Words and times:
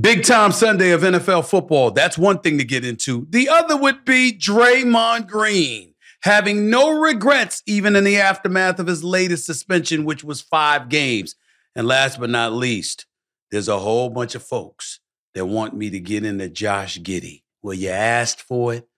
Big 0.00 0.24
time 0.24 0.52
Sunday 0.52 0.92
of 0.92 1.02
NFL 1.02 1.48
football. 1.48 1.90
That's 1.90 2.16
one 2.16 2.38
thing 2.38 2.58
to 2.58 2.64
get 2.64 2.84
into. 2.84 3.26
The 3.30 3.48
other 3.48 3.76
would 3.76 4.04
be 4.04 4.32
Draymond 4.32 5.26
Green 5.26 5.94
having 6.22 6.70
no 6.70 7.00
regrets, 7.00 7.62
even 7.66 7.96
in 7.96 8.04
the 8.04 8.18
aftermath 8.18 8.78
of 8.78 8.86
his 8.86 9.02
latest 9.02 9.46
suspension, 9.46 10.04
which 10.04 10.22
was 10.22 10.40
five 10.40 10.88
games. 10.88 11.34
And 11.74 11.86
last 11.86 12.20
but 12.20 12.30
not 12.30 12.52
least, 12.52 13.06
there's 13.50 13.68
a 13.68 13.78
whole 13.78 14.10
bunch 14.10 14.34
of 14.34 14.42
folks 14.42 15.00
that 15.34 15.46
want 15.46 15.74
me 15.74 15.90
to 15.90 16.00
get 16.00 16.24
into 16.24 16.48
Josh 16.48 16.98
Giddey. 17.00 17.42
Well, 17.62 17.74
you 17.74 17.90
asked 17.90 18.42
for 18.42 18.74
it. 18.74 18.88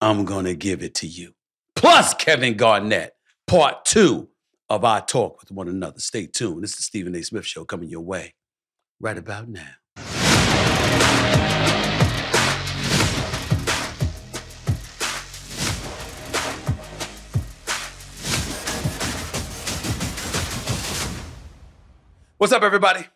I'm 0.00 0.24
going 0.24 0.46
to 0.46 0.54
give 0.54 0.82
it 0.82 0.94
to 0.96 1.06
you. 1.06 1.34
Plus, 1.76 2.14
Kevin 2.14 2.56
Garnett, 2.56 3.14
part 3.46 3.84
two 3.84 4.28
of 4.68 4.84
our 4.84 5.00
talk 5.00 5.40
with 5.40 5.52
one 5.52 5.68
another. 5.68 6.00
Stay 6.00 6.26
tuned. 6.26 6.62
This 6.64 6.72
is 6.72 6.76
the 6.78 6.82
Stephen 6.82 7.14
A. 7.14 7.22
Smith 7.22 7.46
Show 7.46 7.64
coming 7.64 7.88
your 7.88 8.00
way 8.00 8.34
right 9.00 9.18
about 9.18 9.48
now. 9.48 9.68
What's 22.42 22.52
up, 22.52 22.64
everybody? 22.64 23.06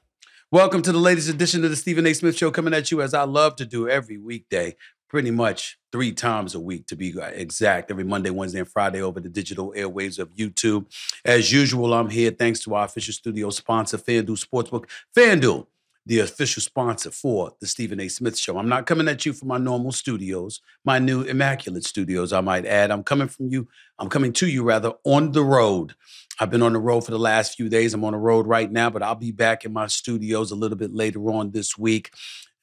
Welcome 0.52 0.82
to 0.82 0.92
the 0.92 1.00
latest 1.00 1.28
edition 1.28 1.64
of 1.64 1.70
the 1.70 1.74
Stephen 1.74 2.06
A. 2.06 2.14
Smith 2.14 2.36
Show, 2.36 2.52
coming 2.52 2.72
at 2.72 2.92
you 2.92 3.02
as 3.02 3.12
I 3.12 3.24
love 3.24 3.56
to 3.56 3.66
do 3.66 3.88
every 3.88 4.18
weekday, 4.18 4.76
pretty 5.08 5.32
much 5.32 5.80
three 5.90 6.12
times 6.12 6.54
a 6.54 6.60
week 6.60 6.86
to 6.86 6.94
be 6.94 7.12
exact, 7.18 7.90
every 7.90 8.04
Monday, 8.04 8.30
Wednesday, 8.30 8.60
and 8.60 8.68
Friday 8.68 9.02
over 9.02 9.18
the 9.18 9.28
digital 9.28 9.72
airwaves 9.76 10.20
of 10.20 10.32
YouTube. 10.36 10.86
As 11.24 11.52
usual, 11.52 11.92
I'm 11.92 12.08
here 12.08 12.30
thanks 12.30 12.60
to 12.60 12.74
our 12.76 12.84
official 12.84 13.14
studio 13.14 13.50
sponsor, 13.50 13.98
FanDuel 13.98 14.46
Sportsbook. 14.46 14.88
FanDuel 15.18 15.66
the 16.06 16.20
official 16.20 16.62
sponsor 16.62 17.10
for 17.10 17.52
the 17.60 17.66
Stephen 17.66 18.00
A. 18.00 18.08
Smith 18.08 18.38
Show. 18.38 18.56
I'm 18.56 18.68
not 18.68 18.86
coming 18.86 19.08
at 19.08 19.26
you 19.26 19.32
from 19.32 19.48
my 19.48 19.58
normal 19.58 19.90
studios, 19.90 20.60
my 20.84 21.00
new 21.00 21.22
immaculate 21.22 21.84
studios, 21.84 22.32
I 22.32 22.40
might 22.40 22.64
add. 22.64 22.92
I'm 22.92 23.02
coming 23.02 23.26
from 23.28 23.48
you, 23.48 23.66
I'm 23.98 24.08
coming 24.08 24.32
to 24.34 24.46
you 24.46 24.62
rather 24.62 24.92
on 25.04 25.32
the 25.32 25.42
road. 25.42 25.94
I've 26.38 26.50
been 26.50 26.62
on 26.62 26.74
the 26.74 26.78
road 26.78 27.00
for 27.00 27.10
the 27.10 27.18
last 27.18 27.56
few 27.56 27.68
days. 27.68 27.92
I'm 27.92 28.04
on 28.04 28.12
the 28.12 28.18
road 28.18 28.46
right 28.46 28.70
now, 28.70 28.88
but 28.88 29.02
I'll 29.02 29.14
be 29.14 29.32
back 29.32 29.64
in 29.64 29.72
my 29.72 29.88
studios 29.88 30.50
a 30.52 30.56
little 30.56 30.76
bit 30.76 30.94
later 30.94 31.20
on 31.30 31.50
this 31.50 31.76
week. 31.76 32.12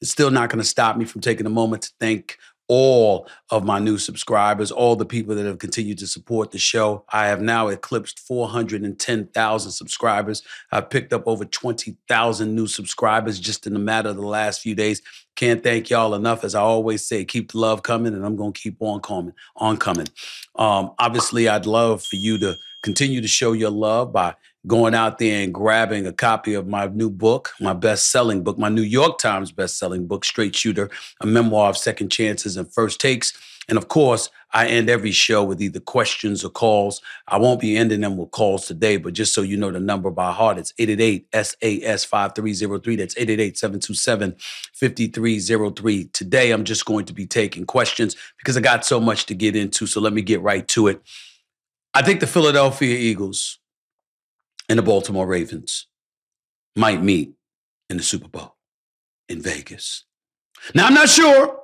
It's 0.00 0.10
still 0.10 0.30
not 0.30 0.48
going 0.48 0.60
to 0.60 0.68
stop 0.68 0.96
me 0.96 1.04
from 1.04 1.20
taking 1.20 1.46
a 1.46 1.50
moment 1.50 1.82
to 1.82 1.92
thank 1.98 2.38
all 2.68 3.28
of 3.50 3.64
my 3.64 3.78
new 3.78 3.98
subscribers, 3.98 4.70
all 4.70 4.96
the 4.96 5.04
people 5.04 5.34
that 5.34 5.44
have 5.44 5.58
continued 5.58 5.98
to 5.98 6.06
support 6.06 6.50
the 6.50 6.58
show. 6.58 7.04
I 7.12 7.26
have 7.26 7.42
now 7.42 7.68
eclipsed 7.68 8.20
410,000 8.20 9.70
subscribers. 9.70 10.42
I've 10.72 10.88
picked 10.88 11.12
up 11.12 11.24
over 11.26 11.44
20,000 11.44 12.54
new 12.54 12.66
subscribers 12.66 13.38
just 13.38 13.66
in 13.66 13.74
the 13.74 13.78
matter 13.78 14.08
of 14.08 14.16
the 14.16 14.26
last 14.26 14.60
few 14.60 14.74
days. 14.74 15.02
Can't 15.36 15.62
thank 15.62 15.90
y'all 15.90 16.14
enough. 16.14 16.44
As 16.44 16.54
I 16.54 16.60
always 16.60 17.04
say, 17.04 17.24
keep 17.24 17.52
the 17.52 17.58
love 17.58 17.82
coming, 17.82 18.14
and 18.14 18.24
I'm 18.24 18.36
going 18.36 18.52
to 18.52 18.60
keep 18.60 18.76
on 18.80 19.00
coming. 19.00 19.34
On 19.56 19.76
coming. 19.76 20.06
Um, 20.54 20.92
obviously, 20.98 21.48
I'd 21.48 21.66
love 21.66 22.04
for 22.04 22.16
you 22.16 22.38
to 22.38 22.56
continue 22.84 23.22
to 23.22 23.26
show 23.26 23.52
your 23.52 23.70
love 23.70 24.12
by 24.12 24.34
going 24.66 24.94
out 24.94 25.18
there 25.18 25.42
and 25.42 25.54
grabbing 25.54 26.06
a 26.06 26.12
copy 26.12 26.52
of 26.52 26.68
my 26.68 26.86
new 26.88 27.08
book, 27.08 27.54
my 27.58 27.72
best 27.72 28.10
selling 28.12 28.44
book, 28.44 28.58
my 28.58 28.68
New 28.68 28.82
York 28.82 29.18
Times 29.18 29.50
best 29.50 29.78
selling 29.78 30.06
book, 30.06 30.22
Straight 30.22 30.54
Shooter, 30.54 30.90
a 31.22 31.26
memoir 31.26 31.70
of 31.70 31.78
second 31.78 32.10
chances 32.10 32.58
and 32.58 32.70
first 32.72 33.00
takes. 33.00 33.32
And 33.70 33.78
of 33.78 33.88
course, 33.88 34.28
I 34.52 34.66
end 34.66 34.90
every 34.90 35.12
show 35.12 35.42
with 35.42 35.62
either 35.62 35.80
questions 35.80 36.44
or 36.44 36.50
calls. 36.50 37.00
I 37.26 37.38
won't 37.38 37.58
be 37.58 37.74
ending 37.74 38.02
them 38.02 38.18
with 38.18 38.32
calls 38.32 38.66
today, 38.66 38.98
but 38.98 39.14
just 39.14 39.32
so 39.32 39.40
you 39.40 39.56
know 39.56 39.70
the 39.70 39.80
number 39.80 40.10
by 40.10 40.30
heart, 40.30 40.58
it's 40.58 40.74
888 40.78 41.26
SAS 41.32 42.04
5303. 42.04 42.96
That's 42.96 43.16
888 43.16 43.56
727 43.56 44.36
5303. 44.74 46.04
Today, 46.12 46.50
I'm 46.50 46.64
just 46.64 46.84
going 46.84 47.06
to 47.06 47.14
be 47.14 47.26
taking 47.26 47.64
questions 47.64 48.14
because 48.38 48.58
I 48.58 48.60
got 48.60 48.84
so 48.84 49.00
much 49.00 49.24
to 49.26 49.34
get 49.34 49.56
into. 49.56 49.86
So 49.86 50.02
let 50.02 50.12
me 50.12 50.20
get 50.20 50.42
right 50.42 50.68
to 50.68 50.88
it. 50.88 51.02
I 51.94 52.02
think 52.02 52.20
the 52.20 52.26
Philadelphia 52.26 52.96
Eagles 52.96 53.60
and 54.68 54.78
the 54.78 54.82
Baltimore 54.82 55.26
Ravens 55.26 55.86
might 56.74 57.02
meet 57.02 57.34
in 57.88 57.96
the 57.96 58.02
Super 58.02 58.28
Bowl 58.28 58.56
in 59.28 59.40
Vegas. 59.40 60.04
Now 60.74 60.86
I'm 60.86 60.94
not 60.94 61.08
sure. 61.08 61.60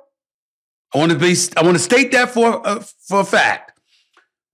I 0.93 0.97
want 0.97 1.11
to 1.11 1.17
be 1.17 1.35
I 1.57 1.63
want 1.63 1.75
to 1.75 1.83
state 1.83 2.11
that 2.11 2.31
for 2.31 2.65
uh, 2.65 2.79
for 2.79 3.21
a 3.21 3.25
fact. 3.25 3.79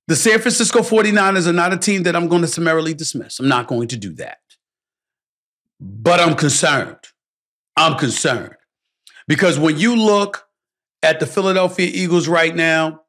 The 0.07 0.15
San 0.15 0.39
Francisco 0.39 0.79
49ers 0.79 1.47
are 1.47 1.53
not 1.53 1.73
a 1.73 1.77
team 1.77 2.03
that 2.03 2.15
I'm 2.15 2.29
going 2.29 2.41
to 2.41 2.47
summarily 2.47 2.93
dismiss. 2.93 3.39
I'm 3.39 3.49
not 3.49 3.67
going 3.67 3.89
to 3.89 3.97
do 3.97 4.13
that. 4.13 4.37
But 5.81 6.21
I'm 6.21 6.35
concerned. 6.35 6.97
I'm 7.75 7.97
concerned. 7.97 8.55
Because 9.27 9.59
when 9.59 9.77
you 9.77 9.97
look 9.97 10.47
at 11.03 11.19
the 11.19 11.25
Philadelphia 11.25 11.91
Eagles 11.93 12.29
right 12.29 12.55
now, 12.55 13.01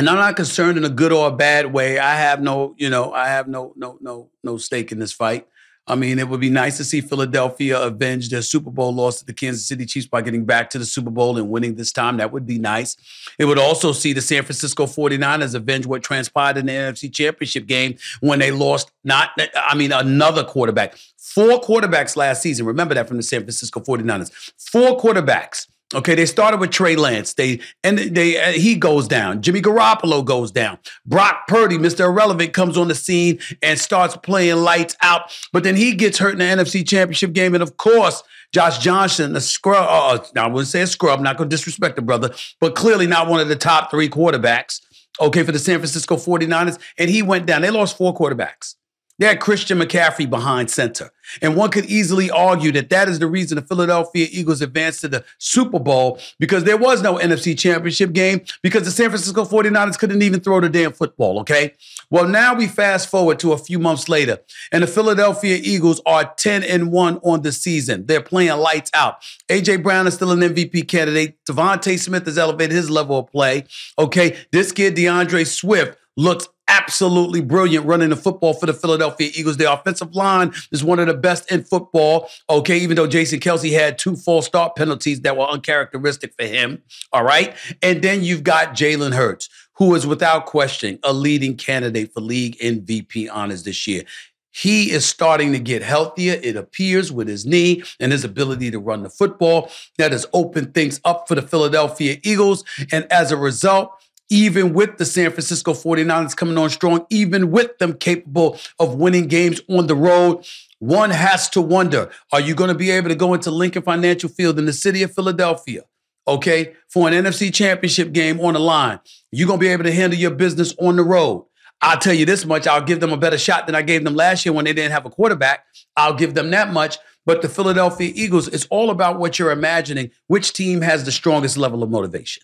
and 0.00 0.08
I'm 0.08 0.16
not 0.16 0.34
concerned 0.34 0.78
in 0.78 0.84
a 0.86 0.88
good 0.88 1.12
or 1.12 1.28
a 1.28 1.30
bad 1.30 1.74
way. 1.74 1.98
I 1.98 2.14
have 2.14 2.40
no, 2.40 2.74
you 2.78 2.88
know, 2.88 3.12
I 3.12 3.28
have 3.28 3.48
no, 3.48 3.74
no, 3.76 3.98
no, 4.00 4.30
no 4.42 4.56
stake 4.56 4.92
in 4.92 4.98
this 4.98 5.12
fight. 5.12 5.46
I 5.86 5.94
mean, 5.94 6.18
it 6.18 6.26
would 6.26 6.40
be 6.40 6.48
nice 6.48 6.78
to 6.78 6.84
see 6.84 7.02
Philadelphia 7.02 7.78
avenge 7.78 8.30
their 8.30 8.40
Super 8.40 8.70
Bowl 8.70 8.94
loss 8.94 9.18
to 9.18 9.26
the 9.26 9.34
Kansas 9.34 9.66
City 9.66 9.84
Chiefs 9.84 10.06
by 10.06 10.22
getting 10.22 10.46
back 10.46 10.70
to 10.70 10.78
the 10.78 10.86
Super 10.86 11.10
Bowl 11.10 11.36
and 11.36 11.50
winning 11.50 11.74
this 11.74 11.92
time. 11.92 12.16
That 12.16 12.32
would 12.32 12.46
be 12.46 12.58
nice. 12.58 12.96
It 13.38 13.44
would 13.44 13.58
also 13.58 13.92
see 13.92 14.14
the 14.14 14.22
San 14.22 14.42
Francisco 14.42 14.86
49ers 14.86 15.54
avenge 15.54 15.84
what 15.84 16.02
transpired 16.02 16.56
in 16.56 16.64
the 16.64 16.72
NFC 16.72 17.12
Championship 17.12 17.66
game 17.66 17.98
when 18.20 18.38
they 18.38 18.52
lost 18.52 18.90
not, 19.04 19.32
I 19.54 19.74
mean, 19.74 19.92
another 19.92 20.44
quarterback. 20.44 20.96
Four 21.18 21.60
quarterbacks 21.60 22.16
last 22.16 22.40
season. 22.40 22.64
Remember 22.64 22.94
that 22.94 23.06
from 23.06 23.18
the 23.18 23.22
San 23.22 23.40
Francisco 23.40 23.80
49ers. 23.80 24.32
Four 24.56 24.96
quarterbacks 24.98 25.66
Okay, 25.92 26.14
they 26.14 26.26
started 26.26 26.60
with 26.60 26.70
Trey 26.70 26.94
Lance. 26.94 27.34
They 27.34 27.60
and 27.82 27.98
they 27.98 28.40
uh, 28.40 28.52
he 28.52 28.76
goes 28.76 29.08
down. 29.08 29.42
Jimmy 29.42 29.60
Garoppolo 29.60 30.24
goes 30.24 30.52
down. 30.52 30.78
Brock 31.04 31.48
Purdy, 31.48 31.78
Mr. 31.78 32.04
Irrelevant, 32.04 32.52
comes 32.52 32.78
on 32.78 32.86
the 32.86 32.94
scene 32.94 33.40
and 33.60 33.76
starts 33.76 34.16
playing 34.16 34.56
lights 34.58 34.96
out. 35.02 35.32
But 35.52 35.64
then 35.64 35.74
he 35.74 35.94
gets 35.94 36.18
hurt 36.18 36.32
in 36.32 36.38
the 36.38 36.44
NFC 36.44 36.86
Championship 36.86 37.32
game, 37.32 37.54
and 37.54 37.62
of 37.62 37.76
course, 37.76 38.22
Josh 38.52 38.78
Johnson, 38.78 39.34
a 39.34 39.40
scrub. 39.40 39.84
Uh, 39.88 40.14
uh 40.14 40.40
I 40.40 40.46
wouldn't 40.46 40.68
say 40.68 40.82
a 40.82 40.86
scrub. 40.86 41.18
I'm 41.18 41.24
not 41.24 41.36
going 41.36 41.50
to 41.50 41.56
disrespect 41.56 41.96
the 41.96 42.02
brother, 42.02 42.32
but 42.60 42.76
clearly 42.76 43.08
not 43.08 43.26
one 43.26 43.40
of 43.40 43.48
the 43.48 43.56
top 43.56 43.90
three 43.90 44.08
quarterbacks. 44.08 44.80
Okay, 45.20 45.42
for 45.42 45.52
the 45.52 45.58
San 45.58 45.78
Francisco 45.78 46.16
49ers, 46.16 46.78
and 46.98 47.10
he 47.10 47.20
went 47.20 47.46
down. 47.46 47.62
They 47.62 47.70
lost 47.70 47.96
four 47.96 48.14
quarterbacks. 48.14 48.76
They 49.20 49.26
had 49.26 49.38
Christian 49.38 49.78
McCaffrey 49.78 50.28
behind 50.28 50.70
center. 50.70 51.10
And 51.42 51.54
one 51.54 51.70
could 51.70 51.84
easily 51.84 52.30
argue 52.30 52.72
that 52.72 52.88
that 52.88 53.06
is 53.06 53.18
the 53.18 53.26
reason 53.26 53.56
the 53.56 53.62
Philadelphia 53.62 54.26
Eagles 54.30 54.62
advanced 54.62 55.02
to 55.02 55.08
the 55.08 55.24
Super 55.36 55.78
Bowl 55.78 56.18
because 56.38 56.64
there 56.64 56.78
was 56.78 57.02
no 57.02 57.16
NFC 57.16 57.56
championship 57.56 58.14
game 58.14 58.40
because 58.62 58.84
the 58.84 58.90
San 58.90 59.10
Francisco 59.10 59.44
49ers 59.44 59.98
couldn't 59.98 60.22
even 60.22 60.40
throw 60.40 60.58
the 60.58 60.70
damn 60.70 60.92
football, 60.92 61.38
okay? 61.40 61.74
Well, 62.08 62.26
now 62.26 62.54
we 62.54 62.66
fast 62.66 63.10
forward 63.10 63.38
to 63.40 63.52
a 63.52 63.58
few 63.58 63.78
months 63.78 64.08
later, 64.08 64.38
and 64.72 64.82
the 64.82 64.86
Philadelphia 64.86 65.60
Eagles 65.62 66.00
are 66.06 66.32
10 66.36 66.64
and 66.64 66.90
1 66.90 67.18
on 67.18 67.42
the 67.42 67.52
season. 67.52 68.06
They're 68.06 68.22
playing 68.22 68.56
lights 68.58 68.90
out. 68.94 69.22
A.J. 69.50 69.76
Brown 69.76 70.06
is 70.06 70.14
still 70.14 70.32
an 70.32 70.40
MVP 70.40 70.88
candidate. 70.88 71.36
DeVonta 71.44 71.98
Smith 71.98 72.24
has 72.24 72.38
elevated 72.38 72.74
his 72.74 72.90
level 72.90 73.18
of 73.18 73.30
play, 73.30 73.66
okay? 73.98 74.38
This 74.50 74.72
kid, 74.72 74.94
D'Andre 74.94 75.44
Swift, 75.44 75.98
looks 76.16 76.48
absolutely 76.70 77.40
brilliant 77.40 77.84
running 77.84 78.10
the 78.10 78.16
football 78.16 78.54
for 78.54 78.66
the 78.66 78.72
Philadelphia 78.72 79.30
Eagles. 79.34 79.56
Their 79.56 79.72
offensive 79.72 80.14
line 80.14 80.52
is 80.70 80.84
one 80.84 81.00
of 81.00 81.08
the 81.08 81.14
best 81.14 81.50
in 81.50 81.64
football. 81.64 82.28
Okay, 82.48 82.78
even 82.78 82.96
though 82.96 83.08
Jason 83.08 83.40
Kelce 83.40 83.72
had 83.72 83.98
two 83.98 84.16
false 84.16 84.46
start 84.46 84.76
penalties 84.76 85.20
that 85.22 85.36
were 85.36 85.46
uncharacteristic 85.46 86.32
for 86.38 86.46
him. 86.46 86.82
All 87.12 87.24
right. 87.24 87.54
And 87.82 88.02
then 88.02 88.22
you've 88.22 88.44
got 88.44 88.74
Jalen 88.74 89.14
Hurts, 89.14 89.48
who 89.74 89.94
is 89.94 90.06
without 90.06 90.46
question 90.46 90.98
a 91.02 91.12
leading 91.12 91.56
candidate 91.56 92.14
for 92.14 92.20
league 92.20 92.56
MVP 92.58 93.28
honors 93.30 93.64
this 93.64 93.86
year. 93.86 94.04
He 94.52 94.90
is 94.90 95.06
starting 95.06 95.52
to 95.52 95.60
get 95.60 95.82
healthier, 95.82 96.38
it 96.42 96.56
appears, 96.56 97.12
with 97.12 97.28
his 97.28 97.46
knee 97.46 97.82
and 98.00 98.10
his 98.10 98.24
ability 98.24 98.70
to 98.72 98.80
run 98.80 99.02
the 99.02 99.10
football. 99.10 99.70
That 99.98 100.12
has 100.12 100.26
opened 100.32 100.74
things 100.74 101.00
up 101.04 101.28
for 101.28 101.34
the 101.34 101.42
Philadelphia 101.42 102.18
Eagles. 102.22 102.64
And 102.90 103.10
as 103.12 103.30
a 103.30 103.36
result, 103.36 103.92
even 104.30 104.72
with 104.72 104.96
the 104.96 105.04
San 105.04 105.30
Francisco 105.32 105.72
49ers 105.74 106.36
coming 106.36 106.56
on 106.56 106.70
strong, 106.70 107.04
even 107.10 107.50
with 107.50 107.76
them 107.78 107.94
capable 107.94 108.58
of 108.78 108.94
winning 108.94 109.26
games 109.26 109.60
on 109.68 109.88
the 109.88 109.96
road, 109.96 110.46
one 110.78 111.10
has 111.10 111.50
to 111.50 111.60
wonder 111.60 112.10
are 112.32 112.40
you 112.40 112.54
going 112.54 112.68
to 112.68 112.74
be 112.74 112.90
able 112.90 113.08
to 113.08 113.14
go 113.14 113.34
into 113.34 113.50
Lincoln 113.50 113.82
Financial 113.82 114.28
Field 114.28 114.58
in 114.58 114.64
the 114.64 114.72
city 114.72 115.02
of 115.02 115.12
Philadelphia, 115.12 115.82
okay, 116.26 116.74
for 116.88 117.08
an 117.08 117.14
NFC 117.14 117.52
championship 117.52 118.12
game 118.12 118.40
on 118.40 118.54
the 118.54 118.60
line? 118.60 119.00
You're 119.32 119.48
going 119.48 119.58
to 119.58 119.64
be 119.64 119.72
able 119.72 119.84
to 119.84 119.92
handle 119.92 120.18
your 120.18 120.30
business 120.30 120.74
on 120.78 120.96
the 120.96 121.02
road. 121.02 121.44
I'll 121.82 121.98
tell 121.98 122.14
you 122.14 122.26
this 122.26 122.44
much 122.44 122.66
I'll 122.66 122.84
give 122.84 123.00
them 123.00 123.12
a 123.12 123.16
better 123.16 123.38
shot 123.38 123.66
than 123.66 123.74
I 123.74 123.82
gave 123.82 124.04
them 124.04 124.14
last 124.14 124.44
year 124.46 124.52
when 124.52 124.64
they 124.64 124.72
didn't 124.72 124.92
have 124.92 125.06
a 125.06 125.10
quarterback. 125.10 125.64
I'll 125.96 126.14
give 126.14 126.34
them 126.34 126.50
that 126.50 126.72
much. 126.72 126.98
But 127.26 127.42
the 127.42 127.48
Philadelphia 127.48 128.12
Eagles, 128.14 128.48
it's 128.48 128.66
all 128.70 128.90
about 128.90 129.18
what 129.18 129.38
you're 129.38 129.50
imagining. 129.50 130.10
Which 130.26 130.52
team 130.52 130.80
has 130.82 131.04
the 131.04 131.12
strongest 131.12 131.56
level 131.56 131.82
of 131.82 131.90
motivation? 131.90 132.42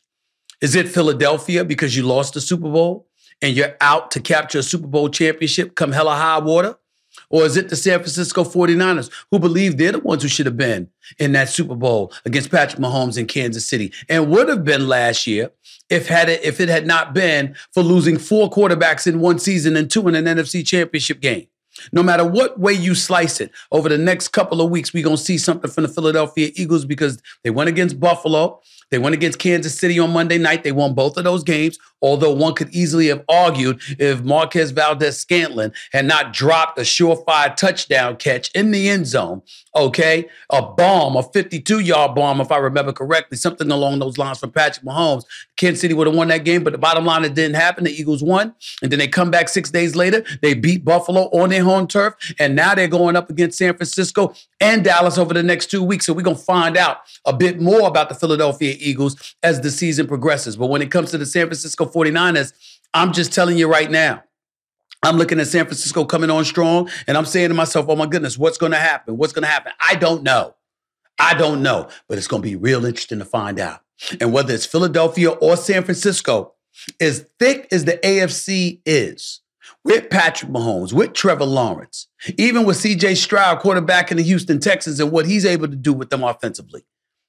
Is 0.61 0.75
it 0.75 0.89
Philadelphia 0.89 1.65
because 1.65 1.97
you 1.97 2.03
lost 2.03 2.35
the 2.35 2.41
Super 2.41 2.71
Bowl 2.71 3.07
and 3.43 3.55
you're 3.55 3.77
out 3.81 4.11
to 4.13 4.21
capture 4.21 4.61
a 4.61 4.63
Super 4.63 4.87
Bowl 4.87 5.09
championship 5.09 5.75
come 5.75 5.93
hella 5.93 6.15
high 6.15 6.39
water? 6.39 6.77
Or 7.31 7.45
is 7.45 7.57
it 7.57 7.69
the 7.69 7.77
San 7.77 7.99
Francisco 7.99 8.45
49ers 8.45 9.11
who 9.31 9.39
believe 9.39 9.77
they're 9.77 9.93
the 9.93 9.99
ones 9.99 10.23
who 10.23 10.29
should 10.29 10.47
have 10.47 10.57
been 10.57 10.89
in 11.19 11.33
that 11.33 11.49
Super 11.49 11.75
Bowl 11.75 12.13
against 12.25 12.51
Patrick 12.51 12.81
Mahomes 12.81 13.19
in 13.19 13.27
Kansas 13.27 13.67
City 13.67 13.93
and 14.09 14.31
would 14.31 14.49
have 14.49 14.65
been 14.65 14.87
last 14.87 15.27
year 15.27 15.51
if 15.89 16.09
had 16.09 16.29
it 16.29 16.45
if 16.45 16.61
it 16.61 16.69
had 16.69 16.87
not 16.87 17.15
been 17.15 17.57
for 17.73 17.83
losing 17.83 18.19
four 18.19 18.51
quarterbacks 18.51 19.07
in 19.07 19.21
one 19.21 19.39
season 19.39 19.77
and 19.77 19.91
two 19.91 20.07
in 20.09 20.15
an 20.15 20.25
NFC 20.25 20.67
championship 20.67 21.21
game? 21.21 21.47
No 21.93 22.03
matter 22.03 22.25
what 22.25 22.59
way 22.59 22.73
you 22.73 22.95
slice 22.95 23.41
it, 23.41 23.51
over 23.71 23.89
the 23.89 23.99
next 23.99 24.29
couple 24.29 24.63
of 24.63 24.71
weeks, 24.71 24.95
we're 24.95 25.05
going 25.05 25.17
to 25.17 25.23
see 25.23 25.37
something 25.37 25.71
from 25.71 25.83
the 25.83 25.89
Philadelphia 25.89 26.51
Eagles 26.55 26.87
because 26.87 27.21
they 27.45 27.51
went 27.51 27.69
against 27.69 28.01
Buffalo. 28.01 28.61
They 28.91 28.99
went 28.99 29.15
against 29.15 29.39
Kansas 29.39 29.79
City 29.79 29.99
on 29.99 30.13
Monday 30.13 30.39
night. 30.39 30.63
They 30.63 30.73
won 30.73 30.95
both 30.95 31.17
of 31.17 31.25
those 31.25 31.43
games, 31.43 31.79
although 32.01 32.33
one 32.33 32.55
could 32.55 32.71
easily 32.75 33.09
have 33.09 33.25
argued 33.29 33.81
if 33.99 34.23
Marquez 34.23 34.71
Valdes-Scantling 34.71 35.73
had 35.93 36.05
not 36.05 36.33
dropped 36.33 36.79
a 36.79 36.83
surefire 36.83 37.55
touchdown 37.57 38.17
catch 38.17 38.51
in 38.53 38.71
the 38.71 38.89
end 38.89 39.07
zone, 39.07 39.43
okay? 39.75 40.29
A 40.51 40.63
bomb, 40.63 41.17
a 41.17 41.23
52 41.23 41.81
yard 41.81 42.15
bomb, 42.15 42.41
if 42.41 42.53
I 42.53 42.59
remember 42.59 42.93
correctly, 42.93 43.37
something 43.37 43.71
along 43.71 43.99
those 43.99 44.19
lines 44.19 44.39
from 44.39 44.53
Patrick 44.53 44.87
Mahomes. 44.87 45.25
Kansas 45.57 45.81
City 45.81 45.95
would 45.95 46.07
have 46.07 46.15
won 46.15 46.29
that 46.29 46.45
game, 46.45 46.63
but 46.63 46.73
the 46.73 46.79
bottom 46.79 47.05
line, 47.05 47.25
it 47.25 47.35
didn't 47.35 47.57
happen. 47.57 47.85
The 47.85 47.91
Eagles 47.91 48.23
won. 48.23 48.55
And 48.83 48.93
then 48.93 48.99
they 48.99 49.09
come 49.09 49.31
back 49.31 49.49
six 49.49 49.71
days 49.71 49.97
later. 49.97 50.25
They 50.43 50.55
beat 50.55 50.85
Buffalo 50.85 51.23
on 51.31 51.49
their 51.49 51.65
home 51.65 51.87
turf. 51.87 52.15
And 52.39 52.55
now 52.55 52.75
they're 52.75 52.89
going 52.89 53.17
up 53.17 53.31
against 53.31 53.59
San 53.59 53.75
Francisco 53.75 54.35
and 54.61 54.85
Dallas 54.85 55.19
over 55.19 55.33
the 55.33 55.43
next 55.43 55.71
two 55.71 55.83
weeks. 55.83 56.07
So 56.07 56.13
we're 56.13 56.23
going 56.23 56.37
to 56.37 56.43
find 56.43 56.77
out 56.77 56.99
a 57.25 57.33
bit 57.33 57.61
more 57.61 57.89
about 57.89 58.09
the 58.11 58.15
Philadelphia 58.15 58.76
Eagles 58.81 59.35
as 59.43 59.61
the 59.61 59.71
season 59.71 60.07
progresses. 60.07 60.57
But 60.57 60.67
when 60.69 60.83
it 60.83 60.91
comes 60.91 61.11
to 61.11 61.19
the 61.19 61.27
San 61.27 61.47
Francisco 61.47 61.87
49ers, 61.87 62.53
I'm 62.95 63.13
just 63.13 63.33
telling 63.33 63.59
you 63.59 63.69
right 63.69 63.91
now, 63.91 64.23
I'm 65.03 65.17
looking 65.17 65.39
at 65.39 65.47
San 65.47 65.67
Francisco 65.67 66.05
coming 66.05 66.31
on 66.31 66.45
strong, 66.45 66.91
and 67.07 67.17
I'm 67.17 67.27
saying 67.27 67.49
to 67.49 67.55
myself, 67.55 67.87
oh 67.89 67.97
my 67.97 68.07
goodness, 68.07 68.39
what's 68.39 68.59
going 68.59 68.73
to 68.73 68.79
happen? 68.79 69.17
What's 69.17 69.33
going 69.33 69.45
to 69.45 69.49
happen? 69.49 69.73
I 69.81 69.95
don't 69.95 70.23
know. 70.23 70.55
I 71.19 71.35
don't 71.35 71.63
know, 71.63 71.89
but 72.09 72.19
it's 72.19 72.27
going 72.27 72.43
to 72.43 72.49
be 72.49 72.57
real 72.57 72.85
interesting 72.85 73.19
to 73.21 73.25
find 73.25 73.59
out. 73.59 73.81
And 74.21 74.33
whether 74.33 74.53
it's 74.55 74.67
Philadelphia 74.67 75.31
or 75.31 75.57
San 75.57 75.83
Francisco, 75.85 76.55
as 77.01 77.27
thick 77.39 77.69
as 77.71 77.85
the 77.85 77.99
AFC 77.99 78.81
is, 78.85 79.41
with 79.85 80.11
Patrick 80.11 80.51
Mahomes, 80.51 80.93
with 80.93 81.13
Trevor 81.13 81.45
Lawrence, 81.45 82.09
even 82.37 82.65
with 82.65 82.79
CJ 82.79 83.17
Stroud, 83.17 83.61
quarterback 83.61 84.11
in 84.11 84.17
the 84.17 84.23
Houston 84.23 84.59
Texans, 84.59 84.99
and 85.01 85.13
what 85.13 85.27
he's 85.27 85.45
able 85.45 85.69
to 85.69 85.77
do 85.77 85.93
with 85.93 86.11
them 86.11 86.25
offensively. 86.25 86.85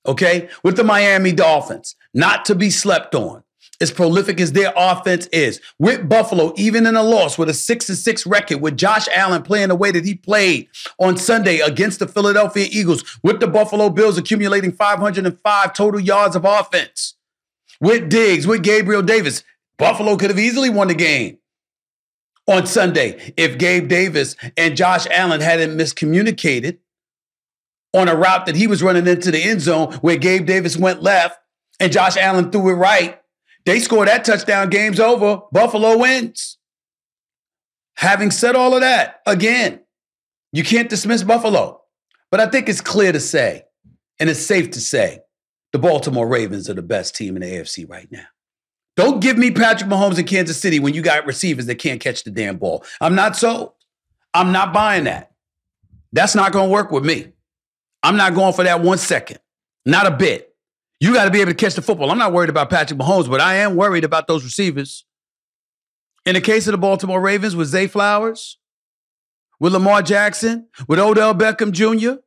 Okay? 0.07 0.49
With 0.63 0.77
the 0.77 0.83
Miami 0.83 1.31
Dolphins, 1.31 1.95
not 2.13 2.45
to 2.45 2.55
be 2.55 2.69
slept 2.69 3.15
on. 3.15 3.43
As 3.79 3.91
prolific 3.91 4.41
as 4.41 4.53
their 4.53 4.73
offense 4.75 5.27
is, 5.27 5.61
with 5.77 6.09
Buffalo, 6.09 6.51
even 6.57 6.87
in 6.87 6.95
a 6.95 7.03
loss 7.03 7.37
with 7.37 7.47
a 7.47 7.53
six 7.53 7.87
and 7.89 7.97
six 7.97 8.25
record, 8.25 8.59
with 8.59 8.75
Josh 8.75 9.07
Allen 9.13 9.43
playing 9.43 9.67
the 9.67 9.75
way 9.75 9.91
that 9.91 10.03
he 10.03 10.15
played 10.15 10.67
on 10.97 11.15
Sunday 11.15 11.59
against 11.59 11.99
the 11.99 12.07
Philadelphia 12.07 12.67
Eagles, 12.71 13.03
with 13.21 13.39
the 13.39 13.45
Buffalo 13.45 13.91
Bills 13.91 14.17
accumulating 14.17 14.71
505 14.71 15.73
total 15.73 15.99
yards 15.99 16.35
of 16.35 16.43
offense, 16.43 17.17
with 17.79 18.09
Diggs, 18.09 18.47
with 18.47 18.63
Gabriel 18.63 19.03
Davis, 19.03 19.43
Buffalo 19.77 20.17
could 20.17 20.31
have 20.31 20.39
easily 20.39 20.71
won 20.71 20.87
the 20.87 20.95
game 20.95 21.37
on 22.47 22.65
Sunday 22.65 23.33
if 23.37 23.57
Gabe 23.57 23.87
Davis 23.87 24.35
and 24.55 24.75
Josh 24.75 25.05
Allen 25.11 25.41
hadn't 25.41 25.77
miscommunicated 25.77 26.79
on 27.93 28.09
a 28.09 28.15
route 28.15 28.45
that 28.45 28.55
he 28.55 28.67
was 28.67 28.83
running 28.83 29.07
into 29.07 29.31
the 29.31 29.41
end 29.41 29.61
zone 29.61 29.93
where 29.95 30.17
Gabe 30.17 30.45
Davis 30.45 30.77
went 30.77 31.01
left 31.01 31.39
and 31.79 31.91
Josh 31.91 32.17
Allen 32.17 32.51
threw 32.51 32.69
it 32.69 32.73
right. 32.73 33.19
They 33.65 33.79
score 33.79 34.05
that 34.05 34.25
touchdown, 34.25 34.69
game's 34.69 34.99
over. 34.99 35.41
Buffalo 35.51 35.97
wins. 35.97 36.57
Having 37.95 38.31
said 38.31 38.55
all 38.55 38.73
of 38.73 38.81
that, 38.81 39.21
again, 39.25 39.81
you 40.51 40.63
can't 40.63 40.89
dismiss 40.89 41.23
Buffalo. 41.23 41.81
But 42.29 42.39
I 42.39 42.47
think 42.47 42.69
it's 42.69 42.81
clear 42.81 43.11
to 43.11 43.19
say, 43.19 43.63
and 44.19 44.29
it's 44.29 44.39
safe 44.39 44.71
to 44.71 44.81
say, 44.81 45.21
the 45.73 45.79
Baltimore 45.79 46.27
Ravens 46.27 46.69
are 46.69 46.73
the 46.73 46.81
best 46.81 47.15
team 47.15 47.35
in 47.35 47.41
the 47.41 47.47
AFC 47.47 47.89
right 47.89 48.11
now. 48.11 48.25
Don't 48.95 49.19
give 49.19 49.37
me 49.37 49.51
Patrick 49.51 49.89
Mahomes 49.89 50.17
in 50.17 50.25
Kansas 50.25 50.59
City 50.59 50.79
when 50.79 50.93
you 50.93 51.01
got 51.01 51.25
receivers 51.25 51.67
that 51.67 51.75
can't 51.75 52.01
catch 52.01 52.23
the 52.23 52.31
damn 52.31 52.57
ball. 52.57 52.83
I'm 52.99 53.15
not 53.15 53.35
sold. 53.35 53.73
I'm 54.33 54.51
not 54.51 54.73
buying 54.73 55.03
that. 55.03 55.31
That's 56.13 56.35
not 56.35 56.51
going 56.51 56.69
to 56.69 56.73
work 56.73 56.91
with 56.91 57.05
me. 57.05 57.33
I'm 58.07 58.15
not 58.15 58.35
going 58.35 58.53
for 58.53 58.63
that 58.63 58.79
one 58.79 58.97
second. 58.97 59.39
Not 59.85 60.07
a 60.07 60.11
bit. 60.11 60.55
You 61.01 61.13
got 61.13 61.25
to 61.25 61.29
be 61.31 61.41
able 61.41 61.51
to 61.51 61.57
catch 61.57 61.75
the 61.75 61.81
football. 61.81 62.09
I'm 62.09 62.17
not 62.17 62.31
worried 62.31 62.49
about 62.49 62.69
Patrick 62.69 62.97
Mahomes, 62.97 63.29
but 63.29 63.41
I 63.41 63.55
am 63.55 63.75
worried 63.75 64.05
about 64.05 64.27
those 64.27 64.45
receivers. 64.45 65.03
In 66.25 66.33
the 66.33 66.39
case 66.39 66.67
of 66.67 66.71
the 66.71 66.77
Baltimore 66.77 67.19
Ravens 67.19 67.53
with 67.53 67.67
Zay 67.67 67.85
Flowers, 67.85 68.59
with 69.59 69.73
Lamar 69.73 70.01
Jackson, 70.03 70.69
with 70.87 70.99
Odell 70.99 71.35
Beckham 71.35 71.73
Jr., 71.73 72.21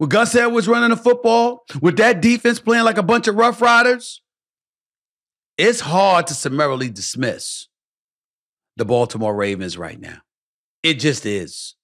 with 0.00 0.10
Gus 0.10 0.34
Edwards 0.34 0.66
running 0.66 0.90
the 0.90 0.96
football, 0.96 1.64
with 1.80 1.96
that 1.98 2.20
defense 2.20 2.58
playing 2.58 2.84
like 2.84 2.98
a 2.98 3.04
bunch 3.04 3.28
of 3.28 3.36
rough 3.36 3.62
riders, 3.62 4.20
it's 5.56 5.78
hard 5.78 6.26
to 6.26 6.34
summarily 6.34 6.90
dismiss 6.90 7.68
the 8.76 8.84
Baltimore 8.84 9.36
Ravens 9.36 9.78
right 9.78 10.00
now. 10.00 10.18
It 10.82 10.94
just 10.94 11.24
is. 11.24 11.76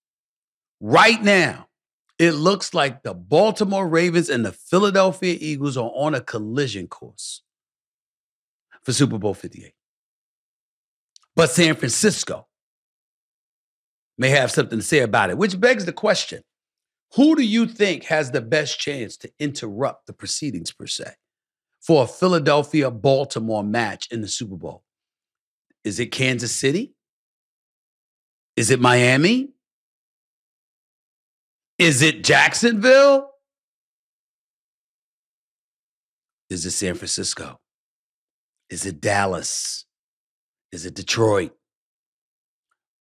Right 0.81 1.23
now, 1.23 1.68
it 2.19 2.33
looks 2.33 2.75
like 2.75 3.03
the 3.03 3.15
Baltimore 3.15 3.87
Ravens 3.87 4.29
and 4.29 4.45
the 4.45 4.53
Philadelphia 4.53 5.37
Eagles 5.39 5.77
are 5.77 5.93
on 5.95 6.15
a 6.15 6.21
collision 6.21 6.87
course 6.87 7.43
for 8.83 8.93
Super 8.93 9.19
Bowl 9.19 9.35
58. 9.35 9.73
But 11.37 11.51
San 11.51 11.77
Francisco 11.77 12.47
may 14.17 14.31
have 14.31 14.51
something 14.51 14.81
to 14.81 14.85
say 14.85 15.01
about 15.01 15.31
it, 15.31 15.39
which 15.39 15.61
begs 15.61 15.85
the 15.85 15.93
question 15.93 16.43
who 17.15 17.37
do 17.37 17.43
you 17.43 17.67
think 17.67 18.05
has 18.05 18.31
the 18.31 18.43
best 18.43 18.79
chance 18.79 19.17
to 19.19 19.31
interrupt 19.39 20.07
the 20.07 20.13
proceedings, 20.13 20.73
per 20.73 20.87
se? 20.87 21.15
for 21.81 22.05
a 22.05 22.07
Philadelphia 22.07 22.91
Baltimore 22.91 23.65
match 23.65 24.09
in 24.11 24.21
the 24.21 24.29
Super 24.29 24.57
Bowl? 24.57 24.83
Is 25.85 26.01
it 26.01 26.07
Kansas 26.07 26.55
City? 26.55 26.93
Is 28.57 28.71
it 28.71 28.81
Miami? 28.81 29.51
Is 31.79 32.03
it 32.03 32.25
Jacksonville? 32.25 33.31
Is 36.51 36.65
it 36.67 36.73
San 36.73 36.95
Francisco? 36.95 37.61
Is 38.71 38.87
it 38.87 39.01
Dallas? 39.01 39.85
Is 40.73 40.87
it 40.87 40.95
Detroit? 40.95 41.53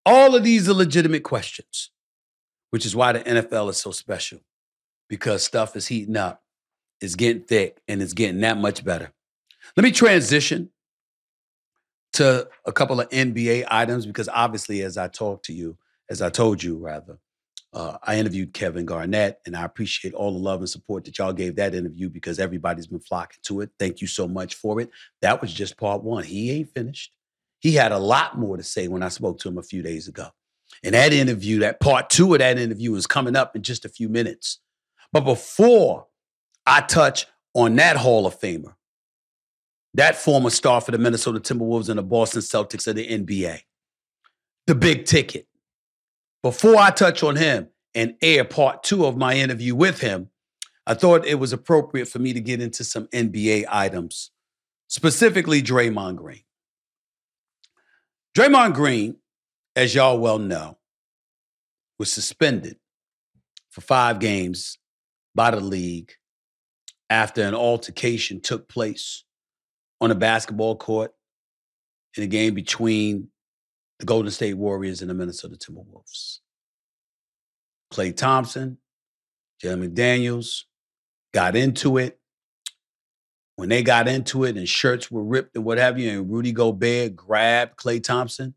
All 0.05 0.35
of 0.35 0.45
these 0.45 0.69
are 0.69 0.75
legitimate 0.75 1.25
questions, 1.25 1.91
which 2.71 2.87
is 2.87 2.95
why 2.95 3.13
the 3.13 3.21
NFL 3.21 3.71
is 3.71 3.79
so 3.79 3.91
special 3.91 4.41
because 5.09 5.45
stuff 5.45 5.75
is 5.77 5.89
heating 5.89 6.17
up 6.17 6.43
it's 7.01 7.15
getting 7.15 7.43
thick 7.43 7.79
and 7.89 8.03
it's 8.03 8.13
getting 8.13 8.41
that 8.41 8.59
much 8.59 8.85
better. 8.85 9.13
Let 9.77 9.85
me 9.85 9.93
transition 9.93 10.71
to 12.15 12.49
a 12.65 12.73
couple 12.73 13.01
of 13.01 13.09
NBA 13.11 13.67
items 13.69 14.07
because 14.07 14.29
obviously, 14.33 14.83
as 14.83 14.97
I 14.97 15.09
talk 15.09 15.43
to 15.45 15.53
you, 15.53 15.77
as 16.09 16.23
I 16.23 16.31
told 16.31 16.63
you 16.63 16.79
rather, 16.79 17.19
uh, 17.77 17.99
I 18.03 18.19
interviewed 18.19 18.55
Kevin 18.55 18.87
Garnett, 18.87 19.39
and 19.45 19.55
I 19.55 19.63
appreciate 19.65 20.15
all 20.15 20.33
the 20.33 20.39
love 20.39 20.61
and 20.61 20.69
support 20.69 21.05
that 21.05 21.19
y'all 21.19 21.35
gave 21.35 21.57
that 21.57 21.75
interview 21.75 22.09
because 22.09 22.39
everybody's 22.39 22.87
been 22.87 23.01
flocking 23.01 23.41
to 23.43 23.61
it. 23.61 23.71
Thank 23.79 24.01
you 24.01 24.07
so 24.07 24.27
much 24.27 24.55
for 24.55 24.81
it. 24.81 24.89
That 25.21 25.43
was 25.43 25.53
just 25.53 25.77
part 25.77 26.03
one. 26.03 26.25
He 26.25 26.51
ain't 26.53 26.73
finished. 26.73 27.13
He 27.61 27.75
had 27.75 27.93
a 27.93 27.99
lot 27.99 28.39
more 28.39 28.57
to 28.57 28.63
say 28.63 28.89
when 28.89 29.03
I 29.03 29.11
spoke 29.11 29.39
to 29.41 29.51
him 29.51 29.59
a 29.59 29.63
few 29.63 29.83
days 29.83 30.09
ago. 30.09 30.29
And 30.83 30.95
that 30.95 31.13
interview, 31.13 31.59
that 31.59 31.79
part 31.79 32.09
two 32.09 32.33
of 32.33 32.39
that 32.39 32.59
interview 32.59 32.95
is 32.95 33.07
coming 33.07 33.37
up 33.37 33.55
in 33.55 33.63
just 33.63 33.85
a 33.85 33.91
few 33.91 34.09
minutes. 34.09 34.59
But 35.13 35.27
before 35.27 36.07
I 36.65 36.81
touch 36.81 37.27
on 37.53 37.77
that 37.77 37.99
Hall 37.99 38.27
of 38.27 38.41
Famer, 38.41 38.75
that 39.93 40.17
former 40.17 40.49
star 40.49 40.81
for 40.81 40.93
the 40.93 40.99
Minnesota 40.99 41.41
Timberwolves 41.41 41.91
and 41.91 41.99
the 41.99 42.03
Boston 42.03 42.41
Celtics 42.41 42.87
of 42.87 42.97
the 42.97 43.07
NBA, 43.07 43.61
the 44.67 44.75
big 44.75 45.05
ticket. 45.05 45.47
Before 46.47 46.77
I 46.77 46.91
touch 46.93 47.25
on 47.25 47.35
him 47.35 47.71
and 47.93 48.15
air 48.23 48.45
part 48.45 48.85
two 48.85 49.05
of 49.05 49.17
my 49.17 49.35
interview 49.35 49.75
with 49.75 50.01
him, 50.01 50.31
I 50.87 50.95
thought 50.95 51.27
it 51.27 51.41
was 51.41 51.53
appropriate 51.53 52.07
for 52.07 52.21
me 52.21 52.33
to 52.35 52.41
get 52.41 52.61
into 52.61 52.85
some 52.85 53.09
NBA 53.09 53.65
items, 53.69 54.31
specifically 54.87 55.61
Draymond 55.61 56.15
Green. 56.15 56.45
Draymond 58.39 58.75
Green, 58.75 59.17
as 59.75 59.93
y'all 59.93 60.21
well 60.21 60.39
know, 60.39 60.79
was 61.99 62.13
suspended 62.13 62.77
for 63.69 63.81
five 63.81 64.21
games 64.21 64.79
by 65.35 65.51
the 65.51 65.59
league 65.59 66.13
after 67.11 67.43
an 67.43 67.57
altercation 67.57 68.41
took 68.41 68.69
place 68.69 69.25
on 70.01 70.13
a 70.13 70.15
basketball 70.15 70.77
court 70.77 71.13
in 72.17 72.23
a 72.23 72.29
game 72.29 72.55
between 72.55 73.31
the 73.99 74.07
Golden 74.07 74.31
State 74.31 74.55
Warriors 74.55 75.01
and 75.01 75.11
the 75.11 75.15
Minnesota 75.15 75.57
Timberwolves. 75.57 76.39
Klay 77.93 78.15
Thompson, 78.15 78.79
Jaden 79.63 79.89
McDaniels 79.89 80.65
got 81.33 81.57
into 81.57 81.99
it. 81.99 82.19
When 83.57 83.71
they 83.71 83.83
got 83.83 84.07
into 84.07 84.45
it 84.45 84.57
and 84.57 84.69
shirts 84.69 85.11
were 85.11 85.25
ripped 85.25 85.57
and 85.57 85.65
what 85.65 85.79
have 85.79 85.99
you, 85.99 86.11
and 86.11 86.31
Rudy 86.31 86.53
Gobert 86.53 87.17
grabbed 87.17 87.77
Klay 87.77 88.03
Thompson, 88.03 88.55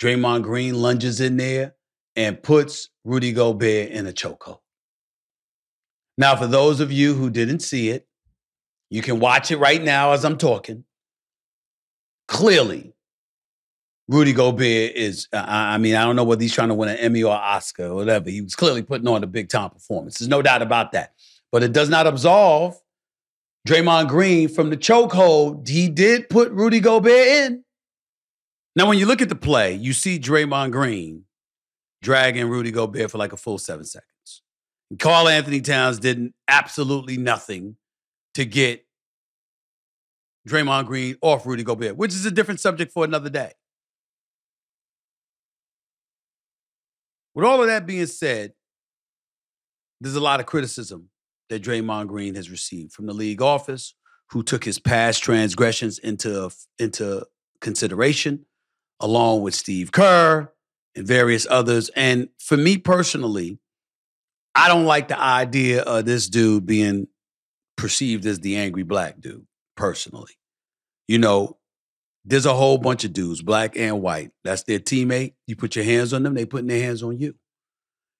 Draymond 0.00 0.42
Green 0.42 0.74
lunges 0.74 1.20
in 1.20 1.36
there 1.36 1.76
and 2.16 2.42
puts 2.42 2.88
Rudy 3.04 3.32
Gobert 3.32 3.90
in 3.90 4.06
a 4.06 4.12
chokehold. 4.12 4.58
Now, 6.18 6.34
for 6.36 6.46
those 6.46 6.80
of 6.80 6.90
you 6.90 7.14
who 7.14 7.30
didn't 7.30 7.60
see 7.60 7.90
it, 7.90 8.06
you 8.90 9.02
can 9.02 9.20
watch 9.20 9.50
it 9.50 9.56
right 9.58 9.82
now 9.82 10.12
as 10.12 10.24
I'm 10.24 10.36
talking. 10.36 10.84
Clearly, 12.28 12.94
Rudy 14.12 14.34
Gobert 14.34 14.92
is, 14.94 15.26
uh, 15.32 15.42
I 15.46 15.78
mean, 15.78 15.94
I 15.94 16.04
don't 16.04 16.16
know 16.16 16.24
whether 16.24 16.42
he's 16.42 16.52
trying 16.52 16.68
to 16.68 16.74
win 16.74 16.90
an 16.90 16.98
Emmy 16.98 17.22
or 17.22 17.34
Oscar 17.34 17.86
or 17.86 17.94
whatever. 17.94 18.28
He 18.28 18.42
was 18.42 18.54
clearly 18.54 18.82
putting 18.82 19.08
on 19.08 19.24
a 19.24 19.26
big 19.26 19.48
time 19.48 19.70
performance. 19.70 20.18
There's 20.18 20.28
no 20.28 20.42
doubt 20.42 20.60
about 20.60 20.92
that. 20.92 21.14
But 21.50 21.62
it 21.62 21.72
does 21.72 21.88
not 21.88 22.06
absolve 22.06 22.78
Draymond 23.66 24.08
Green 24.08 24.48
from 24.48 24.68
the 24.68 24.76
chokehold 24.76 25.66
he 25.66 25.88
did 25.88 26.28
put 26.28 26.52
Rudy 26.52 26.78
Gobert 26.78 27.26
in. 27.26 27.64
Now, 28.76 28.86
when 28.86 28.98
you 28.98 29.06
look 29.06 29.22
at 29.22 29.30
the 29.30 29.34
play, 29.34 29.72
you 29.74 29.94
see 29.94 30.18
Draymond 30.18 30.72
Green 30.72 31.24
dragging 32.02 32.48
Rudy 32.48 32.70
Gobert 32.70 33.10
for 33.10 33.16
like 33.16 33.32
a 33.32 33.38
full 33.38 33.56
seven 33.56 33.86
seconds. 33.86 34.42
Karl-Anthony 34.98 35.62
Towns 35.62 35.98
did 35.98 36.34
absolutely 36.48 37.16
nothing 37.16 37.76
to 38.34 38.44
get 38.44 38.84
Draymond 40.46 40.84
Green 40.84 41.16
off 41.22 41.46
Rudy 41.46 41.62
Gobert, 41.62 41.96
which 41.96 42.12
is 42.12 42.26
a 42.26 42.30
different 42.30 42.60
subject 42.60 42.92
for 42.92 43.04
another 43.04 43.30
day. 43.30 43.52
With 47.34 47.44
all 47.44 47.60
of 47.60 47.68
that 47.68 47.86
being 47.86 48.06
said, 48.06 48.52
there's 50.00 50.16
a 50.16 50.20
lot 50.20 50.40
of 50.40 50.46
criticism 50.46 51.08
that 51.48 51.62
Draymond 51.62 52.08
Green 52.08 52.34
has 52.34 52.50
received 52.50 52.92
from 52.92 53.06
the 53.06 53.14
league 53.14 53.42
office, 53.42 53.94
who 54.30 54.42
took 54.42 54.64
his 54.64 54.78
past 54.78 55.22
transgressions 55.22 55.98
into, 55.98 56.50
into 56.78 57.26
consideration, 57.60 58.46
along 59.00 59.42
with 59.42 59.54
Steve 59.54 59.92
Kerr 59.92 60.50
and 60.94 61.06
various 61.06 61.46
others. 61.48 61.90
And 61.94 62.28
for 62.38 62.56
me 62.56 62.78
personally, 62.78 63.58
I 64.54 64.68
don't 64.68 64.84
like 64.84 65.08
the 65.08 65.18
idea 65.18 65.82
of 65.82 66.04
this 66.04 66.28
dude 66.28 66.66
being 66.66 67.08
perceived 67.76 68.26
as 68.26 68.40
the 68.40 68.56
angry 68.56 68.82
black 68.82 69.20
dude, 69.20 69.46
personally. 69.76 70.32
You 71.08 71.18
know, 71.18 71.58
there's 72.24 72.46
a 72.46 72.54
whole 72.54 72.78
bunch 72.78 73.04
of 73.04 73.12
dudes, 73.12 73.42
black 73.42 73.76
and 73.76 74.00
white. 74.00 74.30
That's 74.44 74.62
their 74.62 74.78
teammate. 74.78 75.34
You 75.46 75.56
put 75.56 75.76
your 75.76 75.84
hands 75.84 76.12
on 76.12 76.22
them, 76.22 76.34
they 76.34 76.44
putting 76.44 76.68
their 76.68 76.82
hands 76.82 77.02
on 77.02 77.18
you. 77.18 77.34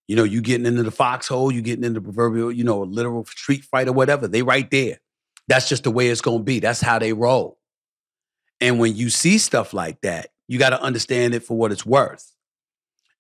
You 0.09 0.17
know, 0.17 0.25
you 0.25 0.41
getting 0.43 0.67
into 0.67 0.83
the 0.83 0.91
foxhole, 0.91 1.53
you 1.53 1.63
getting 1.63 1.85
into 1.85 2.01
the 2.01 2.05
proverbial, 2.05 2.53
you 2.53 2.65
know, 2.65 2.83
a 2.83 2.85
literal 2.85 3.25
street 3.25 3.65
fight 3.65 3.89
or 3.89 3.93
whatever. 3.93 4.27
They 4.29 4.43
right 4.43 4.71
there. 4.71 5.01
That's 5.49 5.69
just 5.69 5.85
the 5.85 5.91
way 5.91 6.09
it's 6.09 6.21
gonna 6.21 6.43
be. 6.43 6.59
That's 6.59 6.81
how 6.81 6.99
they 6.99 7.13
roll. 7.13 7.59
And 8.61 8.79
when 8.79 8.95
you 8.95 9.11
see 9.11 9.39
stuff 9.39 9.73
like 9.73 10.01
that, 10.03 10.29
you 10.47 10.59
got 10.59 10.71
to 10.71 10.81
understand 10.81 11.35
it 11.35 11.43
for 11.43 11.57
what 11.57 11.73
it's 11.73 11.85
worth 11.85 12.31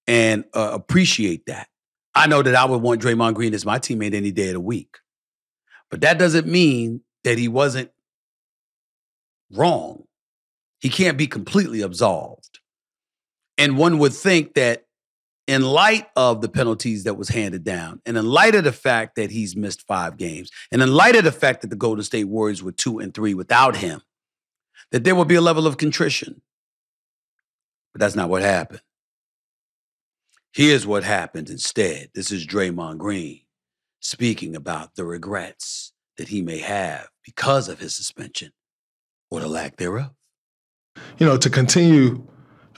and 0.07 0.45
uh, 0.55 0.71
appreciate 0.73 1.47
that. 1.47 1.69
I 2.15 2.27
know 2.27 2.43
that 2.43 2.55
I 2.55 2.65
would 2.65 2.83
want 2.83 3.01
Draymond 3.01 3.35
Green 3.35 3.55
as 3.55 3.65
my 3.65 3.79
teammate 3.79 4.15
any 4.15 4.31
day 4.31 4.49
of 4.49 4.55
the 4.55 4.61
week. 4.61 4.99
But 5.91 6.03
that 6.03 6.19
doesn't 6.19 6.47
mean 6.47 7.01
that 7.25 7.39
he 7.39 7.49
wasn't 7.49 7.91
wrong. 9.51 10.05
He 10.83 10.91
can't 10.91 11.17
be 11.17 11.29
completely 11.29 11.81
absolved. 11.81 12.59
And 13.57 13.79
one 13.79 14.01
would 14.01 14.13
think 14.13 14.55
that 14.55 14.85
in 15.47 15.63
light 15.63 16.09
of 16.17 16.41
the 16.41 16.49
penalties 16.49 17.05
that 17.05 17.15
was 17.15 17.29
handed 17.29 17.63
down, 17.63 18.01
and 18.05 18.17
in 18.17 18.27
light 18.27 18.57
of 18.57 18.65
the 18.65 18.73
fact 18.73 19.15
that 19.15 19.31
he's 19.31 19.55
missed 19.55 19.87
five 19.87 20.17
games, 20.17 20.51
and 20.73 20.83
in 20.83 20.93
light 20.93 21.15
of 21.15 21.23
the 21.23 21.31
fact 21.31 21.61
that 21.61 21.69
the 21.69 21.77
Golden 21.77 22.03
State 22.03 22.25
Warriors 22.25 22.65
were 22.65 22.73
two 22.73 22.99
and 22.99 23.15
three 23.15 23.33
without 23.33 23.77
him, 23.77 24.03
that 24.91 25.05
there 25.05 25.15
would 25.15 25.29
be 25.29 25.37
a 25.37 25.41
level 25.41 25.69
of 25.69 25.77
contrition. 25.77 26.43
But 27.93 28.01
that's 28.01 28.17
not 28.17 28.29
what 28.29 28.43
happened. 28.43 28.83
Here's 30.53 30.87
what 30.87 31.05
happened 31.05 31.49
instead. 31.49 32.11
This 32.13 32.33
is 32.33 32.45
Draymond 32.45 32.99
Green 32.99 33.43
speaking 34.01 34.57
about 34.57 34.97
the 34.97 35.05
regrets 35.05 35.93
that 36.17 36.29
he 36.29 36.43
may 36.43 36.59
have 36.59 37.09
because 37.25 37.69
of 37.69 37.79
his 37.79 37.95
suspension 37.95 38.53
or 39.31 39.39
the 39.39 39.49
lack 39.49 39.77
thereof. 39.77 40.11
You 41.19 41.27
know, 41.27 41.37
to 41.37 41.51
continue 41.51 42.27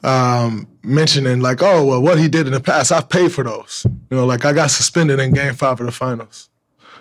um, 0.02 0.68
mentioning 0.82 1.40
like, 1.40 1.62
oh, 1.62 1.84
well, 1.84 2.02
what 2.02 2.18
he 2.18 2.28
did 2.28 2.46
in 2.46 2.52
the 2.52 2.60
past, 2.60 2.92
I've 2.92 3.08
paid 3.08 3.32
for 3.32 3.42
those. 3.42 3.86
You 4.10 4.16
know, 4.16 4.26
like 4.26 4.44
I 4.44 4.52
got 4.52 4.70
suspended 4.70 5.18
in 5.18 5.32
game 5.32 5.54
five 5.54 5.80
of 5.80 5.86
the 5.86 5.92
finals. 5.92 6.50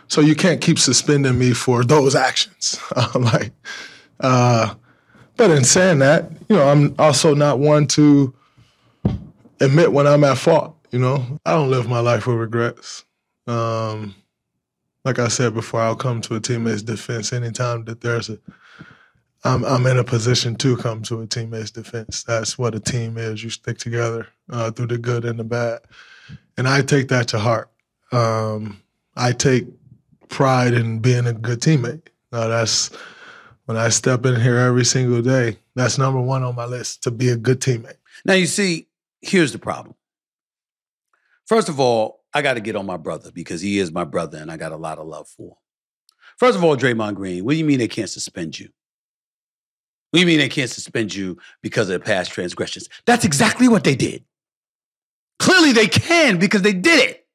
So 0.08 0.22
you 0.22 0.36
can't 0.36 0.62
keep 0.62 0.80
suspending 0.80 1.38
me 1.38 1.54
for 1.54 1.84
those 1.84 2.16
actions. 2.16 2.80
like, 3.16 3.52
uh, 4.20 4.76
but 5.38 5.52
in 5.52 5.64
saying 5.64 6.00
that, 6.00 6.32
you 6.50 6.56
know, 6.56 6.68
I'm 6.68 6.96
also 7.00 7.34
not 7.34 7.60
one 7.60 7.88
to 7.88 8.34
admit 9.60 9.92
when 9.92 10.08
I'm 10.08 10.24
at 10.24 10.38
fault. 10.38 10.76
You 10.92 11.00
know, 11.00 11.40
I 11.46 11.54
don't 11.54 11.72
live 11.72 11.90
my 11.90 12.00
life 12.00 12.28
with 12.28 12.38
regrets. 12.38 13.06
Um, 13.48 14.16
like 15.04 15.20
I 15.20 15.28
said 15.28 15.54
before, 15.54 15.82
I'll 15.82 15.96
come 15.96 16.22
to 16.22 16.36
a 16.36 16.40
teammate's 16.40 16.84
defense 16.84 17.34
anytime 17.34 17.84
that 17.86 18.02
there's 18.02 18.30
a 18.30 18.38
I'm 19.44 19.66
I'm 19.66 19.86
in 19.88 19.98
a 19.98 20.04
position 20.04 20.56
to 20.58 20.78
come 20.78 21.02
to 21.04 21.22
a 21.22 21.28
teammate's 21.28 21.72
defense. 21.72 22.24
That's 22.24 22.58
what 22.58 22.76
a 22.76 22.80
team 22.80 23.18
is. 23.18 23.44
You 23.44 23.50
stick 23.50 23.78
together 23.78 24.28
uh, 24.50 24.72
through 24.72 24.88
the 24.88 24.98
good 24.98 25.26
and 25.26 25.38
the 25.38 25.44
bad, 25.44 25.82
and 26.58 26.68
I 26.68 26.82
take 26.82 27.10
that 27.10 27.28
to 27.30 27.40
heart. 27.40 27.70
Um, 28.12 28.82
I 29.16 29.32
take 29.32 29.66
pride 30.30 30.74
in 30.74 31.00
being 31.00 31.28
a 31.28 31.34
good 31.34 31.60
teammate. 31.60 32.08
That's 32.32 32.90
when 33.66 33.78
I 33.78 33.90
step 33.90 34.26
in 34.26 34.40
here 34.40 34.58
every 34.58 34.86
single 34.86 35.22
day. 35.22 35.58
That's 35.76 35.98
number 35.98 36.22
one 36.22 36.44
on 36.44 36.56
my 36.56 36.66
list 36.66 37.04
to 37.04 37.12
be 37.12 37.30
a 37.30 37.36
good 37.36 37.60
teammate. 37.60 37.98
Now 38.26 38.34
you 38.34 38.48
see, 38.48 38.88
here's 39.22 39.52
the 39.52 39.60
problem. 39.60 39.96
First 41.46 41.70
of 41.70 41.80
all, 41.80 42.24
I 42.34 42.42
got 42.42 42.54
to 42.56 42.62
get 42.62 42.76
on 42.76 42.86
my 42.86 42.98
brother 42.98 43.32
because 43.32 43.62
he 43.62 43.80
is 43.80 43.92
my 43.92 44.04
brother 44.04 44.38
and 44.38 44.52
I 44.52 44.58
got 44.58 44.72
a 44.72 44.78
lot 44.78 44.98
of 44.98 45.08
love 45.08 45.28
for 45.28 45.50
him. 45.50 45.58
First 46.38 46.58
of 46.58 46.64
all, 46.64 46.76
Draymond 46.76 47.16
Green, 47.16 47.46
what 47.46 47.52
do 47.52 47.58
you 47.58 47.66
mean 47.66 47.80
they 47.80 47.88
can't 47.88 48.10
suspend 48.10 48.60
you? 48.60 48.70
You 50.14 50.28
mean 50.28 50.38
they 50.38 50.50
can't 50.50 50.70
suspend 50.70 51.14
you 51.14 51.40
because 51.64 51.90
of 51.90 52.04
past 52.04 52.32
transgressions? 52.32 52.88
That's 53.06 53.26
exactly 53.26 53.68
what 53.68 53.84
they 53.84 53.96
did. 53.96 54.24
Clearly 55.40 55.74
they 55.74 55.88
can 55.88 56.38
because 56.38 56.62
they 56.62 56.74
did 56.74 57.10
it. 57.10 57.26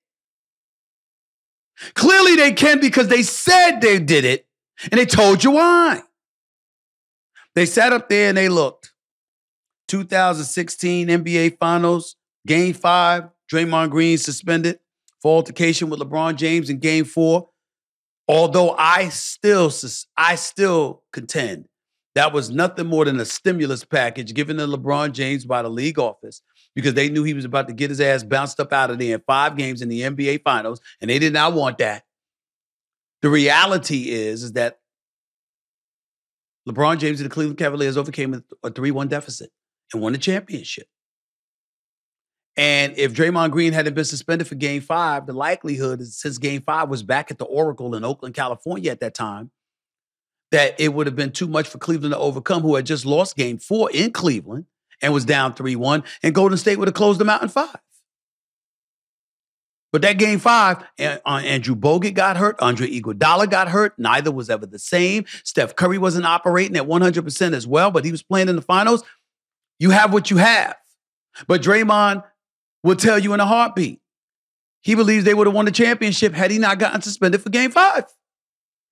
Clearly 1.94 2.36
they 2.36 2.52
can 2.52 2.80
because 2.80 3.08
they 3.08 3.22
said 3.22 3.80
they 3.80 3.98
did 3.98 4.24
it 4.24 4.46
and 4.90 4.98
they 4.98 5.06
told 5.06 5.42
you 5.42 5.52
why. 5.52 6.02
They 7.54 7.66
sat 7.66 7.92
up 7.92 8.08
there 8.08 8.28
and 8.28 8.38
they 8.38 8.48
looked. 8.48 8.92
2016 9.88 11.08
NBA 11.08 11.58
Finals, 11.58 12.14
Game 12.46 12.74
5, 12.74 13.28
Draymond 13.52 13.90
Green 13.90 14.18
suspended 14.18 14.78
for 15.20 15.34
altercation 15.34 15.90
with 15.90 15.98
LeBron 15.98 16.36
James 16.36 16.70
in 16.70 16.78
game 16.78 17.04
four. 17.04 17.48
Although 18.28 18.74
I 18.78 19.08
still, 19.08 19.72
I 20.16 20.34
still 20.36 21.02
contend 21.12 21.66
that 22.14 22.32
was 22.32 22.50
nothing 22.50 22.86
more 22.86 23.04
than 23.04 23.20
a 23.20 23.24
stimulus 23.24 23.84
package 23.84 24.34
given 24.34 24.56
to 24.56 24.66
LeBron 24.66 25.12
James 25.12 25.44
by 25.44 25.62
the 25.62 25.68
league 25.68 25.98
office 25.98 26.42
because 26.74 26.94
they 26.94 27.08
knew 27.08 27.24
he 27.24 27.34
was 27.34 27.44
about 27.44 27.68
to 27.68 27.74
get 27.74 27.90
his 27.90 28.00
ass 28.00 28.22
bounced 28.22 28.60
up 28.60 28.72
out 28.72 28.90
of 28.90 28.98
there 28.98 29.14
in 29.14 29.22
five 29.26 29.56
games 29.56 29.82
in 29.82 29.88
the 29.88 30.02
NBA 30.02 30.42
Finals, 30.42 30.80
and 31.00 31.10
they 31.10 31.18
did 31.18 31.32
not 31.32 31.54
want 31.54 31.78
that. 31.78 32.02
The 33.22 33.30
reality 33.30 34.10
is, 34.10 34.42
is 34.42 34.52
that 34.52 34.78
LeBron 36.68 36.98
James 36.98 37.20
and 37.20 37.30
the 37.30 37.34
Cleveland 37.34 37.58
Cavaliers 37.58 37.96
overcame 37.96 38.42
a 38.62 38.70
3 38.70 38.90
1 38.90 39.08
deficit 39.08 39.50
and 39.92 40.02
won 40.02 40.12
the 40.12 40.18
championship. 40.18 40.86
And 42.56 42.98
if 42.98 43.14
Draymond 43.14 43.52
Green 43.52 43.72
hadn't 43.72 43.94
been 43.94 44.04
suspended 44.04 44.48
for 44.48 44.56
game 44.56 44.80
five, 44.80 45.26
the 45.26 45.32
likelihood 45.32 46.00
is 46.00 46.18
since 46.18 46.38
game 46.38 46.60
five 46.62 46.88
was 46.88 47.04
back 47.04 47.30
at 47.30 47.38
the 47.38 47.44
Oracle 47.44 47.94
in 47.94 48.04
Oakland, 48.04 48.34
California 48.34 48.90
at 48.90 48.98
that 48.98 49.14
time, 49.14 49.52
that 50.50 50.78
it 50.80 50.94
would 50.94 51.06
have 51.06 51.16
been 51.16 51.32
too 51.32 51.48
much 51.48 51.68
for 51.68 51.78
Cleveland 51.78 52.12
to 52.12 52.18
overcome, 52.18 52.62
who 52.62 52.74
had 52.74 52.86
just 52.86 53.04
lost 53.04 53.36
game 53.36 53.58
four 53.58 53.90
in 53.90 54.12
Cleveland 54.12 54.66
and 55.02 55.12
was 55.12 55.24
down 55.24 55.54
3 55.54 55.76
1, 55.76 56.04
and 56.22 56.34
Golden 56.34 56.58
State 56.58 56.78
would 56.78 56.88
have 56.88 56.94
closed 56.94 57.20
them 57.20 57.28
out 57.28 57.42
in 57.42 57.48
five. 57.48 57.76
But 59.90 60.02
that 60.02 60.18
game 60.18 60.38
five, 60.38 60.84
uh, 60.98 61.16
Andrew 61.26 61.74
Bogut 61.74 62.14
got 62.14 62.36
hurt, 62.36 62.60
Andre 62.60 62.88
Iguodala 62.88 63.48
got 63.48 63.68
hurt. 63.68 63.94
Neither 63.98 64.30
was 64.30 64.50
ever 64.50 64.66
the 64.66 64.78
same. 64.78 65.24
Steph 65.44 65.76
Curry 65.76 65.96
wasn't 65.96 66.26
operating 66.26 66.76
at 66.76 66.86
100% 66.86 67.54
as 67.54 67.66
well, 67.66 67.90
but 67.90 68.04
he 68.04 68.10
was 68.10 68.22
playing 68.22 68.48
in 68.48 68.56
the 68.56 68.62
finals. 68.62 69.02
You 69.78 69.90
have 69.90 70.12
what 70.12 70.30
you 70.30 70.36
have. 70.36 70.76
But 71.46 71.62
Draymond 71.62 72.22
will 72.82 72.96
tell 72.96 73.18
you 73.18 73.32
in 73.32 73.40
a 73.40 73.46
heartbeat. 73.46 74.00
He 74.80 74.94
believes 74.94 75.24
they 75.24 75.34
would 75.34 75.46
have 75.46 75.54
won 75.54 75.64
the 75.64 75.70
championship 75.70 76.34
had 76.34 76.50
he 76.50 76.58
not 76.58 76.78
gotten 76.78 77.00
suspended 77.00 77.42
for 77.42 77.48
game 77.48 77.70
five. 77.70 78.04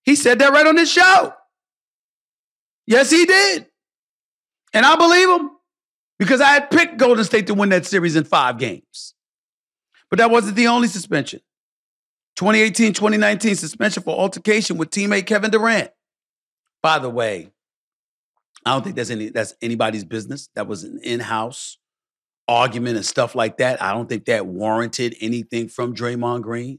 He 0.05 0.15
said 0.15 0.39
that 0.39 0.53
right 0.53 0.67
on 0.67 0.77
this 0.77 0.91
show. 0.91 1.33
Yes, 2.87 3.11
he 3.11 3.25
did. 3.25 3.67
And 4.73 4.85
I 4.85 4.97
believe 4.97 5.29
him 5.29 5.51
because 6.19 6.41
I 6.41 6.51
had 6.51 6.71
picked 6.71 6.99
Golden 6.99 7.25
State 7.25 7.47
to 7.49 7.55
win 7.55 7.71
that 7.71 7.87
series 7.87 8.17
in 8.17 8.25
five 8.25 8.59
games. 8.59 9.15
But 10.11 10.19
that 10.19 10.31
wasn't 10.31 10.57
the 10.57 10.69
only 10.69 10.89
suspension. 10.89 11.41
2018 12.37 12.93
2019 12.93 13.55
suspension 13.57 14.03
for 14.03 14.17
altercation 14.17 14.77
with 14.77 14.91
teammate 14.91 15.27
Kevin 15.27 15.51
Durant. 15.51 15.91
By 16.83 16.99
the 16.99 17.09
way, 17.09 17.51
I 18.65 18.73
don't 18.73 18.83
think 18.83 18.97
that's 18.97 19.11
any 19.11 19.31
that's 19.31 19.55
anybody's 19.63 20.05
business. 20.05 20.49
That 20.55 20.67
was 20.67 20.85
an 20.85 21.01
in-house 21.03 21.79
argument 22.47 22.97
and 22.97 23.07
stuff 23.07 23.35
like 23.35 23.59
that. 23.59 23.83
I 23.83 23.93
don't 23.93 24.09
think 24.09 24.27
that 24.27 24.47
warranted 24.47 25.17
anything 25.21 25.69
from 25.69 25.95
Draymond 25.95 26.43
Green 26.43 26.79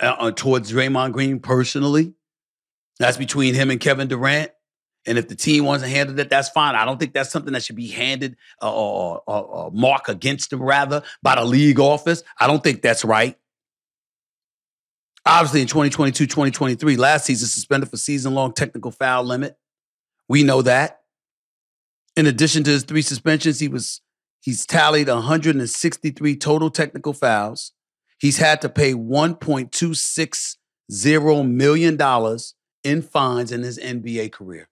uh, 0.00 0.14
uh, 0.18 0.30
towards 0.30 0.72
Draymond 0.72 1.12
Green 1.12 1.40
personally. 1.40 2.14
That's 2.98 3.16
between 3.16 3.54
him 3.54 3.70
and 3.70 3.80
Kevin 3.80 4.08
Durant. 4.08 4.52
And 5.06 5.18
if 5.18 5.28
the 5.28 5.34
team 5.34 5.64
wants 5.64 5.84
to 5.84 5.88
handle 5.88 6.18
it, 6.18 6.30
that's 6.30 6.48
fine. 6.48 6.74
I 6.74 6.84
don't 6.84 6.98
think 6.98 7.12
that's 7.12 7.30
something 7.30 7.52
that 7.52 7.62
should 7.62 7.76
be 7.76 7.88
handed 7.88 8.36
uh, 8.62 8.72
or, 8.72 9.22
or, 9.26 9.42
or 9.42 9.70
mark 9.70 10.08
against 10.08 10.50
them, 10.50 10.62
rather, 10.62 11.02
by 11.22 11.34
the 11.34 11.44
league 11.44 11.78
office. 11.78 12.22
I 12.38 12.46
don't 12.46 12.62
think 12.62 12.80
that's 12.80 13.04
right. 13.04 13.36
Obviously, 15.26 15.62
in 15.62 15.68
2022, 15.68 16.26
2023, 16.26 16.96
last 16.96 17.26
season, 17.26 17.48
suspended 17.48 17.90
for 17.90 17.96
season 17.96 18.34
long 18.34 18.52
technical 18.52 18.90
foul 18.90 19.24
limit. 19.24 19.56
We 20.28 20.42
know 20.42 20.62
that. 20.62 21.00
In 22.16 22.26
addition 22.26 22.64
to 22.64 22.70
his 22.70 22.84
three 22.84 23.02
suspensions, 23.02 23.60
he 23.60 23.68
was 23.68 24.00
he's 24.40 24.66
tallied 24.66 25.08
163 25.08 26.36
total 26.36 26.70
technical 26.70 27.12
fouls. 27.12 27.72
He's 28.18 28.38
had 28.38 28.62
to 28.62 28.68
pay 28.68 28.94
1.260 28.94 31.48
million 31.48 31.96
dollars 31.96 32.54
in 32.84 33.02
fines 33.02 33.50
in 33.50 33.62
his 33.62 33.78
NBA 33.78 34.30
career. 34.32 34.68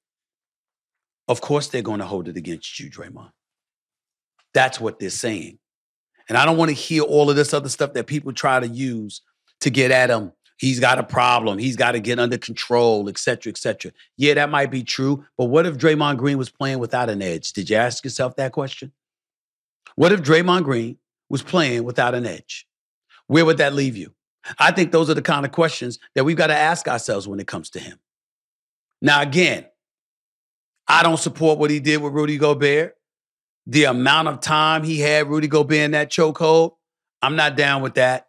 Of 1.28 1.40
course, 1.40 1.68
they're 1.68 1.82
going 1.82 2.00
to 2.00 2.06
hold 2.06 2.28
it 2.28 2.36
against 2.36 2.78
you, 2.80 2.90
Draymond. 2.90 3.30
That's 4.54 4.80
what 4.80 4.98
they're 4.98 5.10
saying. 5.10 5.58
And 6.28 6.36
I 6.38 6.44
don't 6.44 6.56
want 6.56 6.68
to 6.70 6.74
hear 6.74 7.02
all 7.02 7.30
of 7.30 7.36
this 7.36 7.54
other 7.54 7.68
stuff 7.68 7.94
that 7.94 8.06
people 8.06 8.32
try 8.32 8.60
to 8.60 8.66
use 8.66 9.22
to 9.60 9.70
get 9.70 9.90
at 9.90 10.10
him. 10.10 10.32
He's 10.58 10.78
got 10.78 10.98
a 10.98 11.02
problem. 11.02 11.58
He's 11.58 11.76
got 11.76 11.92
to 11.92 12.00
get 12.00 12.18
under 12.18 12.38
control, 12.38 13.08
et 13.08 13.18
cetera, 13.18 13.50
et 13.50 13.56
cetera. 13.56 13.90
Yeah, 14.16 14.34
that 14.34 14.50
might 14.50 14.70
be 14.70 14.84
true. 14.84 15.24
But 15.36 15.46
what 15.46 15.66
if 15.66 15.76
Draymond 15.76 16.18
Green 16.18 16.38
was 16.38 16.50
playing 16.50 16.78
without 16.78 17.10
an 17.10 17.22
edge? 17.22 17.52
Did 17.52 17.70
you 17.70 17.76
ask 17.76 18.04
yourself 18.04 18.36
that 18.36 18.52
question? 18.52 18.92
What 19.96 20.12
if 20.12 20.22
Draymond 20.22 20.64
Green 20.64 20.98
was 21.28 21.42
playing 21.42 21.84
without 21.84 22.14
an 22.14 22.26
edge? 22.26 22.66
Where 23.26 23.44
would 23.44 23.58
that 23.58 23.74
leave 23.74 23.96
you? 23.96 24.14
I 24.58 24.70
think 24.70 24.92
those 24.92 25.10
are 25.10 25.14
the 25.14 25.22
kind 25.22 25.44
of 25.44 25.52
questions 25.52 25.98
that 26.14 26.24
we've 26.24 26.36
got 26.36 26.48
to 26.48 26.56
ask 26.56 26.86
ourselves 26.86 27.26
when 27.26 27.40
it 27.40 27.46
comes 27.46 27.70
to 27.70 27.80
him. 27.80 27.98
Now, 29.00 29.22
again, 29.22 29.66
I 30.88 31.02
don't 31.02 31.18
support 31.18 31.58
what 31.58 31.70
he 31.70 31.80
did 31.80 32.02
with 32.02 32.12
Rudy 32.12 32.38
Gobert. 32.38 32.94
The 33.66 33.84
amount 33.84 34.28
of 34.28 34.40
time 34.40 34.82
he 34.82 35.00
had 35.00 35.28
Rudy 35.28 35.48
Gobert 35.48 35.78
in 35.78 35.90
that 35.92 36.10
chokehold, 36.10 36.72
I'm 37.20 37.36
not 37.36 37.56
down 37.56 37.82
with 37.82 37.94
that. 37.94 38.26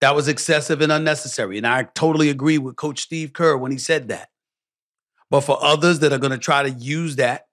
That 0.00 0.14
was 0.14 0.28
excessive 0.28 0.80
and 0.80 0.92
unnecessary. 0.92 1.56
And 1.56 1.66
I 1.66 1.84
totally 1.94 2.28
agree 2.28 2.58
with 2.58 2.76
Coach 2.76 3.00
Steve 3.00 3.32
Kerr 3.32 3.56
when 3.56 3.70
he 3.70 3.78
said 3.78 4.08
that. 4.08 4.28
But 5.30 5.42
for 5.42 5.56
others 5.64 6.00
that 6.00 6.12
are 6.12 6.18
going 6.18 6.32
to 6.32 6.38
try 6.38 6.62
to 6.62 6.70
use 6.70 7.16
that 7.16 7.46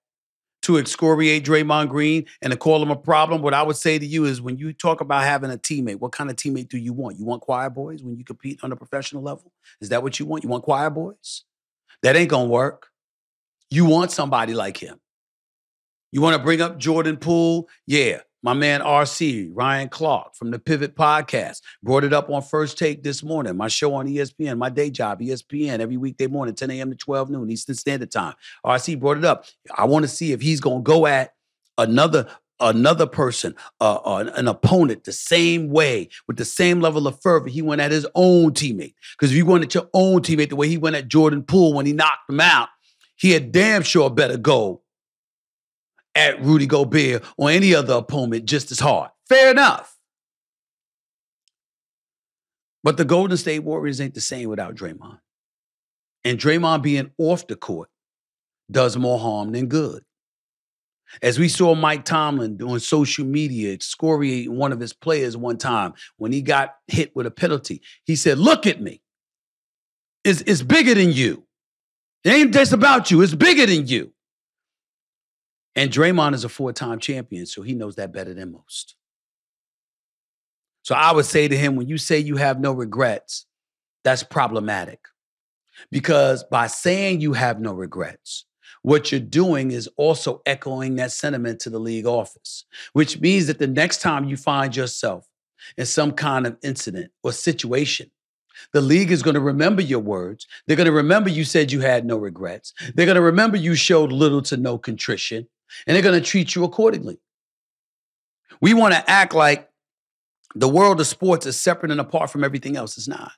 to 0.63 0.77
excoriate 0.77 1.45
Draymond 1.45 1.89
Green 1.89 2.25
and 2.41 2.51
to 2.51 2.57
call 2.57 2.81
him 2.81 2.91
a 2.91 2.95
problem, 2.95 3.41
what 3.41 3.53
I 3.53 3.63
would 3.63 3.77
say 3.77 3.97
to 3.97 4.05
you 4.05 4.25
is 4.25 4.41
when 4.41 4.57
you 4.57 4.73
talk 4.73 5.01
about 5.01 5.23
having 5.23 5.49
a 5.49 5.57
teammate, 5.57 5.99
what 5.99 6.11
kind 6.11 6.29
of 6.29 6.35
teammate 6.35 6.69
do 6.69 6.77
you 6.77 6.93
want? 6.93 7.17
You 7.17 7.25
want 7.25 7.41
choir 7.41 7.69
boys 7.69 8.03
when 8.03 8.17
you 8.17 8.23
compete 8.23 8.59
on 8.63 8.71
a 8.71 8.75
professional 8.75 9.23
level? 9.23 9.51
Is 9.79 9.89
that 9.89 10.03
what 10.03 10.19
you 10.19 10.25
want? 10.25 10.43
You 10.43 10.49
want 10.49 10.63
choir 10.63 10.89
boys? 10.89 11.43
That 12.03 12.15
ain't 12.15 12.29
going 12.29 12.47
to 12.47 12.51
work. 12.51 12.90
You 13.71 13.85
want 13.85 14.11
somebody 14.11 14.53
like 14.53 14.75
him. 14.75 14.99
You 16.11 16.19
want 16.19 16.35
to 16.35 16.43
bring 16.43 16.59
up 16.59 16.77
Jordan 16.77 17.15
Poole? 17.15 17.69
Yeah. 17.87 18.19
My 18.43 18.53
man 18.53 18.81
RC, 18.81 19.51
Ryan 19.53 19.87
Clark 19.87 20.35
from 20.35 20.51
the 20.51 20.59
Pivot 20.59 20.95
Podcast, 20.95 21.61
brought 21.81 22.03
it 22.03 22.11
up 22.11 22.29
on 22.29 22.41
First 22.41 22.77
Take 22.77 23.01
this 23.01 23.23
morning. 23.23 23.55
My 23.55 23.67
show 23.69 23.93
on 23.93 24.07
ESPN, 24.07 24.57
my 24.57 24.69
day 24.69 24.89
job, 24.89 25.21
ESPN, 25.21 25.79
every 25.79 25.95
weekday 25.95 26.27
morning, 26.27 26.55
10 26.55 26.71
a.m. 26.71 26.89
to 26.89 26.97
12 26.97 27.29
noon, 27.29 27.49
Eastern 27.49 27.75
Standard 27.75 28.11
Time. 28.11 28.33
RC 28.65 28.99
brought 28.99 29.19
it 29.19 29.25
up. 29.25 29.45
I 29.77 29.85
want 29.85 30.03
to 30.03 30.09
see 30.09 30.33
if 30.33 30.41
he's 30.41 30.59
going 30.59 30.79
to 30.79 30.83
go 30.83 31.05
at 31.05 31.33
another 31.77 32.27
another 32.59 33.07
person, 33.07 33.55
uh, 33.79 33.99
uh, 34.05 34.31
an 34.35 34.47
opponent, 34.47 35.03
the 35.03 35.11
same 35.11 35.69
way 35.69 36.09
with 36.27 36.37
the 36.37 36.45
same 36.45 36.79
level 36.79 37.07
of 37.07 37.19
fervor 37.21 37.47
he 37.47 37.61
went 37.61 37.81
at 37.81 37.91
his 37.91 38.05
own 38.15 38.51
teammate. 38.51 38.93
Because 39.17 39.31
if 39.31 39.37
you 39.37 39.45
went 39.45 39.63
at 39.63 39.73
your 39.73 39.89
own 39.93 40.21
teammate 40.21 40.49
the 40.49 40.55
way 40.55 40.67
he 40.67 40.77
went 40.77 40.95
at 40.95 41.07
Jordan 41.07 41.43
Poole 41.43 41.73
when 41.73 41.85
he 41.85 41.93
knocked 41.93 42.29
him 42.29 42.39
out, 42.39 42.69
he 43.21 43.29
had 43.29 43.51
damn 43.51 43.83
sure 43.83 44.09
better 44.09 44.35
go 44.35 44.81
at 46.15 46.41
Rudy 46.41 46.65
Gobert 46.65 47.23
or 47.37 47.51
any 47.51 47.75
other 47.75 47.93
opponent 47.93 48.45
just 48.45 48.71
as 48.71 48.79
hard. 48.79 49.11
Fair 49.29 49.51
enough. 49.51 49.95
But 52.83 52.97
the 52.97 53.05
Golden 53.05 53.37
State 53.37 53.59
Warriors 53.59 54.01
ain't 54.01 54.15
the 54.15 54.21
same 54.21 54.49
without 54.49 54.73
Draymond. 54.73 55.19
And 56.23 56.39
Draymond 56.39 56.81
being 56.81 57.11
off 57.19 57.45
the 57.45 57.55
court 57.55 57.89
does 58.71 58.97
more 58.97 59.19
harm 59.19 59.51
than 59.51 59.67
good. 59.67 60.03
As 61.21 61.37
we 61.37 61.47
saw 61.47 61.75
Mike 61.75 62.05
Tomlin 62.05 62.57
doing 62.57 62.79
social 62.79 63.25
media, 63.25 63.71
excoriating 63.71 64.57
one 64.57 64.71
of 64.71 64.79
his 64.79 64.93
players 64.93 65.37
one 65.37 65.59
time 65.59 65.93
when 66.17 66.31
he 66.31 66.41
got 66.41 66.73
hit 66.87 67.15
with 67.15 67.27
a 67.27 67.31
penalty, 67.31 67.83
he 68.03 68.15
said, 68.15 68.39
Look 68.39 68.65
at 68.65 68.81
me. 68.81 69.03
It's, 70.23 70.41
it's 70.41 70.63
bigger 70.63 70.95
than 70.95 71.11
you. 71.11 71.45
It 72.23 72.29
ain't 72.29 72.53
just 72.53 72.73
about 72.73 73.11
you, 73.11 73.21
it's 73.21 73.33
bigger 73.33 73.65
than 73.65 73.87
you. 73.87 74.11
And 75.75 75.89
Draymond 75.89 76.33
is 76.33 76.43
a 76.43 76.49
four 76.49 76.73
time 76.73 76.99
champion, 76.99 77.45
so 77.45 77.61
he 77.61 77.73
knows 77.73 77.95
that 77.95 78.11
better 78.11 78.33
than 78.33 78.51
most. 78.51 78.95
So 80.83 80.95
I 80.95 81.11
would 81.11 81.25
say 81.25 81.47
to 81.47 81.57
him, 81.57 81.75
when 81.75 81.87
you 81.87 81.97
say 81.97 82.17
you 82.19 82.37
have 82.37 82.59
no 82.59 82.71
regrets, 82.71 83.45
that's 84.03 84.23
problematic. 84.23 84.99
Because 85.89 86.43
by 86.43 86.67
saying 86.67 87.21
you 87.21 87.33
have 87.33 87.59
no 87.59 87.73
regrets, 87.73 88.45
what 88.83 89.11
you're 89.11 89.21
doing 89.21 89.71
is 89.71 89.87
also 89.95 90.41
echoing 90.45 90.95
that 90.95 91.11
sentiment 91.11 91.59
to 91.61 91.69
the 91.69 91.79
league 91.79 92.05
office, 92.05 92.65
which 92.93 93.19
means 93.19 93.47
that 93.47 93.59
the 93.59 93.67
next 93.67 94.01
time 94.01 94.25
you 94.25 94.37
find 94.37 94.75
yourself 94.75 95.27
in 95.77 95.85
some 95.85 96.11
kind 96.11 96.47
of 96.47 96.57
incident 96.63 97.11
or 97.23 97.31
situation 97.31 98.09
the 98.73 98.81
league 98.81 99.11
is 99.11 99.23
going 99.23 99.35
to 99.35 99.39
remember 99.41 99.81
your 99.81 99.99
words. 99.99 100.47
They're 100.65 100.77
going 100.77 100.85
to 100.85 100.91
remember 100.91 101.29
you 101.29 101.43
said 101.43 101.71
you 101.71 101.81
had 101.81 102.05
no 102.05 102.17
regrets. 102.17 102.73
They're 102.95 103.05
going 103.05 103.15
to 103.15 103.21
remember 103.21 103.57
you 103.57 103.75
showed 103.75 104.11
little 104.11 104.41
to 104.43 104.57
no 104.57 104.77
contrition, 104.77 105.47
and 105.87 105.95
they're 105.95 106.03
going 106.03 106.19
to 106.19 106.25
treat 106.25 106.55
you 106.55 106.63
accordingly. 106.63 107.19
We 108.59 108.73
want 108.73 108.93
to 108.93 109.09
act 109.09 109.33
like 109.33 109.69
the 110.55 110.69
world 110.69 110.99
of 110.99 111.07
sports 111.07 111.45
is 111.45 111.59
separate 111.59 111.91
and 111.91 112.01
apart 112.01 112.29
from 112.29 112.43
everything 112.43 112.75
else. 112.75 112.97
It's 112.97 113.07
not. 113.07 113.31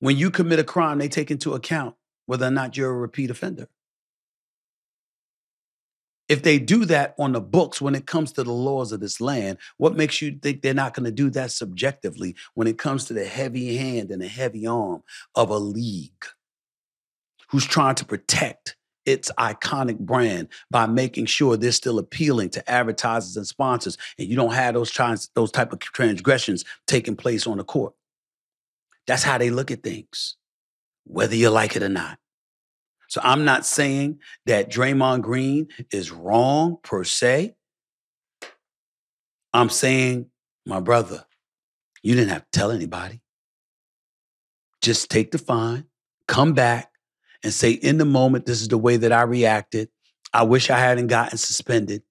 When 0.00 0.16
you 0.16 0.30
commit 0.30 0.58
a 0.58 0.64
crime, 0.64 0.98
they 0.98 1.08
take 1.08 1.30
into 1.30 1.54
account 1.54 1.94
whether 2.26 2.46
or 2.46 2.50
not 2.50 2.76
you're 2.76 2.90
a 2.90 2.94
repeat 2.94 3.30
offender 3.30 3.68
if 6.28 6.42
they 6.42 6.58
do 6.58 6.84
that 6.84 7.14
on 7.18 7.32
the 7.32 7.40
books 7.40 7.80
when 7.80 7.94
it 7.94 8.06
comes 8.06 8.32
to 8.32 8.44
the 8.44 8.52
laws 8.52 8.92
of 8.92 9.00
this 9.00 9.20
land, 9.20 9.58
what 9.78 9.96
makes 9.96 10.20
you 10.20 10.38
think 10.42 10.60
they're 10.60 10.74
not 10.74 10.94
going 10.94 11.04
to 11.04 11.10
do 11.10 11.30
that 11.30 11.50
subjectively 11.50 12.36
when 12.54 12.68
it 12.68 12.78
comes 12.78 13.06
to 13.06 13.14
the 13.14 13.24
heavy 13.24 13.76
hand 13.76 14.10
and 14.10 14.20
the 14.20 14.28
heavy 14.28 14.66
arm 14.66 15.02
of 15.34 15.50
a 15.50 15.58
league 15.58 16.26
who's 17.48 17.66
trying 17.66 17.94
to 17.94 18.04
protect 18.04 18.76
its 19.06 19.30
iconic 19.38 19.98
brand 19.98 20.48
by 20.70 20.84
making 20.84 21.24
sure 21.24 21.56
they're 21.56 21.72
still 21.72 21.98
appealing 21.98 22.50
to 22.50 22.70
advertisers 22.70 23.38
and 23.38 23.46
sponsors 23.46 23.96
and 24.18 24.28
you 24.28 24.36
don't 24.36 24.52
have 24.52 24.74
those 24.74 24.90
trans- 24.90 25.30
those 25.34 25.50
type 25.50 25.72
of 25.72 25.78
transgressions 25.78 26.62
taking 26.86 27.16
place 27.16 27.46
on 27.46 27.56
the 27.56 27.64
court. 27.64 27.94
That's 29.06 29.22
how 29.22 29.38
they 29.38 29.48
look 29.48 29.70
at 29.70 29.82
things, 29.82 30.36
whether 31.04 31.34
you 31.34 31.48
like 31.48 31.74
it 31.74 31.82
or 31.82 31.88
not. 31.88 32.18
So 33.08 33.20
I'm 33.24 33.44
not 33.44 33.66
saying 33.66 34.20
that 34.46 34.70
Draymond 34.70 35.22
Green 35.22 35.68
is 35.90 36.12
wrong 36.12 36.78
per 36.82 37.04
se. 37.04 37.54
I'm 39.52 39.70
saying, 39.70 40.26
my 40.66 40.80
brother, 40.80 41.24
you 42.02 42.14
didn't 42.14 42.30
have 42.30 42.44
to 42.50 42.58
tell 42.58 42.70
anybody. 42.70 43.22
Just 44.82 45.10
take 45.10 45.32
the 45.32 45.38
fine, 45.38 45.86
come 46.28 46.52
back, 46.52 46.92
and 47.42 47.52
say, 47.52 47.72
in 47.72 47.98
the 47.98 48.04
moment, 48.04 48.46
this 48.46 48.60
is 48.60 48.68
the 48.68 48.78
way 48.78 48.96
that 48.98 49.12
I 49.12 49.22
reacted. 49.22 49.88
I 50.32 50.42
wish 50.42 50.70
I 50.70 50.78
hadn't 50.78 51.06
gotten 51.06 51.38
suspended 51.38 52.02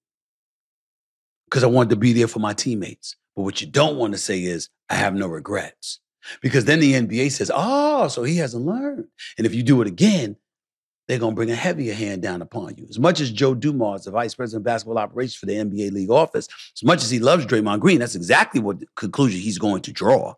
because 1.48 1.62
I 1.62 1.68
wanted 1.68 1.90
to 1.90 1.96
be 1.96 2.12
there 2.12 2.28
for 2.28 2.40
my 2.40 2.52
teammates. 2.52 3.16
But 3.36 3.42
what 3.42 3.60
you 3.60 3.68
don't 3.68 3.96
want 3.96 4.12
to 4.14 4.18
say 4.18 4.42
is, 4.42 4.68
I 4.90 4.94
have 4.94 5.14
no 5.14 5.28
regrets. 5.28 6.00
Because 6.42 6.64
then 6.64 6.80
the 6.80 6.94
NBA 6.94 7.30
says, 7.30 7.50
oh, 7.54 8.08
so 8.08 8.24
he 8.24 8.36
hasn't 8.38 8.66
learned. 8.66 9.06
And 9.38 9.46
if 9.46 9.54
you 9.54 9.62
do 9.62 9.80
it 9.80 9.86
again, 9.86 10.36
they're 11.08 11.18
going 11.18 11.32
to 11.32 11.36
bring 11.36 11.50
a 11.50 11.56
heavier 11.56 11.94
hand 11.94 12.20
down 12.20 12.42
upon 12.42 12.76
you. 12.76 12.86
As 12.88 12.98
much 12.98 13.20
as 13.20 13.30
Joe 13.30 13.54
Dumars, 13.54 14.04
the 14.04 14.10
vice 14.10 14.34
president 14.34 14.60
of 14.60 14.64
basketball 14.64 14.98
operations 14.98 15.36
for 15.36 15.46
the 15.46 15.54
NBA 15.54 15.90
league 15.92 16.10
office, 16.10 16.48
as 16.76 16.82
much 16.84 17.02
as 17.02 17.10
he 17.10 17.18
loves 17.18 17.46
Draymond 17.46 17.80
Green, 17.80 17.98
that's 17.98 18.14
exactly 18.14 18.60
what 18.60 18.76
conclusion 18.94 19.40
he's 19.40 19.58
going 19.58 19.80
to 19.82 19.92
draw. 19.92 20.34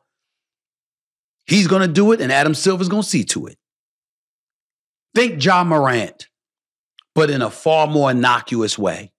He's 1.47 1.67
going 1.67 1.83
to 1.83 1.93
do 1.93 2.13
it, 2.13 2.21
and 2.21 2.31
Adam 2.31 2.55
Silver's 2.55 2.89
going 2.89 3.03
to 3.03 3.09
see 3.09 3.25
to 3.25 3.47
it. 3.47 3.59
Think 5.13 5.45
Ja 5.45 5.65
Morant, 5.65 6.29
but 7.17 7.31
in 7.31 7.43
a 7.43 7.51
far 7.51 7.89
more 7.89 8.13
innocuous 8.13 8.79
way. 8.79 9.11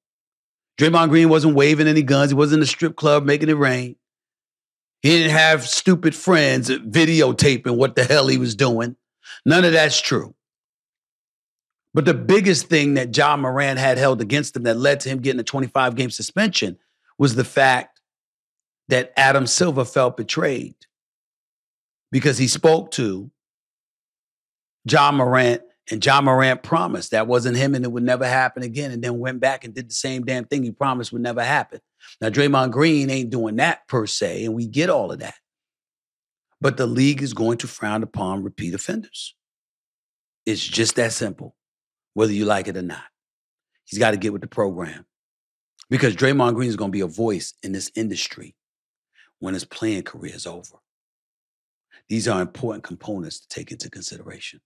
Draymond 0.79 1.09
Green 1.09 1.27
wasn't 1.27 1.55
waving 1.55 1.87
any 1.87 2.01
guns. 2.01 2.31
He 2.31 2.35
wasn't 2.35 2.59
in 2.59 2.63
a 2.63 2.67
strip 2.67 2.95
club 2.95 3.25
making 3.25 3.49
it 3.49 3.57
rain. 3.57 3.97
He 5.01 5.09
didn't 5.09 5.31
have 5.31 5.67
stupid 5.67 6.15
friends 6.15 6.69
videotaping 6.69 7.75
what 7.75 7.95
the 7.95 8.05
hell 8.05 8.27
he 8.27 8.37
was 8.37 8.55
doing. 8.55 8.95
None 9.45 9.65
of 9.65 9.73
that's 9.73 9.99
true. 9.99 10.33
But 11.93 12.05
the 12.05 12.13
biggest 12.13 12.67
thing 12.67 12.93
that 12.93 13.15
Ja 13.15 13.35
Morant 13.35 13.77
had 13.77 13.97
held 13.97 14.21
against 14.21 14.55
him 14.55 14.63
that 14.63 14.77
led 14.77 15.01
to 15.01 15.09
him 15.09 15.19
getting 15.19 15.41
a 15.41 15.43
25 15.43 15.95
game 15.95 16.09
suspension 16.09 16.77
was 17.17 17.35
the 17.35 17.43
fact 17.43 17.99
that 18.87 19.13
Adam 19.17 19.45
Silver 19.45 19.85
felt 19.85 20.17
betrayed 20.17 20.75
because 22.11 22.37
he 22.37 22.47
spoke 22.47 22.91
to 22.91 23.29
Ja 24.89 25.11
Morant 25.11 25.61
and 25.89 26.05
Ja 26.05 26.21
Morant 26.21 26.63
promised 26.63 27.11
that 27.11 27.27
wasn't 27.27 27.57
him 27.57 27.75
and 27.75 27.83
it 27.83 27.91
would 27.91 28.03
never 28.03 28.25
happen 28.25 28.63
again 28.63 28.91
and 28.91 29.03
then 29.03 29.19
went 29.19 29.39
back 29.39 29.63
and 29.63 29.73
did 29.73 29.89
the 29.89 29.93
same 29.93 30.23
damn 30.23 30.45
thing 30.45 30.63
he 30.63 30.71
promised 30.71 31.11
would 31.11 31.21
never 31.21 31.43
happen. 31.43 31.79
Now, 32.19 32.29
Draymond 32.29 32.71
Green 32.71 33.09
ain't 33.09 33.29
doing 33.29 33.57
that 33.57 33.87
per 33.87 34.05
se, 34.07 34.45
and 34.45 34.53
we 34.53 34.67
get 34.67 34.89
all 34.89 35.11
of 35.11 35.19
that. 35.19 35.35
But 36.59 36.77
the 36.77 36.87
league 36.87 37.21
is 37.21 37.33
going 37.33 37.57
to 37.59 37.67
frown 37.67 38.03
upon 38.03 38.43
repeat 38.43 38.73
offenders. 38.73 39.35
It's 40.45 40.65
just 40.65 40.95
that 40.95 41.13
simple, 41.13 41.55
whether 42.13 42.33
you 42.33 42.45
like 42.45 42.67
it 42.67 42.77
or 42.77 42.81
not. 42.81 43.03
He's 43.85 43.99
got 43.99 44.11
to 44.11 44.17
get 44.17 44.33
with 44.33 44.41
the 44.41 44.47
program 44.47 45.05
because 45.89 46.15
Draymond 46.15 46.55
Green 46.55 46.69
is 46.69 46.75
going 46.75 46.91
to 46.91 46.97
be 46.97 47.01
a 47.01 47.07
voice 47.07 47.53
in 47.63 47.71
this 47.71 47.91
industry 47.95 48.55
when 49.39 49.53
his 49.53 49.65
playing 49.65 50.03
career 50.03 50.33
is 50.33 50.47
over. 50.47 50.77
These 52.07 52.27
are 52.27 52.41
important 52.41 52.83
components 52.83 53.39
to 53.39 53.47
take 53.47 53.71
into 53.71 53.89
consideration. 53.89 54.61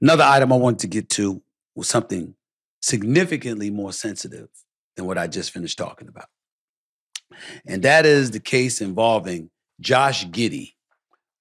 Another 0.00 0.24
item 0.24 0.52
I 0.52 0.56
wanted 0.56 0.80
to 0.80 0.86
get 0.88 1.08
to 1.10 1.42
was 1.74 1.88
something 1.88 2.34
significantly 2.82 3.70
more 3.70 3.92
sensitive 3.92 4.48
than 4.96 5.06
what 5.06 5.18
I 5.18 5.26
just 5.26 5.50
finished 5.50 5.78
talking 5.78 6.08
about. 6.08 6.26
And 7.66 7.82
that 7.82 8.06
is 8.06 8.30
the 8.30 8.40
case 8.40 8.80
involving 8.80 9.50
Josh 9.80 10.26
Giddey 10.26 10.74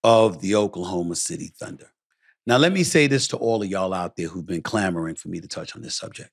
of 0.03 0.39
the 0.41 0.55
Oklahoma 0.55 1.15
City 1.15 1.51
Thunder. 1.59 1.91
Now, 2.45 2.57
let 2.57 2.71
me 2.71 2.83
say 2.83 3.07
this 3.07 3.27
to 3.29 3.37
all 3.37 3.61
of 3.61 3.69
y'all 3.69 3.93
out 3.93 4.15
there 4.15 4.27
who've 4.27 4.45
been 4.45 4.61
clamoring 4.61 5.15
for 5.15 5.27
me 5.27 5.39
to 5.39 5.47
touch 5.47 5.75
on 5.75 5.81
this 5.81 5.95
subject. 5.95 6.31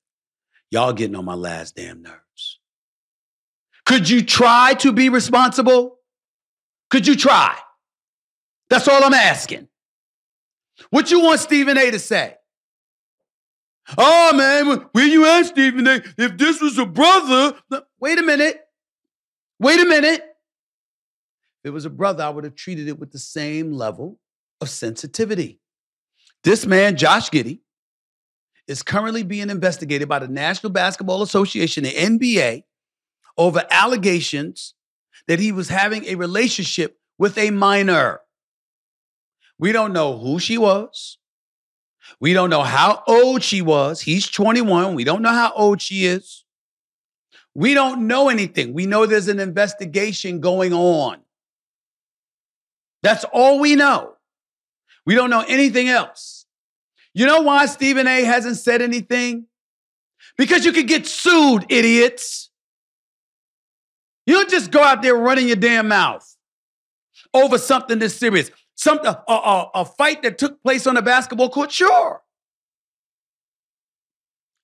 Y'all 0.71 0.93
getting 0.93 1.17
on 1.17 1.25
my 1.25 1.35
last 1.35 1.77
damn 1.77 2.03
nerves. 2.03 2.61
Could 3.85 4.09
you 4.09 4.25
try 4.25 4.75
to 4.81 4.93
be 4.93 5.09
responsible? 5.09 5.99
Could 6.91 7.07
you 7.07 7.17
try? 7.17 7.57
That's 8.69 8.89
all 8.89 9.05
I'm 9.05 9.15
asking. 9.15 9.69
What 10.91 11.11
you 11.11 11.21
want 11.21 11.41
Stephen 11.41 11.79
A 11.79 11.91
to 11.91 11.99
say? 11.99 12.37
Oh 13.97 14.33
man, 14.35 14.89
where 14.93 15.07
you 15.07 15.25
at, 15.27 15.45
Stephen 15.45 15.87
A? 15.87 16.03
If 16.19 16.37
this 16.37 16.61
was 16.61 16.77
a 16.79 16.87
brother, 16.87 17.57
wait 18.01 18.19
a 18.19 18.23
minute. 18.23 18.61
Wait 19.61 19.81
a 19.81 19.85
minute. 19.85 20.21
If 20.21 21.69
it 21.69 21.71
was 21.71 21.85
a 21.85 21.91
brother, 21.91 22.25
I 22.25 22.29
would 22.31 22.45
have 22.45 22.57
treated 22.57 22.89
it 22.89 22.99
with 22.99 23.13
the 23.13 23.19
same 23.19 23.73
level 23.73 24.19
of 24.61 24.69
sensitivity. 24.69 25.61
This 26.45 26.67
man, 26.67 26.97
Josh 26.97 27.31
Giddey, 27.31 27.61
is 28.69 28.83
currently 28.83 29.23
being 29.23 29.51
investigated 29.51 30.09
by 30.09 30.19
the 30.19 30.29
National 30.29 30.71
Basketball 30.71 31.23
Association, 31.23 31.85
the 31.85 31.93
NBA, 31.93 32.65
over 33.39 33.65
allegations 33.71 34.75
that 35.29 35.39
he 35.39 35.53
was 35.53 35.69
having 35.69 36.05
a 36.07 36.15
relationship 36.15 36.99
with 37.19 37.37
a 37.39 37.51
minor. 37.51 38.21
We 39.59 39.73
don't 39.73 39.93
know 39.93 40.19
who 40.19 40.39
she 40.39 40.59
was. 40.59 41.19
We 42.21 42.33
don't 42.33 42.51
know 42.51 42.63
how 42.63 43.03
old 43.07 43.43
she 43.43 43.63
was. 43.63 44.01
He's 44.01 44.29
21. 44.29 44.95
We 44.95 45.05
don't 45.05 45.23
know 45.23 45.31
how 45.31 45.53
old 45.53 45.81
she 45.81 46.07
is. 46.07 46.45
We 47.55 47.75
don't 47.75 48.07
know 48.07 48.29
anything. 48.29 48.75
We 48.75 48.87
know 48.87 49.07
there's 49.07 49.29
an 49.29 49.41
investigation 49.41 50.41
going 50.41 50.73
on. 50.73 51.19
That's 53.03 53.25
all 53.33 53.61
we 53.61 53.77
know. 53.77 54.16
We 55.07 55.15
don't 55.15 55.31
know 55.31 55.45
anything 55.47 55.89
else. 55.89 56.45
You 57.15 57.25
know 57.25 57.41
why 57.41 57.67
Stephen 57.67 58.07
A 58.07 58.25
hasn't 58.25 58.57
said 58.57 58.83
anything? 58.83 59.47
Because 60.37 60.67
you 60.67 60.73
could 60.73 60.89
get 60.89 61.07
sued, 61.07 61.65
idiots. 61.71 62.51
You 64.27 64.35
don't 64.35 64.51
just 64.51 64.71
go 64.71 64.83
out 64.83 65.01
there 65.03 65.15
running 65.15 65.47
your 65.47 65.57
damn 65.57 65.89
mouth 65.89 66.37
over 67.33 67.57
something 67.57 67.99
this 67.99 68.17
serious. 68.17 68.51
Something 68.75 69.07
a, 69.07 69.33
a, 69.33 69.71
a 69.77 69.85
fight 69.85 70.23
that 70.25 70.37
took 70.37 70.63
place 70.63 70.87
on 70.87 70.97
a 70.97 71.03
basketball 71.03 71.49
court, 71.49 71.73
sure. 71.73 72.23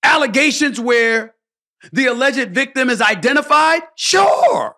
Allegations 0.03 0.79
where 0.79 1.35
the 1.93 2.07
alleged 2.07 2.53
victim 2.53 2.91
is 2.91 3.01
identified, 3.01 3.83
sure. 3.97 4.77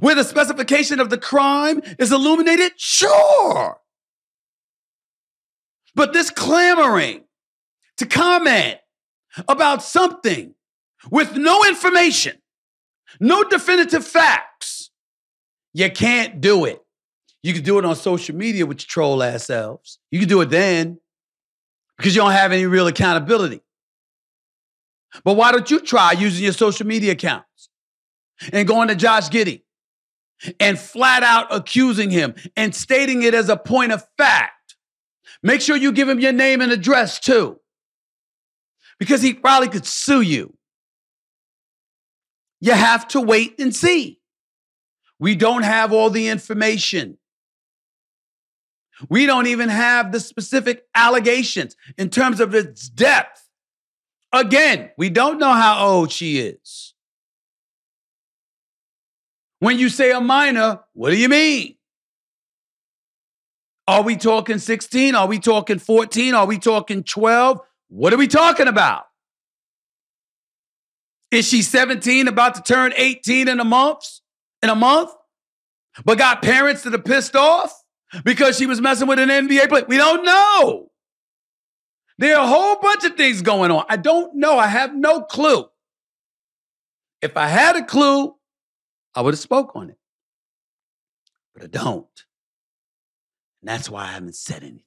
Where 0.00 0.14
the 0.16 0.24
specification 0.24 0.98
of 0.98 1.10
the 1.10 1.18
crime 1.18 1.80
is 1.98 2.10
illuminated, 2.10 2.72
sure. 2.76 3.78
But 5.96 6.12
this 6.12 6.30
clamoring 6.30 7.24
to 7.96 8.06
comment 8.06 8.78
about 9.48 9.82
something 9.82 10.54
with 11.10 11.36
no 11.36 11.64
information, 11.64 12.36
no 13.18 13.42
definitive 13.44 14.06
facts, 14.06 14.90
you 15.72 15.90
can't 15.90 16.40
do 16.40 16.66
it. 16.66 16.80
You 17.42 17.54
can 17.54 17.62
do 17.62 17.78
it 17.78 17.84
on 17.84 17.96
social 17.96 18.36
media 18.36 18.66
with 18.66 18.80
your 18.80 18.86
troll 18.86 19.22
ass 19.22 19.44
selves. 19.44 19.98
You 20.10 20.18
can 20.18 20.28
do 20.28 20.40
it 20.42 20.50
then 20.50 20.98
because 21.96 22.14
you 22.14 22.20
don't 22.20 22.32
have 22.32 22.52
any 22.52 22.66
real 22.66 22.86
accountability. 22.86 23.62
But 25.24 25.34
why 25.34 25.50
don't 25.50 25.70
you 25.70 25.80
try 25.80 26.12
using 26.12 26.44
your 26.44 26.52
social 26.52 26.86
media 26.86 27.12
accounts 27.12 27.70
and 28.52 28.68
going 28.68 28.88
to 28.88 28.94
Josh 28.94 29.30
Giddey 29.30 29.62
and 30.60 30.78
flat 30.78 31.22
out 31.22 31.46
accusing 31.50 32.10
him 32.10 32.34
and 32.54 32.74
stating 32.74 33.22
it 33.22 33.32
as 33.32 33.48
a 33.48 33.56
point 33.56 33.92
of 33.92 34.04
fact? 34.18 34.55
Make 35.42 35.60
sure 35.60 35.76
you 35.76 35.92
give 35.92 36.08
him 36.08 36.20
your 36.20 36.32
name 36.32 36.60
and 36.60 36.72
address 36.72 37.20
too, 37.20 37.60
because 38.98 39.22
he 39.22 39.34
probably 39.34 39.68
could 39.68 39.86
sue 39.86 40.22
you. 40.22 40.56
You 42.60 42.72
have 42.72 43.06
to 43.08 43.20
wait 43.20 43.58
and 43.58 43.74
see. 43.74 44.20
We 45.18 45.34
don't 45.34 45.62
have 45.62 45.92
all 45.92 46.10
the 46.10 46.28
information. 46.28 47.18
We 49.10 49.26
don't 49.26 49.46
even 49.46 49.68
have 49.68 50.10
the 50.10 50.20
specific 50.20 50.84
allegations 50.94 51.76
in 51.98 52.08
terms 52.08 52.40
of 52.40 52.54
its 52.54 52.88
depth. 52.88 53.42
Again, 54.32 54.90
we 54.96 55.10
don't 55.10 55.38
know 55.38 55.52
how 55.52 55.86
old 55.86 56.10
she 56.10 56.38
is. 56.38 56.94
When 59.58 59.78
you 59.78 59.88
say 59.88 60.12
a 60.12 60.20
minor, 60.20 60.80
what 60.92 61.10
do 61.10 61.16
you 61.16 61.28
mean? 61.28 61.75
Are 63.88 64.02
we 64.02 64.16
talking 64.16 64.58
16? 64.58 65.14
Are 65.14 65.26
we 65.26 65.38
talking 65.38 65.78
14? 65.78 66.34
Are 66.34 66.46
we 66.46 66.58
talking 66.58 67.04
12? 67.04 67.60
What 67.88 68.12
are 68.12 68.16
we 68.16 68.26
talking 68.26 68.66
about? 68.66 69.04
Is 71.30 71.48
she 71.48 71.62
17 71.62 72.28
about 72.28 72.54
to 72.56 72.62
turn 72.62 72.92
18 72.96 73.48
in 73.48 73.60
a 73.60 73.64
month? 73.64 74.04
In 74.62 74.70
a 74.70 74.74
month? 74.74 75.10
But 76.04 76.18
got 76.18 76.42
parents 76.42 76.82
that 76.82 76.94
are 76.94 76.98
pissed 76.98 77.36
off? 77.36 77.72
because 78.24 78.56
she 78.56 78.66
was 78.66 78.80
messing 78.80 79.08
with 79.08 79.18
an 79.18 79.28
NBA 79.28 79.68
player. 79.68 79.84
We 79.88 79.96
don't 79.96 80.24
know. 80.24 80.90
There 82.18 82.36
are 82.36 82.44
a 82.44 82.46
whole 82.46 82.76
bunch 82.80 83.04
of 83.04 83.16
things 83.16 83.42
going 83.42 83.70
on. 83.70 83.84
I 83.88 83.96
don't 83.96 84.36
know. 84.36 84.58
I 84.58 84.68
have 84.68 84.94
no 84.94 85.22
clue. 85.22 85.66
If 87.20 87.36
I 87.36 87.48
had 87.48 87.76
a 87.76 87.84
clue, 87.84 88.34
I 89.14 89.20
would 89.20 89.34
have 89.34 89.40
spoke 89.40 89.72
on 89.74 89.90
it. 89.90 89.98
But 91.54 91.64
I 91.64 91.66
don't. 91.66 92.15
And 93.66 93.74
that's 93.74 93.90
why 93.90 94.04
I 94.04 94.12
haven't 94.12 94.36
said 94.36 94.62
anything. 94.62 94.82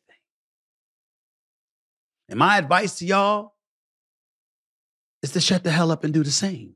And 2.29 2.39
my 2.39 2.57
advice 2.57 2.99
to 2.99 3.05
y'all 3.05 3.55
is 5.21 5.33
to 5.33 5.41
shut 5.41 5.65
the 5.65 5.71
hell 5.71 5.91
up 5.91 6.05
and 6.05 6.13
do 6.13 6.23
the 6.23 6.31
same. 6.31 6.75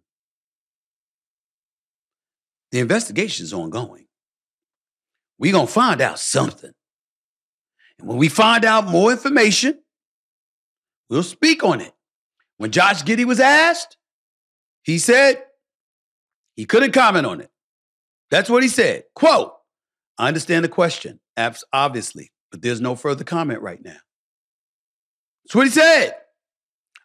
The 2.73 2.79
investigation 2.79 3.45
is 3.45 3.53
ongoing 3.53 4.07
We're 5.39 5.53
going 5.53 5.67
to 5.67 5.71
find 5.71 6.01
out 6.01 6.19
something. 6.19 6.73
And 7.99 8.09
when 8.09 8.17
we 8.17 8.27
find 8.27 8.65
out 8.65 8.89
more 8.89 9.09
information, 9.09 9.79
we'll 11.09 11.23
speak 11.23 11.63
on 11.63 11.79
it. 11.79 11.93
When 12.57 12.71
Josh 12.71 13.03
Giddey 13.03 13.23
was 13.23 13.39
asked, 13.39 13.95
he 14.83 14.97
said 14.97 15.41
he 16.57 16.65
couldn't 16.65 16.91
comment 16.91 17.25
on 17.25 17.39
it. 17.39 17.49
That's 18.29 18.49
what 18.49 18.61
he 18.61 18.67
said. 18.67 19.03
Quote, 19.15 19.53
I 20.17 20.27
understand 20.27 20.65
the 20.65 20.69
question, 20.69 21.21
obviously, 21.37 22.31
but 22.51 22.61
there's 22.61 22.81
no 22.81 22.95
further 22.95 23.23
comment 23.23 23.61
right 23.61 23.83
now. 23.83 23.97
That's 25.45 25.55
what 25.55 25.65
he 25.65 25.71
said. 25.71 26.15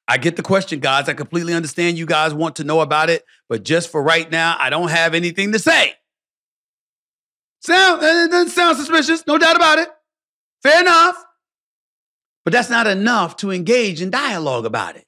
I 0.07 0.17
get 0.17 0.37
the 0.37 0.43
question, 0.43 0.81
guys. 0.81 1.09
I 1.09 1.15
completely 1.15 1.53
understand 1.53 1.99
you 1.99 2.07
guys 2.07 2.33
want 2.33 2.57
to 2.57 2.65
know 2.65 2.81
about 2.81 3.11
it, 3.11 3.25
but 3.49 3.63
just 3.63 3.91
for 3.91 4.03
right 4.03 4.31
now, 4.31 4.57
I 4.59 4.71
don't 4.71 4.89
have 4.89 5.15
anything 5.15 5.53
to 5.53 5.59
say. 5.59 5.95
Sound 7.61 8.03
it 8.03 8.31
doesn't 8.31 8.51
sound 8.51 8.79
suspicious, 8.79 9.27
no 9.27 9.37
doubt 9.37 9.57
about 9.57 9.79
it. 9.79 9.89
Fair 10.63 10.81
enough. 10.81 11.17
But 12.45 12.53
that's 12.53 12.71
not 12.71 12.87
enough 12.87 13.37
to 13.39 13.51
engage 13.51 14.01
in 14.01 14.11
dialogue 14.11 14.65
about 14.65 14.97
it. 14.97 15.05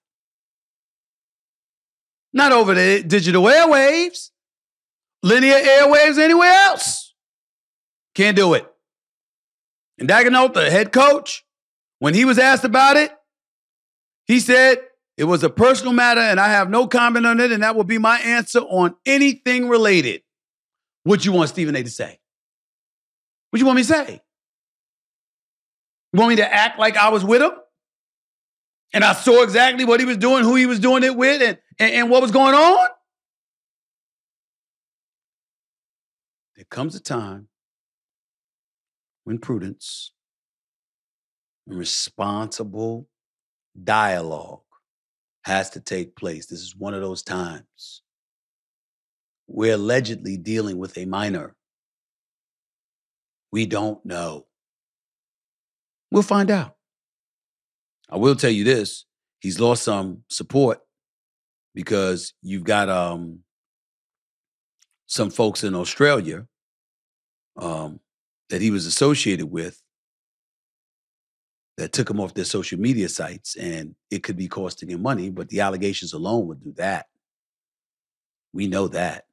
Not 2.32 2.52
over 2.52 2.74
the 2.74 3.02
digital 3.02 3.44
airwaves, 3.44 4.30
linear 5.22 5.54
airwaves, 5.54 6.18
anywhere 6.18 6.52
else. 6.52 7.14
Can't 8.14 8.36
do 8.36 8.54
it. 8.54 8.69
And 10.00 10.08
Daigneault, 10.08 10.54
the 10.54 10.70
head 10.70 10.92
coach, 10.92 11.44
when 11.98 12.14
he 12.14 12.24
was 12.24 12.38
asked 12.38 12.64
about 12.64 12.96
it, 12.96 13.12
he 14.26 14.40
said, 14.40 14.78
It 15.18 15.24
was 15.24 15.44
a 15.44 15.50
personal 15.50 15.92
matter, 15.92 16.22
and 16.22 16.40
I 16.40 16.48
have 16.48 16.70
no 16.70 16.86
comment 16.86 17.26
on 17.26 17.38
it, 17.38 17.52
and 17.52 17.62
that 17.62 17.76
will 17.76 17.84
be 17.84 17.98
my 17.98 18.18
answer 18.18 18.60
on 18.60 18.96
anything 19.04 19.68
related. 19.68 20.22
What 21.04 21.24
you 21.24 21.32
want 21.32 21.50
Stephen 21.50 21.76
A 21.76 21.82
to 21.82 21.90
say? 21.90 22.18
What 23.50 23.60
you 23.60 23.66
want 23.66 23.76
me 23.76 23.82
to 23.82 23.88
say? 23.88 24.22
You 26.12 26.18
want 26.18 26.30
me 26.30 26.36
to 26.36 26.52
act 26.52 26.78
like 26.78 26.96
I 26.96 27.10
was 27.10 27.22
with 27.22 27.42
him? 27.42 27.52
And 28.92 29.04
I 29.04 29.12
saw 29.12 29.42
exactly 29.42 29.84
what 29.84 30.00
he 30.00 30.06
was 30.06 30.16
doing, 30.16 30.44
who 30.44 30.56
he 30.56 30.66
was 30.66 30.80
doing 30.80 31.04
it 31.04 31.14
with, 31.14 31.42
and, 31.42 31.58
and, 31.78 31.92
and 31.92 32.10
what 32.10 32.22
was 32.22 32.30
going 32.30 32.54
on? 32.54 32.88
There 36.56 36.64
comes 36.64 36.94
a 36.94 37.00
time 37.00 37.49
when 39.30 39.38
prudence 39.38 40.10
and 41.68 41.78
responsible 41.78 43.06
dialogue 43.84 44.62
has 45.44 45.70
to 45.70 45.78
take 45.78 46.16
place. 46.16 46.46
This 46.46 46.58
is 46.58 46.74
one 46.76 46.94
of 46.94 47.00
those 47.00 47.22
times. 47.22 48.02
We're 49.46 49.74
allegedly 49.74 50.36
dealing 50.36 50.78
with 50.78 50.98
a 50.98 51.04
minor. 51.04 51.54
We 53.52 53.66
don't 53.66 54.04
know. 54.04 54.46
We'll 56.10 56.24
find 56.24 56.50
out. 56.50 56.74
I 58.10 58.16
will 58.16 58.34
tell 58.34 58.50
you 58.50 58.64
this 58.64 59.04
he's 59.38 59.60
lost 59.60 59.84
some 59.84 60.24
support 60.28 60.80
because 61.72 62.34
you've 62.42 62.64
got 62.64 62.88
um, 62.88 63.44
some 65.06 65.30
folks 65.30 65.62
in 65.62 65.76
Australia 65.76 66.48
um, 67.56 68.00
that 68.50 68.60
he 68.60 68.70
was 68.70 68.86
associated 68.86 69.50
with 69.50 69.80
that 71.78 71.92
took 71.92 72.10
him 72.10 72.20
off 72.20 72.34
their 72.34 72.44
social 72.44 72.78
media 72.78 73.08
sites 73.08 73.56
and 73.56 73.94
it 74.10 74.22
could 74.22 74.36
be 74.36 74.48
costing 74.48 74.90
him 74.90 75.00
money, 75.00 75.30
but 75.30 75.48
the 75.48 75.60
allegations 75.60 76.12
alone 76.12 76.46
would 76.46 76.62
do 76.62 76.72
that. 76.76 77.06
We 78.52 78.66
know 78.66 78.88
that. 78.88 79.24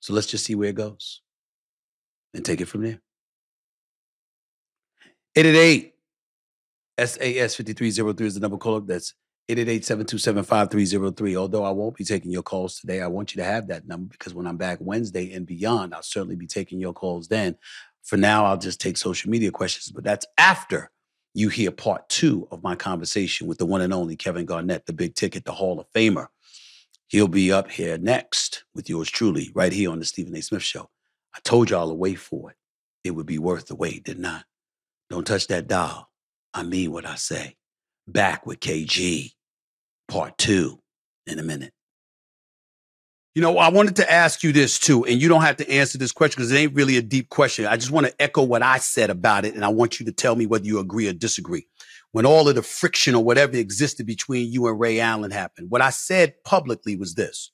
So 0.00 0.12
let's 0.12 0.26
just 0.26 0.44
see 0.44 0.54
where 0.54 0.70
it 0.70 0.74
goes 0.74 1.22
and 2.34 2.44
take 2.44 2.60
it 2.60 2.66
from 2.66 2.82
there. 2.82 3.00
888 5.36 5.94
SAS 6.98 7.54
5303 7.54 8.26
is 8.26 8.34
the 8.34 8.40
number 8.40 8.56
call 8.56 8.76
up. 8.76 8.86
That's 8.86 9.14
888-727-5303. 9.50 11.36
Although 11.36 11.64
I 11.64 11.70
won't 11.70 11.96
be 11.96 12.04
taking 12.04 12.30
your 12.30 12.42
calls 12.42 12.80
today, 12.80 13.02
I 13.02 13.06
want 13.08 13.34
you 13.34 13.42
to 13.42 13.46
have 13.46 13.68
that 13.68 13.86
number 13.86 14.08
because 14.10 14.34
when 14.34 14.46
I'm 14.46 14.56
back 14.56 14.78
Wednesday 14.80 15.32
and 15.32 15.46
beyond, 15.46 15.94
I'll 15.94 16.02
certainly 16.02 16.36
be 16.36 16.46
taking 16.46 16.80
your 16.80 16.94
calls 16.94 17.28
then. 17.28 17.56
For 18.02 18.16
now, 18.16 18.44
I'll 18.46 18.58
just 18.58 18.80
take 18.80 18.96
social 18.96 19.30
media 19.30 19.50
questions, 19.50 19.90
but 19.90 20.04
that's 20.04 20.26
after 20.38 20.90
you 21.34 21.48
hear 21.48 21.70
part 21.70 22.08
two 22.08 22.46
of 22.50 22.62
my 22.62 22.76
conversation 22.76 23.46
with 23.46 23.58
the 23.58 23.66
one 23.66 23.80
and 23.80 23.92
only 23.92 24.16
Kevin 24.16 24.46
Garnett, 24.46 24.86
the 24.86 24.92
big 24.92 25.14
ticket, 25.14 25.44
the 25.44 25.52
Hall 25.52 25.80
of 25.80 25.90
Famer. 25.92 26.28
He'll 27.08 27.28
be 27.28 27.52
up 27.52 27.70
here 27.70 27.98
next 27.98 28.64
with 28.74 28.88
yours 28.88 29.10
truly, 29.10 29.50
right 29.54 29.72
here 29.72 29.90
on 29.90 29.98
the 29.98 30.04
Stephen 30.04 30.36
A. 30.36 30.42
Smith 30.42 30.62
Show. 30.62 30.90
I 31.34 31.40
told 31.42 31.70
y'all 31.70 31.88
to 31.88 31.94
wait 31.94 32.18
for 32.18 32.50
it. 32.50 32.56
It 33.02 33.10
would 33.10 33.26
be 33.26 33.38
worth 33.38 33.66
the 33.66 33.74
wait, 33.74 34.04
didn't 34.04 34.24
I? 34.24 34.42
Don't 35.10 35.26
touch 35.26 35.48
that 35.48 35.66
dial. 35.66 36.08
I 36.54 36.62
mean 36.62 36.92
what 36.92 37.04
I 37.04 37.16
say. 37.16 37.56
Back 38.06 38.46
with 38.46 38.60
KG, 38.60 39.32
part 40.08 40.36
two, 40.36 40.80
in 41.26 41.38
a 41.38 41.42
minute. 41.42 41.72
You 43.34 43.42
know, 43.42 43.58
I 43.58 43.68
wanted 43.70 43.96
to 43.96 44.12
ask 44.12 44.44
you 44.44 44.52
this 44.52 44.78
too, 44.78 45.04
and 45.04 45.20
you 45.20 45.28
don't 45.28 45.42
have 45.42 45.56
to 45.56 45.68
answer 45.68 45.98
this 45.98 46.12
question 46.12 46.40
because 46.40 46.52
it 46.52 46.56
ain't 46.56 46.74
really 46.74 46.96
a 46.96 47.02
deep 47.02 47.30
question. 47.30 47.66
I 47.66 47.76
just 47.76 47.90
want 47.90 48.06
to 48.06 48.22
echo 48.22 48.44
what 48.44 48.62
I 48.62 48.78
said 48.78 49.10
about 49.10 49.44
it, 49.44 49.54
and 49.54 49.64
I 49.64 49.70
want 49.70 49.98
you 49.98 50.06
to 50.06 50.12
tell 50.12 50.36
me 50.36 50.46
whether 50.46 50.66
you 50.66 50.78
agree 50.78 51.08
or 51.08 51.12
disagree. 51.12 51.66
When 52.12 52.26
all 52.26 52.48
of 52.48 52.54
the 52.54 52.62
friction 52.62 53.16
or 53.16 53.24
whatever 53.24 53.56
existed 53.56 54.06
between 54.06 54.52
you 54.52 54.68
and 54.68 54.78
Ray 54.78 55.00
Allen 55.00 55.32
happened, 55.32 55.70
what 55.70 55.80
I 55.80 55.90
said 55.90 56.34
publicly 56.44 56.94
was 56.94 57.14
this 57.14 57.50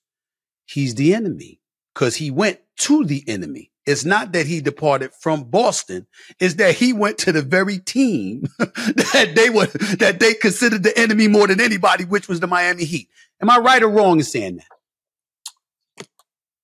He's 0.67 0.97
the 0.97 1.15
enemy 1.15 1.61
because 1.95 2.17
he 2.17 2.31
went 2.31 2.61
to 2.81 3.05
the 3.05 3.25
enemy. 3.27 3.70
It's 3.91 4.05
not 4.05 4.33
that 4.33 4.47
he 4.47 4.61
departed 4.61 5.13
from 5.21 5.45
Boston, 5.45 6.07
it's 6.39 6.55
that 6.55 6.77
he 6.77 6.93
went 6.93 7.19
to 7.19 7.33
the 7.33 7.43
very 7.43 7.79
team 7.79 8.45
that 8.59 9.33
they 9.35 9.51
were 9.51 9.67
that 9.99 10.19
they 10.21 10.35
considered 10.35 10.83
the 10.83 10.97
enemy 10.99 11.29
more 11.29 11.47
than 11.47 11.61
anybody, 11.61 12.05
which 12.05 12.29
was 12.29 12.41
the 12.41 12.47
Miami 12.47 12.85
Heat. 12.85 13.09
Am 13.43 13.51
I 13.51 13.59
right 13.59 13.83
or 13.83 13.89
wrong 13.91 14.19
in 14.19 14.25
saying 14.25 14.57
that? 14.57 14.67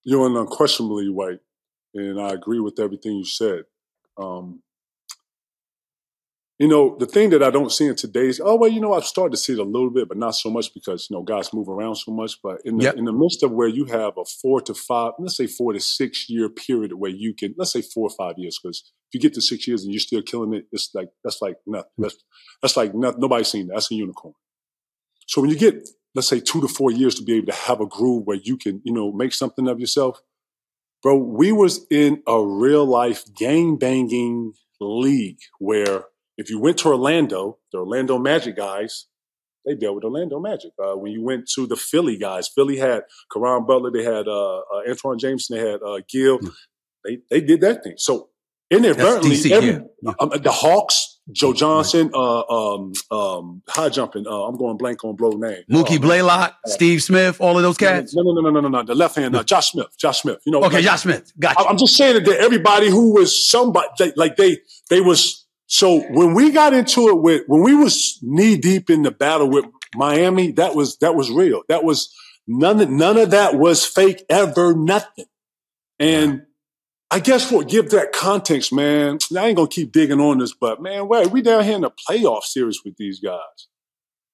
you're 0.06 0.40
unquestionably 0.40 1.10
white, 1.10 1.40
and 1.92 2.20
I 2.20 2.30
agree 2.30 2.60
with 2.60 2.78
everything 2.78 3.16
you 3.16 3.24
said. 3.24 3.64
Um, 4.16 4.62
you 6.58 6.68
know, 6.68 6.96
the 6.98 7.06
thing 7.06 7.30
that 7.30 7.42
I 7.42 7.50
don't 7.50 7.70
see 7.70 7.86
in 7.86 7.96
today's 7.96 8.40
oh 8.42 8.56
well, 8.56 8.70
you 8.70 8.80
know, 8.80 8.94
I've 8.94 9.04
started 9.04 9.32
to 9.32 9.36
see 9.36 9.52
it 9.52 9.58
a 9.58 9.62
little 9.62 9.90
bit, 9.90 10.08
but 10.08 10.16
not 10.16 10.34
so 10.34 10.50
much 10.50 10.72
because 10.72 11.08
you 11.10 11.16
know 11.16 11.22
guys 11.22 11.52
move 11.52 11.68
around 11.68 11.96
so 11.96 12.12
much. 12.12 12.38
But 12.42 12.60
in 12.64 12.78
the 12.78 12.84
yep. 12.84 12.96
in 12.96 13.04
the 13.04 13.12
midst 13.12 13.42
of 13.42 13.52
where 13.52 13.68
you 13.68 13.84
have 13.86 14.16
a 14.16 14.24
four 14.24 14.60
to 14.62 14.74
five, 14.74 15.12
let's 15.18 15.36
say 15.36 15.46
four 15.46 15.74
to 15.74 15.80
six 15.80 16.30
year 16.30 16.48
period 16.48 16.94
where 16.94 17.10
you 17.10 17.34
can, 17.34 17.54
let's 17.58 17.72
say 17.72 17.82
four 17.82 18.08
or 18.08 18.16
five 18.16 18.38
years, 18.38 18.58
because 18.62 18.90
if 19.08 19.14
you 19.14 19.20
get 19.20 19.34
to 19.34 19.42
six 19.42 19.68
years 19.68 19.84
and 19.84 19.92
you're 19.92 20.00
still 20.00 20.22
killing 20.22 20.54
it, 20.54 20.66
it's 20.72 20.90
like 20.94 21.10
that's 21.22 21.42
like 21.42 21.56
nothing. 21.66 21.90
Mm. 22.00 22.04
That's 22.04 22.16
that's 22.62 22.76
like 22.76 22.94
nothing. 22.94 23.20
Nobody's 23.20 23.48
seen 23.48 23.66
that. 23.66 23.74
That's 23.74 23.92
a 23.92 23.94
unicorn. 23.94 24.34
So 25.26 25.42
when 25.42 25.50
you 25.50 25.58
get 25.58 25.86
let's 26.16 26.28
say 26.28 26.40
two 26.40 26.62
to 26.62 26.68
four 26.68 26.90
years 26.90 27.14
to 27.16 27.22
be 27.22 27.34
able 27.34 27.48
to 27.48 27.52
have 27.52 27.80
a 27.80 27.86
groove 27.86 28.26
where 28.26 28.38
you 28.42 28.56
can, 28.56 28.80
you 28.84 28.92
know, 28.92 29.12
make 29.12 29.34
something 29.34 29.68
of 29.68 29.78
yourself. 29.78 30.22
Bro, 31.02 31.18
we 31.18 31.52
was 31.52 31.86
in 31.90 32.22
a 32.26 32.42
real 32.42 32.86
life 32.86 33.22
gang 33.36 33.76
banging 33.76 34.54
league 34.80 35.40
where 35.58 36.04
if 36.36 36.50
you 36.50 36.60
went 36.60 36.78
to 36.78 36.88
Orlando, 36.88 37.58
the 37.72 37.78
Orlando 37.78 38.18
Magic 38.18 38.56
guys, 38.56 39.06
they 39.64 39.74
dealt 39.74 39.96
with 39.96 40.04
Orlando 40.04 40.38
Magic. 40.38 40.70
Uh, 40.82 40.96
when 40.96 41.12
you 41.12 41.22
went 41.22 41.48
to 41.54 41.66
the 41.66 41.76
Philly 41.76 42.16
guys, 42.16 42.48
Philly 42.48 42.76
had 42.76 43.02
Caron 43.32 43.66
Butler, 43.66 43.90
they 43.90 44.04
had 44.04 44.28
uh, 44.28 44.58
uh, 44.58 44.82
Antawn 44.88 45.18
Jamison, 45.18 45.56
they 45.56 45.68
had 45.68 45.80
uh, 45.82 46.00
Gill. 46.08 46.38
Mm. 46.38 46.52
They 47.04 47.18
they 47.30 47.40
did 47.40 47.60
that 47.62 47.82
thing. 47.82 47.94
So 47.96 48.30
inadvertently, 48.70 49.52
every, 49.52 49.84
yeah. 50.02 50.12
um, 50.18 50.30
the 50.42 50.50
Hawks, 50.52 51.20
Joe 51.32 51.52
Johnson, 51.52 52.10
uh, 52.14 52.40
um, 52.42 52.92
um, 53.10 53.62
high 53.68 53.88
jumping. 53.88 54.26
Uh, 54.26 54.42
I'm 54.42 54.56
going 54.56 54.76
blank 54.76 55.04
on 55.04 55.16
blow 55.16 55.30
name. 55.30 55.62
Mookie 55.70 55.98
uh, 55.98 56.00
Blaylock, 56.00 56.56
Steve 56.66 57.02
Smith, 57.02 57.40
all 57.40 57.56
of 57.56 57.62
those 57.62 57.76
cats. 57.76 58.14
No, 58.14 58.22
no, 58.22 58.32
no, 58.32 58.40
no, 58.42 58.50
no, 58.50 58.60
no, 58.60 58.68
no. 58.68 58.82
The 58.82 58.94
left 58.94 59.16
hand, 59.16 59.34
uh, 59.34 59.42
Josh 59.42 59.70
Smith, 59.70 59.96
Josh 59.98 60.22
Smith. 60.22 60.38
You 60.46 60.52
know. 60.52 60.62
Okay, 60.64 60.76
like, 60.76 60.84
Josh 60.84 61.02
Smith. 61.02 61.32
Gotcha. 61.38 61.60
I'm 61.60 61.78
just 61.78 61.96
saying 61.96 62.22
that 62.22 62.28
everybody 62.38 62.90
who 62.90 63.14
was 63.14 63.48
somebody, 63.48 63.88
they, 63.98 64.12
like 64.16 64.36
they, 64.36 64.58
they 64.90 65.00
was. 65.00 65.45
So 65.66 66.00
when 66.10 66.34
we 66.34 66.50
got 66.50 66.74
into 66.74 67.08
it 67.08 67.20
with, 67.20 67.42
when 67.46 67.62
we 67.62 67.74
was 67.74 68.18
knee 68.22 68.56
deep 68.56 68.88
in 68.88 69.02
the 69.02 69.10
battle 69.10 69.50
with 69.50 69.64
Miami, 69.94 70.52
that 70.52 70.74
was 70.74 70.96
that 70.98 71.14
was 71.14 71.30
real. 71.30 71.62
That 71.68 71.84
was 71.84 72.14
none. 72.46 72.96
None 72.96 73.18
of 73.18 73.30
that 73.30 73.56
was 73.56 73.84
fake 73.84 74.24
ever. 74.28 74.74
Nothing. 74.74 75.26
And 75.98 76.42
I 77.10 77.20
guess 77.20 77.50
what 77.50 77.68
give 77.68 77.90
that 77.90 78.12
context, 78.12 78.72
man. 78.72 79.18
I 79.36 79.46
ain't 79.46 79.56
gonna 79.56 79.68
keep 79.68 79.92
digging 79.92 80.20
on 80.20 80.38
this, 80.38 80.54
but 80.54 80.82
man, 80.82 81.08
wait, 81.08 81.30
we 81.30 81.42
down 81.42 81.64
here 81.64 81.76
in 81.76 81.82
the 81.82 81.90
playoff 82.08 82.42
series 82.42 82.82
with 82.84 82.96
these 82.96 83.20
guys. 83.20 83.68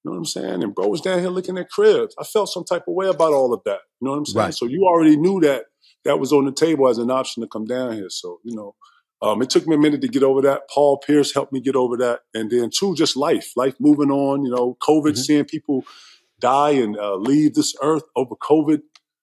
You 0.04 0.10
know 0.10 0.12
what 0.12 0.18
I'm 0.18 0.24
saying? 0.24 0.62
And 0.62 0.74
bro 0.74 0.88
was 0.88 1.00
down 1.00 1.20
here 1.20 1.28
looking 1.28 1.58
at 1.58 1.70
cribs. 1.70 2.14
I 2.18 2.24
felt 2.24 2.48
some 2.48 2.64
type 2.64 2.84
of 2.88 2.94
way 2.94 3.06
about 3.06 3.32
all 3.32 3.54
of 3.54 3.60
that. 3.64 3.80
You 4.00 4.06
know 4.06 4.12
what 4.12 4.18
I'm 4.18 4.26
saying? 4.26 4.44
Right. 4.44 4.54
So 4.54 4.66
you 4.66 4.84
already 4.84 5.16
knew 5.16 5.40
that 5.42 5.66
that 6.04 6.18
was 6.18 6.32
on 6.32 6.44
the 6.44 6.52
table 6.52 6.88
as 6.88 6.98
an 6.98 7.10
option 7.10 7.42
to 7.42 7.46
come 7.46 7.66
down 7.66 7.92
here. 7.92 8.08
So 8.10 8.40
you 8.42 8.56
know, 8.56 8.74
um, 9.22 9.40
it 9.40 9.50
took 9.50 9.66
me 9.66 9.76
a 9.76 9.78
minute 9.78 10.00
to 10.02 10.08
get 10.08 10.22
over 10.22 10.42
that. 10.42 10.68
Paul 10.68 10.98
Pierce 10.98 11.32
helped 11.32 11.52
me 11.52 11.60
get 11.60 11.76
over 11.76 11.96
that, 11.98 12.20
and 12.34 12.50
then 12.50 12.70
two, 12.76 12.94
just 12.94 13.16
life, 13.16 13.52
life 13.56 13.76
moving 13.78 14.10
on. 14.10 14.44
You 14.44 14.50
know, 14.50 14.76
COVID, 14.82 15.12
mm-hmm. 15.12 15.14
seeing 15.14 15.44
people 15.44 15.84
die 16.40 16.70
and 16.70 16.98
uh, 16.98 17.14
leave 17.14 17.54
this 17.54 17.74
earth 17.80 18.02
over 18.16 18.34
COVID 18.34 18.82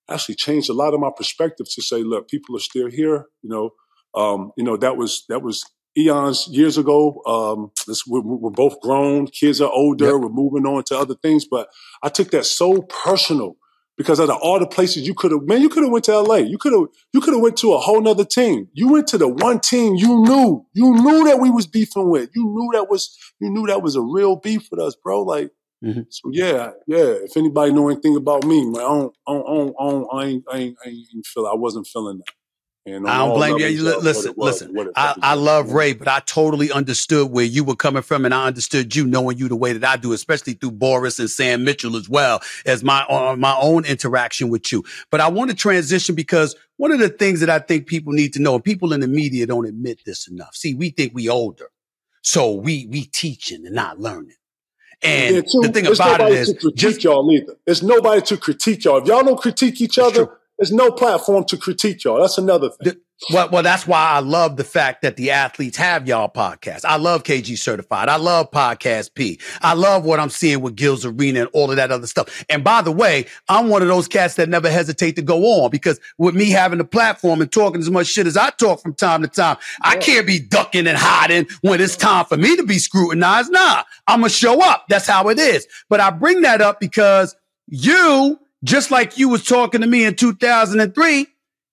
actually 0.09 0.35
changed 0.35 0.69
a 0.69 0.73
lot 0.73 0.93
of 0.93 0.99
my 0.99 1.11
perspective 1.15 1.67
to 1.69 1.81
say, 1.81 2.03
look, 2.03 2.27
people 2.29 2.55
are 2.55 2.61
still 2.61 2.89
here. 2.89 3.25
You 3.41 3.49
know, 3.49 3.69
um, 4.15 4.51
you 4.57 4.63
know 4.63 4.77
that 4.77 4.97
was 4.97 5.25
that 5.29 5.41
was 5.41 5.65
eons 5.97 6.47
years 6.47 6.77
ago. 6.77 7.21
Um, 7.25 7.71
this, 7.87 8.05
we're, 8.07 8.21
we're, 8.21 8.49
both 8.49 8.79
grown, 8.81 9.27
kids 9.27 9.61
are 9.61 9.71
older, 9.71 10.11
yep. 10.11 10.21
we're 10.21 10.29
moving 10.29 10.65
on 10.65 10.83
to 10.85 10.97
other 10.97 11.15
things. 11.15 11.45
But 11.45 11.69
I 12.03 12.09
took 12.09 12.31
that 12.31 12.45
so 12.45 12.81
personal 12.81 13.57
because 13.99 14.17
out 14.21 14.29
of 14.29 14.37
all 14.41 14.59
the 14.59 14.65
places 14.65 15.05
you 15.05 15.13
could 15.13 15.31
have, 15.31 15.43
man, 15.43 15.61
you 15.61 15.67
could 15.67 15.83
have 15.83 15.91
went 15.91 16.05
to 16.05 16.17
LA. 16.17 16.37
You 16.37 16.57
could 16.57 16.71
have, 16.71 16.87
you 17.11 17.19
could 17.19 17.33
have 17.33 17.43
went 17.43 17.57
to 17.57 17.73
a 17.73 17.77
whole 17.77 18.01
nother 18.01 18.23
team. 18.23 18.69
You 18.71 18.87
went 18.87 19.07
to 19.09 19.17
the 19.17 19.27
one 19.27 19.59
team 19.59 19.95
you 19.95 20.23
knew, 20.23 20.65
you 20.73 20.95
knew 20.95 21.25
that 21.25 21.39
we 21.39 21.49
was 21.49 21.67
beefing 21.67 22.09
with. 22.09 22.29
You 22.33 22.45
knew 22.45 22.69
that 22.73 22.89
was, 22.89 23.13
you 23.41 23.49
knew 23.49 23.67
that 23.67 23.81
was 23.81 23.97
a 23.97 24.01
real 24.01 24.37
beef 24.37 24.69
with 24.71 24.79
us, 24.79 24.95
bro. 24.95 25.23
Like 25.23 25.51
Mm-hmm. 25.83 26.01
So 26.09 26.29
yeah, 26.31 26.71
yeah. 26.87 27.15
If 27.23 27.37
anybody 27.37 27.71
know 27.71 27.87
anything 27.89 28.17
about 28.17 28.43
me, 28.43 28.65
man, 28.65 28.81
I 28.81 28.87
don't, 28.87 29.15
I 29.25 29.33
don't, 29.33 29.75
I, 29.79 29.89
don't, 29.89 30.07
I, 30.13 30.25
ain't, 30.25 30.43
I 30.51 30.57
ain't, 30.57 30.77
I 30.85 30.89
ain't 30.89 31.25
feel, 31.25 31.47
I 31.47 31.55
wasn't 31.55 31.87
feeling 31.87 32.17
that. 32.17 32.33
And 32.91 33.07
I 33.07 33.17
don't 33.19 33.35
blame 33.35 33.57
you. 33.57 33.83
Listen, 33.83 34.33
was, 34.35 34.61
listen. 34.61 34.91
I, 34.95 35.15
I 35.21 35.33
love 35.35 35.71
Ray, 35.71 35.93
but 35.93 36.07
I 36.07 36.21
totally 36.21 36.71
understood 36.71 37.31
where 37.31 37.45
you 37.45 37.63
were 37.63 37.75
coming 37.75 38.01
from, 38.01 38.25
and 38.25 38.33
I 38.33 38.47
understood 38.47 38.95
you 38.95 39.05
knowing 39.05 39.37
you 39.37 39.47
the 39.47 39.55
way 39.55 39.73
that 39.73 39.87
I 39.87 39.97
do, 39.97 40.13
especially 40.13 40.53
through 40.53 40.71
Boris 40.71 41.19
and 41.19 41.29
Sam 41.29 41.63
Mitchell 41.63 41.95
as 41.95 42.09
well 42.09 42.41
as 42.65 42.83
my 42.83 43.05
uh, 43.09 43.35
my 43.37 43.55
own 43.59 43.85
interaction 43.85 44.49
with 44.49 44.71
you. 44.71 44.83
But 45.11 45.21
I 45.21 45.27
want 45.27 45.49
to 45.51 45.55
transition 45.55 46.15
because 46.15 46.55
one 46.77 46.91
of 46.91 46.99
the 46.99 47.09
things 47.09 47.39
that 47.41 47.49
I 47.49 47.59
think 47.59 47.87
people 47.87 48.13
need 48.13 48.33
to 48.33 48.41
know, 48.41 48.55
and 48.55 48.63
people 48.63 48.93
in 48.93 49.01
the 49.01 49.07
media 49.07 49.45
don't 49.45 49.67
admit 49.67 50.01
this 50.05 50.27
enough. 50.27 50.55
See, 50.55 50.73
we 50.73 50.89
think 50.89 51.13
we 51.13 51.29
older, 51.29 51.69
so 52.21 52.53
we 52.53 52.87
we 52.89 53.05
teaching 53.05 53.65
and 53.65 53.75
not 53.75 53.99
learning. 53.99 54.35
And 55.01 55.35
Yeah, 55.35 55.41
too, 55.41 55.61
the 55.61 55.69
thing 55.69 55.87
about 55.87 56.21
it 56.21 56.31
is, 56.31 56.65
just 56.75 57.03
y'all 57.03 57.31
either. 57.31 57.55
There's 57.65 57.83
nobody 57.83 58.21
to 58.21 58.37
critique 58.37 58.83
y'all. 58.83 58.97
If 58.97 59.07
y'all 59.07 59.23
don't 59.23 59.39
critique 59.39 59.79
each 59.81 59.99
other. 59.99 60.38
There's 60.59 60.71
no 60.73 60.91
platform 60.91 61.45
to 61.45 61.57
critique 61.57 62.03
y'all. 62.03 62.19
That's 62.19 62.37
another 62.37 62.69
thing. 62.69 62.93
The- 62.93 63.01
well, 63.31 63.49
well, 63.49 63.63
that's 63.63 63.85
why 63.85 64.11
I 64.11 64.19
love 64.19 64.55
the 64.55 64.63
fact 64.63 65.01
that 65.01 65.17
the 65.17 65.31
athletes 65.31 65.75
have 65.75 66.07
y'all 66.07 66.29
podcast. 66.29 66.85
I 66.85 66.95
love 66.95 67.23
KG 67.23 67.57
Certified. 67.57 68.07
I 68.07 68.15
love 68.15 68.49
Podcast 68.49 69.13
P. 69.13 69.39
I 69.61 69.73
love 69.73 70.05
what 70.05 70.21
I'm 70.21 70.29
seeing 70.29 70.61
with 70.61 70.77
Gil's 70.77 71.05
Arena 71.05 71.41
and 71.41 71.49
all 71.51 71.69
of 71.69 71.75
that 71.75 71.91
other 71.91 72.07
stuff. 72.07 72.45
And 72.49 72.63
by 72.63 72.81
the 72.81 72.93
way, 72.93 73.25
I'm 73.49 73.67
one 73.67 73.81
of 73.81 73.89
those 73.89 74.07
cats 74.07 74.35
that 74.35 74.47
never 74.47 74.69
hesitate 74.69 75.17
to 75.17 75.21
go 75.21 75.63
on 75.63 75.69
because 75.69 75.99
with 76.17 76.33
me 76.33 76.49
having 76.49 76.77
the 76.77 76.85
platform 76.85 77.41
and 77.41 77.51
talking 77.51 77.81
as 77.81 77.89
much 77.89 78.07
shit 78.07 78.25
as 78.25 78.37
I 78.37 78.51
talk 78.51 78.81
from 78.81 78.93
time 78.93 79.21
to 79.21 79.27
time, 79.27 79.57
I 79.81 79.97
can't 79.97 80.25
be 80.25 80.39
ducking 80.39 80.87
and 80.87 80.97
hiding 80.97 81.47
when 81.61 81.81
it's 81.81 81.97
time 81.97 82.23
for 82.23 82.37
me 82.37 82.55
to 82.55 82.63
be 82.63 82.79
scrutinized. 82.79 83.51
Nah, 83.51 83.83
I'm 84.07 84.21
gonna 84.21 84.29
show 84.29 84.61
up. 84.63 84.85
That's 84.87 85.07
how 85.07 85.27
it 85.27 85.39
is. 85.39 85.67
But 85.89 85.99
I 85.99 86.09
bring 86.09 86.41
that 86.41 86.61
up 86.61 86.79
because 86.79 87.35
you, 87.67 88.39
just 88.63 88.91
like 88.91 89.17
you 89.17 89.29
was 89.29 89.43
talking 89.43 89.81
to 89.81 89.87
me 89.87 90.05
in 90.05 90.15
2003, 90.15 91.27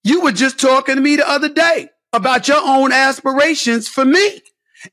you 0.05 0.21
were 0.21 0.33
just 0.33 0.59
talking 0.59 0.97
to 0.97 1.01
me 1.01 1.17
the 1.17 1.29
other 1.29 1.49
day 1.49 1.89
about 2.13 2.49
your 2.49 2.61
own 2.63 2.93
aspirations 2.93 3.89
for 3.89 4.05
me. 4.05 4.41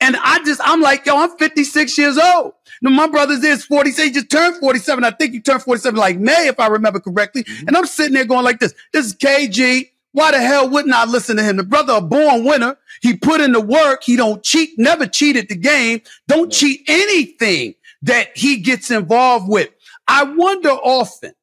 And 0.02 0.16
I 0.18 0.44
just, 0.44 0.62
I'm 0.64 0.82
like, 0.82 1.06
yo, 1.06 1.18
I'm 1.18 1.38
56 1.38 1.98
years 1.98 2.18
old. 2.18 2.54
Now, 2.82 2.90
my 2.90 3.08
brother's 3.08 3.44
is 3.44 3.66
47. 3.66 4.08
He 4.08 4.14
just 4.14 4.30
turned 4.30 4.58
47. 4.58 5.04
I 5.04 5.12
think 5.12 5.34
he 5.34 5.40
turned 5.40 5.62
47 5.62 6.00
like 6.00 6.18
May, 6.18 6.48
if 6.48 6.60
I 6.60 6.68
remember 6.68 7.00
correctly. 7.00 7.44
Mm-hmm. 7.44 7.68
And 7.68 7.78
I'm 7.78 7.86
sitting 7.86 8.14
there 8.14 8.26
going 8.26 8.44
like 8.44 8.60
this. 8.60 8.74
This 8.92 9.08
is 9.08 9.16
KG. 9.16 9.90
Why 10.14 10.32
the 10.32 10.40
hell 10.40 10.70
wouldn't 10.70 10.94
I 10.94 11.06
listen 11.06 11.38
to 11.38 11.44
him? 11.44 11.58
The 11.58 11.64
brother 11.64 11.94
a 11.94 12.02
born 12.02 12.44
winner. 12.44 12.78
He 13.02 13.16
put 13.18 13.42
in 13.42 13.52
the 13.52 13.62
work. 13.62 14.04
He 14.04 14.16
don't 14.16 14.44
cheat, 14.44 14.72
never 14.78 15.06
cheated 15.08 15.50
the 15.50 15.56
game. 15.56 16.02
Don't 16.28 16.52
cheat 16.52 16.82
anything 16.88 17.76
that 18.04 18.30
he 18.36 18.58
gets 18.58 18.92
involved 18.92 19.50
with. 19.50 19.70
I 20.08 20.24
wonder 20.24 20.70
often, 20.70 21.34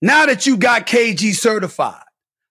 now 0.00 0.26
that 0.26 0.46
you 0.46 0.56
got 0.56 0.86
KG 0.86 1.34
certified, 1.34 2.02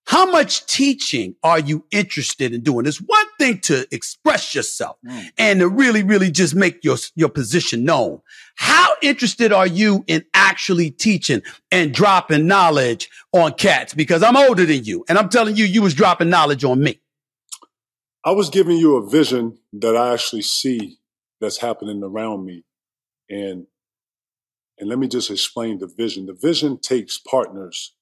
how 0.09 0.31
much 0.31 0.65
teaching 0.65 1.35
are 1.43 1.59
you 1.59 1.85
interested 1.91 2.51
in 2.51 2.61
doing? 2.61 2.87
It's 2.87 2.97
one 2.97 3.25
thing 3.37 3.59
to 3.61 3.87
express 3.91 4.55
yourself 4.55 4.97
hmm. 5.07 5.19
and 5.37 5.59
to 5.59 5.69
really, 5.69 6.01
really 6.01 6.31
just 6.31 6.55
make 6.55 6.83
your, 6.83 6.97
your 7.15 7.29
position 7.29 7.85
known. 7.85 8.21
How 8.55 8.95
interested 9.03 9.53
are 9.53 9.67
you 9.67 10.03
in 10.07 10.25
actually 10.33 10.89
teaching 10.89 11.43
and 11.71 11.93
dropping 11.93 12.47
knowledge 12.47 13.07
on 13.33 13.53
cats? 13.53 13.93
Because 13.93 14.23
I'm 14.23 14.35
older 14.35 14.65
than 14.65 14.83
you 14.83 15.05
and 15.07 15.15
I'm 15.15 15.29
telling 15.29 15.55
you, 15.55 15.65
you 15.65 15.83
was 15.83 15.93
dropping 15.93 16.31
knowledge 16.31 16.63
on 16.63 16.81
me. 16.81 16.99
I 18.25 18.31
was 18.31 18.49
giving 18.49 18.77
you 18.77 18.95
a 18.95 19.07
vision 19.07 19.59
that 19.73 19.95
I 19.95 20.13
actually 20.13 20.41
see 20.41 20.97
that's 21.39 21.59
happening 21.59 22.01
around 22.03 22.45
me. 22.45 22.63
And 23.29 23.67
and 24.79 24.89
let 24.89 24.99
me 24.99 25.07
just 25.07 25.29
explain 25.29 25.79
the 25.79 25.87
vision. 25.87 26.25
The 26.25 26.33
vision 26.33 26.79
takes 26.79 27.17
partners. 27.17 27.93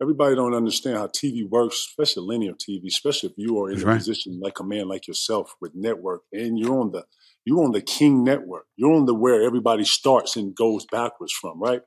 Everybody 0.00 0.34
don't 0.34 0.54
understand 0.54 0.96
how 0.96 1.06
TV 1.06 1.48
works, 1.48 1.76
especially 1.76 2.26
linear 2.26 2.54
TV, 2.54 2.86
especially 2.88 3.28
if 3.28 3.34
you 3.36 3.62
are 3.62 3.68
in 3.68 3.74
That's 3.74 3.84
a 3.84 3.86
right. 3.86 3.98
position 3.98 4.40
like 4.40 4.58
a 4.58 4.64
man 4.64 4.88
like 4.88 5.06
yourself 5.06 5.54
with 5.60 5.72
network 5.74 6.22
and 6.32 6.58
you're 6.58 6.78
on 6.80 6.90
the 6.90 7.04
you're 7.44 7.64
on 7.64 7.72
the 7.72 7.80
king 7.80 8.24
network. 8.24 8.66
You're 8.76 8.92
on 8.92 9.06
the 9.06 9.14
where 9.14 9.42
everybody 9.42 9.84
starts 9.84 10.36
and 10.36 10.54
goes 10.54 10.86
backwards 10.90 11.32
from, 11.32 11.60
right? 11.60 11.82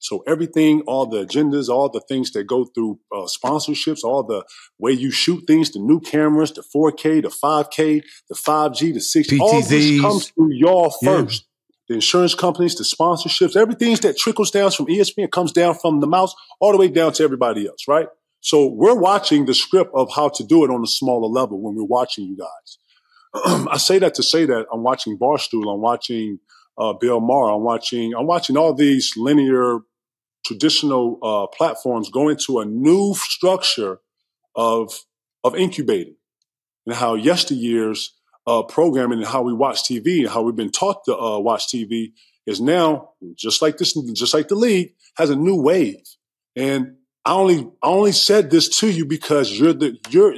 So 0.00 0.24
everything, 0.26 0.80
all 0.86 1.06
the 1.06 1.26
agendas, 1.26 1.68
all 1.68 1.90
the 1.90 2.00
things 2.00 2.30
that 2.32 2.44
go 2.44 2.64
through 2.64 3.00
uh, 3.14 3.26
sponsorships, 3.26 4.02
all 4.02 4.22
the 4.22 4.44
way 4.78 4.92
you 4.92 5.10
shoot 5.10 5.44
things, 5.46 5.70
the 5.70 5.78
new 5.78 6.00
cameras, 6.00 6.52
the 6.52 6.62
4K, 6.62 7.22
the 7.22 7.28
5K, 7.28 8.02
the 8.28 8.34
5G, 8.34 8.94
the 8.94 9.00
6 9.00 9.32
all 9.40 9.62
PTZs. 9.62 9.68
this 9.68 10.00
comes 10.00 10.30
through 10.30 10.52
y'all 10.52 10.90
first. 11.04 11.44
The 11.90 11.96
insurance 11.96 12.36
companies, 12.36 12.76
the 12.76 12.84
sponsorships, 12.84 13.56
everything 13.56 13.96
that 13.96 14.16
trickles 14.16 14.52
down 14.52 14.70
from 14.70 14.86
ESPN 14.86 15.28
comes 15.28 15.50
down 15.50 15.74
from 15.74 15.98
the 15.98 16.06
mouse 16.06 16.32
all 16.60 16.70
the 16.70 16.78
way 16.78 16.86
down 16.86 17.12
to 17.14 17.24
everybody 17.24 17.66
else, 17.66 17.88
right? 17.88 18.06
So 18.38 18.68
we're 18.68 18.94
watching 18.94 19.46
the 19.46 19.54
script 19.54 19.90
of 19.92 20.08
how 20.14 20.28
to 20.28 20.44
do 20.44 20.62
it 20.62 20.70
on 20.70 20.84
a 20.84 20.86
smaller 20.86 21.26
level 21.26 21.60
when 21.60 21.74
we're 21.74 21.82
watching 21.82 22.26
you 22.26 22.36
guys. 22.36 22.78
I 23.68 23.76
say 23.78 23.98
that 23.98 24.14
to 24.14 24.22
say 24.22 24.46
that 24.46 24.66
I'm 24.72 24.84
watching 24.84 25.18
Barstool, 25.18 25.74
I'm 25.74 25.80
watching 25.80 26.38
uh, 26.78 26.92
Bill 26.92 27.18
Maher, 27.18 27.50
I'm 27.50 27.64
watching, 27.64 28.14
I'm 28.16 28.28
watching 28.28 28.56
all 28.56 28.72
these 28.72 29.14
linear, 29.16 29.80
traditional 30.46 31.18
uh, 31.24 31.48
platforms 31.48 32.08
go 32.08 32.28
into 32.28 32.60
a 32.60 32.64
new 32.64 33.14
structure 33.16 33.98
of 34.54 34.92
of 35.42 35.56
incubating, 35.56 36.14
and 36.86 36.94
how 36.94 37.16
yesteryears 37.16 38.10
uh, 38.50 38.62
programming 38.64 39.18
and 39.18 39.26
how 39.28 39.42
we 39.42 39.52
watch 39.52 39.78
TV 39.84 40.20
and 40.20 40.28
how 40.28 40.42
we've 40.42 40.56
been 40.56 40.72
taught 40.72 41.04
to 41.04 41.16
uh, 41.16 41.38
watch 41.38 41.68
TV 41.68 42.12
is 42.46 42.60
now 42.60 43.10
just 43.36 43.62
like 43.62 43.76
this, 43.78 43.92
just 44.14 44.34
like 44.34 44.48
the 44.48 44.54
league 44.54 44.94
has 45.16 45.30
a 45.30 45.36
new 45.36 45.60
wave. 45.60 46.02
And 46.56 46.96
I 47.24 47.32
only 47.34 47.58
I 47.82 47.88
only 47.88 48.12
said 48.12 48.50
this 48.50 48.66
to 48.80 48.90
you 48.90 49.04
because 49.04 49.46
you're 49.58 49.72
the 49.82 49.98
you're 50.10 50.34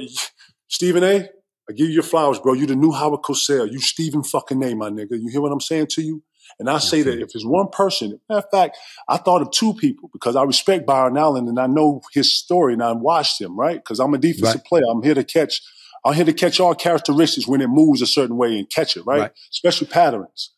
Stephen 0.67 1.03
A. 1.03 1.29
I 1.69 1.73
give 1.73 1.87
you 1.87 1.93
your 1.93 2.03
flowers, 2.03 2.39
bro. 2.39 2.53
You 2.53 2.65
the 2.67 2.75
new 2.75 2.91
Howard 2.91 3.21
Cosell. 3.21 3.71
You 3.71 3.79
Stephen 3.79 4.21
fucking 4.23 4.61
A, 4.63 4.75
my 4.75 4.89
nigga. 4.89 5.11
You 5.11 5.29
hear 5.31 5.41
what 5.41 5.51
I'm 5.53 5.61
saying 5.61 5.87
to 5.91 6.01
you? 6.01 6.21
And 6.59 6.69
I 6.69 6.77
say 6.79 7.01
that 7.03 7.19
if 7.19 7.29
it's 7.33 7.45
one 7.45 7.69
person, 7.69 8.19
matter 8.29 8.39
of 8.45 8.51
fact, 8.51 8.77
I 9.07 9.17
thought 9.17 9.41
of 9.41 9.49
two 9.51 9.73
people 9.73 10.09
because 10.13 10.35
I 10.35 10.43
respect 10.43 10.85
Byron 10.85 11.17
Allen 11.17 11.47
and 11.47 11.57
I 11.59 11.67
know 11.67 12.01
his 12.13 12.35
story 12.37 12.73
and 12.73 12.83
I 12.83 12.91
watched 12.91 13.41
him, 13.41 13.57
right? 13.57 13.77
Because 13.77 13.99
I'm 13.99 14.13
a 14.13 14.17
defensive 14.17 14.55
Right. 14.61 14.65
player. 14.65 14.83
I'm 14.91 15.01
here 15.01 15.15
to 15.15 15.23
catch. 15.23 15.61
I'm 16.05 16.13
here 16.13 16.25
to 16.25 16.33
catch 16.33 16.59
all 16.59 16.75
characteristics 16.75 17.47
when 17.47 17.61
it 17.61 17.67
moves 17.67 18.01
a 18.01 18.07
certain 18.07 18.37
way 18.37 18.57
and 18.57 18.69
catch 18.69 18.97
it, 18.97 19.05
right? 19.05 19.21
Right. 19.21 19.31
Especially 19.51 19.87
patterns. 19.87 20.51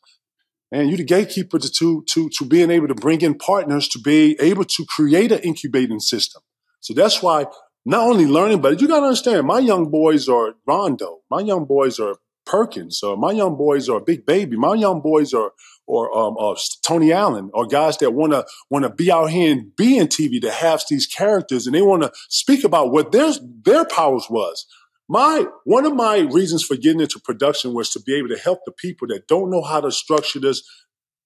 And 0.71 0.89
you're 0.89 0.97
the 0.97 1.03
gatekeeper 1.03 1.59
to, 1.59 1.71
to 1.71 2.03
to 2.09 2.29
to 2.29 2.45
being 2.45 2.71
able 2.71 2.87
to 2.87 2.95
bring 2.95 3.21
in 3.21 3.35
partners 3.35 3.87
to 3.89 3.99
be 3.99 4.35
able 4.39 4.65
to 4.65 4.85
create 4.89 5.31
an 5.31 5.39
incubating 5.39 5.99
system. 5.99 6.41
So 6.81 6.93
that's 6.93 7.21
why 7.21 7.45
not 7.85 8.07
only 8.07 8.25
learning, 8.25 8.61
but 8.61 8.81
you 8.81 8.87
gotta 8.87 9.05
understand, 9.05 9.45
my 9.45 9.59
young 9.59 9.91
boys 9.91 10.27
are 10.27 10.55
Rondo, 10.65 11.19
my 11.29 11.41
young 11.41 11.65
boys 11.65 11.99
are 11.99 12.15
Perkins, 12.45 13.01
or 13.03 13.15
my 13.15 13.31
young 13.31 13.55
boys 13.55 13.87
are 13.89 13.99
Big 13.99 14.25
Baby, 14.25 14.57
my 14.57 14.73
young 14.73 15.01
boys 15.01 15.33
are 15.33 15.51
or 15.87 16.15
um, 16.17 16.35
uh, 16.39 16.55
Tony 16.81 17.11
Allen, 17.11 17.51
or 17.53 17.67
guys 17.67 17.97
that 17.97 18.11
want 18.11 18.33
to 18.33 18.45
want 18.69 18.83
to 18.83 18.89
be 18.89 19.11
out 19.11 19.29
here 19.29 19.51
and 19.51 19.75
be 19.75 19.97
in 19.97 20.07
TV 20.07 20.41
that 20.41 20.53
have 20.53 20.83
these 20.89 21.05
characters, 21.05 21.65
and 21.67 21.75
they 21.75 21.81
want 21.81 22.03
to 22.03 22.11
speak 22.29 22.63
about 22.63 22.91
what 22.91 23.11
their 23.11 23.31
their 23.63 23.85
powers 23.85 24.25
was. 24.29 24.65
My 25.07 25.45
one 25.65 25.85
of 25.85 25.95
my 25.95 26.19
reasons 26.19 26.63
for 26.63 26.75
getting 26.75 27.01
into 27.01 27.19
production 27.19 27.73
was 27.73 27.91
to 27.91 28.01
be 28.01 28.15
able 28.15 28.29
to 28.29 28.37
help 28.37 28.59
the 28.65 28.71
people 28.71 29.07
that 29.09 29.27
don't 29.27 29.51
know 29.51 29.61
how 29.61 29.81
to 29.81 29.91
structure 29.91 30.39
this, 30.39 30.63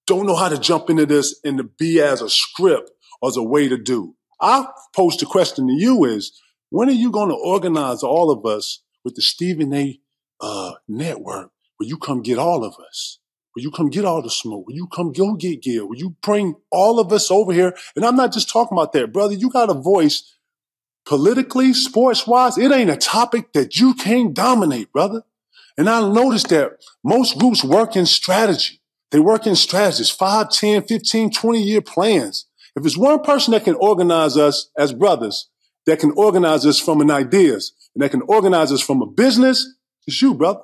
don't 0.06 0.26
know 0.26 0.36
how 0.36 0.48
to 0.48 0.58
jump 0.58 0.90
into 0.90 1.06
this, 1.06 1.40
and 1.44 1.58
to 1.58 1.64
be 1.64 2.00
as 2.00 2.20
a 2.20 2.28
script 2.28 2.90
as 3.26 3.36
a 3.36 3.42
way 3.42 3.68
to 3.68 3.78
do. 3.78 4.16
I 4.40 4.66
pose 4.94 5.16
the 5.16 5.26
question 5.26 5.66
to 5.66 5.72
you: 5.72 6.04
Is 6.04 6.38
when 6.68 6.88
are 6.88 6.92
you 6.92 7.10
going 7.10 7.30
to 7.30 7.34
organize 7.34 8.02
all 8.02 8.30
of 8.30 8.44
us 8.44 8.82
with 9.04 9.14
the 9.14 9.22
Stephen 9.22 9.72
A. 9.72 9.98
Uh, 10.42 10.72
network? 10.88 11.50
Will 11.78 11.86
you 11.86 11.98
come 11.98 12.22
get 12.22 12.38
all 12.38 12.64
of 12.64 12.74
us? 12.88 13.18
Will 13.54 13.62
you 13.62 13.70
come 13.70 13.90
get 13.90 14.04
all 14.04 14.22
the 14.22 14.30
smoke? 14.30 14.66
Will 14.66 14.74
you 14.74 14.86
come 14.86 15.12
go 15.12 15.34
get 15.34 15.62
Gil? 15.62 15.88
Will 15.88 15.98
you 15.98 16.16
bring 16.22 16.54
all 16.70 17.00
of 17.00 17.12
us 17.12 17.30
over 17.30 17.52
here? 17.52 17.74
And 17.96 18.04
I'm 18.04 18.16
not 18.16 18.32
just 18.32 18.48
talking 18.48 18.76
about 18.76 18.92
that, 18.92 19.12
brother. 19.12 19.34
You 19.34 19.50
got 19.50 19.70
a 19.70 19.74
voice 19.74 20.34
politically, 21.10 21.72
sports 21.72 22.24
wise. 22.24 22.56
It 22.56 22.70
ain't 22.70 22.88
a 22.88 22.96
topic 22.96 23.52
that 23.54 23.80
you 23.80 23.94
can't 23.94 24.32
dominate, 24.32 24.92
brother. 24.92 25.24
And 25.76 25.90
I 25.90 26.08
noticed 26.08 26.50
that 26.50 26.84
most 27.02 27.36
groups 27.36 27.64
work 27.64 27.96
in 27.96 28.06
strategy. 28.06 28.80
They 29.10 29.18
work 29.18 29.44
in 29.44 29.56
strategies, 29.56 30.08
5, 30.08 30.50
10, 30.50 30.84
15, 30.84 31.32
20 31.32 31.60
year 31.60 31.80
plans. 31.80 32.46
If 32.76 32.86
it's 32.86 32.96
one 32.96 33.24
person 33.24 33.50
that 33.50 33.64
can 33.64 33.74
organize 33.74 34.36
us 34.36 34.70
as 34.78 34.92
brothers, 34.92 35.48
that 35.86 35.98
can 35.98 36.12
organize 36.12 36.64
us 36.64 36.78
from 36.78 37.00
an 37.00 37.10
ideas, 37.10 37.72
and 37.92 38.04
that 38.04 38.12
can 38.12 38.22
organize 38.28 38.70
us 38.70 38.80
from 38.80 39.02
a 39.02 39.06
business, 39.06 39.74
it's 40.06 40.22
you, 40.22 40.34
brother 40.34 40.60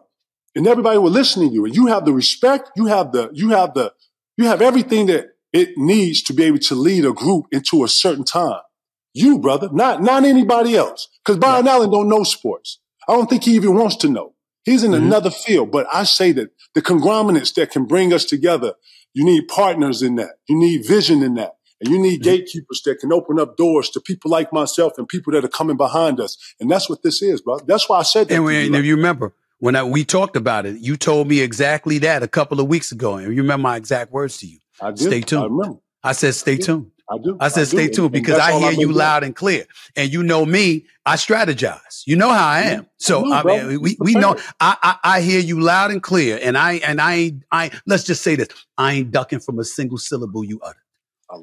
and 0.54 0.66
everybody 0.66 0.96
will 0.96 1.10
listen 1.10 1.46
to 1.46 1.52
you 1.52 1.66
and 1.66 1.76
you 1.76 1.86
have 1.86 2.06
the 2.06 2.12
respect 2.14 2.70
you 2.76 2.86
have 2.86 3.12
the 3.12 3.28
you 3.34 3.50
have 3.50 3.74
the 3.74 3.92
you 4.38 4.46
have 4.46 4.62
everything 4.62 5.04
that 5.04 5.26
it 5.52 5.76
needs 5.76 6.22
to 6.22 6.32
be 6.32 6.44
able 6.44 6.58
to 6.58 6.74
lead 6.74 7.04
a 7.04 7.12
group 7.12 7.44
into 7.52 7.84
a 7.84 7.88
certain 7.88 8.24
time 8.24 8.62
you 9.16 9.38
brother 9.38 9.68
not 9.72 10.02
not 10.02 10.24
anybody 10.24 10.76
else 10.76 11.08
because 11.24 11.38
byron 11.38 11.66
allen 11.68 11.90
don't 11.90 12.08
know 12.08 12.22
sports 12.24 12.78
i 13.08 13.12
don't 13.14 13.28
think 13.30 13.42
he 13.44 13.52
even 13.60 13.74
wants 13.74 13.96
to 13.96 14.08
know 14.08 14.34
he's 14.64 14.84
in 14.84 14.92
Mhm. 14.92 15.02
another 15.06 15.30
field 15.30 15.70
but 15.70 15.86
i 15.92 16.02
say 16.04 16.32
that 16.32 16.48
the 16.74 16.82
conglomerates 16.82 17.52
that 17.52 17.70
can 17.70 17.84
bring 17.86 18.12
us 18.12 18.24
together 18.24 18.72
you 19.14 19.24
need 19.24 19.48
partners 19.48 20.02
in 20.02 20.16
that 20.16 20.32
you 20.48 20.56
need 20.58 20.80
vision 20.86 21.22
in 21.22 21.34
that 21.34 21.52
and 21.80 21.90
you 21.92 21.98
need 21.98 22.20
Mhm. 22.20 22.24
gatekeepers 22.24 22.80
that 22.84 22.96
can 23.00 23.12
open 23.12 23.38
up 23.38 23.56
doors 23.56 23.88
to 23.90 24.00
people 24.00 24.30
like 24.30 24.52
myself 24.52 24.92
and 24.98 25.08
people 25.08 25.32
that 25.34 25.44
are 25.44 25.54
coming 25.60 25.76
behind 25.76 26.20
us 26.20 26.36
and 26.60 26.70
that's 26.70 26.88
what 26.90 27.02
this 27.02 27.22
is 27.22 27.40
bro 27.40 27.58
that's 27.66 27.88
why 27.88 27.98
i 27.98 28.02
said 28.02 28.28
that 28.28 28.34
And, 28.34 28.44
we, 28.44 28.60
you, 28.60 28.66
and 28.66 28.76
if 28.76 28.84
you 28.84 28.96
remember, 28.96 29.34
when 29.58 29.74
I, 29.74 29.82
we 29.84 30.04
talked 30.04 30.36
about 30.36 30.66
it, 30.66 30.76
you 30.80 30.98
told 30.98 31.28
me 31.28 31.40
exactly 31.40 31.96
that 32.00 32.22
a 32.22 32.28
couple 32.28 32.60
of 32.60 32.66
weeks 32.68 32.92
ago. 32.92 33.16
And 33.16 33.34
you 33.34 33.40
remember 33.40 33.62
my 33.62 33.76
exact 33.76 34.12
words 34.12 34.36
to 34.40 34.46
you. 34.46 34.58
I 34.82 34.90
did. 34.90 34.98
Stay 34.98 35.20
tuned. 35.22 35.40
I 35.44 35.46
remember. 35.46 35.78
I 36.04 36.12
said, 36.12 36.34
stay 36.34 36.56
Yeah. 36.56 36.66
tuned. 36.66 36.90
I 37.08 37.18
do. 37.18 37.36
I 37.40 37.48
said 37.48 37.62
I 37.62 37.64
stay 37.64 37.88
tuned 37.88 38.12
because 38.12 38.38
I 38.38 38.58
hear 38.58 38.72
you 38.72 38.88
been 38.88 38.96
loud 38.96 39.22
and 39.22 39.34
clear. 39.34 39.66
And 39.94 40.12
you 40.12 40.22
know 40.22 40.44
me, 40.44 40.86
I 41.04 41.16
strategize. 41.16 42.02
You 42.04 42.16
know 42.16 42.30
how 42.30 42.48
I 42.48 42.60
am. 42.62 42.88
So 42.98 43.22
know, 43.22 43.32
I 43.32 43.42
mean, 43.44 43.80
we, 43.80 43.96
we 44.00 44.14
know. 44.14 44.36
I, 44.60 44.76
I 44.82 44.96
I 45.16 45.20
hear 45.20 45.40
you 45.40 45.60
loud 45.60 45.92
and 45.92 46.02
clear. 46.02 46.38
And 46.42 46.58
I 46.58 46.74
and 46.74 47.00
I 47.00 47.34
I 47.52 47.70
let's 47.86 48.04
just 48.04 48.22
say 48.22 48.34
this. 48.34 48.48
I 48.76 48.94
ain't 48.94 49.12
ducking 49.12 49.40
from 49.40 49.58
a 49.58 49.64
single 49.64 49.98
syllable 49.98 50.44
you 50.44 50.60
utter. 50.62 50.82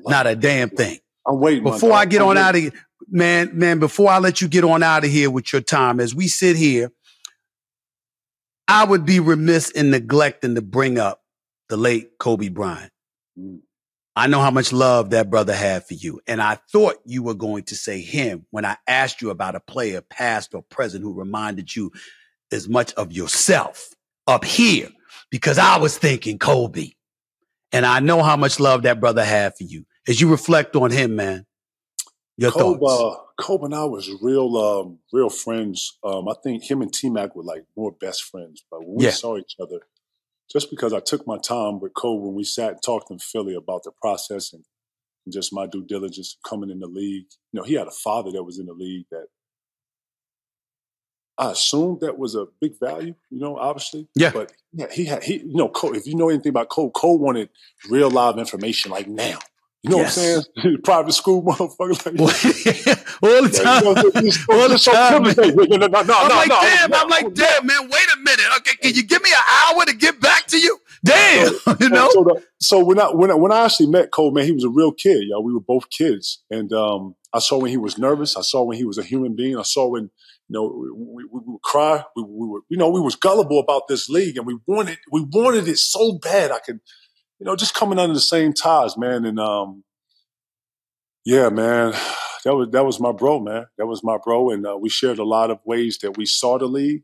Not 0.06 0.28
it. 0.28 0.32
a 0.32 0.36
damn 0.36 0.70
thing. 0.70 1.00
I'm 1.26 1.40
waiting. 1.40 1.64
Before. 1.64 1.94
I 1.94 2.06
get 2.06 2.22
I'm 2.22 2.30
on 2.30 2.36
waiting. 2.36 2.44
out 2.44 2.56
of 2.56 2.62
here, 2.62 2.72
man, 3.10 3.52
man, 3.54 3.80
before 3.80 4.10
I 4.10 4.20
let 4.20 4.42
you 4.42 4.48
get 4.50 4.64
on 4.64 4.84
out 4.84 5.06
of 5.06 5.12
here 5.12 5.30
with 5.30 5.54
your 5.54 5.62
time, 5.62 6.00
as 6.00 6.14
we 6.14 6.28
sit 6.28 6.58
here, 6.58 6.92
I 8.68 8.84
would 8.84 9.06
be 9.06 9.20
remiss 9.20 9.70
in 9.72 9.92
neglecting 9.92 10.56
to 10.56 10.62
bring 10.62 10.98
up 10.98 11.22
the 11.70 11.78
late 11.78 12.18
Kobe 12.18 12.50
Bryant. 12.50 12.92
Mm. 13.40 13.60
I 14.16 14.28
know 14.28 14.42
how 14.42 14.52
much 14.52 14.72
love 14.72 15.10
that 15.10 15.30
brother 15.30 15.56
had 15.56 15.86
for 15.88 15.96
you. 15.96 16.22
And 16.28 16.42
I 16.42 16.60
thought 16.72 16.98
you 17.06 17.24
were 17.24 17.34
going 17.34 17.64
to 17.64 17.76
say 17.76 18.02
him 18.02 18.46
when 18.52 18.66
I 18.66 18.78
asked 18.88 19.22
you 19.22 19.32
about 19.32 19.56
a 19.56 19.60
player, 19.60 20.02
past 20.02 20.54
or 20.54 20.62
present, 20.62 21.04
who 21.04 21.14
reminded 21.14 21.76
you 21.76 21.92
as 22.52 22.70
much 22.70 22.94
of 22.94 23.12
yourself 23.12 23.90
up 24.28 24.46
here, 24.46 24.90
because 25.32 25.58
I 25.58 25.78
was 25.78 25.98
thinking 25.98 26.38
Kobe. 26.38 26.92
And 27.72 27.88
I 27.88 28.00
know 28.02 28.22
how 28.22 28.38
much 28.38 28.60
love 28.60 28.84
that 28.84 29.00
brother 29.00 29.26
had 29.26 29.58
for 29.58 29.64
you. 29.64 29.86
As 30.08 30.22
you 30.22 30.30
reflect 30.30 30.76
on 30.76 30.92
him, 30.92 31.16
man, 31.16 31.48
your 32.38 32.52
Kobe, 32.52 32.80
thoughts. 32.80 33.18
uh, 33.18 33.44
Kobe 33.44 33.66
and 33.66 33.74
I 33.76 33.86
was 33.86 34.10
real, 34.22 34.56
um, 34.58 35.00
real 35.12 35.30
friends. 35.30 35.98
Um, 36.04 36.28
I 36.30 36.34
think 36.44 36.64
him 36.64 36.84
and 36.84 36.94
T 36.94 37.10
Mac 37.10 37.36
were 37.36 37.44
like 37.44 37.66
more 37.76 37.92
best 37.92 38.24
friends. 38.26 38.64
But 38.70 38.82
when 38.86 38.98
we 38.98 39.06
Yeah. 39.06 39.12
saw 39.12 39.38
each 39.38 39.56
other, 39.60 39.80
just 40.52 40.70
because 40.70 40.94
I 40.94 41.00
took 41.00 41.26
my 41.26 41.38
time 41.38 41.80
with 41.80 41.94
Cole 41.94 42.22
when 42.22 42.36
we 42.36 42.44
sat 42.44 42.74
and 42.74 42.84
talked 42.84 43.12
in 43.12 43.20
Philly 43.20 43.56
about 43.56 43.84
the 43.84 43.92
process 43.92 44.54
and, 44.54 44.64
and 45.26 45.34
just 45.34 45.54
my 45.54 45.68
due 45.68 45.86
diligence 45.86 46.38
coming 46.48 46.70
in 46.70 46.80
the 46.80 46.88
league. 46.88 47.26
You 47.52 47.60
know, 47.60 47.64
he 47.64 47.74
had 47.74 47.88
a 47.88 47.92
father 47.92 48.32
that 48.32 48.44
was 48.44 48.60
in 48.60 48.68
the 48.68 48.74
league 48.74 49.06
that 49.12 49.28
I 51.38 51.52
assumed 51.52 52.02
that 52.02 52.18
was 52.18 52.36
a 52.36 52.46
big 52.62 52.80
value. 52.80 53.16
You 53.30 53.40
know, 53.40 53.58
obviously. 53.58 54.08
Yeah. 54.16 54.32
But 54.32 54.54
yeah, 54.72 54.92
he 54.92 55.06
had 55.06 55.24
he. 55.24 55.40
You 55.40 55.56
know, 55.56 55.70
Cole. 55.70 55.96
If 55.96 56.06
you 56.06 56.16
know 56.16 56.30
anything 56.30 56.52
about 56.52 56.70
Cole, 56.70 56.92
Cole 56.92 57.18
wanted 57.18 57.50
real 57.90 58.10
live 58.10 58.38
information 58.38 58.92
like 58.92 59.08
now. 59.08 59.40
You 59.84 59.90
know 59.92 59.98
Yes. 59.98 60.16
what 60.18 60.26
I'm 60.26 60.64
saying? 60.64 60.78
Private 60.84 61.12
school 61.12 61.44
motherfucker. 61.44 62.00
Like, 62.00 62.18
All 63.24 63.44
the 63.44 63.50
time. 63.50 63.84
you 63.84 63.94
know, 63.94 64.22
just- 64.22 64.50
All 64.50 64.70
the 64.70 64.78
so 64.78 64.92
time. 64.94 65.24
No, 65.24 65.78
no, 65.78 65.88
no, 65.88 66.02
no, 66.04 66.14
I'm 66.18 66.30
like, 66.30 66.50
damn, 66.50 66.94
I'm 66.94 67.10
like, 67.10 67.34
damn, 67.34 67.66
man, 67.66 67.82
wait 67.90 68.08
a 68.16 68.20
minute. 68.20 68.46
Okay, 68.60 68.76
can 68.82 68.94
you 68.96 69.04
give 69.04 69.22
me 69.22 69.30
an 69.32 69.76
hour 69.76 69.86
to 69.86 69.94
get 69.94 70.22
back 70.22 70.48
to 70.48 70.58
you? 70.60 70.80
Damn, 71.04 71.54
you 71.82 71.90
know? 71.90 72.10
So, 72.12 72.24
the, 72.24 72.44
so 72.62 72.84
when 72.86 72.98
I 72.98 73.08
when 73.14 73.30
I, 73.30 73.36
when 73.36 73.52
I 73.52 73.66
actually 73.66 73.88
met 73.88 74.12
Cole, 74.12 74.32
man, 74.32 74.46
he 74.46 74.54
was 74.54 74.64
a 74.64 74.70
real 74.70 74.94
kid. 74.94 75.24
Y'all, 75.28 75.44
we 75.44 75.54
were 75.54 75.60
both 75.60 75.90
kids, 75.90 76.42
and 76.50 76.72
um, 76.72 77.16
I 77.34 77.40
saw 77.40 77.60
when 77.60 77.70
he 77.72 77.78
was 77.78 77.98
nervous. 77.98 78.38
I 78.38 78.42
saw 78.42 78.64
when 78.64 78.78
he 78.78 78.86
was 78.86 78.98
a 78.98 79.04
human 79.04 79.36
being. 79.36 79.58
I 79.58 79.64
saw 79.64 79.90
when 79.90 80.04
you 80.04 80.10
know 80.50 80.64
we, 80.64 80.92
we, 80.92 81.24
we 81.30 81.42
would 81.46 81.62
cry. 81.62 82.06
We, 82.16 82.24
we 82.24 82.48
were 82.48 82.62
you 82.70 82.78
know 82.78 82.90
we 82.90 83.02
was 83.02 83.18
gullible 83.18 83.60
about 83.60 83.90
this 83.90 84.08
league, 84.08 84.38
and 84.38 84.48
we 84.48 84.58
wanted 84.66 84.98
we 85.12 85.26
wanted 85.30 85.68
it 85.68 85.78
so 85.78 86.20
bad. 86.20 86.52
I 86.52 86.60
could 86.60 86.80
you 87.44 87.50
know 87.52 87.58
just 87.58 87.74
coming 87.74 88.00
under 88.00 88.14
the 88.14 88.22
same 88.22 88.54
ties, 88.54 88.98
man, 88.98 89.26
and 89.26 89.38
um, 89.38 89.84
yeah, 91.26 91.50
man. 91.50 91.94
That 92.46 92.56
was 92.56 92.70
that 92.72 92.86
was 92.86 93.02
my 93.02 93.12
bro, 93.12 93.42
man. 93.42 93.66
That 93.78 93.86
was 93.86 94.02
my 94.02 94.18
bro, 94.18 94.50
and 94.52 94.66
uh, 94.66 94.78
we 94.80 94.88
shared 94.88 95.20
a 95.20 95.26
lot 95.26 95.52
of 95.52 95.60
ways 95.66 95.98
that 96.02 96.16
we 96.16 96.26
saw 96.26 96.58
the 96.58 96.68
league. 96.68 97.04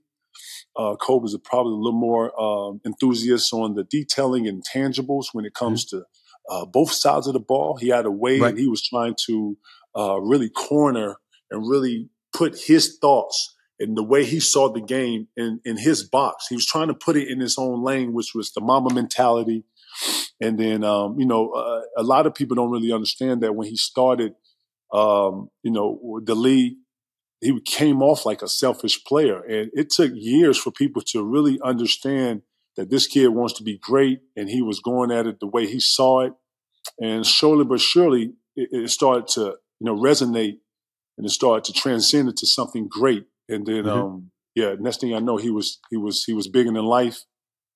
Uh, 0.78 0.96
Kobe 0.96 1.26
is 1.26 1.38
probably 1.44 1.74
a 1.74 1.76
little 1.76 2.00
more 2.00 2.32
um, 2.42 2.80
enthusiast 2.86 3.52
on 3.54 3.76
the 3.76 3.84
detailing 3.84 4.48
and 4.48 4.64
tangibles 4.64 5.26
when 5.34 5.44
it 5.44 5.54
comes 5.54 5.84
to 5.88 6.04
uh, 6.50 6.66
both 6.66 6.92
sides 6.94 7.28
of 7.28 7.34
the 7.34 7.40
ball. 7.42 7.76
He 7.76 7.90
had 7.90 8.06
a 8.06 8.12
way, 8.12 8.40
Right. 8.40 8.52
and 8.52 8.58
he 8.60 8.68
was 8.70 8.82
trying 8.82 9.16
to 9.26 9.58
uh, 9.98 10.22
really 10.22 10.50
corner 10.50 11.18
and 11.52 11.70
really 11.70 12.10
put 12.32 12.58
his 12.58 12.98
thoughts 13.00 13.58
and 13.78 13.98
the 13.98 14.04
way 14.04 14.24
he 14.24 14.40
saw 14.40 14.72
the 14.72 14.80
game 14.82 15.28
in, 15.36 15.60
in 15.66 15.76
his 15.78 16.04
box. 16.04 16.48
He 16.48 16.56
was 16.56 16.66
trying 16.66 16.88
to 16.88 16.94
put 16.94 17.18
it 17.18 17.28
in 17.28 17.42
his 17.42 17.58
own 17.58 17.84
lane, 17.84 18.14
which 18.14 18.32
was 18.34 18.52
the 18.54 18.62
Mamba 18.62 18.94
mentality. 18.94 19.66
And 20.42 20.58
then, 20.60 20.84
um, 20.84 21.20
you 21.20 21.26
know, 21.26 21.52
uh, 21.52 21.82
a 21.98 22.04
lot 22.04 22.26
of 22.26 22.34
people 22.36 22.56
don't 22.56 22.72
really 22.72 22.92
understand 22.92 23.42
that 23.42 23.56
when 23.56 23.68
he 23.68 23.76
started, 23.76 24.34
um, 24.94 25.50
you 25.64 25.72
know, 25.72 26.20
the 26.24 26.36
league, 26.36 26.76
he 27.42 27.60
came 27.62 28.02
off 28.02 28.26
like 28.26 28.42
a 28.42 28.48
selfish 28.48 29.04
player. 29.06 29.42
And 29.42 29.72
it 29.74 29.90
took 29.92 30.12
years 30.16 30.58
for 30.58 30.72
people 30.72 31.02
to 31.08 31.24
really 31.24 31.60
understand 31.64 32.42
that 32.78 32.90
this 32.90 33.08
kid 33.08 33.30
wants 33.30 33.54
to 33.56 33.64
be 33.64 33.78
great 33.78 34.20
and 34.36 34.50
he 34.50 34.62
was 34.62 34.80
going 34.80 35.12
at 35.12 35.28
it 35.28 35.40
the 35.40 35.48
way 35.48 35.68
he 35.68 35.80
saw 35.80 36.22
it. 36.22 36.34
And 37.00 37.26
slowly 37.26 37.66
but 37.66 37.80
surely, 37.82 38.34
it, 38.56 38.70
it 38.72 38.90
started 38.90 39.28
to, 39.30 39.42
you 39.80 39.86
know, 39.86 39.96
resonate 39.96 40.58
and 41.18 41.26
it 41.28 41.32
started 41.32 41.66
to 41.66 41.74
transcend 41.74 42.30
into 42.30 42.48
something 42.48 42.88
great. 42.90 43.26
And 43.50 43.66
then, 43.66 43.86
Mhm. 43.86 43.88
um, 43.88 44.32
yeah, 44.56 44.76
next 44.80 45.02
thing 45.02 45.14
I 45.14 45.20
know, 45.20 45.38
he 45.38 45.50
was, 45.52 45.80
he 45.90 45.98
was, 45.98 46.24
he 46.26 46.34
was 46.34 46.48
bigger 46.48 46.72
than 46.72 46.86
life, 46.86 47.24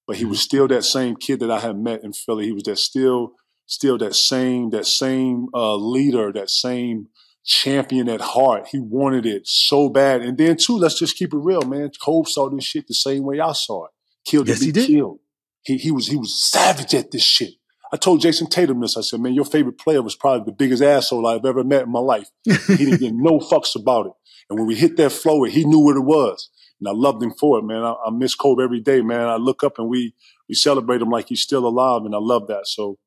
but 0.08 0.18
he 0.18 0.26
was 0.26 0.40
still 0.40 0.68
that 0.68 0.84
same 0.84 1.16
kid 1.16 1.40
that 1.42 1.52
I 1.52 1.60
had 1.60 1.78
met 1.78 2.04
in 2.04 2.14
Philly. 2.14 2.46
He 2.46 2.52
was 2.52 2.64
that 2.64 2.78
still, 2.80 3.34
still 3.66 3.98
that 4.00 4.16
same, 4.16 4.70
that 4.72 4.86
same, 4.86 5.48
uh, 5.54 5.76
leader, 5.76 6.32
that 6.34 6.50
same, 6.50 7.08
champion 7.46 8.08
at 8.10 8.22
heart. 8.22 8.68
He 8.72 8.80
wanted 8.80 9.26
it 9.26 9.46
so 9.46 9.90
bad. 9.90 10.22
And 10.22 10.38
then 10.38 10.56
too, 10.58 10.78
let's 10.78 10.98
just 10.98 11.18
keep 11.18 11.34
it 11.34 11.38
real, 11.38 11.62
man. 11.64 11.92
Kobe 12.02 12.30
saw 12.30 12.50
this 12.50 12.64
shit 12.64 12.88
the 12.88 12.94
same 12.94 13.24
way 13.24 13.40
I 13.40 13.52
saw 13.52 13.86
it. 13.86 13.92
Killed 14.26 14.48
Yes, 14.48 14.60
to 14.60 14.66
he 14.66 14.72
did. 14.72 14.88
killed. 14.88 15.20
He 15.64 15.78
he 15.78 15.92
was 15.92 16.08
he 16.08 16.16
was 16.16 16.34
savage 16.42 16.94
at 16.94 17.12
this 17.12 17.24
shit. 17.24 17.54
I 17.92 17.98
told 17.98 18.22
Jayson 18.22 18.48
Tatum 18.50 18.80
this. 18.82 18.98
I 18.98 19.02
said, 19.02 19.20
man, 19.20 19.34
your 19.34 19.46
favorite 19.46 19.78
player 19.78 20.02
was 20.02 20.16
probably 20.16 20.46
the 20.46 20.56
biggest 20.56 20.82
asshole 20.82 21.28
I've 21.28 21.46
ever 21.46 21.64
met 21.64 21.84
in 21.84 21.92
my 21.92 22.00
life. 22.00 22.28
He 22.46 22.54
didn't 22.78 23.00
get 23.02 23.14
no 23.14 23.40
fucks 23.40 23.76
about 23.76 24.08
it. 24.08 24.14
And 24.50 24.58
when 24.58 24.68
we 24.68 24.76
hit 24.76 24.98
that 24.98 25.12
flow, 25.12 25.44
he 25.44 25.64
knew 25.66 25.80
what 25.80 25.96
it 25.98 26.02
was. 26.04 26.50
And 26.80 26.88
I 26.90 26.92
loved 26.92 27.24
him 27.24 27.32
for 27.40 27.60
it, 27.60 27.64
man. 27.64 27.84
I, 27.84 27.94
I 28.06 28.10
miss 28.12 28.36
Kobe 28.36 28.64
every 28.64 28.82
day, 28.82 29.02
man. 29.02 29.22
I 29.28 29.36
look 29.38 29.64
up 29.64 29.80
and 29.80 29.88
we 29.90 30.14
we 30.50 30.56
celebrate 30.56 31.02
him 31.02 31.10
like 31.10 31.28
he's 31.30 31.42
still 31.42 31.66
alive, 31.66 32.04
and 32.06 32.14
I 32.14 32.20
love 32.20 32.48
that. 32.48 32.68
So 32.68 32.98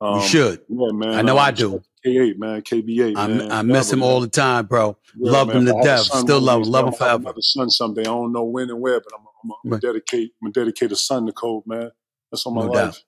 um, 0.00 0.16
you 0.16 0.20
should. 0.22 0.60
Yeah, 0.68 0.92
man. 0.92 1.14
I 1.14 1.22
know 1.22 1.34
um, 1.34 1.44
I 1.44 1.50
do. 1.50 1.82
K8, 2.04 2.38
man. 2.38 2.62
KB8, 2.62 3.16
I, 3.16 3.26
man. 3.28 3.52
I 3.52 3.62
miss 3.62 3.86
Forever, 3.90 3.96
him 3.96 4.02
all 4.02 4.20
the 4.20 4.28
time, 4.28 4.66
bro. 4.66 4.96
Yeah, 5.16 5.30
love 5.32 5.48
man. 5.48 5.56
him 5.58 5.66
to 5.66 5.76
I 5.76 5.80
a 5.80 5.82
death. 5.82 6.00
Still 6.06 6.40
love 6.40 6.62
him. 6.62 6.70
Love 6.70 6.86
him 6.86 6.92
I'm 6.94 6.98
gonna 6.98 7.10
have 7.10 7.20
forever. 7.20 7.22
Another 7.22 7.42
son 7.42 7.70
someday. 7.70 8.02
I 8.02 8.04
don't 8.04 8.32
know 8.32 8.44
when 8.44 8.70
and 8.70 8.80
where, 8.80 9.00
but 9.00 9.12
I'm, 9.14 9.20
I'm, 9.44 9.50
I'm 9.52 9.70
Right. 9.72 9.80
gonna 9.80 9.92
dedicate. 9.94 10.32
I'm 10.42 10.50
gonna 10.52 10.64
dedicate 10.66 10.92
a 10.92 10.96
son 10.96 11.26
to 11.26 11.32
Kobe, 11.32 11.64
man. 11.66 11.90
That's 12.30 12.44
on 12.46 12.54
my 12.54 12.62
No 12.66 12.72
life. 12.72 12.94
doubt. 12.94 13.02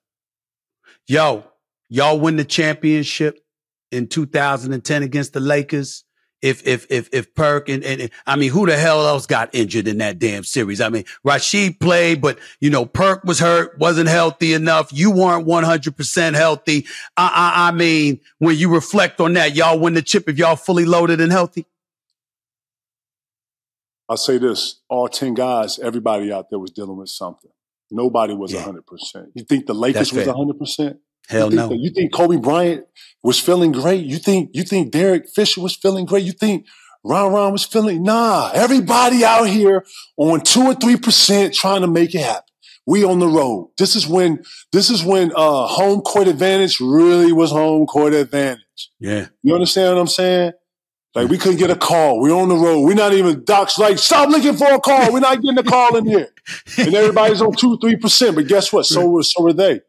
Yo, 1.07 1.45
y'all 1.89 2.19
win 2.21 2.37
the 2.37 2.45
championship 2.45 3.41
in 3.91 4.07
2010 4.07 5.03
against 5.03 5.33
the 5.33 5.41
Lakers. 5.41 6.05
If 6.45 6.67
if 6.67 6.87
if 6.91 7.09
if 7.11 7.35
Perk 7.35 7.71
and, 7.71 7.83
and 7.83 8.03
and- 8.03 8.11
I 8.27 8.37
mean, 8.37 8.51
who 8.51 8.67
the 8.67 8.77
hell 8.77 9.07
else 9.09 9.25
got 9.25 9.49
injured 9.55 9.89
in 9.89 9.97
that 9.99 10.19
damn 10.19 10.45
series? 10.45 10.79
I 10.79 10.91
mean, 10.91 11.05
Rasheed 11.27 11.81
played, 11.81 12.21
but 12.21 12.39
you 12.61 12.69
know, 12.69 12.85
Perk 12.85 13.25
was 13.25 13.39
hurt, 13.39 13.79
wasn't 13.79 14.11
healthy 14.11 14.53
enough. 14.53 14.93
You 14.93 15.11
weren't 15.11 15.47
100 15.47 15.97
percent 15.97 16.37
healthy. 16.37 16.85
I, 17.17 17.31
I 17.57 17.69
I 17.69 17.71
mean, 17.73 18.21
when 18.41 18.59
you 18.59 18.69
reflect 18.71 19.21
on 19.23 19.33
that, 19.33 19.57
y'all 19.57 19.79
win 19.79 19.95
the 19.95 20.03
chip 20.03 20.29
if 20.29 20.37
y'all 20.37 20.55
fully 20.55 20.85
loaded 20.85 21.19
and 21.19 21.33
healthy. 21.33 21.65
I'll 24.07 24.19
say 24.19 24.37
this: 24.37 24.83
all 24.91 25.09
ten 25.09 25.33
guys, 25.33 25.79
everybody 25.79 26.31
out 26.31 26.51
there 26.51 26.59
was 26.59 26.73
dealing 26.73 26.99
with 26.99 27.09
something. 27.09 27.51
Nobody 27.91 28.35
was 28.35 28.53
Yeah. 28.53 28.61
hundred 28.65 28.87
percent. 28.87 29.29
You 29.35 29.45
think 29.45 29.65
the 29.65 29.75
Lakers 29.75 30.13
was 30.13 30.27
hundred 30.27 30.59
percent? 30.59 30.99
Hell 31.29 31.51
you 31.51 31.57
no. 31.57 31.69
that- 31.69 31.79
you 31.79 31.91
think 31.91 32.13
Kobe 32.13 32.37
Bryant 32.37 32.85
was 33.23 33.39
feeling 33.39 33.73
great? 33.73 34.05
You 34.05 34.19
think 34.19 34.51
you 34.53 34.63
think 34.65 34.93
Derek 34.93 35.29
Fisher 35.29 35.61
was 35.61 35.75
feeling 35.75 36.05
great? 36.05 36.25
You 36.25 36.33
think 36.33 36.67
Ron 37.03 37.33
Ron 37.33 37.53
was 37.53 37.65
feeling? 37.65 38.03
Nah, 38.03 38.51
everybody 38.55 39.25
out 39.25 39.45
here 39.49 39.85
on 40.17 40.41
two 40.41 40.63
or 40.63 40.75
three 40.75 40.97
percent 40.97 41.55
trying 41.55 41.83
to 41.83 41.87
make 41.87 42.15
it 42.15 42.21
happen. 42.23 42.43
We 42.87 43.03
on 43.03 43.19
the 43.19 43.29
road. 43.29 43.71
This 43.79 43.97
is 43.97 44.07
when 44.07 44.43
this 44.73 44.91
is 44.91 45.03
when 45.03 45.33
uh, 45.35 45.67
home 45.67 46.03
court 46.03 46.29
advantage 46.29 46.81
really 46.81 47.33
was 47.33 47.51
home 47.51 47.87
court 47.87 48.13
advantage. 48.13 48.91
Yeah. 49.01 49.29
You 49.43 49.55
understand 49.55 49.95
what 49.95 50.01
I'm 50.03 50.07
saying? 50.07 50.53
Like 51.15 51.31
we 51.31 51.39
couldn't 51.39 51.59
get 51.59 51.71
a 51.71 51.77
call. 51.77 52.21
We're 52.21 52.35
on 52.35 52.49
the 52.49 52.57
road. 52.57 52.81
We're 52.81 52.95
not 52.95 53.15
even 53.15 53.45
Doc's 53.45 53.79
like, 53.79 53.99
stop 53.99 54.29
looking 54.29 54.55
for 54.57 54.71
a 54.73 54.81
call. 54.81 55.13
We're 55.13 55.21
not 55.21 55.41
getting 55.41 55.59
a 55.59 55.63
call 55.63 55.97
in 55.97 56.07
here. 56.07 56.29
And 56.79 56.95
everybody's 56.95 57.41
on 57.41 57.55
two, 57.55 57.79
three 57.79 57.97
percent. 57.97 58.35
But 58.37 58.49
guess 58.49 58.71
what? 58.71 58.85
So 58.85 59.09
were 59.09 59.23
so 59.23 59.43
were 59.43 59.55
they. 59.55 59.81